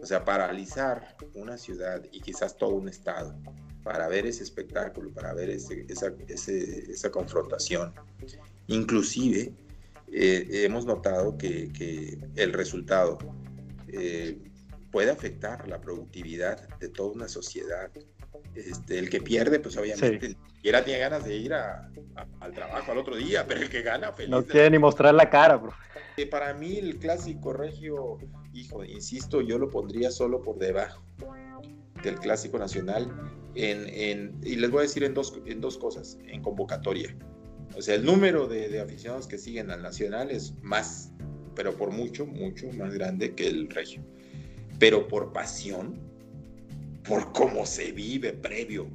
O 0.00 0.06
sea, 0.06 0.24
paralizar 0.24 1.16
una 1.34 1.56
ciudad 1.56 2.04
y 2.12 2.20
quizás 2.20 2.56
todo 2.56 2.74
un 2.74 2.88
estado 2.88 3.34
para 3.82 4.08
ver 4.08 4.26
ese 4.26 4.42
espectáculo, 4.42 5.10
para 5.12 5.32
ver 5.32 5.48
esa, 5.48 6.12
esa 6.28 7.10
confrontación 7.10 7.94
Inclusive 8.68 9.52
eh, 10.12 10.46
hemos 10.64 10.86
notado 10.86 11.36
que, 11.36 12.18
el 12.36 12.52
resultado 12.52 13.18
eh, 13.88 14.38
puede 14.90 15.10
afectar 15.10 15.68
la 15.68 15.80
productividad 15.80 16.68
de 16.78 16.88
toda 16.88 17.12
una 17.12 17.28
sociedad. 17.28 17.90
Este, 18.54 18.98
el 18.98 19.10
que 19.10 19.20
pierde, 19.20 19.60
pues 19.60 19.76
obviamente 19.76 20.30
ni 20.30 20.50
siquiera 20.54 20.84
tiene 20.84 21.00
ganas 21.00 21.24
de 21.24 21.36
ir 21.36 21.52
al 21.52 22.52
trabajo 22.54 22.92
al 22.92 22.98
otro 22.98 23.16
día, 23.16 23.46
pero 23.46 23.60
el 23.60 23.68
que 23.68 23.82
gana, 23.82 24.12
feliz. 24.12 24.30
No 24.30 24.44
quiere 24.44 24.70
ni 24.70 24.78
mostrar 24.78 25.14
la 25.14 25.28
cara, 25.28 25.56
bro. 25.56 25.72
Para 26.30 26.54
mí 26.54 26.78
el 26.78 26.98
clásico 26.98 27.52
regio, 27.52 28.18
hijo, 28.54 28.82
insisto, 28.84 29.42
yo 29.42 29.58
lo 29.58 29.68
pondría 29.68 30.10
solo 30.10 30.40
por 30.40 30.58
debajo 30.58 31.02
del 32.02 32.18
clásico 32.18 32.58
nacional 32.58 33.12
en, 33.54 34.38
y 34.42 34.56
les 34.56 34.70
voy 34.70 34.80
a 34.80 34.82
decir 34.82 35.04
en 35.04 35.12
dos, 35.12 35.38
en 35.44 35.60
dos 35.60 35.76
cosas, 35.76 36.18
en 36.26 36.42
convocatoria. 36.42 37.14
O 37.74 37.82
sea, 37.82 37.94
el 37.94 38.04
número 38.04 38.46
de, 38.46 38.80
aficionados 38.80 39.26
que 39.26 39.38
siguen 39.38 39.70
al 39.70 39.82
Nacional 39.82 40.30
es 40.30 40.54
más, 40.62 41.10
pero 41.54 41.76
por 41.76 41.90
mucho, 41.90 42.26
mucho 42.26 42.70
más 42.72 42.94
grande 42.94 43.34
que 43.34 43.46
el 43.46 43.68
Regio. 43.68 44.02
Pero 44.78 45.08
por 45.08 45.32
pasión, 45.32 45.98
por 47.06 47.32
cómo 47.32 47.66
se 47.66 47.92
vive 47.92 48.32
previo, 48.32 48.88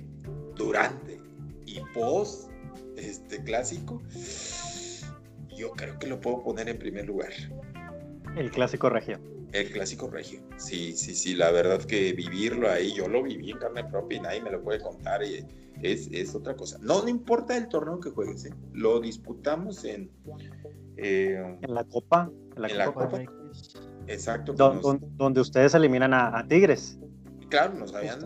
durante 0.55 1.19
y 1.65 1.79
post 1.93 2.49
este 2.97 3.43
clásico, 3.43 4.01
yo 5.55 5.71
creo 5.71 5.97
que 5.99 6.07
lo 6.07 6.19
puedo 6.19 6.43
poner 6.43 6.69
en 6.69 6.77
primer 6.77 7.05
lugar. 7.05 7.31
El 8.35 8.51
clásico 8.51 8.89
regio. 8.89 9.19
El 9.51 9.71
clásico 9.71 10.09
regio. 10.09 10.41
Sí, 10.57 10.93
sí, 10.93 11.13
sí, 11.13 11.35
la 11.35 11.51
verdad 11.51 11.81
que 11.83 12.13
vivirlo 12.13 12.69
ahí, 12.69 12.93
yo 12.93 13.07
lo 13.07 13.23
viví 13.23 13.51
en 13.51 13.57
carne 13.57 13.83
propia 13.83 14.17
y 14.17 14.21
nadie 14.21 14.41
me 14.41 14.51
lo 14.51 14.61
puede 14.61 14.79
contar. 14.79 15.23
Y, 15.23 15.45
es, 15.81 16.35
otra 16.35 16.55
cosa. 16.55 16.77
No, 16.81 17.01
no 17.01 17.09
importa 17.09 17.57
el 17.57 17.67
torneo 17.67 17.99
que 17.99 18.11
juegues, 18.11 18.45
¿eh? 18.45 18.53
lo 18.73 18.99
disputamos 18.99 19.83
en... 19.83 20.11
Eh, 20.97 21.57
en 21.61 21.73
la 21.73 21.83
Copa. 21.85 22.29
En 22.55 22.77
la, 22.77 22.93
Copa. 22.93 23.23
Exacto. 24.07 24.53
donde 24.53 25.41
ustedes 25.41 25.73
eliminan 25.73 26.13
a, 26.13 26.45
Tigres. 26.47 26.99
Claro, 27.49 27.73
nos 27.73 27.93
habían 27.93 28.19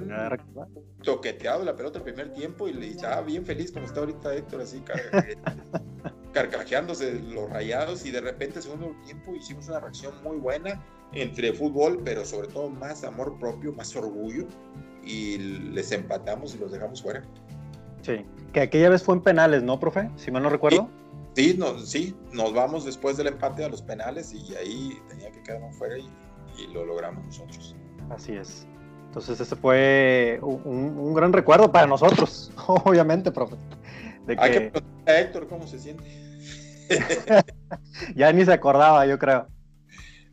toqueteado 1.01 1.63
la 1.63 1.75
pelota 1.75 1.99
el 1.99 2.03
primer 2.03 2.33
tiempo 2.33 2.67
y 2.67 2.73
le 2.73 2.89
estaba 2.89 3.21
bien 3.21 3.45
feliz 3.45 3.71
como 3.71 3.85
está 3.85 4.01
ahorita 4.01 4.35
Héctor, 4.35 4.61
así 4.61 4.83
carcajeándose 6.35 7.13
los 7.13 7.49
rayados 7.49 8.05
y 8.05 8.11
de 8.11 8.19
repente 8.19 8.61
segundo 8.61 8.93
tiempo 9.05 9.33
hicimos 9.33 9.69
una 9.69 9.79
reacción 9.79 10.13
muy 10.21 10.35
buena 10.35 10.83
entre 11.13 11.53
fútbol, 11.53 12.01
pero 12.03 12.25
sobre 12.25 12.49
todo 12.49 12.69
más 12.69 13.05
amor 13.05 13.39
propio, 13.39 13.71
más 13.71 13.95
orgullo 13.95 14.45
y 15.01 15.37
les 15.37 15.93
empatamos 15.93 16.53
y 16.53 16.57
los 16.57 16.73
dejamos 16.73 17.01
fuera. 17.01 17.23
Sí, 18.01 18.25
que 18.51 18.59
aquella 18.59 18.89
vez 18.89 19.01
fue 19.01 19.15
en 19.15 19.21
penales, 19.21 19.63
¿no, 19.63 19.79
profe? 19.79 20.09
Si 20.17 20.29
mal 20.29 20.43
no 20.43 20.49
recuerdo. 20.49 20.89
Sí, 21.37 21.55
no, 21.57 21.79
sí, 21.79 22.13
nos 22.33 22.53
vamos 22.53 22.83
después 22.83 23.15
del 23.15 23.27
empate 23.27 23.63
a 23.63 23.69
los 23.69 23.81
penales 23.81 24.33
y 24.33 24.55
ahí 24.55 24.99
tenía 25.07 25.31
que 25.31 25.41
quedarnos 25.41 25.73
fuera 25.77 25.97
y, 25.97 26.09
lo 26.73 26.85
logramos 26.85 27.25
nosotros. 27.25 27.75
Así 28.09 28.33
es. 28.33 28.67
Entonces 29.07 29.39
ese 29.39 29.55
fue 29.55 30.39
un, 30.41 31.13
gran 31.13 31.31
recuerdo 31.31 31.71
para 31.71 31.87
nosotros, 31.87 32.51
obviamente, 32.67 33.31
profe. 33.31 33.55
Hay 34.37 34.51
que 34.51 34.61
preguntar 34.61 35.15
a 35.15 35.19
Héctor 35.21 35.47
cómo 35.47 35.65
se 35.65 35.79
siente. 35.79 36.24
ya 38.15 38.31
ni 38.31 38.45
se 38.45 38.53
acordaba, 38.53 39.05
yo 39.05 39.17
creo. 39.17 39.47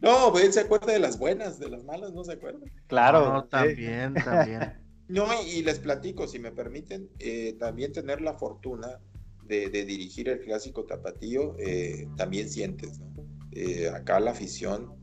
No, 0.03 0.33
pues 0.33 0.45
él 0.45 0.53
se 0.53 0.61
acuerda 0.61 0.93
de 0.93 0.99
las 0.99 1.17
buenas, 1.17 1.61
de 1.61 1.71
las 1.71 1.85
malas 1.85 2.13
no 2.13 2.25
se 2.25 2.33
acuerda. 2.33 2.61
Claro. 2.89 3.45
también, 3.45 4.15
también. 4.15 4.79
No, 5.09 5.27
y 5.43 5.63
les 5.63 5.79
platico, 5.79 6.27
si 6.27 6.39
me 6.39 6.53
permiten, 6.53 7.11
eh, 7.19 7.55
también 7.59 7.93
tener 7.93 8.23
la 8.23 8.33
fortuna 8.33 8.99
de, 9.45 9.69
dirigir 9.69 10.31
el 10.31 10.41
clásico 10.41 10.87
tapatío, 10.87 11.55
eh, 11.59 12.09
también 12.17 12.49
sientes, 12.49 12.99
¿no? 12.99 13.13
Eh, 13.51 13.91
acá 13.91 14.21
la 14.21 14.31
afición 14.31 14.95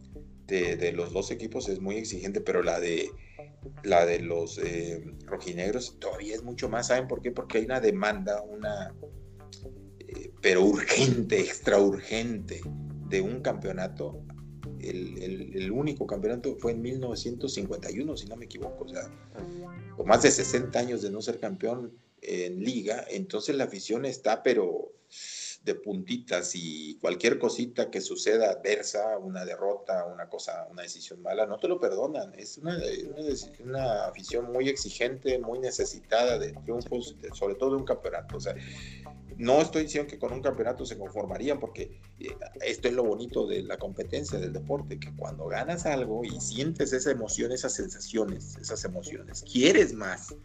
de, 0.47 0.91
los 0.93 1.13
dos 1.13 1.29
equipos 1.29 1.69
es 1.69 1.79
muy 1.79 1.97
exigente, 1.97 2.41
pero 2.41 2.63
la 2.63 2.79
de, 2.79 3.11
la 3.83 4.07
de 4.07 4.19
los 4.19 4.59
rojinegros 5.27 5.99
todavía 5.99 6.33
es 6.33 6.41
mucho 6.41 6.69
más. 6.69 6.87
¿Saben 6.87 7.07
por 7.07 7.21
qué? 7.21 7.29
Porque 7.31 7.59
hay 7.59 7.65
una 7.65 7.79
demanda, 7.79 8.41
una, 8.41 8.95
pero 10.41 10.63
urgente, 10.63 11.39
extra 11.39 11.79
urgente, 11.79 12.61
de 13.09 13.21
un 13.21 13.41
campeonato 13.41 14.23
el, 14.81 15.71
único 15.71 16.07
campeonato 16.07 16.55
fue 16.57 16.71
en 16.71 16.81
1951, 16.81 18.17
si 18.17 18.27
no 18.27 18.35
me 18.35 18.45
equivoco, 18.45 18.85
o 18.85 18.89
sea, 18.89 19.09
con 19.95 20.07
más 20.07 20.23
de 20.23 20.31
60 20.31 20.77
años 20.77 21.01
de 21.01 21.11
no 21.11 21.21
ser 21.21 21.39
campeón 21.39 21.93
en 22.21 22.63
liga, 22.63 23.05
entonces 23.09 23.55
la 23.55 23.65
afición 23.65 24.05
está, 24.05 24.43
pero 24.43 24.91
de 25.63 25.75
puntitas 25.75 26.53
y 26.55 26.97
cualquier 27.01 27.37
cosita 27.37 27.91
que 27.91 27.99
suceda 27.99 28.49
adversa, 28.49 29.17
una 29.17 29.43
derrota, 29.43 30.05
una 30.05 30.29
cosa, 30.29 30.67
una 30.71 30.83
decisión 30.83 31.21
mala, 31.21 31.45
no 31.45 31.57
te 31.57 31.67
lo 31.67 31.79
perdonan. 31.81 32.33
Es 32.33 32.57
una, 32.57 32.77
una, 33.65 34.05
afición 34.05 34.51
muy 34.53 34.69
exigente, 34.69 35.37
muy 35.37 35.59
necesitada 35.59 36.39
de 36.39 36.53
triunfos, 36.53 37.15
sobre 37.33 37.55
todo 37.55 37.71
de 37.71 37.75
un 37.75 37.85
campeonato. 37.85 38.37
O 38.37 38.39
sea, 38.39 38.55
no 39.39 39.61
estoy 39.61 39.83
diciendo 39.83 40.11
que 40.11 40.19
con 40.19 40.33
un 40.33 40.41
campeonato 40.41 40.85
se 40.85 40.97
conformarían, 40.97 41.61
porque 41.61 41.97
eh, 42.19 42.35
esto 42.61 42.89
es 42.89 42.93
lo 42.93 43.05
bonito 43.05 43.47
de 43.47 43.63
la 43.63 43.77
competencia 43.77 44.37
del 44.37 44.51
deporte, 44.51 44.99
que 44.99 45.15
cuando 45.15 45.47
ganas 45.47 45.85
algo 45.85 46.25
y 46.25 46.41
sientes 46.41 46.91
esa 46.91 47.09
emoción, 47.09 47.53
esas 47.53 47.73
sensaciones, 47.73 48.57
esas 48.57 48.83
emociones, 48.83 49.43
quieres 49.49 49.93
más. 49.93 50.35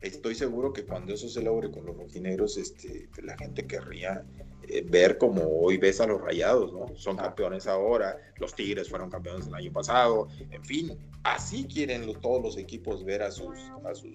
Estoy 0.00 0.34
seguro 0.34 0.72
que 0.72 0.86
cuando 0.86 1.12
eso 1.12 1.28
se 1.28 1.42
logre 1.42 1.70
con 1.70 1.84
los 1.84 1.96
rojinegros, 1.96 2.56
este, 2.56 3.10
la 3.22 3.36
gente 3.36 3.66
querría 3.66 4.24
eh, 4.62 4.82
ver 4.88 5.18
como 5.18 5.42
hoy 5.42 5.76
ves 5.76 6.00
a 6.00 6.06
los 6.06 6.18
rayados, 6.18 6.72
¿no? 6.72 6.86
Son 6.96 7.18
campeones 7.18 7.66
ahora, 7.66 8.16
los 8.36 8.54
Tigres 8.54 8.88
fueron 8.88 9.10
campeones 9.10 9.46
el 9.46 9.54
año 9.54 9.72
pasado, 9.72 10.28
en 10.50 10.64
fin, 10.64 10.96
así 11.22 11.66
quieren 11.66 12.10
todos 12.22 12.42
los 12.42 12.56
equipos 12.56 13.04
ver 13.04 13.22
a 13.22 13.30
sus, 13.30 13.58
a 13.84 13.94
sus, 13.94 14.14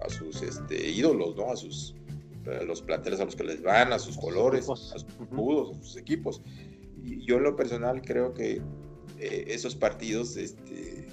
a 0.00 0.08
sus 0.08 0.40
este, 0.40 0.88
ídolos, 0.88 1.36
¿no? 1.36 1.50
A 1.50 1.56
sus 1.56 1.94
los 2.66 2.82
planteles 2.82 3.20
a 3.20 3.24
los 3.24 3.36
que 3.36 3.44
les 3.44 3.62
van, 3.62 3.92
a 3.92 3.98
sus 3.98 4.16
colores, 4.16 4.68
a 4.68 4.76
sus 4.76 4.94
escudos, 4.94 5.76
a 5.76 5.82
sus 5.82 5.96
equipos. 5.96 6.42
Y 7.02 7.24
yo 7.24 7.36
en 7.36 7.44
lo 7.44 7.56
personal 7.56 8.02
creo 8.02 8.34
que 8.34 8.62
eh, 9.18 9.44
esos 9.48 9.74
partidos 9.74 10.36
este, 10.36 11.06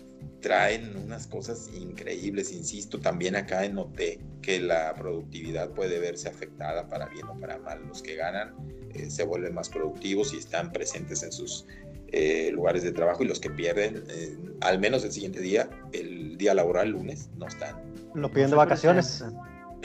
traen 0.45 0.95
unas 0.98 1.26
cosas 1.26 1.72
increíbles, 1.74 2.53
insisto, 2.53 2.99
también 2.99 3.36
acá 3.36 3.68
noté 3.68 4.20
que 4.44 4.60
la 4.60 4.94
productividad 4.94 5.72
puede 5.72 5.98
verse 5.99 6.30
afectada 6.30 6.88
para 6.88 7.07
bien 7.07 7.28
o 7.28 7.40
para 7.40 7.57
mal. 7.57 7.84
Los 7.88 8.03
que 8.03 8.16
ganan 8.16 8.53
eh, 8.94 9.10
se 9.10 9.24
vuelven 9.24 9.56
más 9.56 9.70
productivos 9.70 10.36
y 10.36 10.38
están 10.38 10.72
presentes 10.72 11.24
en 11.24 11.32
sus 11.32 11.66
eh, 12.10 12.52
lugares 12.53 12.84
de 12.84 12.91
trabajo 12.91 13.24
y 13.24 13.28
los 13.28 13.40
que 13.40 13.49
pierden, 13.49 14.03
eh, 14.07 14.38
al 14.62 14.80
menos 14.80 15.03
el 15.03 15.12
siguiente 15.12 15.41
día, 15.41 15.68
el 15.91 16.38
día 16.38 16.53
laboral, 16.53 16.90
lunes, 16.90 17.30
no 17.38 17.48
están. 17.48 17.76
Lo 18.14 18.32
piden 18.32 18.52
de 18.52 18.56
vacaciones. 18.56 19.26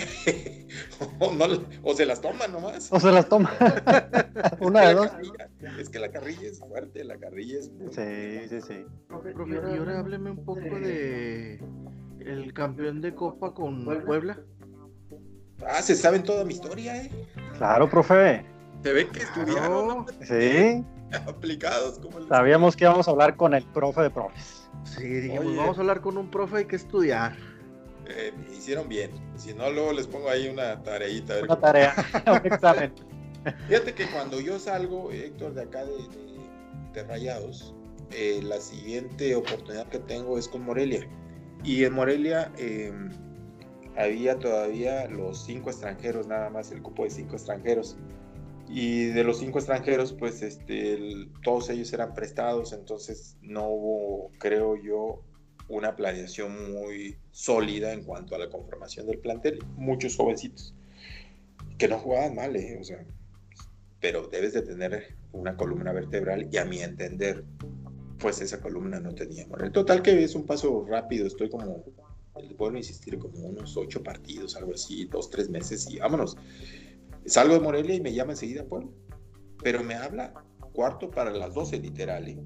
o, 1.82 1.94
se 1.94 2.06
las 2.06 2.20
toman 2.20 2.52
nomás. 2.52 2.92
O 2.92 3.00
se 3.00 3.10
las 3.10 3.28
toman. 3.28 3.52
Una 4.60 4.88
de 4.88 4.94
dos. 4.94 5.10
es 5.78 5.88
que 5.88 5.98
la 5.98 6.10
carrilla 6.10 6.48
es 6.48 6.58
fuerte, 6.58 7.04
la 7.04 7.18
carrilla 7.18 7.58
es. 7.58 7.70
Sí, 7.90 8.48
sí, 8.48 8.60
sí. 8.60 8.84
y 9.46 9.76
ahora 9.76 9.98
hábleme 9.98 10.30
un 10.30 10.44
poco 10.44 10.60
de 10.60 11.62
el 12.20 12.52
campeón 12.52 13.00
de 13.00 13.14
Copa 13.14 13.54
con 13.54 13.84
Puebla. 14.04 14.38
Ah, 15.66 15.82
se 15.82 15.94
saben 15.94 16.22
toda 16.22 16.44
mi 16.44 16.54
historia, 16.54 17.02
¿eh? 17.02 17.10
Claro, 17.58 17.88
profe. 17.88 18.44
Se 18.82 18.92
ve 18.92 19.08
que 19.08 19.20
estudiaron. 19.20 20.06
Sí. 20.22 20.84
Aplicados. 21.26 21.98
Como 21.98 22.26
Sabíamos 22.28 22.76
que 22.76 22.84
íbamos 22.84 23.08
a 23.08 23.10
hablar 23.10 23.36
con 23.36 23.52
el 23.52 23.64
profe 23.64 24.02
de 24.02 24.10
profes. 24.10 24.70
Sí, 24.84 25.06
dijimos, 25.06 25.56
vamos 25.56 25.76
a 25.76 25.80
hablar 25.80 26.00
con 26.00 26.16
un 26.16 26.30
profe, 26.30 26.58
hay 26.58 26.64
que 26.64 26.76
estudiar. 26.76 27.36
Eh, 28.16 28.32
hicieron 28.52 28.88
bien. 28.88 29.10
Si 29.36 29.54
no, 29.54 29.70
luego 29.70 29.92
les 29.92 30.06
pongo 30.06 30.28
ahí 30.28 30.48
una 30.48 30.82
tareita. 30.82 31.40
Una 31.42 31.58
tarea, 31.58 31.94
un 32.26 32.52
examen. 32.52 32.92
Fíjate 33.68 33.94
que 33.94 34.06
cuando 34.10 34.40
yo 34.40 34.58
salgo, 34.58 35.10
Héctor, 35.10 35.54
de 35.54 35.62
acá 35.62 35.84
de, 35.84 35.94
de, 36.92 37.04
Rayados, 37.04 37.74
eh, 38.10 38.40
la 38.42 38.60
siguiente 38.60 39.34
oportunidad 39.34 39.88
que 39.88 39.98
tengo 39.98 40.38
es 40.38 40.48
con 40.48 40.62
Morelia. 40.62 41.08
Y 41.64 41.84
en 41.84 41.92
Morelia 41.92 42.52
em, 42.58 43.10
había 43.96 44.38
todavía 44.38 45.06
los 45.08 45.44
cinco 45.44 45.70
extranjeros, 45.70 46.26
nada 46.26 46.50
más 46.50 46.72
el 46.72 46.82
cupo 46.82 47.04
de 47.04 47.10
cinco 47.10 47.36
extranjeros. 47.36 47.96
Y 48.68 49.06
de 49.06 49.24
los 49.24 49.38
cinco 49.38 49.58
extranjeros, 49.58 50.12
pues 50.12 50.42
este, 50.42 51.26
todos 51.42 51.70
ellos 51.70 51.92
eran 51.92 52.14
prestados, 52.14 52.72
entonces 52.72 53.36
no 53.42 53.68
hubo, 53.68 54.30
creo 54.38 54.76
yo, 54.76 55.22
una 55.70 55.96
planeación 55.96 56.72
muy 56.72 57.16
sólida 57.30 57.92
en 57.92 58.02
cuanto 58.02 58.34
a 58.34 58.38
la 58.38 58.50
conformación 58.50 59.06
del 59.06 59.18
plantel. 59.18 59.60
Muchos 59.76 60.16
jovencitos 60.16 60.74
que 61.78 61.88
no 61.88 61.98
jugaban 61.98 62.34
mal, 62.34 62.54
¿eh? 62.56 62.76
o 62.78 62.84
sea, 62.84 63.02
pero 64.00 64.28
debes 64.28 64.52
de 64.52 64.62
tener 64.62 65.16
una 65.32 65.56
columna 65.56 65.92
vertebral 65.92 66.48
y 66.52 66.58
a 66.58 66.64
mi 66.66 66.80
entender, 66.80 67.44
pues 68.18 68.40
esa 68.42 68.60
columna 68.60 69.00
no 69.00 69.14
tenía. 69.14 69.46
el 69.60 69.72
total 69.72 70.02
que 70.02 70.22
es 70.22 70.34
un 70.34 70.44
paso 70.44 70.84
rápido, 70.86 71.26
estoy 71.26 71.48
como, 71.48 71.82
vuelvo 72.58 72.76
a 72.76 72.78
insistir, 72.78 73.18
como 73.18 73.38
unos 73.38 73.76
ocho 73.76 74.02
partidos, 74.02 74.56
algo 74.56 74.74
así, 74.74 75.06
dos, 75.06 75.30
tres 75.30 75.48
meses 75.48 75.88
y 75.90 75.98
vámonos. 75.98 76.36
Salgo 77.24 77.54
de 77.54 77.60
Morelia 77.60 77.94
y 77.94 78.00
me 78.00 78.12
llama 78.12 78.32
enseguida 78.32 78.64
Pueblo, 78.64 78.92
pero 79.62 79.82
me 79.82 79.94
habla 79.94 80.34
cuarto 80.72 81.10
para 81.10 81.30
las 81.30 81.54
doce, 81.54 81.78
literal, 81.78 82.28
¿eh? 82.28 82.38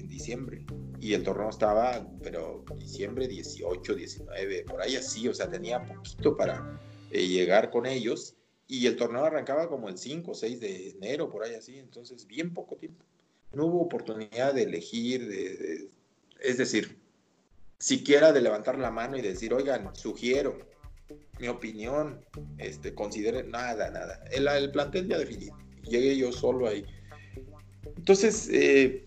En 0.00 0.08
diciembre 0.08 0.64
y 1.00 1.14
el 1.14 1.22
torneo 1.22 1.48
estaba, 1.48 2.06
pero 2.22 2.64
diciembre 2.76 3.28
18, 3.28 3.94
19, 3.94 4.64
por 4.64 4.82
ahí 4.82 4.96
así, 4.96 5.28
o 5.28 5.34
sea, 5.34 5.50
tenía 5.50 5.84
poquito 5.84 6.36
para 6.36 6.80
eh, 7.10 7.26
llegar 7.26 7.70
con 7.70 7.86
ellos 7.86 8.36
y 8.66 8.86
el 8.86 8.96
torneo 8.96 9.24
arrancaba 9.24 9.68
como 9.68 9.88
el 9.88 9.96
5 9.96 10.30
o 10.30 10.34
6 10.34 10.60
de 10.60 10.90
enero, 10.90 11.30
por 11.30 11.42
ahí 11.42 11.54
así, 11.54 11.78
entonces 11.78 12.26
bien 12.26 12.52
poco 12.52 12.76
tiempo. 12.76 13.04
No 13.52 13.66
hubo 13.66 13.80
oportunidad 13.80 14.52
de 14.52 14.64
elegir, 14.64 15.26
de, 15.26 15.90
es 16.40 16.58
decir, 16.58 16.98
siquiera 17.78 18.32
de 18.32 18.42
levantar 18.42 18.78
la 18.78 18.90
mano 18.90 19.16
y 19.16 19.22
decir, 19.22 19.54
oigan, 19.54 19.94
sugiero, 19.96 20.58
mi 21.40 21.48
opinión, 21.48 22.20
este, 22.58 22.94
consideren, 22.94 23.50
nada, 23.50 23.90
nada. 23.90 24.22
El, 24.30 24.46
el 24.48 24.70
plantel 24.70 25.08
ya 25.08 25.18
definido. 25.18 25.56
Llegué 25.84 26.16
yo 26.16 26.30
solo 26.32 26.68
ahí. 26.68 26.84
Entonces, 27.96 28.48
eh, 28.52 29.06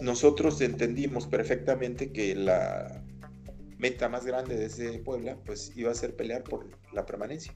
nosotros 0.00 0.60
entendimos 0.60 1.26
perfectamente 1.26 2.12
que 2.12 2.34
la 2.34 3.02
meta 3.78 4.08
más 4.08 4.26
grande 4.26 4.56
de 4.56 4.66
ese 4.66 4.98
Puebla 4.98 5.38
pues 5.44 5.72
iba 5.76 5.90
a 5.90 5.94
ser 5.94 6.14
pelear 6.14 6.44
por 6.44 6.68
la 6.92 7.06
permanencia, 7.06 7.54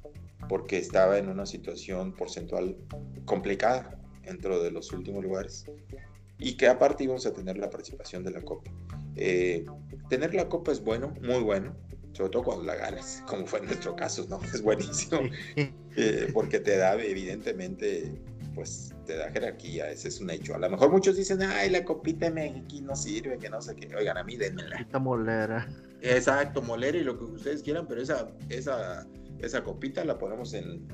porque 0.49 0.79
estaba 0.79 1.19
en 1.19 1.29
una 1.29 1.47
situación 1.47 2.15
porcentual 2.15 2.77
complicada 3.25 4.01
dentro 4.23 4.63
de 4.63 4.71
los 4.71 4.93
últimos 4.93 5.23
lugares 5.23 5.67
y 6.39 6.57
que 6.57 6.67
aparte 6.67 7.05
íbamos 7.05 7.27
a 7.27 7.33
tener 7.33 7.59
la 7.59 7.71
participación 7.71 8.25
de 8.25 8.31
la 8.31 8.43
Copa. 8.43 8.71
Eh, 9.17 9.65
tener 10.09 10.35
la 10.35 10.49
Copa 10.49 10.73
es 10.73 10.83
bueno, 10.83 11.15
muy 11.23 11.43
bueno, 11.43 11.77
sobre 12.13 12.31
todo 12.31 12.45
cuando 12.45 12.65
la 12.65 12.75
ganas, 12.75 13.23
como 13.29 13.47
fue 13.47 13.61
en 13.61 13.67
nuestro 13.67 13.95
caso, 13.95 14.27
¿no? 14.29 14.41
Es 14.43 14.63
buenísimo, 14.63 15.21
eh, 15.57 16.31
porque 16.33 16.59
te 16.59 16.77
da 16.77 16.95
evidentemente 16.95 18.13
pues 18.55 18.94
te 19.05 19.17
da 19.17 19.31
jerarquía, 19.31 19.91
ese 19.91 20.09
es 20.09 20.21
un 20.21 20.31
hecho. 20.31 20.55
A 20.55 20.59
lo 20.59 20.71
mejor 20.71 20.91
muchos 20.91 21.17
dicen, 21.17 21.43
ay, 21.43 21.71
la 21.71 21.85
copita 21.85 22.27
de 22.27 22.33
México 22.33 22.67
no 22.83 22.97
sirve, 22.97 23.39
que 23.39 23.51
no 23.51 23.61
sé 23.61 23.77
qué. 23.77 23.95
Oigan, 23.95 24.17
a 24.17 24.25
mí 24.25 24.37
denmela. 24.37 24.79
Copita 24.79 24.99
molera. 24.99 25.69
Exacto, 26.01 26.63
molera 26.63 26.99
y 26.99 27.05
lo 27.05 27.19
que 27.19 27.25
ustedes 27.25 27.63
quieran, 27.63 27.87
pero 27.87 28.03
esa, 28.03 28.29
esa, 28.49 29.07
esa 29.39 29.65
copita 29.65 30.05
la 30.05 30.19
ponemos 30.19 30.53
en 30.55 30.87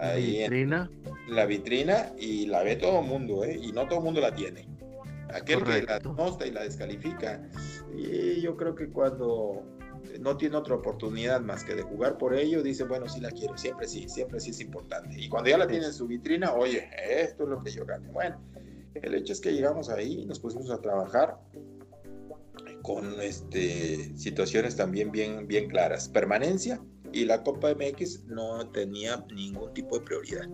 ahí 0.00 0.40
vitrina. 0.40 0.90
En 1.28 1.36
la 1.36 1.46
vitrina 1.46 2.12
y 2.18 2.46
la 2.46 2.62
ve 2.62 2.76
todo 2.76 3.00
el 3.00 3.06
mundo, 3.06 3.44
¿eh? 3.44 3.58
Y 3.60 3.72
no 3.72 3.86
todo 3.86 4.00
el 4.00 4.04
mundo 4.04 4.20
la 4.20 4.34
tiene. 4.34 4.68
Aquel 5.32 5.62
que 5.62 5.82
la 5.82 6.00
mosta 6.00 6.46
y 6.46 6.50
la 6.50 6.62
descalifica. 6.62 7.42
Y 7.94 8.40
yo 8.40 8.56
creo 8.56 8.74
que 8.74 8.88
cuando 8.88 9.62
no 10.18 10.36
tiene 10.36 10.56
otra 10.56 10.74
oportunidad 10.74 11.40
más 11.40 11.64
que 11.64 11.74
de 11.74 11.82
jugar 11.82 12.18
por 12.18 12.34
ello, 12.34 12.62
dice, 12.62 12.84
bueno, 12.84 13.08
sí 13.08 13.20
la 13.20 13.30
quiero, 13.30 13.56
siempre 13.56 13.86
sí, 13.86 14.08
siempre 14.08 14.40
sí 14.40 14.50
es 14.50 14.60
importante. 14.60 15.14
Y 15.18 15.28
cuando 15.28 15.50
ya 15.50 15.58
la 15.58 15.66
tiene 15.66 15.86
en 15.86 15.92
su 15.92 16.06
vitrina, 16.06 16.52
oye, 16.52 16.88
esto 17.08 17.44
es 17.44 17.48
lo 17.48 17.62
que 17.62 17.70
yo 17.70 17.86
gane. 17.86 18.08
Bueno, 18.08 18.40
el 18.94 19.14
hecho 19.14 19.32
es 19.32 19.40
que 19.40 19.52
llegamos 19.52 19.88
ahí, 19.88 20.24
nos 20.26 20.40
pusimos 20.40 20.70
a 20.70 20.80
trabajar 20.80 21.38
con 22.82 23.20
este, 23.20 24.16
situaciones 24.16 24.74
también 24.74 25.12
bien, 25.12 25.46
bien 25.46 25.68
claras. 25.68 26.08
Permanencia 26.08 26.80
y 27.12 27.24
la 27.24 27.44
Copa 27.44 27.72
MX 27.74 28.24
no 28.24 28.68
tenía 28.70 29.24
ningún 29.32 29.72
tipo 29.72 29.98
de 29.98 30.04
prioridad. 30.04 30.48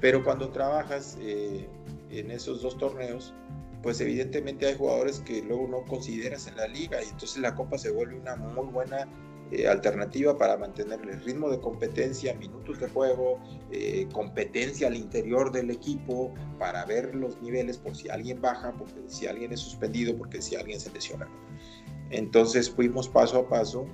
Pero 0.00 0.22
cuando 0.22 0.50
trabajas 0.50 1.16
eh, 1.20 1.66
en 2.10 2.30
esos 2.30 2.60
dos 2.60 2.76
torneos, 2.76 3.34
pues 3.82 4.00
evidentemente 4.00 4.66
hay 4.66 4.76
jugadores 4.76 5.20
que 5.20 5.42
luego 5.42 5.66
no 5.68 5.84
consideras 5.84 6.46
en 6.46 6.56
la 6.56 6.68
liga 6.68 7.02
y 7.02 7.08
entonces 7.08 7.38
la 7.38 7.54
Copa 7.54 7.78
se 7.78 7.90
vuelve 7.90 8.18
una 8.18 8.36
muy 8.36 8.66
buena 8.66 9.08
eh, 9.52 9.66
alternativa 9.66 10.38
para 10.38 10.56
mantener 10.56 11.00
el 11.00 11.20
ritmo 11.22 11.50
de 11.50 11.58
competencia, 11.58 12.34
minutos 12.34 12.78
de 12.78 12.88
juego, 12.88 13.40
eh, 13.72 14.06
competencia 14.12 14.86
al 14.86 14.96
interior 14.96 15.50
del 15.50 15.70
equipo, 15.70 16.32
para 16.58 16.84
ver 16.84 17.16
los 17.16 17.40
niveles 17.42 17.76
por 17.76 17.96
si 17.96 18.08
alguien 18.08 18.40
baja, 18.40 18.72
porque 18.78 18.94
si 19.08 19.26
alguien 19.26 19.52
es 19.52 19.58
suspendido, 19.58 20.16
porque 20.16 20.40
si 20.40 20.54
alguien 20.54 20.78
se 20.78 20.92
lesiona. 20.92 21.26
Entonces 22.10 22.70
fuimos 22.70 23.08
paso 23.08 23.38
a 23.38 23.48
paso 23.48 23.86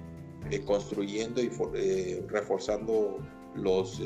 eh, 0.50 0.62
construyendo 0.62 1.40
y 1.40 1.48
reforzando 2.28 3.18
los, 3.54 4.02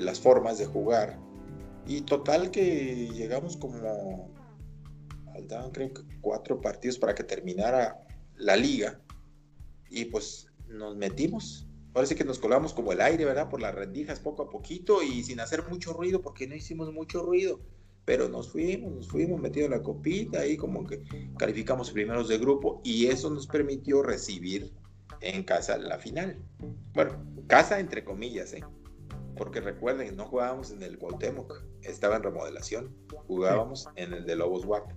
las 0.00 0.20
formas 0.20 0.56
de 0.58 0.64
jugar. 0.64 1.18
Y 1.86 2.00
total 2.00 2.50
que 2.50 3.10
llegamos 3.12 3.58
como 3.58 4.30
faltaban 5.34 5.70
creo 5.70 5.92
que 5.92 6.02
cuatro 6.22 6.60
partidos 6.60 6.98
para 6.98 7.14
que 7.14 7.24
terminara 7.24 8.00
la 8.36 8.56
liga 8.56 9.00
y 9.90 10.06
pues 10.06 10.48
nos 10.68 10.96
metimos 10.96 11.66
parece 11.94 12.16
que 12.16 12.24
nos 12.24 12.40
colamos 12.40 12.74
como 12.74 12.92
el 12.92 13.00
aire, 13.00 13.24
¿verdad? 13.24 13.48
Por 13.48 13.62
las 13.62 13.74
rendijas 13.74 14.18
poco 14.18 14.42
a 14.42 14.50
poquito 14.50 15.02
y 15.02 15.22
sin 15.22 15.38
hacer 15.38 15.62
mucho 15.68 15.92
ruido, 15.92 16.20
porque 16.20 16.46
no 16.46 16.56
hicimos 16.56 16.92
mucho 16.92 17.22
ruido. 17.22 17.60
Pero 18.04 18.28
nos 18.28 18.50
fuimos, 18.50 18.92
nos 18.92 19.08
fuimos 19.08 19.40
metiendo 19.40 19.74
la 19.74 19.82
copita 19.82 20.40
ahí, 20.40 20.56
como 20.56 20.84
que 20.84 21.02
calificamos 21.38 21.92
primeros 21.92 22.28
de 22.28 22.36
grupo 22.36 22.82
y 22.84 23.06
eso 23.06 23.30
nos 23.30 23.46
permitió 23.46 24.02
recibir 24.02 24.72
en 25.20 25.44
casa 25.44 25.78
la 25.78 25.98
final. 25.98 26.36
Bueno, 26.92 27.24
casa 27.46 27.78
entre 27.78 28.04
comillas, 28.04 28.52
¿eh? 28.52 28.64
Porque 29.36 29.60
recuerden, 29.60 30.16
no 30.16 30.26
jugábamos 30.26 30.70
en 30.70 30.82
el 30.82 30.98
Cuauhtémoc, 30.98 31.62
estaba 31.82 32.16
en 32.16 32.22
remodelación, 32.22 32.96
jugábamos 33.26 33.88
en 33.96 34.12
el 34.12 34.26
de 34.26 34.36
Lobos 34.36 34.64
WAP. 34.64 34.90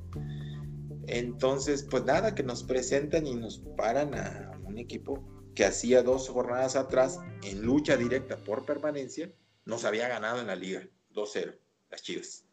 Entonces, 1.08 1.88
pues 1.90 2.04
nada, 2.04 2.36
que 2.36 2.44
nos 2.44 2.64
presentan 2.64 3.26
y 3.26 3.36
nos 3.36 3.60
paran 3.78 4.14
a 4.16 4.60
un 4.66 4.78
equipo 4.78 5.24
que 5.56 5.66
hacía 5.66 6.04
dos 6.04 6.30
jornadas 6.30 6.76
atrás, 6.76 7.20
en 7.44 7.64
lucha 7.64 7.98
directa 7.98 8.38
por 8.38 8.66
permanencia, 8.66 9.32
nos 9.66 9.86
había 9.86 10.08
ganado 10.08 10.40
en 10.40 10.48
la 10.48 10.56
liga, 10.56 10.88
2-0, 11.14 11.58
las 11.90 12.04
Chivas. 12.04 12.46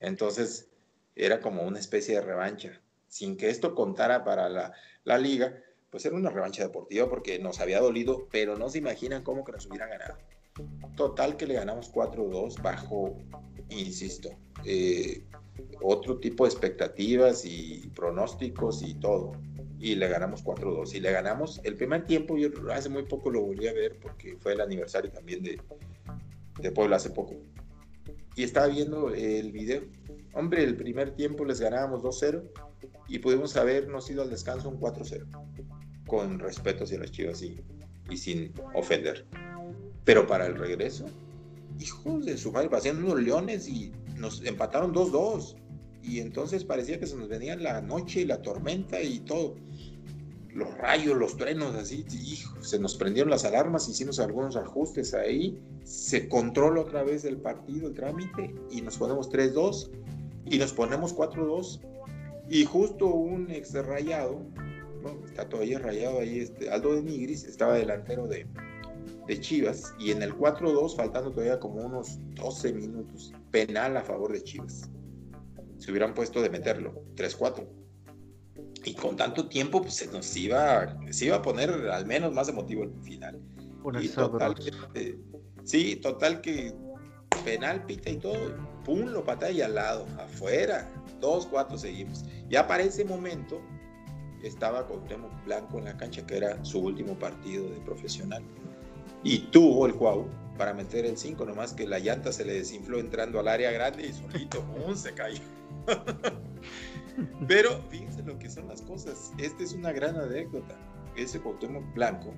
Entonces, 0.00 0.68
era 1.14 1.40
como 1.40 1.62
una 1.62 1.78
especie 1.78 2.16
de 2.16 2.22
revancha. 2.22 2.80
Sin 3.08 3.36
que 3.36 3.50
esto 3.50 3.74
contara 3.74 4.24
para 4.24 4.48
la, 4.48 4.72
la 5.04 5.18
liga, 5.18 5.62
pues 5.90 6.04
era 6.04 6.16
una 6.16 6.30
revancha 6.30 6.64
deportiva 6.64 7.08
porque 7.08 7.38
nos 7.38 7.60
había 7.60 7.80
dolido, 7.80 8.26
pero 8.32 8.56
no 8.56 8.68
se 8.68 8.78
imaginan 8.78 9.22
cómo 9.22 9.44
que 9.44 9.52
nos 9.52 9.66
hubieran 9.66 9.90
ganado. 9.90 10.18
Total 10.96 11.36
que 11.36 11.46
le 11.46 11.54
ganamos 11.54 11.92
4-2 11.92 12.62
bajo, 12.62 13.16
insisto, 13.70 14.30
eh, 14.64 15.24
otro 15.82 16.18
tipo 16.18 16.44
de 16.44 16.50
expectativas 16.50 17.44
y 17.44 17.90
pronósticos 17.94 18.82
y 18.82 18.94
todo. 18.94 19.32
Y 19.80 19.96
le 19.96 20.08
ganamos 20.08 20.44
4-2. 20.44 20.94
Y 20.94 21.00
le 21.00 21.10
ganamos 21.12 21.60
el 21.64 21.76
primer 21.76 22.06
tiempo, 22.06 22.36
yo 22.38 22.48
hace 22.72 22.88
muy 22.88 23.04
poco 23.04 23.30
lo 23.30 23.42
volví 23.42 23.66
a 23.66 23.72
ver 23.72 23.98
porque 24.00 24.36
fue 24.38 24.52
el 24.52 24.60
aniversario 24.60 25.10
también 25.10 25.42
de, 25.42 25.60
de 26.60 26.70
Puebla 26.70 26.96
hace 26.96 27.10
poco. 27.10 27.34
Y 28.36 28.44
estaba 28.44 28.68
viendo 28.68 29.12
el 29.12 29.52
video. 29.52 29.82
Hombre, 30.32 30.64
el 30.64 30.76
primer 30.76 31.14
tiempo 31.14 31.44
les 31.44 31.60
ganábamos 31.60 32.02
2-0 32.02 32.42
y 33.08 33.18
pudimos 33.18 33.56
habernos 33.56 34.08
ido 34.10 34.22
al 34.22 34.30
descanso 34.30 34.68
un 34.68 34.80
4-0. 34.80 35.26
Con 36.06 36.38
respeto 36.38 36.84
hacia 36.84 36.98
las 36.98 37.10
chivas 37.10 37.42
y, 37.42 37.60
y 38.08 38.16
sin 38.16 38.52
ofender. 38.74 39.26
Pero 40.04 40.26
para 40.26 40.46
el 40.46 40.56
regreso, 40.56 41.06
hijos 41.80 42.24
de 42.24 42.36
su 42.36 42.52
madre, 42.52 42.68
paseando 42.68 43.06
unos 43.06 43.22
leones 43.22 43.68
y 43.68 43.92
nos 44.16 44.44
empataron 44.44 44.92
2-2. 44.92 45.56
Y 46.02 46.20
entonces 46.20 46.64
parecía 46.64 47.00
que 47.00 47.06
se 47.06 47.16
nos 47.16 47.28
venía 47.28 47.56
la 47.56 47.80
noche 47.80 48.20
y 48.20 48.24
la 48.26 48.42
tormenta 48.42 49.00
y 49.00 49.20
todo. 49.20 49.56
Los 50.52 50.76
rayos, 50.76 51.16
los 51.16 51.36
trenos, 51.36 51.74
así, 51.74 52.04
hijo, 52.12 52.62
se 52.62 52.78
nos 52.78 52.94
prendieron 52.94 53.30
las 53.30 53.44
alarmas, 53.44 53.88
hicimos 53.88 54.20
algunos 54.20 54.54
ajustes 54.54 55.12
ahí, 55.12 55.58
se 55.82 56.28
controla 56.28 56.82
otra 56.82 57.02
vez 57.02 57.24
el 57.24 57.38
partido, 57.38 57.88
el 57.88 57.94
trámite, 57.94 58.54
y 58.70 58.80
nos 58.80 58.98
ponemos 58.98 59.30
3-2 59.30 59.90
y 60.46 60.58
nos 60.58 60.72
ponemos 60.72 61.16
4-2. 61.16 61.80
Y 62.50 62.64
justo 62.66 63.06
un 63.06 63.50
ex 63.50 63.72
rayado, 63.72 64.42
está 65.24 65.48
todavía 65.48 65.80
rayado 65.80 66.20
ahí, 66.20 66.38
este, 66.38 66.70
Aldo 66.70 66.94
de 66.94 67.02
Nigris, 67.02 67.44
estaba 67.44 67.74
delantero 67.74 68.28
de, 68.28 68.46
de 69.26 69.40
Chivas 69.40 69.94
y 69.98 70.10
en 70.10 70.22
el 70.22 70.36
4-2, 70.36 70.96
faltando 70.96 71.30
todavía 71.30 71.58
como 71.58 71.76
unos 71.76 72.18
12 72.34 72.72
minutos, 72.72 73.32
penal 73.50 73.96
a 73.96 74.02
favor 74.02 74.32
de 74.32 74.42
Chivas. 74.42 74.90
Se 75.78 75.90
hubieran 75.90 76.14
puesto 76.14 76.42
de 76.42 76.50
meterlo, 76.50 77.04
3-4. 77.16 77.66
Y 78.84 78.94
con 78.94 79.16
tanto 79.16 79.48
tiempo, 79.48 79.80
pues 79.80 79.94
se 79.94 80.06
nos 80.08 80.36
iba, 80.36 80.98
se 81.10 81.26
iba 81.26 81.36
a 81.36 81.42
poner 81.42 81.70
al 81.70 82.06
menos 82.06 82.32
más 82.32 82.48
emotivo 82.48 82.84
el 82.84 82.92
final. 83.02 83.40
Y 84.00 84.08
total 84.08 84.54
que, 84.54 85.18
sí, 85.64 85.96
total 85.96 86.40
que 86.40 86.74
penal, 87.44 87.84
pita 87.86 88.10
y 88.10 88.16
todo, 88.16 88.56
pum, 88.84 89.06
lo 89.06 89.24
patea 89.24 89.50
y 89.50 89.60
al 89.62 89.74
lado, 89.74 90.06
afuera, 90.18 90.90
2-4 91.20 91.76
seguimos. 91.76 92.24
Ya 92.48 92.66
para 92.66 92.82
ese 92.82 93.04
momento 93.04 93.60
estaba 94.42 94.86
con 94.86 95.04
Temo 95.06 95.30
Blanco 95.44 95.78
en 95.78 95.86
la 95.86 95.96
cancha, 95.96 96.26
que 96.26 96.36
era 96.36 96.62
su 96.64 96.80
último 96.80 97.18
partido 97.18 97.68
de 97.68 97.80
profesional 97.80 98.44
y 99.24 99.38
tuvo 99.50 99.86
el 99.86 99.94
Cuau 99.94 100.28
para 100.56 100.72
meter 100.72 101.04
el 101.06 101.16
5, 101.16 101.44
nomás 101.46 101.72
que 101.72 101.86
la 101.86 101.98
llanta 101.98 102.32
se 102.32 102.44
le 102.44 102.52
desinfló 102.52 102.98
entrando 102.98 103.40
al 103.40 103.48
área 103.48 103.72
grande 103.72 104.06
y 104.06 104.12
solito 104.12 104.62
se 104.94 105.12
cayó. 105.14 105.42
Pero 107.48 107.82
fíjense 107.90 108.22
lo 108.22 108.38
que 108.38 108.48
son 108.48 108.68
las 108.68 108.82
cosas. 108.82 109.32
Esta 109.38 109.62
es 109.64 109.72
una 109.72 109.92
gran 109.92 110.16
anécdota. 110.16 110.76
Ese 111.16 111.40
Cuauhtémoc 111.40 111.94
Blanco 111.94 112.34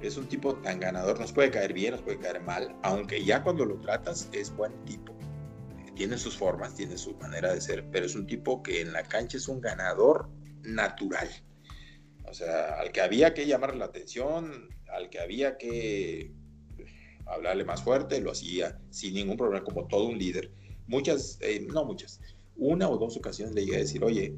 es 0.00 0.16
un 0.16 0.26
tipo 0.28 0.54
tan 0.56 0.80
ganador, 0.80 1.18
nos 1.18 1.32
puede 1.32 1.50
caer 1.50 1.72
bien, 1.72 1.92
nos 1.92 2.02
puede 2.02 2.18
caer 2.18 2.40
mal, 2.40 2.74
aunque 2.82 3.24
ya 3.24 3.42
cuando 3.42 3.64
lo 3.64 3.80
tratas 3.80 4.28
es 4.32 4.54
buen 4.54 4.72
tipo. 4.84 5.12
Tiene 5.96 6.16
sus 6.16 6.36
formas, 6.36 6.74
tiene 6.74 6.96
su 6.96 7.16
manera 7.16 7.52
de 7.52 7.60
ser, 7.60 7.90
pero 7.90 8.06
es 8.06 8.14
un 8.14 8.26
tipo 8.26 8.62
que 8.62 8.80
en 8.80 8.92
la 8.92 9.02
cancha 9.02 9.36
es 9.36 9.48
un 9.48 9.60
ganador 9.60 10.28
natural. 10.62 11.28
O 12.28 12.34
sea, 12.34 12.78
al 12.78 12.92
que 12.92 13.00
había 13.00 13.34
que 13.34 13.46
llamar 13.46 13.74
la 13.74 13.86
atención, 13.86 14.68
al 14.90 15.10
que 15.10 15.20
había 15.20 15.56
que 15.58 16.32
hablarle 17.26 17.64
más 17.64 17.82
fuerte, 17.82 18.20
lo 18.20 18.32
hacía 18.32 18.78
sin 18.90 19.14
ningún 19.14 19.36
problema, 19.36 19.64
como 19.64 19.86
todo 19.86 20.08
un 20.08 20.18
líder. 20.18 20.50
Muchas, 20.86 21.38
eh, 21.40 21.66
no 21.72 21.84
muchas, 21.84 22.20
una 22.56 22.88
o 22.88 22.96
dos 22.96 23.16
ocasiones 23.16 23.54
le 23.54 23.64
llegué 23.64 23.76
a 23.76 23.80
decir, 23.80 24.02
oye, 24.02 24.34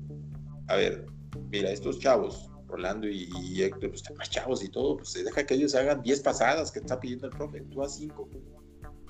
a 0.67 0.77
ver, 0.77 1.07
mira, 1.51 1.71
estos 1.71 1.99
chavos, 1.99 2.51
Rolando 2.67 3.09
y, 3.09 3.63
Héctor, 3.63 3.91
pues 3.91 4.05
más 4.17 4.31
chavos 4.31 4.63
y 4.63 4.69
todo, 4.69 4.99
pues 4.99 5.13
deja 5.13 5.45
que 5.45 5.55
ellos 5.55 5.75
hagan 5.75 6.03
10 6.03 6.21
pasadas 6.21 6.71
que 6.71 6.79
está 6.79 7.01
pidiendo 7.01 7.27
el 7.27 7.33
profe, 7.33 7.63
tú 7.63 7.83
haz 7.83 7.97
5, 7.97 8.29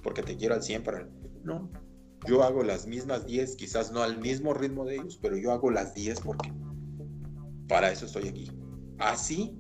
porque 0.03 0.23
te 0.23 0.37
quiero 0.37 0.55
al 0.55 0.63
100 0.63 0.83
para... 0.83 1.09
No, 1.45 1.71
yo 2.27 2.43
hago 2.43 2.63
las 2.63 2.87
mismas 2.87 3.27
10, 3.27 3.57
quizás 3.57 3.93
no 3.93 4.03
al 4.03 4.19
mismo 4.19 4.55
ritmo 4.55 4.85
de 4.85 4.97
ellos, 4.97 5.19
pero 5.21 5.37
yo 5.37 5.53
hago 5.53 5.71
las 5.71 5.95
10 5.95 6.21
porque 6.21 6.53
para 7.69 7.91
eso 7.91 8.07
estoy 8.07 8.29
aquí. 8.29 8.51
Así 8.99 9.59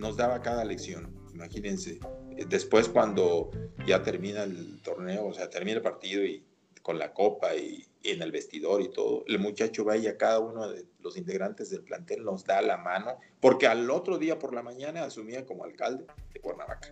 nos 0.00 0.16
daba 0.16 0.40
cada 0.40 0.64
lección. 0.64 1.14
Imagínense, 1.32 2.00
después 2.48 2.88
cuando 2.88 3.50
ya 3.86 4.02
termina 4.02 4.42
el 4.42 4.80
torneo, 4.82 5.26
o 5.26 5.34
sea, 5.34 5.48
termina 5.48 5.76
el 5.76 5.82
partido 5.82 6.24
y 6.24 6.44
con 6.82 6.98
la 6.98 7.12
copa 7.12 7.54
y, 7.54 7.86
en 8.02 8.22
el 8.22 8.32
vestidor 8.32 8.80
y 8.80 8.90
todo, 8.90 9.24
el 9.26 9.38
muchacho 9.38 9.84
va 9.84 9.94
y 9.94 10.06
a 10.06 10.16
cada 10.16 10.38
uno 10.38 10.70
de 10.70 10.86
los 11.00 11.18
integrantes 11.18 11.68
del 11.68 11.82
plantel 11.82 12.24
nos 12.24 12.46
da 12.46 12.62
la 12.62 12.78
mano, 12.78 13.18
porque 13.40 13.66
al 13.66 13.90
otro 13.90 14.16
día 14.16 14.38
por 14.38 14.54
la 14.54 14.62
mañana 14.62 15.04
asumía 15.04 15.44
como 15.44 15.64
alcalde 15.64 16.06
de 16.32 16.40
Cuernavaca. 16.40 16.88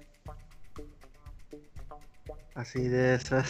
Así 2.55 2.89
de 2.89 3.15
esas. 3.15 3.49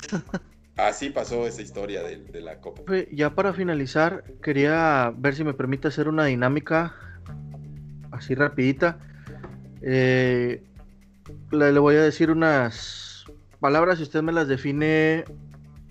Así 0.76 1.10
pasó 1.10 1.48
esa 1.48 1.60
historia 1.60 2.05
de, 2.05 2.18
de, 2.18 2.40
la 2.40 2.60
Copa. 2.60 2.82
Ya 3.10 3.35
para 3.35 3.52
finalizar, 3.52 4.22
quería 4.40 5.12
ver 5.16 5.35
si 5.35 5.43
me 5.43 5.55
permite 5.55 5.89
hacer 5.89 6.06
una 6.06 6.26
dinámica 6.26 6.94
así 8.12 8.36
rapidita. 8.36 9.01
Eh, 9.83 10.63
le, 11.51 11.79
voy 11.79 11.97
a 11.97 12.03
decir 12.03 12.31
unas 12.31 13.25
palabras 13.61 14.01
y 14.01 14.03
usted 14.03 14.23
me 14.23 14.33
las 14.33 14.49
define, 14.49 15.25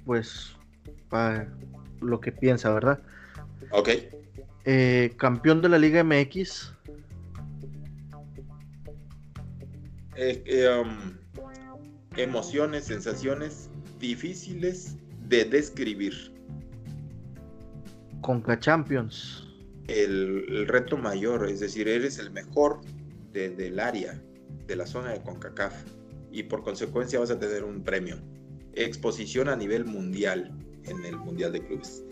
pues, 0.06 0.56
para 1.10 1.48
lo 2.02 2.20
que 2.20 2.32
piensa, 2.32 2.74
¿verdad? 2.74 3.02
Ok. 3.72 3.90
Eh, 4.66 5.14
campeón 5.18 5.62
de 5.62 5.70
la 5.70 5.78
Liga 5.78 6.04
MX. 6.04 6.74
Eh, 10.16 10.68
um, 10.82 11.16
emociones, 12.18 12.86
sensaciones 12.86 13.70
difíciles 14.00 14.98
de 15.28 15.46
describir. 15.46 16.34
Conca 18.22 18.60
Champions. 18.60 19.44
El, 19.88 20.46
el, 20.50 20.68
reto 20.68 20.98
mayor, 20.98 21.48
es 21.48 21.60
decir, 21.60 21.88
eres 21.88 22.18
el 22.18 22.32
mejor 22.32 22.82
del 23.38 23.80
área, 23.80 24.22
de 24.66 24.76
la 24.76 24.86
zona 24.86 25.12
de 25.12 25.22
CONCACAF, 25.22 25.74
y 26.32 26.44
por 26.44 26.64
consecuencia 26.64 27.20
vas 27.20 27.32
a 27.32 27.40
tener 27.40 27.64
un 27.64 27.84
premio. 27.84 28.18
Exposición 28.74 29.50
a 29.50 29.56
nivel 29.56 29.86
mundial 29.86 30.52
en 30.86 31.06
el 31.06 31.18
Mundial 31.18 31.52
de 31.52 31.66
Clubes. 31.66 32.04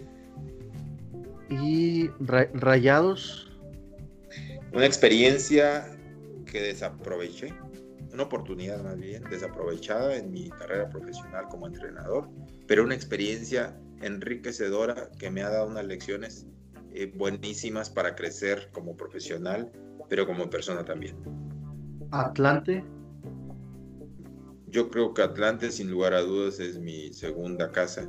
¿Y 1.50 2.10
rayados? 2.54 3.52
Una 4.74 4.86
experiencia 4.86 5.98
que 6.46 6.62
desaproveché, 6.62 7.54
una 8.12 8.24
oportunidad 8.24 8.84
más 8.84 8.98
bien 8.98 9.24
desaprovechada 9.30 10.16
en 10.16 10.32
mi 10.32 10.50
carrera 10.50 10.90
profesional 10.90 11.46
como 11.50 11.68
entrenador, 11.68 12.30
pero 12.68 12.84
una 12.84 12.96
experiencia 12.96 13.78
enriquecedora 14.02 15.10
que 15.20 15.30
me 15.30 15.44
ha 15.44 15.50
dado 15.50 15.68
unas 15.68 15.86
lecciones 15.86 16.48
eh, 16.94 17.12
buenísimas 17.14 17.90
para 17.90 18.16
crecer 18.16 18.70
como 18.72 18.96
profesional 18.96 19.72
pero 20.10 20.26
como 20.26 20.50
persona 20.50 20.84
también. 20.84 21.16
Atlante. 22.12 22.84
Yo 24.68 24.90
creo 24.90 25.14
que 25.14 25.22
Atlante, 25.22 25.72
sin 25.72 25.90
lugar 25.90 26.14
a 26.14 26.22
dudas, 26.22 26.60
es 26.60 26.78
mi 26.78 27.14
segunda 27.14 27.72
casa 27.72 28.08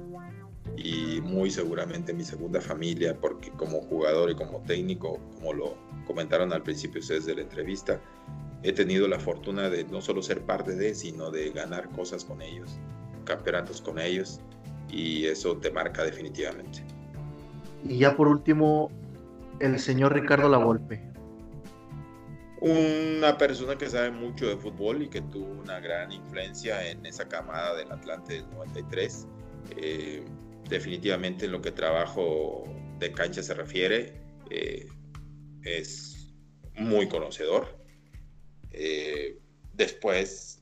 y 0.76 1.20
muy 1.22 1.50
seguramente 1.50 2.12
mi 2.12 2.24
segunda 2.24 2.60
familia, 2.60 3.16
porque 3.20 3.50
como 3.52 3.80
jugador 3.82 4.30
y 4.30 4.34
como 4.34 4.60
técnico, 4.62 5.18
como 5.34 5.52
lo, 5.52 5.76
comentaron 6.06 6.52
al 6.52 6.62
principio 6.62 7.00
ustedes 7.00 7.26
de 7.26 7.36
la 7.36 7.42
entrevista, 7.42 8.00
he 8.62 8.72
tenido 8.72 9.06
la 9.08 9.18
fortuna 9.18 9.70
de 9.70 9.84
no 9.84 10.00
solo 10.00 10.22
ser 10.22 10.42
parte 10.42 10.74
de, 10.74 10.94
sino 10.94 11.30
de 11.30 11.50
ganar 11.50 11.88
cosas 11.90 12.24
con 12.24 12.42
ellos, 12.42 12.78
campeonatos 13.24 13.80
con 13.80 13.98
ellos, 13.98 14.40
y 14.90 15.26
eso 15.26 15.56
te 15.56 15.70
marca 15.70 16.04
definitivamente. 16.04 16.84
Y 17.84 17.98
ya 17.98 18.16
por 18.16 18.28
último, 18.28 18.90
el 19.60 19.78
señor 19.78 20.14
Ricardo 20.14 20.48
Lavolpe. 20.48 21.15
Una 22.66 23.38
persona 23.38 23.78
que 23.78 23.88
sabe 23.88 24.10
mucho 24.10 24.48
de 24.48 24.56
fútbol 24.56 25.02
y 25.02 25.08
que 25.08 25.20
tuvo 25.20 25.46
una 25.46 25.78
gran 25.78 26.10
influencia 26.10 26.90
en 26.90 27.06
esa 27.06 27.28
camada 27.28 27.76
del 27.76 27.92
Atlante 27.92 28.34
del 28.34 28.50
93. 28.50 29.28
Eh, 29.76 30.24
definitivamente 30.68 31.44
en 31.44 31.52
lo 31.52 31.60
que 31.62 31.70
trabajo 31.70 32.64
de 32.98 33.12
cancha 33.12 33.40
se 33.44 33.54
refiere, 33.54 34.20
eh, 34.50 34.88
es 35.62 36.34
muy 36.74 37.08
conocedor. 37.08 37.78
Eh, 38.72 39.38
después, 39.72 40.60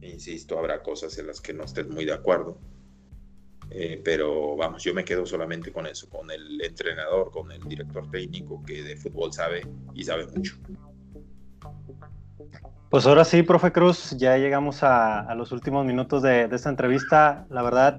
insisto, 0.00 0.58
habrá 0.58 0.82
cosas 0.82 1.16
en 1.18 1.28
las 1.28 1.40
que 1.40 1.52
no 1.52 1.62
estés 1.62 1.86
muy 1.86 2.06
de 2.06 2.12
acuerdo. 2.12 2.58
Eh, 3.70 4.00
pero 4.04 4.56
vamos, 4.56 4.82
yo 4.82 4.92
me 4.92 5.04
quedo 5.04 5.24
solamente 5.26 5.72
con 5.72 5.86
eso, 5.86 6.08
con 6.08 6.28
el 6.32 6.60
entrenador, 6.60 7.30
con 7.30 7.52
el 7.52 7.62
director 7.62 8.10
técnico 8.10 8.64
que 8.64 8.82
de 8.82 8.96
fútbol 8.96 9.32
sabe 9.32 9.62
y 9.94 10.02
sabe 10.02 10.26
mucho. 10.26 10.56
Pues 12.94 13.08
ahora 13.08 13.24
sí, 13.24 13.42
profe 13.42 13.72
Cruz, 13.72 14.16
ya 14.18 14.36
llegamos 14.36 14.84
a, 14.84 15.34
los 15.34 15.50
últimos 15.50 15.84
minutos 15.84 16.22
de, 16.22 16.46
de, 16.46 16.54
esta 16.54 16.70
entrevista. 16.70 17.44
La 17.50 17.60
verdad, 17.60 17.98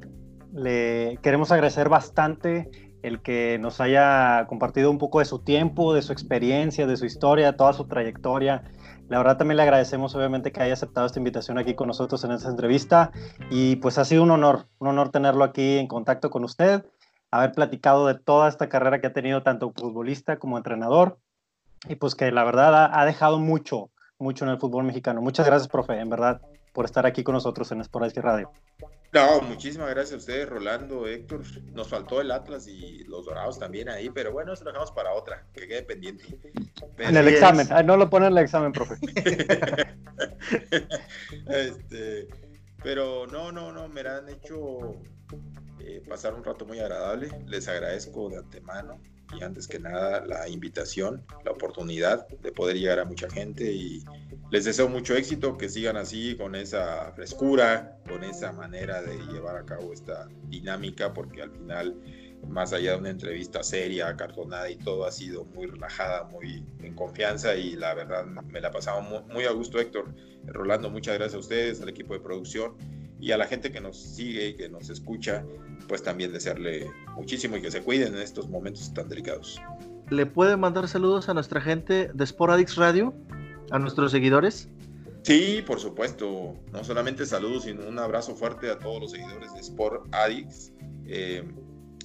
le 0.54 1.20
queremos 1.22 1.52
agradecer 1.52 1.90
bastante 1.90 2.70
el 3.04 3.22
que 3.22 3.60
nos 3.60 3.82
haya 3.82 4.46
compartido 4.48 4.90
un 4.90 4.98
poco 4.98 5.20
de 5.20 5.26
su 5.26 5.40
tiempo, 5.40 5.94
de 5.94 6.02
su 6.02 6.14
experiencia, 6.14 6.88
de 6.88 6.96
su 6.96 7.06
historia, 7.06 7.58
toda 7.58 7.74
su 7.74 7.90
trayectoria. 7.90 8.64
La 9.10 9.18
verdad 9.18 9.36
también 9.36 9.58
le 9.58 9.64
agradecemos 9.64 10.16
obviamente 10.16 10.54
que 10.54 10.64
haya 10.64 10.76
aceptado 10.76 11.06
esta 11.06 11.20
invitación 11.20 11.58
aquí 11.58 11.76
con 11.76 11.90
nosotros 11.90 12.24
en 12.24 12.32
esta 12.32 12.48
entrevista 12.48 13.12
y 13.52 13.76
pues 13.76 13.98
ha 13.98 14.06
sido 14.06 14.24
un 14.24 14.32
honor, 14.32 14.70
un 14.80 14.88
honor 14.88 15.10
tenerlo 15.10 15.44
aquí 15.44 15.78
en 15.78 15.88
contacto 15.88 16.30
con 16.30 16.46
usted, 16.46 16.86
haber 17.32 17.52
platicado 17.52 18.08
de 18.08 18.18
toda 18.18 18.48
esta 18.48 18.70
carrera 18.70 19.02
que 19.02 19.08
ha 19.08 19.14
tenido 19.14 19.44
tanto 19.44 19.74
futbolista 19.76 20.40
como 20.40 20.56
entrenador 20.56 21.20
y 21.88 21.96
pues 21.96 22.16
que 22.16 22.32
la 22.32 22.44
verdad 22.44 22.92
ha, 22.94 23.06
dejado 23.06 23.40
mucho, 23.40 23.92
mucho 24.20 24.46
en 24.46 24.52
el 24.52 24.60
fútbol 24.60 24.84
mexicano. 24.84 25.22
Muchas 25.22 25.46
gracias, 25.46 25.68
profe, 25.68 26.00
en 26.00 26.10
verdad, 26.10 26.42
por 26.74 26.86
estar 26.86 27.06
aquí 27.06 27.24
con 27.24 27.34
nosotros 27.34 27.72
en 27.72 27.84
Sporadic 27.84 28.18
Radio. 28.18 28.52
No, 29.14 29.42
muchísimas 29.42 29.90
gracias 29.90 30.14
a 30.14 30.18
ustedes, 30.18 30.50
Rolando, 30.50 31.08
Héctor. 31.08 31.42
Nos 31.74 31.88
faltó 31.88 32.20
el 32.20 32.32
Atlas 32.32 32.68
y 32.68 33.04
los 33.06 33.26
Dorados 33.26 33.60
también 33.60 33.88
ahí, 33.88 34.10
pero 34.10 34.34
bueno, 34.34 34.54
eso 34.54 34.66
lo 34.66 34.72
dejamos 34.72 34.92
para 34.92 35.14
otra, 35.14 35.46
que 35.54 35.68
quede 35.68 35.84
pendiente. 35.84 36.26
en 36.98 37.16
el 37.16 37.28
examen, 37.28 37.68
no 37.86 37.96
lo 37.98 38.10
ponen 38.10 38.32
en 38.32 38.38
el 38.38 38.44
examen, 38.44 38.74
profe. 38.74 38.96
este, 41.48 42.28
pero 42.84 43.26
no, 43.28 43.52
no, 43.52 43.72
no, 43.72 43.88
me 43.88 44.02
han 44.02 44.28
hecho 44.28 44.96
eh, 45.80 46.04
pasar 46.08 46.34
un 46.34 46.44
rato 46.44 46.66
muy 46.66 46.80
agradable. 46.80 47.30
Les 47.46 47.68
agradezco 47.70 48.30
de 48.30 48.38
antemano 48.38 49.00
y 49.38 49.44
antes 49.44 49.68
que 49.68 49.80
nada 49.80 50.26
la 50.26 50.48
invitación, 50.48 51.24
la 51.44 51.52
oportunidad 51.52 52.28
de 52.28 52.52
poder 52.52 52.78
llegar 52.78 53.00
a 53.00 53.06
mucha 53.06 53.30
gente 53.30 53.72
y 53.72 54.04
les 54.52 54.66
deseo 54.66 54.88
mucho 54.88 55.16
éxito, 55.16 55.58
que 55.58 55.70
sigan 55.70 55.98
así 55.98 56.36
con 56.36 56.56
esa 56.56 57.12
frescura, 57.14 57.98
con 58.08 58.24
esa 58.24 58.52
manera 58.52 59.02
de 59.02 59.18
llevar 59.32 59.58
a 59.58 59.66
cabo 59.66 59.92
esta 59.92 60.28
dinámica, 60.50 61.14
porque 61.14 61.42
al 61.42 61.52
final, 61.52 61.96
más 62.48 62.72
allá 62.72 62.92
de 62.92 62.98
una 62.98 63.10
entrevista 63.10 63.64
seria, 63.64 64.16
cartonada 64.16 64.70
y 64.70 64.78
todo, 64.78 65.06
ha 65.06 65.12
sido 65.12 65.46
muy 65.46 65.66
relajada, 65.66 66.26
muy 66.26 66.64
en 66.80 66.94
confianza 66.94 67.56
y 67.56 67.76
la 67.76 67.96
verdad 67.96 68.26
me 68.26 68.62
la 68.62 68.72
pasaba 68.72 69.02
muy, 69.02 69.22
muy 69.34 69.46
a 69.46 69.52
gusto, 69.52 69.80
Héctor. 69.80 70.14
Rolando, 70.46 70.90
muchas 70.92 71.16
gracias 71.16 71.36
a 71.36 71.40
ustedes, 71.40 71.82
al 71.82 71.90
equipo 71.90 72.14
de 72.14 72.20
producción 72.20 72.76
y 73.20 73.32
a 73.32 73.38
la 73.38 73.48
gente 73.48 73.72
que 73.72 73.82
nos 73.82 73.98
sigue 73.98 74.50
y 74.50 74.56
que 74.56 74.70
nos 74.70 74.90
escucha, 74.90 75.44
pues 75.88 76.04
también 76.04 76.32
desearle 76.32 76.88
muchísimo 77.16 77.58
y 77.58 77.62
que 77.62 77.72
se 77.72 77.82
cuiden 77.82 78.16
en 78.16 78.22
estos 78.22 78.50
momentos 78.50 78.94
tan 78.94 79.08
delicados. 79.10 79.60
¿Le 80.10 80.26
puede 80.26 80.56
mandar 80.58 80.88
saludos 80.88 81.30
a 81.30 81.34
nuestra 81.34 81.62
gente 81.62 82.12
de 82.14 82.28
Sporadix 82.28 82.76
Radio? 82.76 83.14
a 83.72 83.80
nuestros 83.80 84.12
seguidores? 84.12 84.70
Sí, 85.24 85.64
por 85.66 85.80
supuesto. 85.80 86.56
No 86.72 86.84
solamente 86.84 87.26
saludos, 87.26 87.64
sino 87.64 87.88
un 87.88 87.98
abrazo 87.98 88.36
fuerte 88.36 88.70
a 88.70 88.78
todos 88.78 89.02
los 89.02 89.12
seguidores 89.12 89.54
de 89.54 89.60
Sport 89.60 90.14
Addicts 90.14 90.72
eh, 91.06 91.44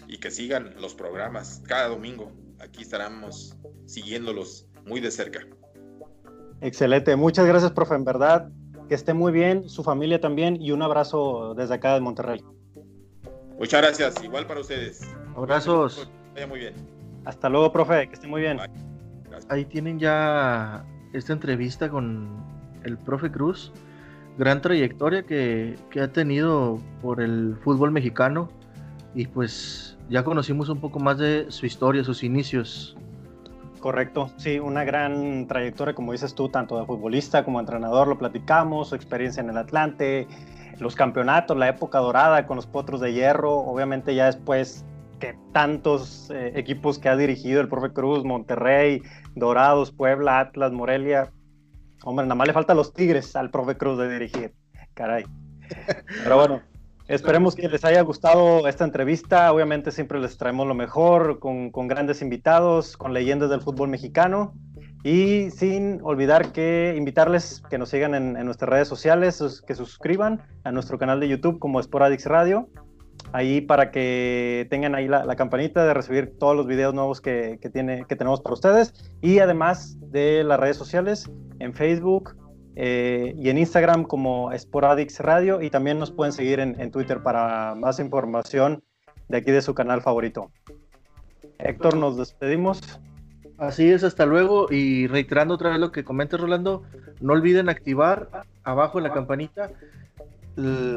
y 0.08 0.18
que 0.18 0.30
sigan 0.30 0.74
los 0.80 0.94
programas 0.94 1.62
cada 1.66 1.88
domingo. 1.88 2.32
Aquí 2.58 2.82
estaremos 2.82 3.56
siguiéndolos 3.86 4.66
muy 4.86 5.00
de 5.00 5.10
cerca. 5.10 5.40
Excelente. 6.62 7.14
Muchas 7.16 7.46
gracias, 7.46 7.72
profe. 7.72 7.94
En 7.94 8.04
verdad, 8.04 8.50
que 8.88 8.94
esté 8.94 9.12
muy 9.12 9.32
bien, 9.32 9.68
su 9.68 9.82
familia 9.82 10.20
también 10.20 10.60
y 10.60 10.72
un 10.72 10.82
abrazo 10.82 11.54
desde 11.54 11.74
acá 11.74 11.94
de 11.94 12.00
Monterrey. 12.00 12.42
Muchas 13.60 13.82
gracias. 13.82 14.24
Igual 14.24 14.46
para 14.46 14.60
ustedes. 14.60 15.02
Abrazos. 15.36 16.10
Vaya 16.32 16.46
muy 16.46 16.60
bien. 16.60 16.74
Hasta 17.26 17.50
luego, 17.50 17.70
profe. 17.70 18.08
Que 18.08 18.14
esté 18.14 18.26
muy 18.26 18.40
bien. 18.40 18.58
Ahí 19.50 19.66
tienen 19.66 19.98
ya 19.98 20.82
esta 21.12 21.34
entrevista 21.34 21.90
con 21.90 22.42
el 22.84 22.96
profe 22.96 23.30
Cruz. 23.30 23.70
Gran 24.38 24.62
trayectoria 24.62 25.24
que, 25.24 25.76
ha 26.02 26.08
tenido 26.08 26.80
por 27.02 27.20
el 27.20 27.54
fútbol 27.62 27.90
mexicano 27.90 28.48
y 29.14 29.26
pues 29.26 29.98
ya 30.08 30.24
conocimos 30.24 30.70
un 30.70 30.80
poco 30.80 30.98
más 30.98 31.18
de 31.18 31.50
su 31.50 31.66
historia, 31.66 32.02
sus 32.02 32.22
inicios. 32.22 32.96
Correcto, 33.80 34.30
sí, 34.38 34.58
una 34.58 34.84
gran 34.84 35.46
trayectoria, 35.46 35.94
como 35.94 36.12
dices 36.12 36.34
tú, 36.34 36.48
tanto 36.48 36.78
de 36.78 36.86
futbolista 36.86 37.44
como 37.44 37.60
entrenador, 37.60 38.08
lo 38.08 38.18
platicamos, 38.18 38.88
su 38.88 38.94
experiencia 38.94 39.42
en 39.42 39.50
el 39.50 39.58
Atlante, 39.58 40.26
los 40.80 40.94
campeonatos, 40.94 41.56
la 41.56 41.68
época 41.68 41.98
dorada 41.98 42.46
con 42.46 42.56
los 42.56 42.66
Potros 42.66 43.00
de 43.00 43.12
Hierro, 43.12 43.58
obviamente 43.58 44.14
ya 44.14 44.26
después 44.26 44.84
que 45.20 45.36
tantos 45.52 46.30
eh, 46.30 46.52
equipos 46.56 46.98
que 46.98 47.08
ha 47.08 47.16
dirigido 47.16 47.60
el 47.60 47.68
profe 47.68 47.92
Cruz, 47.92 48.24
Monterrey, 48.24 49.02
Dorados, 49.34 49.92
Puebla, 49.92 50.40
Atlas, 50.40 50.72
Morelia. 50.72 51.30
Hombre, 52.02 52.24
nada 52.24 52.34
más 52.34 52.48
le 52.48 52.54
falta 52.54 52.74
los 52.74 52.92
Tigres 52.94 53.36
al 53.36 53.50
profe 53.50 53.76
Cruz 53.76 53.98
de 53.98 54.08
dirigir. 54.08 54.54
Caray. 54.94 55.24
Pero 56.24 56.36
bueno, 56.36 56.62
esperemos 57.06 57.54
que 57.54 57.68
les 57.68 57.84
haya 57.84 58.00
gustado 58.00 58.66
esta 58.66 58.84
entrevista. 58.84 59.52
Obviamente 59.52 59.92
siempre 59.92 60.18
les 60.18 60.36
traemos 60.36 60.66
lo 60.66 60.74
mejor, 60.74 61.38
con, 61.38 61.70
grandes 61.86 62.22
invitados, 62.22 62.96
con 62.96 63.12
leyendas 63.12 63.50
del 63.50 63.60
fútbol 63.60 63.88
mexicano. 63.88 64.54
Y 65.02 65.50
sin 65.50 66.00
olvidar 66.02 66.52
que 66.52 66.94
invitarles 66.96 67.62
que 67.70 67.78
nos 67.78 67.88
sigan 67.88 68.14
en, 68.14 68.44
nuestras 68.44 68.68
redes 68.68 68.88
sociales, 68.88 69.62
que 69.66 69.74
suscriban 69.74 70.42
a 70.64 70.72
nuestro 70.72 70.98
canal 70.98 71.20
de 71.20 71.28
YouTube 71.28 71.58
como 71.58 71.82
Sporadix 71.82 72.26
Radio 72.26 72.68
ahí 73.32 73.60
para 73.60 73.90
que 73.90 74.66
tengan 74.70 74.94
ahí 74.94 75.06
la, 75.06 75.36
campanita 75.36 75.84
de 75.84 75.94
recibir 75.94 76.38
todos 76.38 76.56
los 76.56 76.66
videos 76.66 76.94
nuevos 76.94 77.20
que 77.20 77.58
tenemos 78.08 78.40
para 78.40 78.54
ustedes 78.54 78.94
y 79.20 79.38
además 79.38 79.96
de 80.10 80.42
las 80.42 80.58
redes 80.58 80.76
sociales 80.76 81.30
en 81.58 81.74
Facebook 81.74 82.34
eh, 82.76 83.34
y 83.36 83.50
en 83.50 83.58
Instagram 83.58 84.04
como 84.04 84.50
Sporadix 84.56 85.20
Radio 85.20 85.60
y 85.60 85.70
también 85.70 85.98
nos 85.98 86.10
pueden 86.10 86.32
seguir 86.32 86.60
en, 86.60 86.90
Twitter 86.90 87.22
para 87.22 87.74
más 87.74 87.98
información 87.98 88.82
de 89.28 89.38
aquí 89.38 89.50
de 89.50 89.60
su 89.60 89.74
canal 89.74 90.02
favorito. 90.02 90.50
Héctor, 91.58 91.96
nos 91.96 92.16
despedimos. 92.16 92.80
Así 93.60 93.90
es, 93.90 94.04
hasta 94.04 94.24
luego. 94.24 94.68
Y 94.70 95.06
reiterando 95.06 95.54
otra 95.54 95.68
vez 95.68 95.78
lo 95.78 95.92
que 95.92 96.02
comenta 96.02 96.38
Rolando, 96.38 96.82
no 97.20 97.34
olviden 97.34 97.68
activar 97.68 98.46
abajo 98.64 99.00
la 99.00 99.12
campanita 99.12 99.70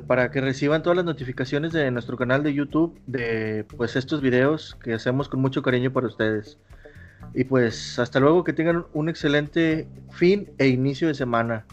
para 0.08 0.32
que 0.32 0.42
reciban 0.42 0.82
todas 0.82 0.96
las 0.96 1.06
notificaciones 1.06 1.74
de 1.74 1.92
nuestro 1.92 2.18
canal 2.18 2.42
de 2.42 2.54
YouTube 2.54 3.00
de 3.06 3.66
pues 3.78 3.96
estos 3.98 4.22
videos 4.22 4.76
que 4.82 4.94
hacemos 4.94 5.28
con 5.28 5.42
mucho 5.42 5.62
cariño 5.62 5.92
para 5.92 6.08
ustedes. 6.08 6.58
Y 7.34 7.44
pues 7.44 8.00
hasta 8.00 8.22
luego, 8.22 8.46
que 8.46 8.54
tengan 8.54 8.86
un 8.94 9.10
excelente 9.10 9.88
fin 10.12 10.50
e 10.58 10.68
inicio 10.68 11.10
de 11.10 11.16
semana. 11.16 11.66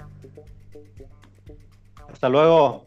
Hasta 2.12 2.29
luego. 2.29 2.87